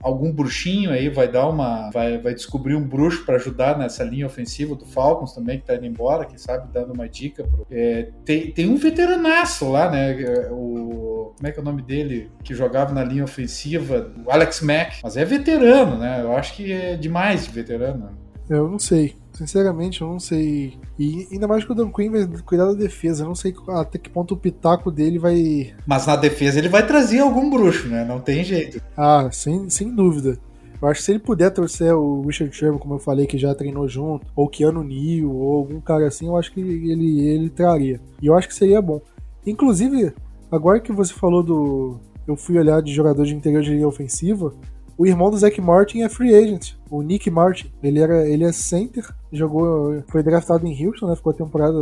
algum 0.00 0.32
bruxinho 0.32 0.92
aí, 0.92 1.08
vai 1.08 1.26
dar 1.26 1.48
uma 1.48 1.90
vai, 1.90 2.18
vai 2.18 2.32
descobrir 2.32 2.76
um 2.76 2.86
bruxo 2.86 3.26
para 3.26 3.34
ajudar 3.34 3.76
nessa 3.76 4.04
linha 4.04 4.26
ofensiva 4.26 4.76
do 4.76 4.86
Falcons 4.86 5.34
também 5.34 5.58
que 5.58 5.66
tá 5.66 5.74
indo 5.74 5.86
embora, 5.86 6.24
quem 6.24 6.38
sabe 6.38 6.68
dando 6.72 6.92
uma 6.92 7.08
dica 7.08 7.42
pro, 7.42 7.66
é, 7.68 8.10
tem, 8.24 8.52
tem 8.52 8.70
um 8.70 8.76
veteranaço 8.76 9.68
lá, 9.68 9.90
né? 9.90 10.14
O 10.52 11.16
como 11.36 11.48
é 11.48 11.52
que 11.52 11.58
é 11.58 11.62
o 11.62 11.64
nome 11.64 11.82
dele 11.82 12.30
que 12.42 12.54
jogava 12.54 12.94
na 12.94 13.04
linha 13.04 13.24
ofensiva, 13.24 14.10
o 14.24 14.30
Alex 14.30 14.60
Mack, 14.62 15.00
mas 15.02 15.16
é 15.16 15.24
veterano, 15.24 15.98
né? 15.98 16.22
Eu 16.22 16.34
acho 16.36 16.54
que 16.54 16.72
é 16.72 16.96
demais 16.96 17.44
de 17.44 17.50
veterano. 17.50 18.10
Eu 18.48 18.70
não 18.70 18.78
sei. 18.78 19.16
Sinceramente, 19.36 20.00
eu 20.00 20.08
não 20.08 20.18
sei. 20.18 20.78
E 20.98 21.28
ainda 21.30 21.46
mais 21.46 21.62
que 21.62 21.70
o 21.70 21.74
Dan 21.74 21.90
Quinn 21.92 22.10
vai 22.10 22.26
cuidar 22.42 22.64
da 22.64 22.72
defesa. 22.72 23.22
Eu 23.22 23.28
não 23.28 23.34
sei 23.34 23.54
até 23.68 23.98
que 23.98 24.08
ponto 24.08 24.32
o 24.32 24.36
pitaco 24.36 24.90
dele 24.90 25.18
vai. 25.18 25.74
Mas 25.86 26.06
na 26.06 26.16
defesa 26.16 26.58
ele 26.58 26.70
vai 26.70 26.86
trazer 26.86 27.18
algum 27.18 27.50
bruxo, 27.50 27.86
né? 27.86 28.02
Não 28.02 28.18
tem 28.18 28.42
jeito. 28.42 28.80
Ah, 28.96 29.28
sem, 29.30 29.68
sem 29.68 29.94
dúvida. 29.94 30.38
Eu 30.80 30.88
acho 30.88 31.00
que 31.00 31.04
se 31.04 31.12
ele 31.12 31.18
puder 31.18 31.50
trouxer 31.50 31.94
o 31.94 32.22
Richard 32.22 32.54
Sherman, 32.56 32.78
como 32.78 32.94
eu 32.94 32.98
falei, 32.98 33.26
que 33.26 33.36
já 33.36 33.54
treinou 33.54 33.86
junto, 33.86 34.26
ou 34.34 34.48
Keanu 34.48 34.82
Neal, 34.82 35.30
ou 35.30 35.56
algum 35.56 35.80
cara 35.82 36.06
assim, 36.06 36.26
eu 36.26 36.36
acho 36.36 36.52
que 36.52 36.60
ele, 36.60 37.20
ele 37.20 37.50
traria. 37.50 38.00
E 38.22 38.26
eu 38.26 38.34
acho 38.34 38.48
que 38.48 38.54
seria 38.54 38.80
bom. 38.80 39.02
Inclusive, 39.46 40.14
agora 40.50 40.80
que 40.80 40.92
você 40.92 41.12
falou 41.12 41.42
do. 41.42 42.00
Eu 42.26 42.36
fui 42.36 42.56
olhar 42.58 42.80
de 42.80 42.92
jogador 42.92 43.24
de 43.24 43.34
interior 43.34 43.62
de 43.62 43.70
linha 43.70 43.86
ofensiva 43.86 44.54
o 44.98 45.06
irmão 45.06 45.30
do 45.30 45.36
Zack 45.36 45.60
Martin 45.60 46.02
é 46.02 46.08
free 46.08 46.34
agent, 46.34 46.72
o 46.90 47.02
Nick 47.02 47.30
Martin. 47.30 47.70
Ele, 47.82 48.00
era, 48.00 48.28
ele 48.28 48.44
é 48.44 48.52
center, 48.52 49.06
jogou, 49.32 50.02
foi 50.08 50.22
draftado 50.22 50.66
em 50.66 50.86
Houston, 50.86 51.06
né? 51.06 51.16
Ficou 51.16 51.32
a 51.32 51.36
temporada, 51.36 51.78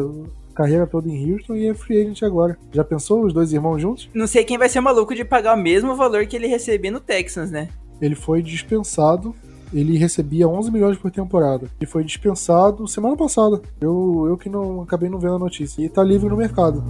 carreira 0.54 0.86
toda 0.86 1.08
em 1.08 1.32
Houston 1.32 1.54
e 1.54 1.66
é 1.66 1.74
free 1.74 2.00
agent 2.00 2.22
agora. 2.22 2.58
Já 2.72 2.82
pensou 2.84 3.24
os 3.24 3.32
dois 3.32 3.52
irmãos 3.52 3.80
juntos? 3.80 4.08
Não 4.14 4.26
sei 4.26 4.44
quem 4.44 4.58
vai 4.58 4.68
ser 4.68 4.80
maluco 4.80 5.14
de 5.14 5.24
pagar 5.24 5.56
o 5.56 5.60
mesmo 5.60 5.94
valor 5.94 6.26
que 6.26 6.36
ele 6.36 6.46
recebia 6.46 6.90
no 6.90 7.00
Texans, 7.00 7.50
né? 7.50 7.68
Ele 8.00 8.14
foi 8.14 8.42
dispensado 8.42 9.34
ele 9.74 9.98
recebia 9.98 10.46
11 10.46 10.70
milhões 10.70 10.96
por 10.96 11.10
temporada. 11.10 11.68
E 11.80 11.84
foi 11.84 12.04
dispensado 12.04 12.86
semana 12.86 13.16
passada. 13.16 13.60
Eu, 13.80 14.26
eu 14.28 14.36
que 14.36 14.48
não 14.48 14.82
acabei 14.82 15.10
não 15.10 15.18
vendo 15.18 15.34
a 15.34 15.38
notícia. 15.38 15.82
E 15.82 15.88
tá 15.88 16.02
livre 16.02 16.28
no 16.28 16.36
mercado. 16.36 16.84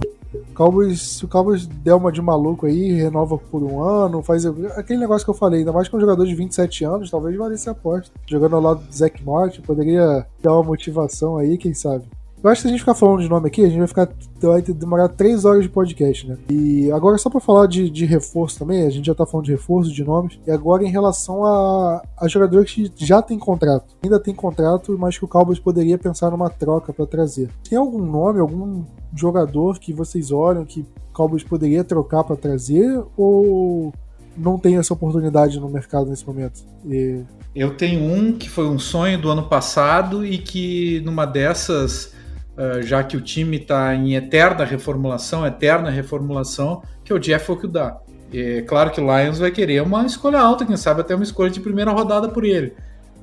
Cowboys, 0.53 1.01
se 1.01 1.25
o 1.25 1.27
Cowboys 1.27 1.65
der 1.67 1.93
uma 1.93 2.11
de 2.11 2.21
maluco 2.21 2.65
aí, 2.65 2.93
renova 2.93 3.37
por 3.37 3.63
um 3.63 3.81
ano, 3.81 4.21
faz 4.21 4.45
aquele 4.45 4.99
negócio 4.99 5.25
que 5.25 5.29
eu 5.31 5.35
falei, 5.35 5.59
ainda 5.59 5.71
mais 5.71 5.87
com 5.87 5.97
um 5.97 6.01
jogador 6.01 6.25
de 6.25 6.35
27 6.35 6.83
anos, 6.85 7.11
talvez 7.11 7.35
valesse 7.35 7.69
a 7.69 7.71
aposta. 7.71 8.11
Jogando 8.27 8.55
ao 8.55 8.61
lado 8.61 8.83
do 8.83 8.93
Zac 8.93 9.23
Martin, 9.23 9.61
poderia 9.61 10.25
dar 10.41 10.53
uma 10.53 10.63
motivação 10.63 11.37
aí, 11.37 11.57
quem 11.57 11.73
sabe. 11.73 12.05
Eu 12.45 12.51
acho 12.51 12.61
que 12.61 12.61
se 12.61 12.67
a 12.67 12.71
gente 12.71 12.81
ficar 12.81 12.93
falando 12.93 13.21
de 13.21 13.27
nome 13.27 13.47
aqui, 13.47 13.63
a 13.63 13.67
gente 13.67 13.79
vai 13.79 13.87
ficar 13.87 14.07
vai 14.39 14.61
demorar 14.61 15.09
três 15.09 15.45
horas 15.45 15.63
de 15.63 15.69
podcast, 15.69 16.27
né? 16.27 16.37
E 16.47 16.91
agora 16.91 17.17
só 17.17 17.27
para 17.27 17.39
falar 17.39 17.65
de, 17.65 17.89
de, 17.89 18.05
reforço 18.05 18.59
também, 18.59 18.85
a 18.85 18.89
gente 18.91 19.07
já 19.07 19.15
tá 19.15 19.25
falando 19.25 19.47
de 19.47 19.53
reforço, 19.53 19.91
de 19.91 20.03
nomes, 20.03 20.37
e 20.45 20.51
agora 20.51 20.83
em 20.83 20.91
relação 20.91 21.43
a, 21.43 22.03
a 22.15 22.27
jogadores 22.27 22.71
que 22.71 22.91
já 22.97 23.19
tem 23.19 23.39
contrato, 23.39 23.95
ainda 24.03 24.19
tem 24.19 24.35
contrato, 24.35 24.95
mas 24.95 25.17
que 25.17 25.25
o 25.25 25.27
Cowboys 25.27 25.57
poderia 25.57 25.97
pensar 25.97 26.29
numa 26.29 26.47
troca 26.47 26.93
para 26.93 27.07
trazer. 27.07 27.49
Tem 27.67 27.79
algum 27.79 28.05
nome, 28.05 28.39
algum 28.39 28.83
jogador 29.15 29.79
que 29.79 29.91
vocês 29.91 30.31
olham 30.31 30.63
que 30.65 30.81
o 30.81 31.13
Cowboys 31.13 31.43
poderia 31.43 31.83
trocar 31.83 32.23
para 32.23 32.35
trazer 32.35 33.03
ou 33.17 33.91
não 34.37 34.59
tem 34.59 34.77
essa 34.77 34.93
oportunidade 34.93 35.59
no 35.59 35.67
mercado 35.67 36.11
nesse 36.11 36.27
momento? 36.27 36.63
E... 36.85 37.23
Eu 37.55 37.75
tenho 37.75 38.03
um 38.03 38.33
que 38.33 38.51
foi 38.51 38.67
um 38.67 38.77
sonho 38.77 39.19
do 39.19 39.31
ano 39.31 39.49
passado 39.49 40.23
e 40.23 40.37
que 40.37 41.01
numa 41.03 41.25
dessas 41.25 42.13
uh, 42.57 42.81
já 42.81 43.03
que 43.03 43.17
o 43.17 43.21
time 43.21 43.57
está 43.57 43.93
em 43.95 44.15
eterna 44.15 44.63
reformulação, 44.63 45.45
eterna 45.45 45.89
reformulação, 45.89 46.81
que 47.03 47.11
é 47.11 47.15
o 47.15 47.19
Jeff 47.19 47.51
Okuda. 47.51 47.97
É 48.33 48.61
claro 48.63 48.91
que 48.91 48.99
o 48.99 49.03
Lions 49.03 49.39
vai 49.39 49.51
querer 49.51 49.81
uma 49.81 50.05
escolha 50.05 50.39
alta, 50.39 50.65
quem 50.65 50.75
sabe 50.75 51.01
até 51.01 51.15
uma 51.15 51.23
escolha 51.23 51.49
de 51.49 51.59
primeira 51.59 51.91
rodada 51.91 52.27
por 52.29 52.43
ele. 52.43 52.73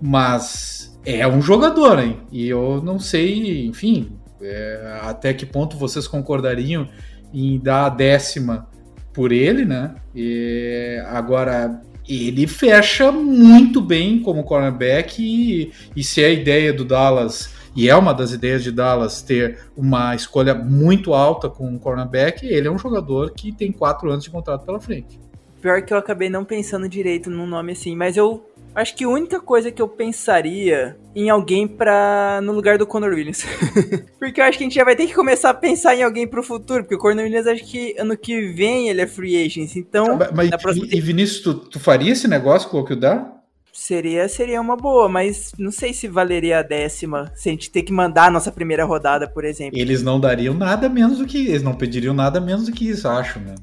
Mas 0.01 0.99
é 1.05 1.27
um 1.27 1.43
jogador, 1.43 1.99
hein? 1.99 2.21
E 2.31 2.49
eu 2.49 2.81
não 2.83 2.99
sei, 2.99 3.67
enfim, 3.67 4.13
é, 4.41 4.99
até 5.03 5.35
que 5.35 5.45
ponto 5.45 5.77
vocês 5.77 6.07
concordariam 6.07 6.89
em 7.33 7.59
dar 7.59 7.87
a 7.87 7.89
décima 7.89 8.69
por 9.13 9.33
ele, 9.33 9.65
né? 9.65 9.95
E 10.15 11.03
agora 11.09 11.81
ele 12.09 12.47
fecha 12.47 13.13
muito 13.13 13.81
bem 13.81 14.21
como 14.21 14.43
cornerback 14.45 15.23
e, 15.23 15.73
e 15.95 16.03
se 16.03 16.23
a 16.25 16.29
ideia 16.29 16.73
do 16.73 16.85
Dallas 16.85 17.51
e 17.75 17.89
é 17.89 17.97
uma 17.97 18.13
das 18.13 18.33
ideias 18.33 18.63
de 18.63 18.71
Dallas 18.71 19.23
ter 19.23 19.59
uma 19.77 20.15
escolha 20.15 20.55
muito 20.55 21.15
alta 21.15 21.49
com 21.49 21.67
um 21.67 21.79
cornerback, 21.79 22.47
ele 22.47 22.69
é 22.69 22.71
um 22.71 22.79
jogador 22.79 23.33
que 23.33 23.53
tem 23.53 23.73
quatro 23.73 24.11
anos 24.11 24.25
de 24.25 24.31
contrato 24.31 24.65
pela 24.65 24.81
frente. 24.81 25.21
Pior 25.61 25.81
que 25.83 25.95
eu 25.95 25.97
acabei 25.97 26.29
não 26.29 26.45
pensando 26.45 26.89
direito 26.89 27.31
num 27.31 27.47
nome 27.47 27.73
assim, 27.73 27.95
mas 27.95 28.17
eu 28.17 28.45
acho 28.75 28.97
que 28.97 29.05
a 29.05 29.09
única 29.09 29.41
coisa 29.41 29.71
que 29.71 29.81
eu 29.81 29.89
pensaria 29.89 30.97
em 31.15 31.31
alguém 31.31 31.69
para 31.69 32.41
no 32.43 32.53
lugar 32.53 32.79
do 32.79 32.87
Conor 32.87 33.13
Williams. 33.13 33.45
porque 34.19 34.41
eu 34.41 34.45
acho 34.45 34.59
que 34.59 34.65
a 34.65 34.67
gente 34.67 34.75
já 34.75 34.85
vai 34.85 34.97
ter 34.97 35.07
que 35.07 35.15
começar 35.15 35.51
a 35.51 35.55
pensar 35.55 35.95
em 35.95 36.03
alguém 36.03 36.27
pro 36.27 36.43
futuro, 36.43 36.83
porque 36.83 36.97
o 36.97 36.99
Conor 36.99 37.25
Williams 37.25 37.47
acho 37.47 37.65
que 37.65 37.95
ano 37.99 38.17
que 38.17 38.53
vem 38.53 38.89
ele 38.89 39.03
é 39.03 39.07
free 39.07 39.45
agent, 39.45 39.77
então... 39.77 40.19
Mas, 40.35 40.51
próxima... 40.61 40.87
e, 40.91 41.01
Vinícius, 41.01 41.43
tu, 41.43 41.55
tu 41.55 41.81
faria 41.81 42.13
esse 42.13 42.27
negócio 42.27 42.69
com 42.69 42.81
o 42.81 42.85
que 42.85 42.97
dá? 42.97 43.42
Seria, 43.73 44.29
seria 44.29 44.61
uma 44.61 44.77
boa, 44.77 45.09
mas 45.09 45.53
não 45.59 45.73
sei 45.73 45.95
se 45.95 46.07
valeria 46.07 46.59
a 46.59 46.63
décima, 46.63 47.33
se 47.35 47.49
a 47.49 47.53
gente 47.53 47.71
ter 47.71 47.83
que 47.83 47.93
mandar 47.93 48.27
a 48.27 48.31
nossa 48.31 48.53
primeira 48.53 48.85
rodada, 48.85 49.27
por 49.27 49.45
exemplo. 49.45 49.79
Eles 49.79 50.03
não 50.03 50.21
dariam 50.21 50.53
nada 50.53 50.91
menos 50.91 51.19
do 51.19 51.27
que. 51.27 51.47
Eles 51.49 51.63
não 51.63 51.75
pediriam 51.75 52.13
nada 52.13 52.39
menos 52.39 52.67
do 52.67 52.73
que 52.73 52.89
isso, 52.89 53.09
acho, 53.09 53.41
né? 53.41 53.55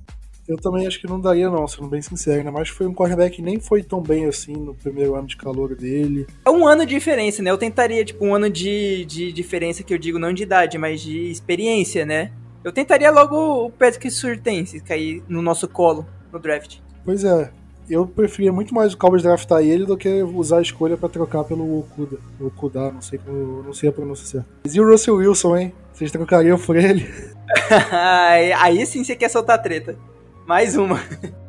Eu 0.48 0.58
também 0.58 0.88
acho 0.88 1.00
que 1.00 1.06
não 1.06 1.22
daria, 1.22 1.48
não, 1.48 1.68
sendo 1.68 1.88
bem 1.88 2.02
sincero, 2.02 2.44
né? 2.44 2.50
Mas 2.50 2.70
foi 2.70 2.88
um 2.88 2.94
cornerback 2.94 3.36
que 3.36 3.42
nem 3.42 3.60
foi 3.60 3.84
tão 3.84 4.02
bem 4.02 4.26
assim 4.26 4.54
no 4.54 4.74
primeiro 4.74 5.14
ano 5.14 5.28
de 5.28 5.38
calor 5.38 5.76
dele. 5.76 6.26
É 6.44 6.50
um 6.50 6.68
ano 6.68 6.88
de 6.88 6.96
diferença, 6.96 7.44
né? 7.44 7.52
Eu 7.52 7.58
tentaria, 7.58 8.04
tipo, 8.04 8.26
um 8.26 8.34
ano 8.34 8.50
de, 8.50 9.06
de 9.06 9.32
diferença 9.32 9.84
que 9.84 9.94
eu 9.94 9.98
digo 10.00 10.18
não 10.18 10.34
de 10.34 10.42
idade, 10.42 10.76
mas 10.80 11.02
de 11.02 11.30
experiência, 11.30 12.04
né? 12.04 12.32
Eu 12.64 12.72
tentaria 12.72 13.12
logo 13.12 13.68
o 13.68 13.70
Patrick 13.70 14.10
Surtense 14.10 14.80
cair 14.80 15.22
no 15.30 15.40
nosso 15.40 15.68
colo 15.68 16.04
no 16.34 16.40
draft. 16.40 16.80
Pois 17.06 17.24
é, 17.24 17.52
eu 17.90 18.06
preferia 18.06 18.52
muito 18.52 18.74
mais 18.74 18.94
o 18.94 18.98
Cowboys 18.98 19.24
draftar 19.24 19.62
ele 19.62 19.86
do 19.86 19.98
que 19.98 20.22
usar 20.24 20.60
a 20.60 20.62
escolha 20.62 20.96
para 20.96 21.10
trocar 21.10 21.44
pelo 21.44 21.80
Okuda. 21.80 22.18
Okuda, 22.40 22.92
não 22.92 23.02
sei 23.02 23.20
como, 23.20 23.64
não 23.64 23.74
sei 23.74 23.90
a 23.90 23.92
pronúncia 23.92 24.26
certa. 24.26 24.48
E 24.66 24.80
o 24.80 24.90
Russell 24.90 25.16
Wilson, 25.16 25.58
hein? 25.58 25.74
Vocês 25.94 26.12
trocariam 26.12 26.58
por 26.58 26.76
ele? 26.76 27.08
Aí 28.60 28.86
sim 28.86 29.04
você 29.04 29.16
quer 29.16 29.30
soltar 29.30 29.62
treta. 29.62 29.96
Mais 30.46 30.76
uma. 30.76 31.00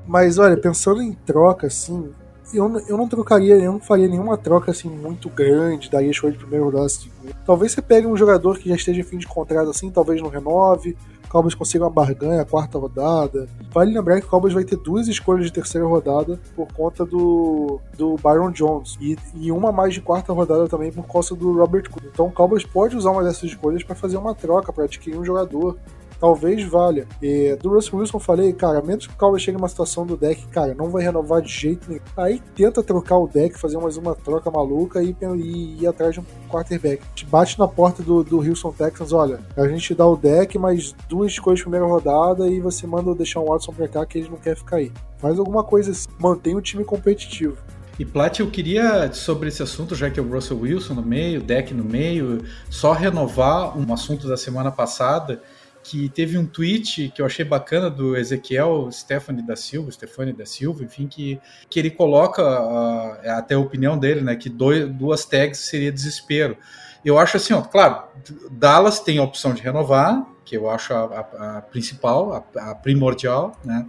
Mas 0.06 0.38
olha, 0.38 0.56
pensando 0.56 1.02
em 1.02 1.12
troca, 1.12 1.68
assim, 1.68 2.10
eu, 2.52 2.80
eu 2.88 2.96
não 2.96 3.08
trocaria, 3.08 3.54
eu 3.56 3.72
não 3.72 3.80
faria 3.80 4.08
nenhuma 4.08 4.36
troca 4.36 4.70
assim 4.70 4.88
muito 4.88 5.28
grande, 5.28 5.90
daria 5.90 6.10
escolha 6.10 6.32
de 6.32 6.38
primeiro 6.38 6.64
rodada. 6.64 6.86
Assim. 6.86 7.08
Talvez 7.46 7.72
você 7.72 7.82
pegue 7.82 8.06
um 8.06 8.16
jogador 8.16 8.58
que 8.58 8.68
já 8.68 8.74
esteja 8.74 9.00
em 9.00 9.04
fim 9.04 9.18
de 9.18 9.26
contrato 9.26 9.70
assim, 9.70 9.90
talvez 9.90 10.20
não 10.20 10.28
renove, 10.28 10.96
Cowboys 11.30 11.54
consiga 11.54 11.84
uma 11.84 11.90
barganha, 11.90 12.42
a 12.42 12.44
quarta 12.44 12.76
rodada. 12.76 13.48
Vale 13.72 13.94
lembrar 13.94 14.20
que 14.20 14.26
o 14.26 14.28
Cowboys 14.28 14.52
vai 14.52 14.64
ter 14.64 14.76
duas 14.76 15.06
escolhas 15.06 15.46
de 15.46 15.52
terceira 15.52 15.86
rodada 15.86 16.38
por 16.56 16.66
conta 16.72 17.06
do, 17.06 17.80
do 17.96 18.16
Byron 18.16 18.50
Jones 18.50 18.98
e, 19.00 19.16
e 19.36 19.52
uma 19.52 19.70
mais 19.70 19.94
de 19.94 20.00
quarta 20.00 20.32
rodada 20.32 20.66
também 20.66 20.90
por 20.90 21.06
causa 21.06 21.36
do 21.36 21.56
Robert 21.56 21.88
Cook. 21.88 22.02
Então 22.04 22.26
o 22.26 22.32
Cowboys 22.32 22.64
pode 22.64 22.96
usar 22.96 23.12
uma 23.12 23.22
dessas 23.22 23.44
escolhas 23.44 23.84
para 23.84 23.94
fazer 23.94 24.16
uma 24.16 24.34
troca, 24.34 24.72
para 24.72 24.84
adquirir 24.84 25.16
um 25.16 25.24
jogador 25.24 25.78
talvez 26.20 26.62
valha. 26.64 27.06
E 27.20 27.56
do 27.56 27.70
Russell 27.70 27.98
Wilson 27.98 28.18
eu 28.18 28.20
falei, 28.20 28.52
cara, 28.52 28.82
menos 28.82 29.06
que 29.06 29.14
o 29.14 29.16
Cowboys 29.16 29.42
chegue 29.42 29.56
numa 29.56 29.68
situação 29.68 30.06
do 30.06 30.16
deck, 30.16 30.46
cara, 30.48 30.74
não 30.74 30.90
vai 30.90 31.02
renovar 31.02 31.40
de 31.40 31.50
jeito 31.50 31.88
nenhum. 31.88 32.02
Aí 32.16 32.40
tenta 32.54 32.82
trocar 32.82 33.18
o 33.18 33.26
deck, 33.26 33.58
fazer 33.58 33.78
mais 33.78 33.96
uma 33.96 34.14
troca 34.14 34.50
maluca 34.50 35.02
e, 35.02 35.16
e 35.38 35.82
ir 35.82 35.86
atrás 35.86 36.14
de 36.14 36.20
um 36.20 36.24
quarterback. 36.48 37.02
Gente 37.10 37.26
bate 37.26 37.58
na 37.58 37.66
porta 37.66 38.02
do, 38.02 38.22
do 38.22 38.38
Houston 38.38 38.72
Texans, 38.72 39.12
olha, 39.12 39.40
a 39.56 39.66
gente 39.66 39.94
dá 39.94 40.06
o 40.06 40.16
deck, 40.16 40.58
mas 40.58 40.94
duas 41.08 41.32
de 41.32 41.40
primeira 41.40 41.86
rodada 41.86 42.48
e 42.48 42.60
você 42.60 42.86
manda 42.86 43.14
deixar 43.14 43.40
o 43.40 43.46
Watson 43.46 43.72
pra 43.72 43.88
cá 43.88 44.04
que 44.04 44.18
ele 44.18 44.28
não 44.28 44.36
quer 44.36 44.56
ficar 44.56 44.76
aí. 44.76 44.92
Faz 45.18 45.38
alguma 45.38 45.64
coisa 45.64 45.90
assim, 45.90 46.08
mantém 46.18 46.54
o 46.54 46.60
time 46.60 46.84
competitivo. 46.84 47.56
E 47.98 48.04
Plat, 48.04 48.40
eu 48.40 48.50
queria, 48.50 49.12
sobre 49.12 49.48
esse 49.48 49.62
assunto, 49.62 49.94
já 49.94 50.08
que 50.08 50.18
é 50.18 50.22
o 50.22 50.26
Russell 50.26 50.58
Wilson 50.58 50.94
no 50.94 51.02
meio, 51.02 51.42
deck 51.42 51.74
no 51.74 51.84
meio, 51.84 52.42
só 52.70 52.92
renovar 52.92 53.76
um 53.78 53.92
assunto 53.92 54.26
da 54.26 54.38
semana 54.38 54.70
passada, 54.72 55.42
que 55.90 56.08
teve 56.08 56.38
um 56.38 56.46
tweet 56.46 57.10
que 57.12 57.20
eu 57.20 57.26
achei 57.26 57.44
bacana 57.44 57.90
do 57.90 58.16
Ezequiel 58.16 58.88
Stephanie 58.92 59.42
da 59.42 59.56
Silva, 59.56 59.90
Stefani 59.90 60.32
da 60.32 60.46
Silva, 60.46 60.84
enfim, 60.84 61.08
que, 61.08 61.40
que 61.68 61.80
ele 61.80 61.90
coloca, 61.90 62.42
uh, 62.42 63.30
até 63.30 63.56
a 63.56 63.58
opinião 63.58 63.98
dele, 63.98 64.20
né, 64.20 64.36
que 64.36 64.48
dois, 64.48 64.88
duas 64.88 65.24
tags 65.24 65.58
seria 65.58 65.90
desespero. 65.90 66.56
Eu 67.04 67.18
acho 67.18 67.38
assim, 67.38 67.54
ó, 67.54 67.62
claro, 67.62 68.04
Dallas 68.52 69.00
tem 69.00 69.18
a 69.18 69.24
opção 69.24 69.52
de 69.52 69.62
renovar, 69.62 70.24
que 70.44 70.56
eu 70.56 70.70
acho 70.70 70.94
a, 70.94 71.00
a, 71.02 71.58
a 71.58 71.62
principal, 71.62 72.34
a, 72.34 72.70
a, 72.70 72.74
primordial, 72.76 73.58
né? 73.64 73.84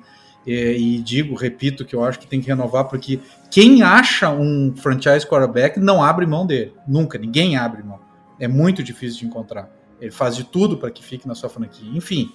E, 0.47 0.95
e, 0.95 1.01
digo, 1.03 1.35
repito, 1.35 1.85
que 1.85 1.95
eu 1.95 2.03
acho 2.03 2.17
que 2.17 2.25
tem 2.25 2.41
que 2.41 2.47
renovar, 2.47 2.85
porque 2.85 3.19
quem 3.51 3.83
acha 3.83 4.31
um 4.31 4.73
franchise 4.75 5.23
quarterback 5.27 5.79
não 5.79 6.03
abre 6.03 6.25
mão 6.25 6.47
dele. 6.47 6.73
Nunca, 6.87 7.19
ninguém 7.19 7.57
abre 7.57 7.83
mão. 7.83 7.99
É 8.39 8.47
muito 8.47 8.81
difícil 8.81 9.19
de 9.19 9.25
encontrar. 9.27 9.69
Ele 10.01 10.11
faz 10.11 10.35
de 10.35 10.43
tudo 10.43 10.77
para 10.77 10.89
que 10.89 11.03
fique 11.03 11.27
na 11.27 11.35
sua 11.35 11.49
franquia. 11.49 11.89
Enfim, 11.95 12.33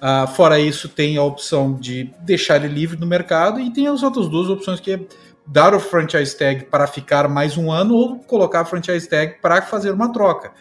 uh, 0.00 0.26
fora 0.28 0.58
isso, 0.58 0.88
tem 0.88 1.16
a 1.16 1.22
opção 1.22 1.74
de 1.74 2.10
deixar 2.20 2.64
ele 2.64 2.72
livre 2.72 2.98
no 2.98 3.06
mercado 3.06 3.60
e 3.60 3.70
tem 3.70 3.88
as 3.88 4.02
outras 4.02 4.28
duas 4.28 4.48
opções 4.48 4.80
que 4.80 4.92
é 4.92 5.00
dar 5.46 5.74
o 5.74 5.80
franchise 5.80 6.36
tag 6.36 6.66
para 6.66 6.86
ficar 6.86 7.28
mais 7.28 7.56
um 7.56 7.70
ano 7.72 7.94
ou 7.94 8.18
colocar 8.20 8.60
a 8.60 8.64
franchise 8.64 9.08
tag 9.08 9.36
para 9.42 9.60
fazer 9.62 9.90
uma 9.90 10.12
troca. 10.12 10.52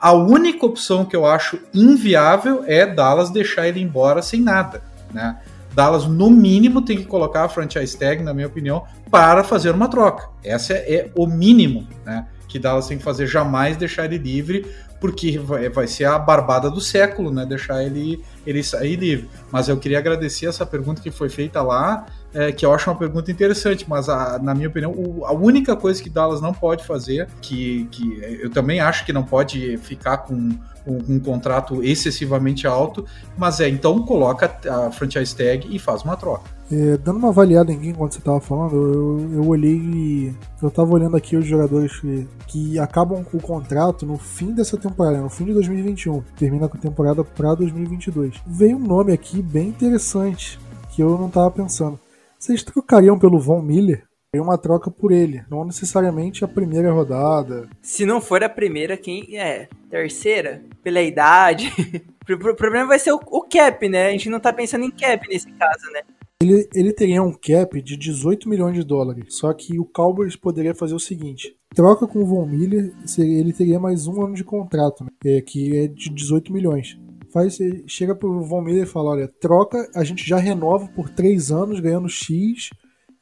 A 0.00 0.12
única 0.12 0.66
opção 0.66 1.04
que 1.04 1.16
eu 1.16 1.24
acho 1.24 1.58
inviável 1.72 2.62
é 2.66 2.86
Dallas 2.86 3.30
deixar 3.30 3.66
ele 3.66 3.80
embora 3.80 4.20
sem 4.20 4.40
nada, 4.40 4.82
né? 5.12 5.38
Dallas, 5.74 6.06
no 6.06 6.30
mínimo, 6.30 6.82
tem 6.82 6.96
que 6.96 7.04
colocar 7.04 7.44
a 7.44 7.48
franchise 7.48 7.98
tag, 7.98 8.22
na 8.22 8.32
minha 8.32 8.46
opinião, 8.46 8.84
para 9.10 9.42
fazer 9.42 9.70
uma 9.70 9.88
troca. 9.88 10.28
Essa 10.42 10.74
é, 10.74 10.94
é 10.94 11.10
o 11.16 11.26
mínimo 11.26 11.88
né, 12.04 12.26
que 12.46 12.60
Dallas 12.60 12.86
tem 12.86 12.96
que 12.96 13.02
fazer, 13.02 13.26
jamais 13.26 13.76
deixar 13.76 14.04
ele 14.04 14.18
livre, 14.18 14.64
porque 15.04 15.38
vai, 15.38 15.68
vai 15.68 15.86
ser 15.86 16.06
a 16.06 16.18
barbada 16.18 16.70
do 16.70 16.80
século, 16.80 17.30
né? 17.30 17.44
Deixar 17.44 17.84
ele, 17.84 18.24
ele 18.46 18.62
sair 18.62 18.96
livre. 18.96 19.28
Mas 19.52 19.68
eu 19.68 19.76
queria 19.76 19.98
agradecer 19.98 20.46
essa 20.46 20.64
pergunta 20.64 21.02
que 21.02 21.10
foi 21.10 21.28
feita 21.28 21.60
lá 21.60 22.06
é, 22.32 22.50
que 22.50 22.64
eu 22.64 22.72
acho 22.72 22.90
uma 22.90 22.96
pergunta 22.96 23.30
interessante, 23.30 23.84
mas 23.86 24.08
a, 24.08 24.38
na 24.38 24.54
minha 24.54 24.68
opinião, 24.68 24.92
o, 24.92 25.24
a 25.24 25.32
única 25.32 25.76
coisa 25.76 26.02
que 26.02 26.10
Dallas 26.10 26.40
não 26.40 26.54
pode 26.54 26.84
fazer, 26.84 27.28
que, 27.42 27.86
que 27.92 28.18
eu 28.42 28.50
também 28.50 28.80
acho 28.80 29.04
que 29.06 29.12
não 29.12 29.22
pode 29.22 29.76
ficar 29.76 30.16
com 30.18 30.34
um, 30.34 30.58
um, 30.86 31.20
contrato 31.20 31.82
excessivamente 31.84 32.66
alto, 32.66 33.06
mas 33.36 33.60
é 33.60 33.68
então 33.68 34.02
coloca 34.02 34.50
a 34.68 34.90
franchise 34.90 35.36
tag 35.36 35.68
e 35.70 35.78
faz 35.78 36.02
uma 36.02 36.16
troca. 36.16 36.50
É, 36.74 36.96
dando 36.96 37.18
uma 37.18 37.28
avaliada 37.28 37.72
em 37.72 37.88
enquanto 37.88 38.14
você 38.14 38.18
estava 38.18 38.40
falando, 38.40 38.74
eu, 38.74 39.34
eu 39.34 39.48
olhei 39.48 39.76
e 39.76 40.34
eu 40.60 40.68
estava 40.68 40.92
olhando 40.92 41.16
aqui 41.16 41.36
os 41.36 41.46
jogadores 41.46 42.00
que, 42.00 42.26
que 42.48 42.78
acabam 42.80 43.22
com 43.22 43.36
o 43.36 43.40
contrato 43.40 44.04
no 44.04 44.18
fim 44.18 44.52
dessa 44.52 44.76
temporada, 44.76 45.20
no 45.20 45.30
fim 45.30 45.44
de 45.44 45.52
2021, 45.52 46.20
termina 46.36 46.68
com 46.68 46.76
a 46.76 46.80
temporada 46.80 47.22
para 47.22 47.54
2022. 47.54 48.42
Veio 48.44 48.76
um 48.76 48.80
nome 48.80 49.12
aqui 49.12 49.40
bem 49.40 49.68
interessante 49.68 50.58
que 50.90 51.00
eu 51.00 51.16
não 51.16 51.28
estava 51.28 51.48
pensando. 51.48 52.00
Vocês 52.36 52.64
trocariam 52.64 53.16
pelo 53.16 53.38
Von 53.38 53.62
Miller? 53.62 54.04
uma 54.40 54.58
troca 54.58 54.90
por 54.90 55.12
ele, 55.12 55.44
não 55.48 55.64
necessariamente 55.64 56.44
a 56.44 56.48
primeira 56.48 56.90
rodada. 56.90 57.68
Se 57.80 58.04
não 58.04 58.20
for 58.20 58.42
a 58.42 58.48
primeira, 58.48 58.96
quem 58.96 59.38
é? 59.38 59.68
Terceira? 59.88 60.60
Pela 60.82 61.00
idade? 61.00 61.72
o 62.28 62.54
problema 62.56 62.88
vai 62.88 62.98
ser 62.98 63.12
o, 63.12 63.20
o, 63.26 63.42
cap, 63.42 63.88
né? 63.88 64.08
A 64.08 64.10
gente 64.10 64.28
não 64.28 64.40
tá 64.40 64.52
pensando 64.52 64.84
em 64.84 64.90
cap 64.90 65.28
nesse 65.28 65.50
caso, 65.52 65.88
né? 65.92 66.02
Ele, 66.42 66.68
ele 66.74 66.92
teria 66.92 67.22
um 67.22 67.32
cap 67.32 67.80
de 67.80 67.96
18 67.96 68.48
milhões 68.48 68.74
de 68.74 68.84
dólares, 68.84 69.36
só 69.36 69.52
que 69.52 69.78
o 69.78 69.84
Cowboys 69.84 70.36
poderia 70.36 70.74
fazer 70.74 70.94
o 70.94 71.00
seguinte: 71.00 71.56
troca 71.74 72.06
com 72.06 72.20
o 72.20 72.26
Von 72.26 72.46
Miller, 72.46 72.94
ele 73.18 73.52
teria 73.52 73.78
mais 73.78 74.06
um 74.06 74.22
ano 74.22 74.34
de 74.34 74.44
contrato, 74.44 75.04
né? 75.04 75.10
é, 75.24 75.40
que 75.40 75.76
é 75.76 75.86
de 75.86 76.10
18 76.10 76.52
milhões 76.52 76.98
faz, 77.34 77.58
chega 77.88 78.14
pro 78.14 78.44
Von 78.44 78.62
Miller 78.62 78.84
e 78.84 78.86
fala, 78.86 79.10
olha, 79.10 79.28
troca, 79.40 79.90
a 79.92 80.04
gente 80.04 80.24
já 80.24 80.38
renova 80.38 80.86
por 80.86 81.10
três 81.10 81.50
anos 81.50 81.80
ganhando 81.80 82.08
X 82.08 82.70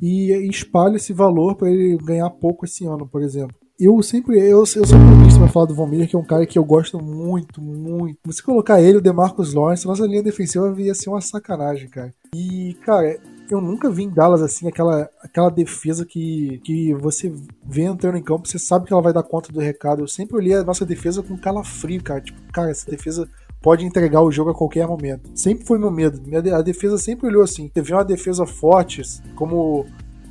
e 0.03 0.31
espalha 0.51 0.97
esse 0.97 1.15
valor 1.15 1.57
para 1.57 1.71
ele 1.71 1.97
ganhar 1.97 2.29
pouco 2.29 2.67
esse 2.67 2.85
ano, 2.85 3.09
por 3.09 3.23
exemplo. 3.23 3.57
Eu 3.85 4.01
sempre, 4.01 4.39
eu, 4.39 4.59
eu 4.59 4.67
sou 4.67 4.85
propício 4.85 5.41
pra 5.41 5.49
falar 5.49 5.67
do 5.67 5.75
Von 5.75 5.89
Miller, 5.89 6.09
que 6.09 6.15
é 6.15 6.19
um 6.19 6.25
cara 6.25 6.47
que 6.47 6.57
eu 6.57 6.65
gosto 6.65 7.03
muito, 7.03 7.61
muito. 7.61 8.33
Se 8.33 8.41
colocar 8.41 8.81
ele, 8.81 8.99
o 8.99 9.01
DeMarcus 9.01 9.53
Lawrence, 9.53 9.89
nossa 9.89 10.07
linha 10.07 10.23
defensiva 10.23 10.73
ia 10.81 10.95
ser 10.95 11.11
uma 11.11 11.21
sacanagem, 11.21 11.89
cara. 11.89 12.15
E, 12.33 12.77
cara, 12.85 13.19
eu 13.51 13.61
nunca 13.61 13.91
vi 13.91 14.05
em 14.05 14.09
Dallas 14.09 14.41
assim 14.41 14.69
aquela, 14.69 15.11
aquela 15.21 15.51
defesa 15.51 16.07
que, 16.07 16.61
que 16.63 16.95
você 16.95 17.33
vê 17.65 17.83
entrando 17.83 18.17
em 18.17 18.23
campo, 18.23 18.47
você 18.47 18.57
sabe 18.57 18.87
que 18.87 18.93
ela 18.93 19.03
vai 19.03 19.13
dar 19.13 19.25
conta 19.25 19.53
do 19.53 19.59
recado. 19.59 20.03
Eu 20.03 20.09
sempre 20.09 20.37
olhei 20.37 20.55
a 20.55 20.63
nossa 20.63 20.87
defesa 20.87 21.21
com 21.21 21.37
calafrio, 21.37 22.05
cara. 22.05 22.21
Tipo, 22.21 22.41
cara, 22.53 22.71
essa 22.71 22.89
defesa 22.89 23.29
pode 23.61 23.85
entregar 23.85 24.23
o 24.23 24.31
jogo 24.31 24.51
a 24.51 24.55
qualquer 24.55 24.87
momento. 24.87 25.29
Sempre 25.35 25.67
foi 25.67 25.77
meu 25.77 25.91
medo. 25.91 26.23
A 26.55 26.63
defesa 26.63 26.97
sempre 26.99 27.27
olhou 27.27 27.43
assim. 27.43 27.69
Teve 27.69 27.93
uma 27.93 28.05
defesa 28.05 28.47
forte, 28.47 29.03
como 29.35 29.87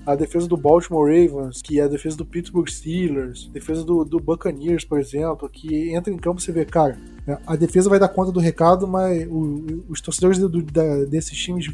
a 0.05 0.15
defesa 0.15 0.47
do 0.47 0.57
Baltimore 0.57 1.05
Ravens, 1.05 1.61
que 1.61 1.79
é 1.79 1.83
a 1.83 1.87
defesa 1.87 2.17
do 2.17 2.25
Pittsburgh 2.25 2.67
Steelers, 2.67 3.47
defesa 3.47 3.83
do, 3.83 4.03
do 4.03 4.19
Buccaneers, 4.19 4.83
por 4.83 4.99
exemplo, 4.99 5.49
que 5.49 5.93
entra 5.93 6.11
em 6.11 6.17
campo 6.17 6.39
e 6.39 6.43
você 6.43 6.51
vê, 6.51 6.65
cara, 6.65 6.97
a 7.45 7.55
defesa 7.55 7.89
vai 7.89 7.99
dar 7.99 8.09
conta 8.09 8.31
do 8.31 8.39
recado, 8.39 8.87
mas 8.87 9.27
o, 9.29 9.83
os 9.87 10.01
torcedores 10.01 10.39
do, 10.39 10.61
da, 10.63 11.05
desses 11.05 11.37
times 11.37 11.67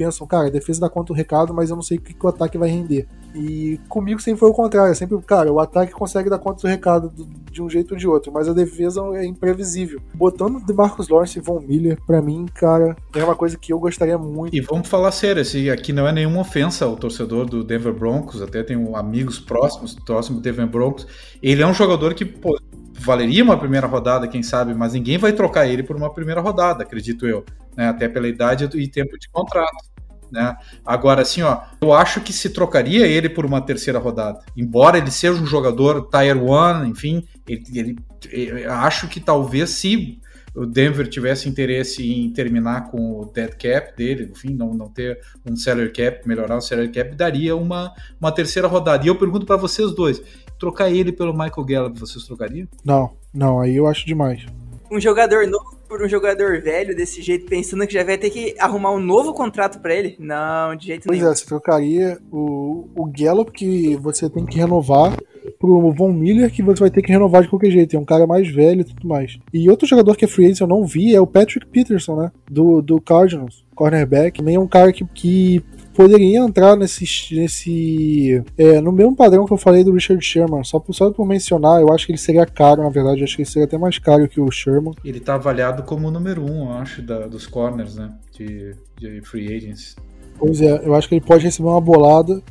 pensam, 0.00 0.26
cara, 0.26 0.46
a 0.46 0.50
defesa 0.50 0.80
dá 0.80 0.88
conta 0.88 1.12
do 1.12 1.16
recado, 1.16 1.52
mas 1.52 1.68
eu 1.68 1.76
não 1.76 1.82
sei 1.82 1.98
o 1.98 2.00
que, 2.00 2.14
que 2.14 2.24
o 2.24 2.28
ataque 2.30 2.56
vai 2.56 2.70
render. 2.70 3.06
E 3.34 3.78
comigo 3.86 4.18
sempre 4.18 4.40
foi 4.40 4.48
o 4.48 4.54
contrário, 4.54 4.94
sempre, 4.94 5.20
cara, 5.26 5.52
o 5.52 5.60
ataque 5.60 5.92
consegue 5.92 6.30
dar 6.30 6.38
conta 6.38 6.62
do 6.62 6.68
recado 6.68 7.12
de 7.52 7.60
um 7.60 7.68
jeito 7.68 7.92
ou 7.92 7.98
de 7.98 8.08
outro, 8.08 8.32
mas 8.32 8.48
a 8.48 8.54
defesa 8.54 9.02
é 9.12 9.26
imprevisível. 9.26 10.00
Botando 10.14 10.64
de 10.64 10.72
Marcos 10.72 11.10
Lawrence 11.10 11.38
e 11.38 11.42
Von 11.42 11.60
Miller, 11.60 11.98
para 12.06 12.22
mim, 12.22 12.46
cara, 12.54 12.96
é 13.14 13.22
uma 13.22 13.36
coisa 13.36 13.58
que 13.58 13.74
eu 13.74 13.78
gostaria 13.78 14.16
muito. 14.16 14.56
E 14.56 14.60
vamos 14.62 14.88
falar 14.88 15.12
sério, 15.12 15.42
assim, 15.42 15.68
aqui 15.68 15.92
não 15.92 16.08
é 16.08 16.12
nenhuma 16.12 16.40
ofensa 16.40 16.86
ao 16.86 16.96
torcedor 16.96 17.44
do 17.44 17.62
Denver 17.62 17.92
Broncos, 17.92 18.40
até 18.40 18.62
tenho 18.62 18.96
amigos 18.96 19.38
próximos, 19.38 19.94
próximo 19.94 20.38
do 20.38 20.42
Denver 20.42 20.66
Broncos. 20.66 21.06
Ele 21.42 21.60
é 21.60 21.66
um 21.66 21.74
jogador 21.74 22.14
que, 22.14 22.24
pô, 22.24 22.58
valeria 22.98 23.44
uma 23.44 23.58
primeira 23.58 23.86
rodada, 23.86 24.26
quem 24.26 24.42
sabe, 24.42 24.72
mas 24.72 24.94
ninguém 24.94 25.18
vai 25.18 25.34
trocar 25.34 25.66
ele 25.66 25.82
por 25.82 25.94
uma 25.94 26.12
primeira 26.12 26.40
rodada, 26.40 26.84
acredito 26.84 27.26
eu, 27.26 27.44
né? 27.76 27.88
até 27.88 28.08
pela 28.08 28.28
idade 28.28 28.68
e 28.74 28.88
tempo 28.88 29.18
de 29.18 29.28
contrato. 29.30 29.90
Né? 30.30 30.56
Agora, 30.84 31.22
assim, 31.22 31.42
ó, 31.42 31.62
eu 31.80 31.92
acho 31.92 32.20
que 32.20 32.32
se 32.32 32.50
trocaria 32.50 33.06
ele 33.06 33.28
por 33.28 33.44
uma 33.44 33.60
terceira 33.60 33.98
rodada. 33.98 34.40
Embora 34.56 34.96
ele 34.98 35.10
seja 35.10 35.40
um 35.40 35.46
jogador 35.46 36.08
Tier 36.08 36.36
1, 36.36 36.84
enfim, 36.86 37.26
ele, 37.48 37.64
ele, 37.74 37.98
ele, 38.30 38.64
acho 38.64 39.08
que 39.08 39.18
talvez 39.18 39.70
se 39.70 40.20
o 40.54 40.66
Denver 40.66 41.08
tivesse 41.08 41.48
interesse 41.48 42.08
em 42.08 42.30
terminar 42.32 42.90
com 42.90 43.20
o 43.20 43.24
dead 43.24 43.56
cap 43.56 43.96
dele, 43.96 44.30
enfim, 44.32 44.54
não, 44.54 44.74
não 44.74 44.88
ter 44.88 45.20
um 45.48 45.56
salary 45.56 45.92
cap, 45.92 46.26
melhorar 46.26 46.56
o 46.56 46.60
salary 46.60 46.90
cap, 46.90 47.14
daria 47.14 47.54
uma, 47.56 47.92
uma 48.20 48.32
terceira 48.32 48.66
rodada. 48.68 49.04
E 49.04 49.08
eu 49.08 49.16
pergunto 49.16 49.46
para 49.46 49.56
vocês 49.56 49.92
dois, 49.94 50.22
trocar 50.58 50.90
ele 50.90 51.12
pelo 51.12 51.32
Michael 51.32 51.64
Gallup, 51.64 51.98
vocês 51.98 52.24
trocariam? 52.24 52.66
Não, 52.84 53.12
não, 53.32 53.60
aí 53.60 53.76
eu 53.76 53.86
acho 53.86 54.06
demais. 54.06 54.44
Um 54.90 55.00
jogador 55.00 55.46
novo 55.46 55.78
por 55.88 56.02
um 56.02 56.08
jogador 56.08 56.60
velho 56.62 56.94
desse 56.94 57.20
jeito, 57.20 57.46
pensando 57.46 57.84
que 57.84 57.94
já 57.94 58.04
vai 58.04 58.16
ter 58.16 58.30
que 58.30 58.54
arrumar 58.58 58.92
um 58.92 59.00
novo 59.00 59.34
contrato 59.34 59.80
para 59.80 59.92
ele? 59.94 60.16
Não, 60.20 60.76
de 60.76 60.86
jeito 60.86 61.04
pois 61.06 61.18
nenhum. 61.18 61.28
Pois 61.30 61.38
é, 61.38 61.42
você 61.42 61.46
trocaria 61.46 62.18
o, 62.30 62.88
o 62.94 63.06
Gallup, 63.06 63.50
que 63.50 63.96
você 63.96 64.30
tem 64.30 64.46
que 64.46 64.58
renovar, 64.58 65.16
pro 65.58 65.92
Von 65.92 66.12
Miller, 66.12 66.50
que 66.50 66.62
você 66.62 66.80
vai 66.80 66.90
ter 66.90 67.02
que 67.02 67.12
renovar 67.12 67.42
de 67.42 67.48
qualquer 67.48 67.70
jeito. 67.70 67.96
É 67.96 67.98
um 67.98 68.04
cara 68.04 68.26
mais 68.26 68.48
velho 68.48 68.82
e 68.82 68.84
tudo 68.84 69.08
mais. 69.08 69.38
E 69.52 69.68
outro 69.68 69.86
jogador 69.86 70.16
que 70.16 70.24
é 70.24 70.28
free 70.28 70.46
agent 70.46 70.60
eu 70.60 70.66
não 70.66 70.84
vi 70.84 71.14
é 71.14 71.20
o 71.20 71.26
Patrick 71.26 71.66
Peterson, 71.66 72.16
né? 72.16 72.32
Do, 72.48 72.80
do 72.80 73.00
Cardinals, 73.00 73.64
cornerback. 73.74 74.38
Também 74.38 74.56
é 74.56 74.60
um 74.60 74.68
cara 74.68 74.92
que, 74.92 75.04
que 75.06 75.64
poderia 75.94 76.38
entrar 76.38 76.76
nesse, 76.76 77.04
nesse 77.34 78.42
é, 78.56 78.80
no 78.80 78.92
mesmo 78.92 79.14
padrão 79.14 79.44
que 79.44 79.52
eu 79.52 79.56
falei 79.56 79.84
do 79.84 79.92
Richard 79.92 80.24
Sherman. 80.24 80.64
Só 80.64 80.78
por, 80.78 80.92
só 80.94 81.10
por 81.10 81.26
mencionar, 81.26 81.80
eu 81.80 81.92
acho 81.92 82.06
que 82.06 82.12
ele 82.12 82.18
seria 82.18 82.46
caro, 82.46 82.82
na 82.82 82.88
verdade. 82.88 83.20
Eu 83.20 83.24
acho 83.24 83.36
que 83.36 83.42
ele 83.42 83.48
seria 83.48 83.66
até 83.66 83.78
mais 83.78 83.98
caro 83.98 84.28
que 84.28 84.40
o 84.40 84.50
Sherman. 84.50 84.94
Ele 85.04 85.18
está 85.18 85.34
avaliado 85.34 85.82
como 85.82 86.08
o 86.08 86.10
número 86.10 86.42
um, 86.44 86.70
eu 86.70 86.72
acho, 86.72 87.02
da, 87.02 87.26
dos 87.26 87.46
corners, 87.46 87.96
né? 87.96 88.12
De, 88.36 88.74
de 88.98 89.20
free 89.22 89.54
agents. 89.54 89.96
Pois 90.38 90.60
é, 90.60 90.80
eu 90.84 90.94
acho 90.94 91.08
que 91.08 91.14
ele 91.14 91.24
pode 91.24 91.44
receber 91.44 91.68
uma 91.68 91.80
bolada 91.80 92.42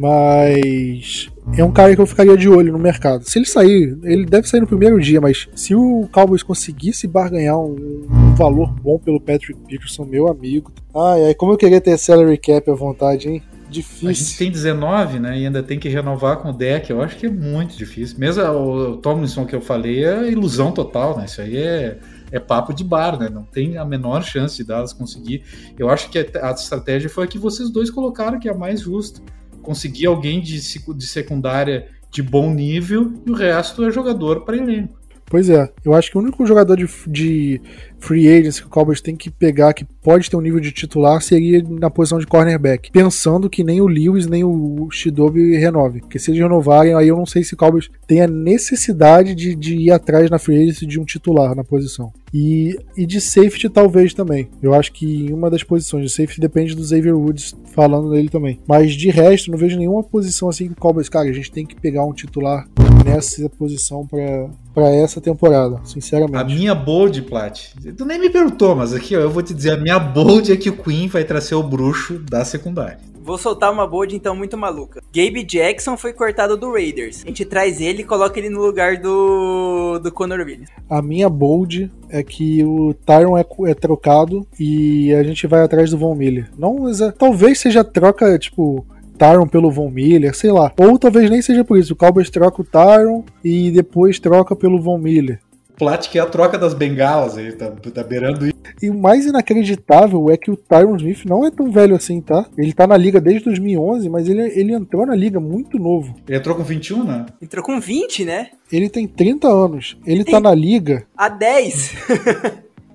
mas 0.00 1.28
é 1.58 1.62
um 1.62 1.70
cara 1.70 1.94
que 1.94 2.00
eu 2.00 2.06
ficaria 2.06 2.34
de 2.34 2.48
olho 2.48 2.72
no 2.72 2.78
mercado. 2.78 3.22
Se 3.28 3.38
ele 3.38 3.44
sair, 3.44 3.98
ele 4.02 4.24
deve 4.24 4.48
sair 4.48 4.60
no 4.60 4.66
primeiro 4.66 4.98
dia, 4.98 5.20
mas 5.20 5.46
se 5.54 5.74
o 5.74 6.08
Cowboys 6.10 6.42
conseguisse 6.42 7.06
barganhar 7.06 7.58
um, 7.58 8.06
um 8.10 8.34
valor 8.34 8.72
bom 8.80 8.98
pelo 8.98 9.20
Patrick 9.20 9.60
Peterson, 9.68 10.06
meu 10.06 10.28
amigo. 10.28 10.72
Ai, 10.96 11.26
ai, 11.26 11.34
como 11.34 11.52
eu 11.52 11.58
queria 11.58 11.82
ter 11.82 11.98
salary 11.98 12.38
cap 12.38 12.70
à 12.70 12.74
vontade, 12.74 13.28
hein? 13.28 13.42
Difícil. 13.68 14.08
A 14.08 14.12
gente 14.14 14.38
tem 14.38 14.50
19, 14.50 15.18
né? 15.18 15.38
E 15.38 15.44
ainda 15.44 15.62
tem 15.62 15.78
que 15.78 15.90
renovar 15.90 16.38
com 16.38 16.48
o 16.48 16.52
deck. 16.54 16.88
Eu 16.88 17.02
acho 17.02 17.18
que 17.18 17.26
é 17.26 17.30
muito 17.30 17.76
difícil. 17.76 18.18
Mesmo 18.18 18.42
o 18.42 18.96
Tomlinson 18.96 19.44
que 19.44 19.54
eu 19.54 19.60
falei 19.60 20.02
é 20.02 20.32
ilusão 20.32 20.72
total, 20.72 21.18
né? 21.18 21.26
Isso 21.26 21.42
aí 21.42 21.58
é, 21.58 21.98
é 22.32 22.40
papo 22.40 22.72
de 22.72 22.82
bar, 22.82 23.18
né? 23.18 23.28
Não 23.28 23.42
tem 23.42 23.76
a 23.76 23.84
menor 23.84 24.24
chance 24.24 24.56
de 24.56 24.64
Dallas 24.64 24.94
conseguir. 24.94 25.44
Eu 25.78 25.90
acho 25.90 26.08
que 26.08 26.18
a 26.18 26.50
estratégia 26.52 27.10
foi 27.10 27.24
a 27.24 27.26
que 27.26 27.38
vocês 27.38 27.68
dois 27.68 27.90
colocaram, 27.90 28.40
que 28.40 28.48
é 28.48 28.52
a 28.52 28.56
mais 28.56 28.80
justa 28.80 29.20
conseguir 29.62 30.06
alguém 30.06 30.40
de, 30.40 30.60
de 30.60 31.06
secundária 31.06 31.88
de 32.10 32.22
bom 32.22 32.52
nível 32.52 33.22
e 33.24 33.30
o 33.30 33.34
resto 33.34 33.84
é 33.84 33.90
jogador 33.90 34.44
para 34.44 34.56
elenco. 34.56 34.99
Pois 35.30 35.48
é, 35.48 35.70
eu 35.84 35.94
acho 35.94 36.10
que 36.10 36.18
o 36.18 36.20
único 36.20 36.44
jogador 36.44 36.76
de, 36.76 36.88
de 37.06 37.60
free 38.00 38.28
agents 38.28 38.58
que 38.58 38.66
o 38.66 38.68
Cowboys 38.68 39.00
tem 39.00 39.14
que 39.14 39.30
pegar 39.30 39.72
que 39.72 39.84
pode 39.84 40.28
ter 40.28 40.36
um 40.36 40.40
nível 40.40 40.58
de 40.58 40.72
titular 40.72 41.22
seria 41.22 41.62
na 41.62 41.88
posição 41.88 42.18
de 42.18 42.26
cornerback, 42.26 42.90
pensando 42.90 43.48
que 43.48 43.62
nem 43.62 43.80
o 43.80 43.86
Lewis 43.86 44.26
nem 44.26 44.42
o 44.42 44.88
Shidobi 44.90 45.56
renove. 45.56 46.00
Porque 46.00 46.18
se 46.18 46.32
eles 46.32 46.42
renovarem, 46.42 46.94
aí 46.94 47.06
eu 47.06 47.16
não 47.16 47.26
sei 47.26 47.44
se 47.44 47.54
o 47.54 47.56
Cowboys 47.56 47.88
tem 48.08 48.22
a 48.22 48.26
necessidade 48.26 49.32
de, 49.36 49.54
de 49.54 49.76
ir 49.76 49.92
atrás 49.92 50.28
na 50.28 50.38
free 50.40 50.64
agency 50.64 50.84
de 50.84 50.98
um 50.98 51.04
titular 51.04 51.54
na 51.54 51.62
posição. 51.62 52.12
E, 52.34 52.76
e 52.96 53.06
de 53.06 53.20
safety 53.20 53.68
talvez 53.68 54.12
também. 54.12 54.48
Eu 54.60 54.74
acho 54.74 54.92
que 54.92 55.26
em 55.26 55.32
uma 55.32 55.48
das 55.48 55.62
posições 55.62 56.06
de 56.06 56.10
safety 56.10 56.40
depende 56.40 56.74
do 56.74 56.84
Xavier 56.84 57.16
Woods 57.16 57.54
falando 57.72 58.10
dele 58.10 58.28
também. 58.28 58.58
Mas 58.66 58.94
de 58.94 59.10
resto, 59.10 59.48
não 59.48 59.58
vejo 59.58 59.78
nenhuma 59.78 60.02
posição 60.02 60.48
assim 60.48 60.66
que 60.66 60.72
o 60.72 60.76
Cowboys, 60.76 61.08
cara, 61.08 61.28
a 61.28 61.32
gente 61.32 61.52
tem 61.52 61.64
que 61.64 61.76
pegar 61.76 62.04
um 62.04 62.12
titular 62.12 62.66
nessa 63.04 63.48
posição 63.50 64.06
para 64.06 64.48
para 64.72 64.88
essa 64.88 65.20
temporada, 65.20 65.80
sinceramente. 65.84 66.36
A 66.36 66.44
minha 66.44 66.74
bold, 66.74 67.22
Plat, 67.22 67.74
tu 67.96 68.04
nem 68.04 68.20
me 68.20 68.30
perguntou, 68.30 68.74
mas 68.76 68.94
aqui 68.94 69.16
ó, 69.16 69.20
eu 69.20 69.30
vou 69.30 69.42
te 69.42 69.52
dizer, 69.52 69.72
a 69.72 69.76
minha 69.76 69.98
bold 69.98 70.52
é 70.52 70.56
que 70.56 70.70
o 70.70 70.76
Queen 70.76 71.08
vai 71.08 71.24
trazer 71.24 71.54
o 71.56 71.62
bruxo 71.62 72.18
da 72.18 72.44
secundária. 72.44 73.10
Vou 73.22 73.36
soltar 73.36 73.70
uma 73.70 73.86
bold 73.86 74.16
então 74.16 74.34
muito 74.34 74.56
maluca. 74.56 75.02
Gabe 75.14 75.44
Jackson 75.44 75.96
foi 75.96 76.12
cortado 76.12 76.56
do 76.56 76.72
Raiders. 76.72 77.22
A 77.22 77.28
gente 77.28 77.44
traz 77.44 77.80
ele 77.80 78.00
e 78.00 78.04
coloca 78.04 78.38
ele 78.38 78.48
no 78.48 78.60
lugar 78.60 78.96
do, 78.96 79.98
do 79.98 80.10
Conor 80.10 80.40
Williams. 80.40 80.70
A 80.88 81.02
minha 81.02 81.28
bold 81.28 81.90
é 82.08 82.22
que 82.22 82.64
o 82.64 82.94
Tyron 82.94 83.36
é, 83.36 83.44
é 83.66 83.74
trocado 83.74 84.46
e 84.58 85.12
a 85.14 85.22
gente 85.22 85.46
vai 85.46 85.62
atrás 85.62 85.90
do 85.90 85.98
Von 85.98 86.14
Miller. 86.14 86.50
Não, 86.58 86.76
talvez 87.16 87.60
seja 87.60 87.84
troca, 87.84 88.38
tipo, 88.38 88.86
Tyron 89.20 89.46
pelo 89.46 89.70
Von 89.70 89.90
Miller, 89.90 90.34
sei 90.34 90.50
lá. 90.50 90.72
Ou 90.78 90.98
talvez 90.98 91.28
nem 91.28 91.42
seja 91.42 91.62
por 91.62 91.78
isso. 91.78 91.92
O 91.92 91.96
Cowboys 91.96 92.30
troca 92.30 92.62
o 92.62 92.64
Tyron 92.64 93.22
e 93.44 93.70
depois 93.70 94.18
troca 94.18 94.56
pelo 94.56 94.80
Von 94.80 94.96
Miller. 94.96 95.38
Plat 95.76 96.08
que 96.08 96.18
é 96.18 96.22
a 96.22 96.26
troca 96.26 96.58
das 96.58 96.72
bengalas 96.72 97.36
aí, 97.36 97.52
tá, 97.52 97.70
tá 97.70 98.02
beirando 98.02 98.46
isso. 98.46 98.54
E 98.82 98.88
o 98.88 98.94
mais 98.94 99.26
inacreditável 99.26 100.30
é 100.30 100.38
que 100.38 100.50
o 100.50 100.56
Tyron 100.56 100.96
Smith 100.96 101.24
não 101.26 101.46
é 101.46 101.50
tão 101.50 101.70
velho 101.70 101.94
assim, 101.94 102.20
tá? 102.20 102.46
Ele 102.56 102.72
tá 102.72 102.86
na 102.86 102.96
liga 102.96 103.20
desde 103.20 103.44
2011, 103.44 104.08
mas 104.08 104.26
ele, 104.26 104.40
ele 104.58 104.72
entrou 104.72 105.04
na 105.04 105.14
liga 105.14 105.38
muito 105.38 105.78
novo. 105.78 106.14
Ele 106.26 106.38
entrou 106.38 106.56
com 106.56 106.62
21, 106.62 107.04
né? 107.04 107.26
Entrou 107.42 107.62
com 107.62 107.78
20, 107.78 108.24
né? 108.24 108.48
Ele 108.72 108.88
tem 108.88 109.06
30 109.06 109.48
anos. 109.48 109.98
Ele 110.06 110.24
tem... 110.24 110.32
tá 110.32 110.40
na 110.40 110.54
liga. 110.54 111.06
Há 111.16 111.28
10. 111.28 111.94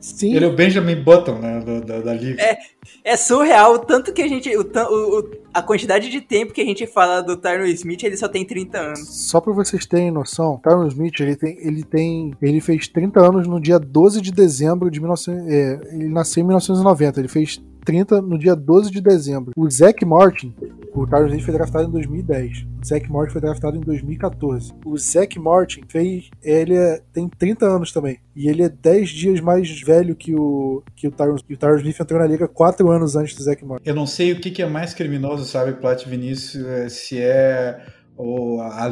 Sim. 0.05 0.35
Ele 0.35 0.45
é 0.45 0.47
o 0.47 0.55
Benjamin 0.55 1.01
Button, 1.01 1.39
né, 1.39 1.63
da, 1.65 1.79
da, 1.79 1.99
da 2.01 2.13
liga. 2.13 2.39
É, 2.39 2.57
é 3.03 3.15
surreal 3.15 3.75
o 3.75 3.79
tanto 3.79 4.13
que 4.13 4.21
a 4.21 4.27
gente. 4.27 4.49
O, 4.55 4.61
o, 4.61 5.31
a 5.53 5.61
quantidade 5.61 6.09
de 6.09 6.21
tempo 6.21 6.53
que 6.53 6.61
a 6.61 6.65
gente 6.65 6.85
fala 6.87 7.21
do 7.21 7.37
Tyron 7.37 7.65
Smith, 7.65 8.03
ele 8.03 8.17
só 8.17 8.27
tem 8.27 8.45
30 8.45 8.77
anos. 8.77 9.27
Só 9.29 9.39
pra 9.39 9.53
vocês 9.53 9.85
terem 9.85 10.11
noção, 10.11 10.59
Tyron 10.63 10.87
Smith, 10.87 11.19
ele 11.19 11.35
tem. 11.35 11.57
Ele 11.59 11.83
tem. 11.83 12.33
Ele 12.41 12.61
fez 12.61 12.87
30 12.87 13.19
anos 13.19 13.47
no 13.47 13.59
dia 13.59 13.79
12 13.79 14.21
de 14.21 14.31
dezembro 14.31 14.89
de 14.89 14.99
19. 14.99 15.51
É, 15.51 15.79
ele 15.93 16.09
nasceu 16.09 16.41
em 16.41 16.47
1990. 16.47 17.19
Ele 17.19 17.27
fez 17.27 17.61
30 17.85 18.21
no 18.21 18.37
dia 18.37 18.55
12 18.55 18.89
de 18.89 18.99
dezembro. 18.99 19.53
O 19.55 19.69
Zach 19.69 20.03
Martin, 20.03 20.53
o 20.93 21.05
Tyron 21.05 21.27
Smith 21.27 21.43
foi 21.43 21.53
draftado 21.53 21.87
em 21.87 21.91
2010. 21.91 22.65
O 22.81 22.85
Zach 22.85 23.11
Martin 23.11 23.31
foi 23.31 23.41
draftado 23.41 23.77
em 23.77 23.81
2014. 23.81 24.73
O 24.83 24.97
Zach 24.97 25.39
Martin 25.39 25.83
fez, 25.87 26.29
ele 26.41 26.75
é, 26.75 27.01
tem 27.13 27.29
30 27.29 27.65
anos 27.65 27.93
também. 27.93 28.17
E 28.35 28.49
ele 28.49 28.63
é 28.63 28.69
10 28.69 29.09
dias 29.09 29.39
mais 29.39 29.69
velho 29.81 30.15
que 30.15 30.35
o 30.35 30.83
que 30.95 31.07
o 31.07 31.11
Tyron, 31.11 31.35
o 31.35 31.57
Tyron 31.57 31.77
Smith 31.77 31.99
entrou 31.99 32.19
na 32.19 32.27
liga 32.27 32.47
4 32.47 32.74
anos 32.83 33.15
antes 33.15 33.35
do 33.35 33.43
Zach 33.43 33.63
Martin. 33.63 33.87
Eu 33.87 33.95
não 33.95 34.05
sei 34.05 34.31
o 34.31 34.39
que, 34.39 34.61
é 34.61 34.65
mais 34.65 34.93
criminoso, 34.93 35.45
sabe, 35.45 35.73
Plat 35.73 36.05
Vinícius, 36.05 36.65
é, 36.65 36.89
se 36.89 37.19
é 37.19 37.85
ou 38.17 38.61
a, 38.61 38.85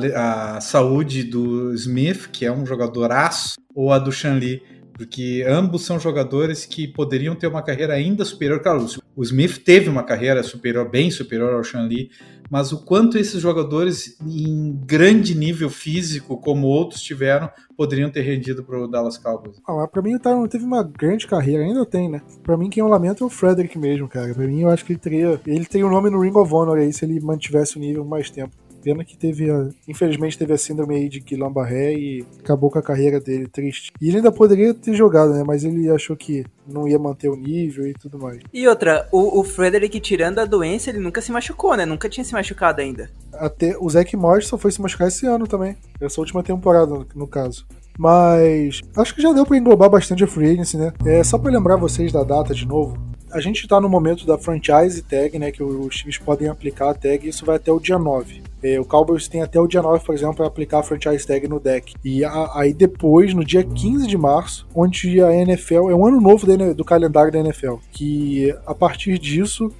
a, 0.55 0.61
saúde 0.61 1.23
do 1.23 1.73
Smith, 1.73 2.29
que 2.29 2.45
é 2.45 2.51
um 2.51 2.65
jogador 2.65 3.11
aço, 3.11 3.55
ou 3.73 3.91
a 3.91 3.97
do 3.97 4.11
Shanli 4.11 4.61
porque 4.93 5.43
ambos 5.47 5.85
são 5.85 5.99
jogadores 5.99 6.65
que 6.65 6.87
poderiam 6.87 7.35
ter 7.35 7.47
uma 7.47 7.63
carreira 7.63 7.93
ainda 7.93 8.23
superior. 8.23 8.59
Claro, 8.59 8.85
o 9.15 9.23
Smith 9.23 9.57
teve 9.63 9.89
uma 9.89 10.03
carreira 10.03 10.43
superior, 10.43 10.89
bem 10.89 11.09
superior 11.09 11.53
ao 11.53 11.63
Sean 11.63 11.87
Lee, 11.87 12.09
mas 12.49 12.71
o 12.71 12.83
quanto 12.83 13.17
esses 13.17 13.41
jogadores 13.41 14.17
em 14.25 14.73
grande 14.85 15.35
nível 15.35 15.69
físico, 15.69 16.37
como 16.37 16.67
outros 16.67 17.01
tiveram, 17.01 17.49
poderiam 17.75 18.09
ter 18.09 18.21
rendido 18.21 18.63
para 18.63 18.79
o 18.79 18.87
Dallas 18.87 19.17
Cowboys? 19.17 19.61
Ah, 19.67 19.87
para 19.87 20.01
mim 20.01 20.15
o 20.15 20.19
Tyron 20.19 20.47
teve 20.47 20.63
uma 20.63 20.83
grande 20.83 21.27
carreira, 21.27 21.63
ainda 21.63 21.85
tem, 21.85 22.09
né? 22.09 22.21
Para 22.43 22.57
mim 22.57 22.69
quem 22.69 22.81
eu 22.81 22.87
lamento 22.87 23.23
é 23.23 23.27
o 23.27 23.29
Frederick 23.29 23.77
mesmo, 23.77 24.07
cara. 24.07 24.33
Para 24.33 24.47
mim 24.47 24.61
eu 24.61 24.69
acho 24.69 24.85
que 24.85 24.93
ele 24.93 24.99
teria, 24.99 25.41
ele 25.45 25.65
teria 25.65 25.87
um 25.87 25.91
nome 25.91 26.09
no 26.09 26.21
Ring 26.21 26.35
of 26.35 26.53
Honor 26.53 26.77
aí 26.77 26.93
se 26.93 27.05
ele 27.05 27.19
mantivesse 27.19 27.77
o 27.77 27.79
nível 27.79 28.05
mais 28.05 28.29
tempo. 28.29 28.55
Pena 28.83 29.05
que 29.05 29.17
teve 29.17 29.49
a, 29.49 29.69
infelizmente 29.87 30.37
teve 30.37 30.51
a 30.53 30.57
síndrome 30.57 30.95
aí 30.95 31.07
de 31.07 31.21
Guillain-Barré 31.21 31.93
e 31.93 32.25
acabou 32.39 32.69
com 32.69 32.79
a 32.79 32.83
carreira 32.83 33.19
dele, 33.19 33.47
triste. 33.47 33.93
E 34.01 34.09
ele 34.09 34.17
ainda 34.17 34.31
poderia 34.31 34.73
ter 34.73 34.93
jogado, 34.93 35.33
né? 35.33 35.41
Mas 35.45 35.63
ele 35.63 35.89
achou 35.89 36.17
que 36.17 36.45
não 36.67 36.85
ia 36.85 36.99
manter 36.99 37.29
o 37.29 37.35
nível 37.35 37.87
e 37.87 37.93
tudo 37.93 38.19
mais. 38.19 38.39
E 38.53 38.67
outra, 38.67 39.07
o, 39.09 39.39
o 39.39 39.43
Frederick 39.43 39.97
tirando 40.01 40.39
a 40.39 40.45
doença, 40.45 40.89
ele 40.89 40.99
nunca 40.99 41.21
se 41.21 41.31
machucou, 41.31 41.77
né? 41.77 41.85
Nunca 41.85 42.09
tinha 42.09 42.25
se 42.25 42.33
machucado 42.33 42.81
ainda. 42.81 43.09
Até 43.31 43.77
o 43.79 43.89
Zack 43.89 44.17
Morris 44.17 44.47
só 44.47 44.57
foi 44.57 44.71
se 44.71 44.81
machucar 44.81 45.07
esse 45.07 45.25
ano 45.25 45.47
também. 45.47 45.77
Essa 46.01 46.19
última 46.19 46.43
temporada, 46.43 46.87
no, 46.87 47.07
no 47.15 47.27
caso. 47.27 47.65
Mas 47.97 48.81
acho 48.97 49.15
que 49.15 49.21
já 49.21 49.31
deu 49.31 49.45
para 49.45 49.57
englobar 49.57 49.89
bastante 49.89 50.25
a 50.25 50.27
free 50.27 50.51
agency, 50.51 50.75
né? 50.75 50.91
É 51.05 51.23
só 51.23 51.37
para 51.37 51.51
lembrar 51.51 51.77
vocês 51.77 52.11
da 52.11 52.23
data 52.23 52.53
de 52.53 52.67
novo 52.67 53.13
a 53.33 53.39
gente 53.39 53.63
está 53.63 53.81
no 53.81 53.89
momento 53.89 54.27
da 54.27 54.37
franchise 54.37 55.01
tag, 55.01 55.39
né, 55.39 55.51
que 55.51 55.63
os 55.63 55.95
times 55.95 56.19
podem 56.19 56.47
aplicar 56.47 56.91
a 56.91 56.93
tag, 56.93 57.25
e 57.25 57.29
isso 57.29 57.43
vai 57.43 57.55
até 57.55 57.71
o 57.71 57.79
dia 57.79 57.97
9. 57.97 58.43
É, 58.63 58.79
o 58.79 58.85
Cowboys 58.85 59.27
tem 59.27 59.41
até 59.41 59.59
o 59.59 59.67
dia 59.67 59.81
9, 59.81 60.05
por 60.05 60.15
exemplo, 60.15 60.35
para 60.35 60.47
aplicar 60.47 60.79
a 60.79 60.83
franchise 60.83 61.25
tag 61.27 61.47
no 61.47 61.59
deck. 61.59 61.93
E 62.03 62.23
a, 62.23 62.51
aí 62.55 62.73
depois, 62.73 63.33
no 63.33 63.43
dia 63.43 63.63
15 63.63 64.07
de 64.07 64.17
março, 64.17 64.67
onde 64.73 65.21
a 65.21 65.33
NFL, 65.33 65.89
é 65.89 65.95
um 65.95 66.05
ano 66.05 66.21
novo 66.21 66.45
do, 66.45 66.73
do 66.73 66.85
calendário 66.85 67.31
da 67.31 67.39
NFL, 67.39 67.75
que 67.91 68.55
a 68.65 68.73
partir 68.73 69.19
disso 69.19 69.71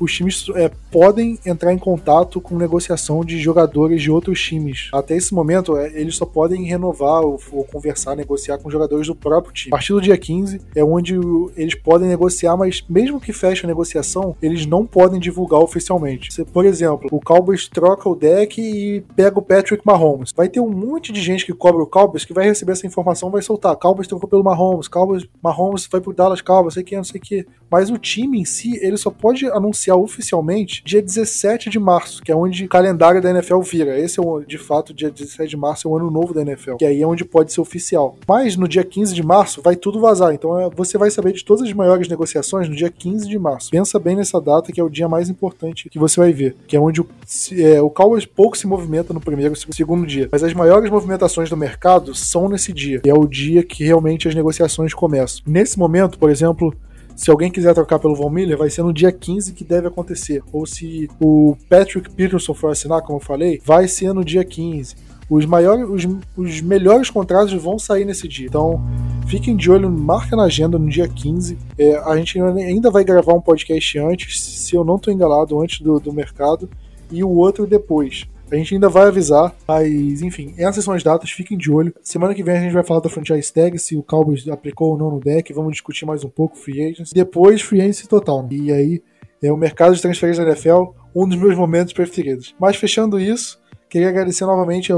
os 0.00 0.12
times 0.12 0.46
é, 0.54 0.70
podem 0.90 1.38
entrar 1.44 1.72
em 1.72 1.78
contato 1.78 2.40
com 2.40 2.56
negociação 2.56 3.24
de 3.24 3.38
jogadores 3.38 4.02
de 4.02 4.10
outros 4.10 4.40
times. 4.42 4.88
Até 4.92 5.16
esse 5.16 5.34
momento, 5.34 5.76
é, 5.76 5.88
eles 5.94 6.16
só 6.16 6.24
podem 6.24 6.64
renovar 6.64 7.22
ou, 7.22 7.38
ou, 7.52 7.64
conversar, 7.64 8.16
negociar 8.16 8.58
com 8.58 8.70
jogadores 8.70 9.06
do 9.06 9.14
próprio 9.14 9.52
time. 9.52 9.72
A 9.72 9.76
partir 9.76 9.92
do 9.92 10.00
dia 10.00 10.16
15 10.16 10.60
é 10.74 10.84
onde 10.84 11.14
eles 11.56 11.74
podem 11.74 12.08
negociar, 12.08 12.56
mas 12.56 12.84
mesmo 12.88 13.20
que 13.20 13.32
feche 13.32 13.64
a 13.64 13.68
negociação, 13.68 14.36
eles 14.40 14.66
não 14.66 14.86
podem 14.86 15.20
divulgar 15.20 15.60
oficialmente. 15.60 16.32
Se, 16.32 16.44
por 16.44 16.64
exemplo, 16.64 17.08
o 17.10 17.20
Cowboys 17.20 17.68
troca 17.68 18.08
o 18.08 18.14
deck 18.14 18.60
e 18.60 19.00
pega 19.14 19.38
o 19.38 19.42
Patrick 19.42 19.82
Mahomes. 19.84 20.32
Vai 20.34 20.48
ter 20.48 20.60
um 20.60 20.70
monte 20.70 21.12
de 21.12 21.20
gente 21.20 21.44
que 21.44 21.52
cobra 21.52 21.82
o 21.82 21.86
Cowboys 21.86 22.24
que 22.24 22.32
vai 22.32 22.44
receber 22.44 22.72
essa 22.72 22.86
informação 22.86 23.30
vai 23.30 23.42
soltar. 23.42 23.76
Cowboys 23.76 24.08
trocou 24.08 24.28
pelo 24.28 24.44
Mahomes, 24.44 24.88
Cowboys, 24.88 25.26
Mahomes 25.42 25.84
foi 25.84 26.00
pro 26.00 26.12
Dallas 26.12 26.40
Cowboys, 26.40 26.74
sei 26.74 26.82
que, 26.82 26.96
não 26.96 27.04
sei 27.04 27.20
que. 27.20 27.46
Mas 27.70 27.90
o 27.90 27.98
time 27.98 28.40
em 28.40 28.44
si, 28.44 28.78
ele 28.82 28.96
só 28.96 29.10
pode 29.10 29.46
anunciar 29.46 29.89
anunciar 29.90 29.96
oficialmente 29.96 30.82
dia 30.84 31.02
17 31.02 31.68
de 31.68 31.78
março, 31.78 32.22
que 32.22 32.30
é 32.30 32.36
onde 32.36 32.64
o 32.64 32.68
calendário 32.68 33.20
da 33.20 33.30
NFL 33.30 33.60
vira. 33.60 33.98
Esse 33.98 34.20
é, 34.20 34.22
o, 34.22 34.40
de 34.40 34.58
fato, 34.58 34.94
dia 34.94 35.10
17 35.10 35.50
de 35.50 35.56
março 35.56 35.88
é 35.88 35.90
o 35.90 35.96
ano 35.96 36.10
novo 36.10 36.32
da 36.32 36.42
NFL, 36.42 36.76
que 36.76 36.84
aí 36.84 37.02
é 37.02 37.06
onde 37.06 37.24
pode 37.24 37.52
ser 37.52 37.60
oficial. 37.60 38.16
Mas 38.26 38.56
no 38.56 38.68
dia 38.68 38.84
15 38.84 39.14
de 39.14 39.22
março 39.22 39.60
vai 39.62 39.76
tudo 39.76 40.00
vazar, 40.00 40.32
então 40.32 40.58
é, 40.58 40.70
você 40.70 40.96
vai 40.96 41.10
saber 41.10 41.32
de 41.32 41.44
todas 41.44 41.66
as 41.66 41.72
maiores 41.72 42.08
negociações 42.08 42.68
no 42.68 42.74
dia 42.74 42.90
15 42.90 43.28
de 43.28 43.38
março. 43.38 43.70
Pensa 43.70 43.98
bem 43.98 44.16
nessa 44.16 44.40
data, 44.40 44.72
que 44.72 44.80
é 44.80 44.84
o 44.84 44.88
dia 44.88 45.08
mais 45.08 45.28
importante 45.28 45.88
que 45.88 45.98
você 45.98 46.20
vai 46.20 46.32
ver, 46.32 46.56
que 46.66 46.76
é 46.76 46.80
onde 46.80 47.00
o, 47.00 47.06
é, 47.52 47.80
o 47.80 47.90
Cowboys 47.90 48.26
pouco 48.26 48.56
se 48.56 48.66
movimenta 48.66 49.12
no 49.12 49.20
primeiro 49.20 49.54
e 49.54 49.74
segundo 49.74 50.06
dia, 50.06 50.28
mas 50.30 50.42
as 50.42 50.54
maiores 50.54 50.90
movimentações 50.90 51.48
do 51.48 51.56
mercado 51.56 52.14
são 52.14 52.48
nesse 52.48 52.72
dia, 52.72 53.00
e 53.04 53.08
é 53.08 53.14
o 53.14 53.26
dia 53.26 53.62
que 53.62 53.84
realmente 53.84 54.28
as 54.28 54.34
negociações 54.34 54.94
começam. 54.94 55.42
Nesse 55.46 55.78
momento, 55.78 56.18
por 56.18 56.30
exemplo, 56.30 56.74
se 57.20 57.30
alguém 57.30 57.50
quiser 57.50 57.74
trocar 57.74 57.98
pelo 57.98 58.14
Von 58.14 58.30
Miller, 58.30 58.56
vai 58.56 58.70
ser 58.70 58.82
no 58.82 58.94
dia 58.94 59.12
15 59.12 59.52
que 59.52 59.62
deve 59.62 59.86
acontecer. 59.86 60.42
Ou 60.50 60.64
se 60.64 61.06
o 61.20 61.54
Patrick 61.68 62.08
Peterson 62.08 62.54
for 62.54 62.70
assinar, 62.70 63.02
como 63.02 63.18
eu 63.18 63.22
falei, 63.22 63.60
vai 63.62 63.86
ser 63.86 64.14
no 64.14 64.24
dia 64.24 64.42
15. 64.42 64.96
Os 65.28 65.44
maiores, 65.44 65.86
os, 65.86 66.08
os 66.34 66.62
melhores 66.62 67.10
contratos 67.10 67.52
vão 67.52 67.78
sair 67.78 68.06
nesse 68.06 68.26
dia. 68.26 68.46
Então, 68.46 68.82
fiquem 69.26 69.54
de 69.54 69.70
olho, 69.70 69.90
marca 69.90 70.34
na 70.34 70.44
agenda 70.44 70.78
no 70.78 70.88
dia 70.88 71.06
15. 71.06 71.58
É, 71.76 71.96
a 71.96 72.16
gente 72.16 72.40
ainda 72.40 72.90
vai 72.90 73.04
gravar 73.04 73.34
um 73.34 73.40
podcast 73.42 73.98
antes, 73.98 74.40
se 74.40 74.74
eu 74.74 74.82
não 74.82 74.96
estou 74.96 75.12
enganado, 75.12 75.60
antes 75.60 75.82
do, 75.82 76.00
do 76.00 76.14
mercado, 76.14 76.70
e 77.12 77.22
o 77.22 77.28
outro 77.28 77.66
depois. 77.66 78.26
A 78.50 78.56
gente 78.56 78.74
ainda 78.74 78.88
vai 78.88 79.06
avisar, 79.06 79.54
mas 79.66 80.22
enfim, 80.22 80.52
essas 80.58 80.84
são 80.84 80.92
as 80.92 81.04
datas, 81.04 81.30
fiquem 81.30 81.56
de 81.56 81.70
olho. 81.70 81.94
Semana 82.02 82.34
que 82.34 82.42
vem 82.42 82.56
a 82.56 82.60
gente 82.60 82.72
vai 82.72 82.82
falar 82.82 82.98
da 83.00 83.08
franchise 83.08 83.52
tag, 83.52 83.78
se 83.78 83.96
o 83.96 84.02
Cowboys 84.02 84.48
aplicou 84.48 84.90
ou 84.90 84.98
não 84.98 85.10
no 85.10 85.20
deck, 85.20 85.52
vamos 85.52 85.72
discutir 85.72 86.04
mais 86.04 86.24
um 86.24 86.28
pouco 86.28 86.56
free 86.56 86.82
agency. 86.82 87.14
Depois, 87.14 87.62
free 87.62 87.80
agency 87.80 88.08
total. 88.08 88.42
Né? 88.42 88.48
E 88.52 88.72
aí, 88.72 89.02
é 89.40 89.52
o 89.52 89.56
mercado 89.56 89.94
de 89.94 90.02
transferência 90.02 90.44
da 90.44 90.50
NFL, 90.50 90.92
um 91.14 91.28
dos 91.28 91.38
meus 91.38 91.56
momentos 91.56 91.92
preferidos. 91.92 92.54
Mas 92.58 92.76
fechando 92.76 93.20
isso, 93.20 93.58
queria 93.88 94.08
agradecer 94.08 94.44
novamente 94.44 94.92
a 94.92 94.96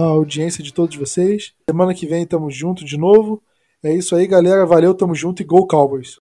audiência 0.00 0.62
de 0.62 0.74
todos 0.74 0.96
vocês. 0.96 1.52
Semana 1.70 1.94
que 1.94 2.06
vem 2.06 2.24
estamos 2.24 2.54
juntos 2.54 2.84
de 2.84 2.98
novo. 2.98 3.40
É 3.82 3.92
isso 3.94 4.14
aí, 4.16 4.26
galera. 4.26 4.66
Valeu, 4.66 4.92
tamo 4.92 5.14
junto 5.14 5.40
e 5.40 5.44
Go 5.44 5.66
Cowboys! 5.66 6.21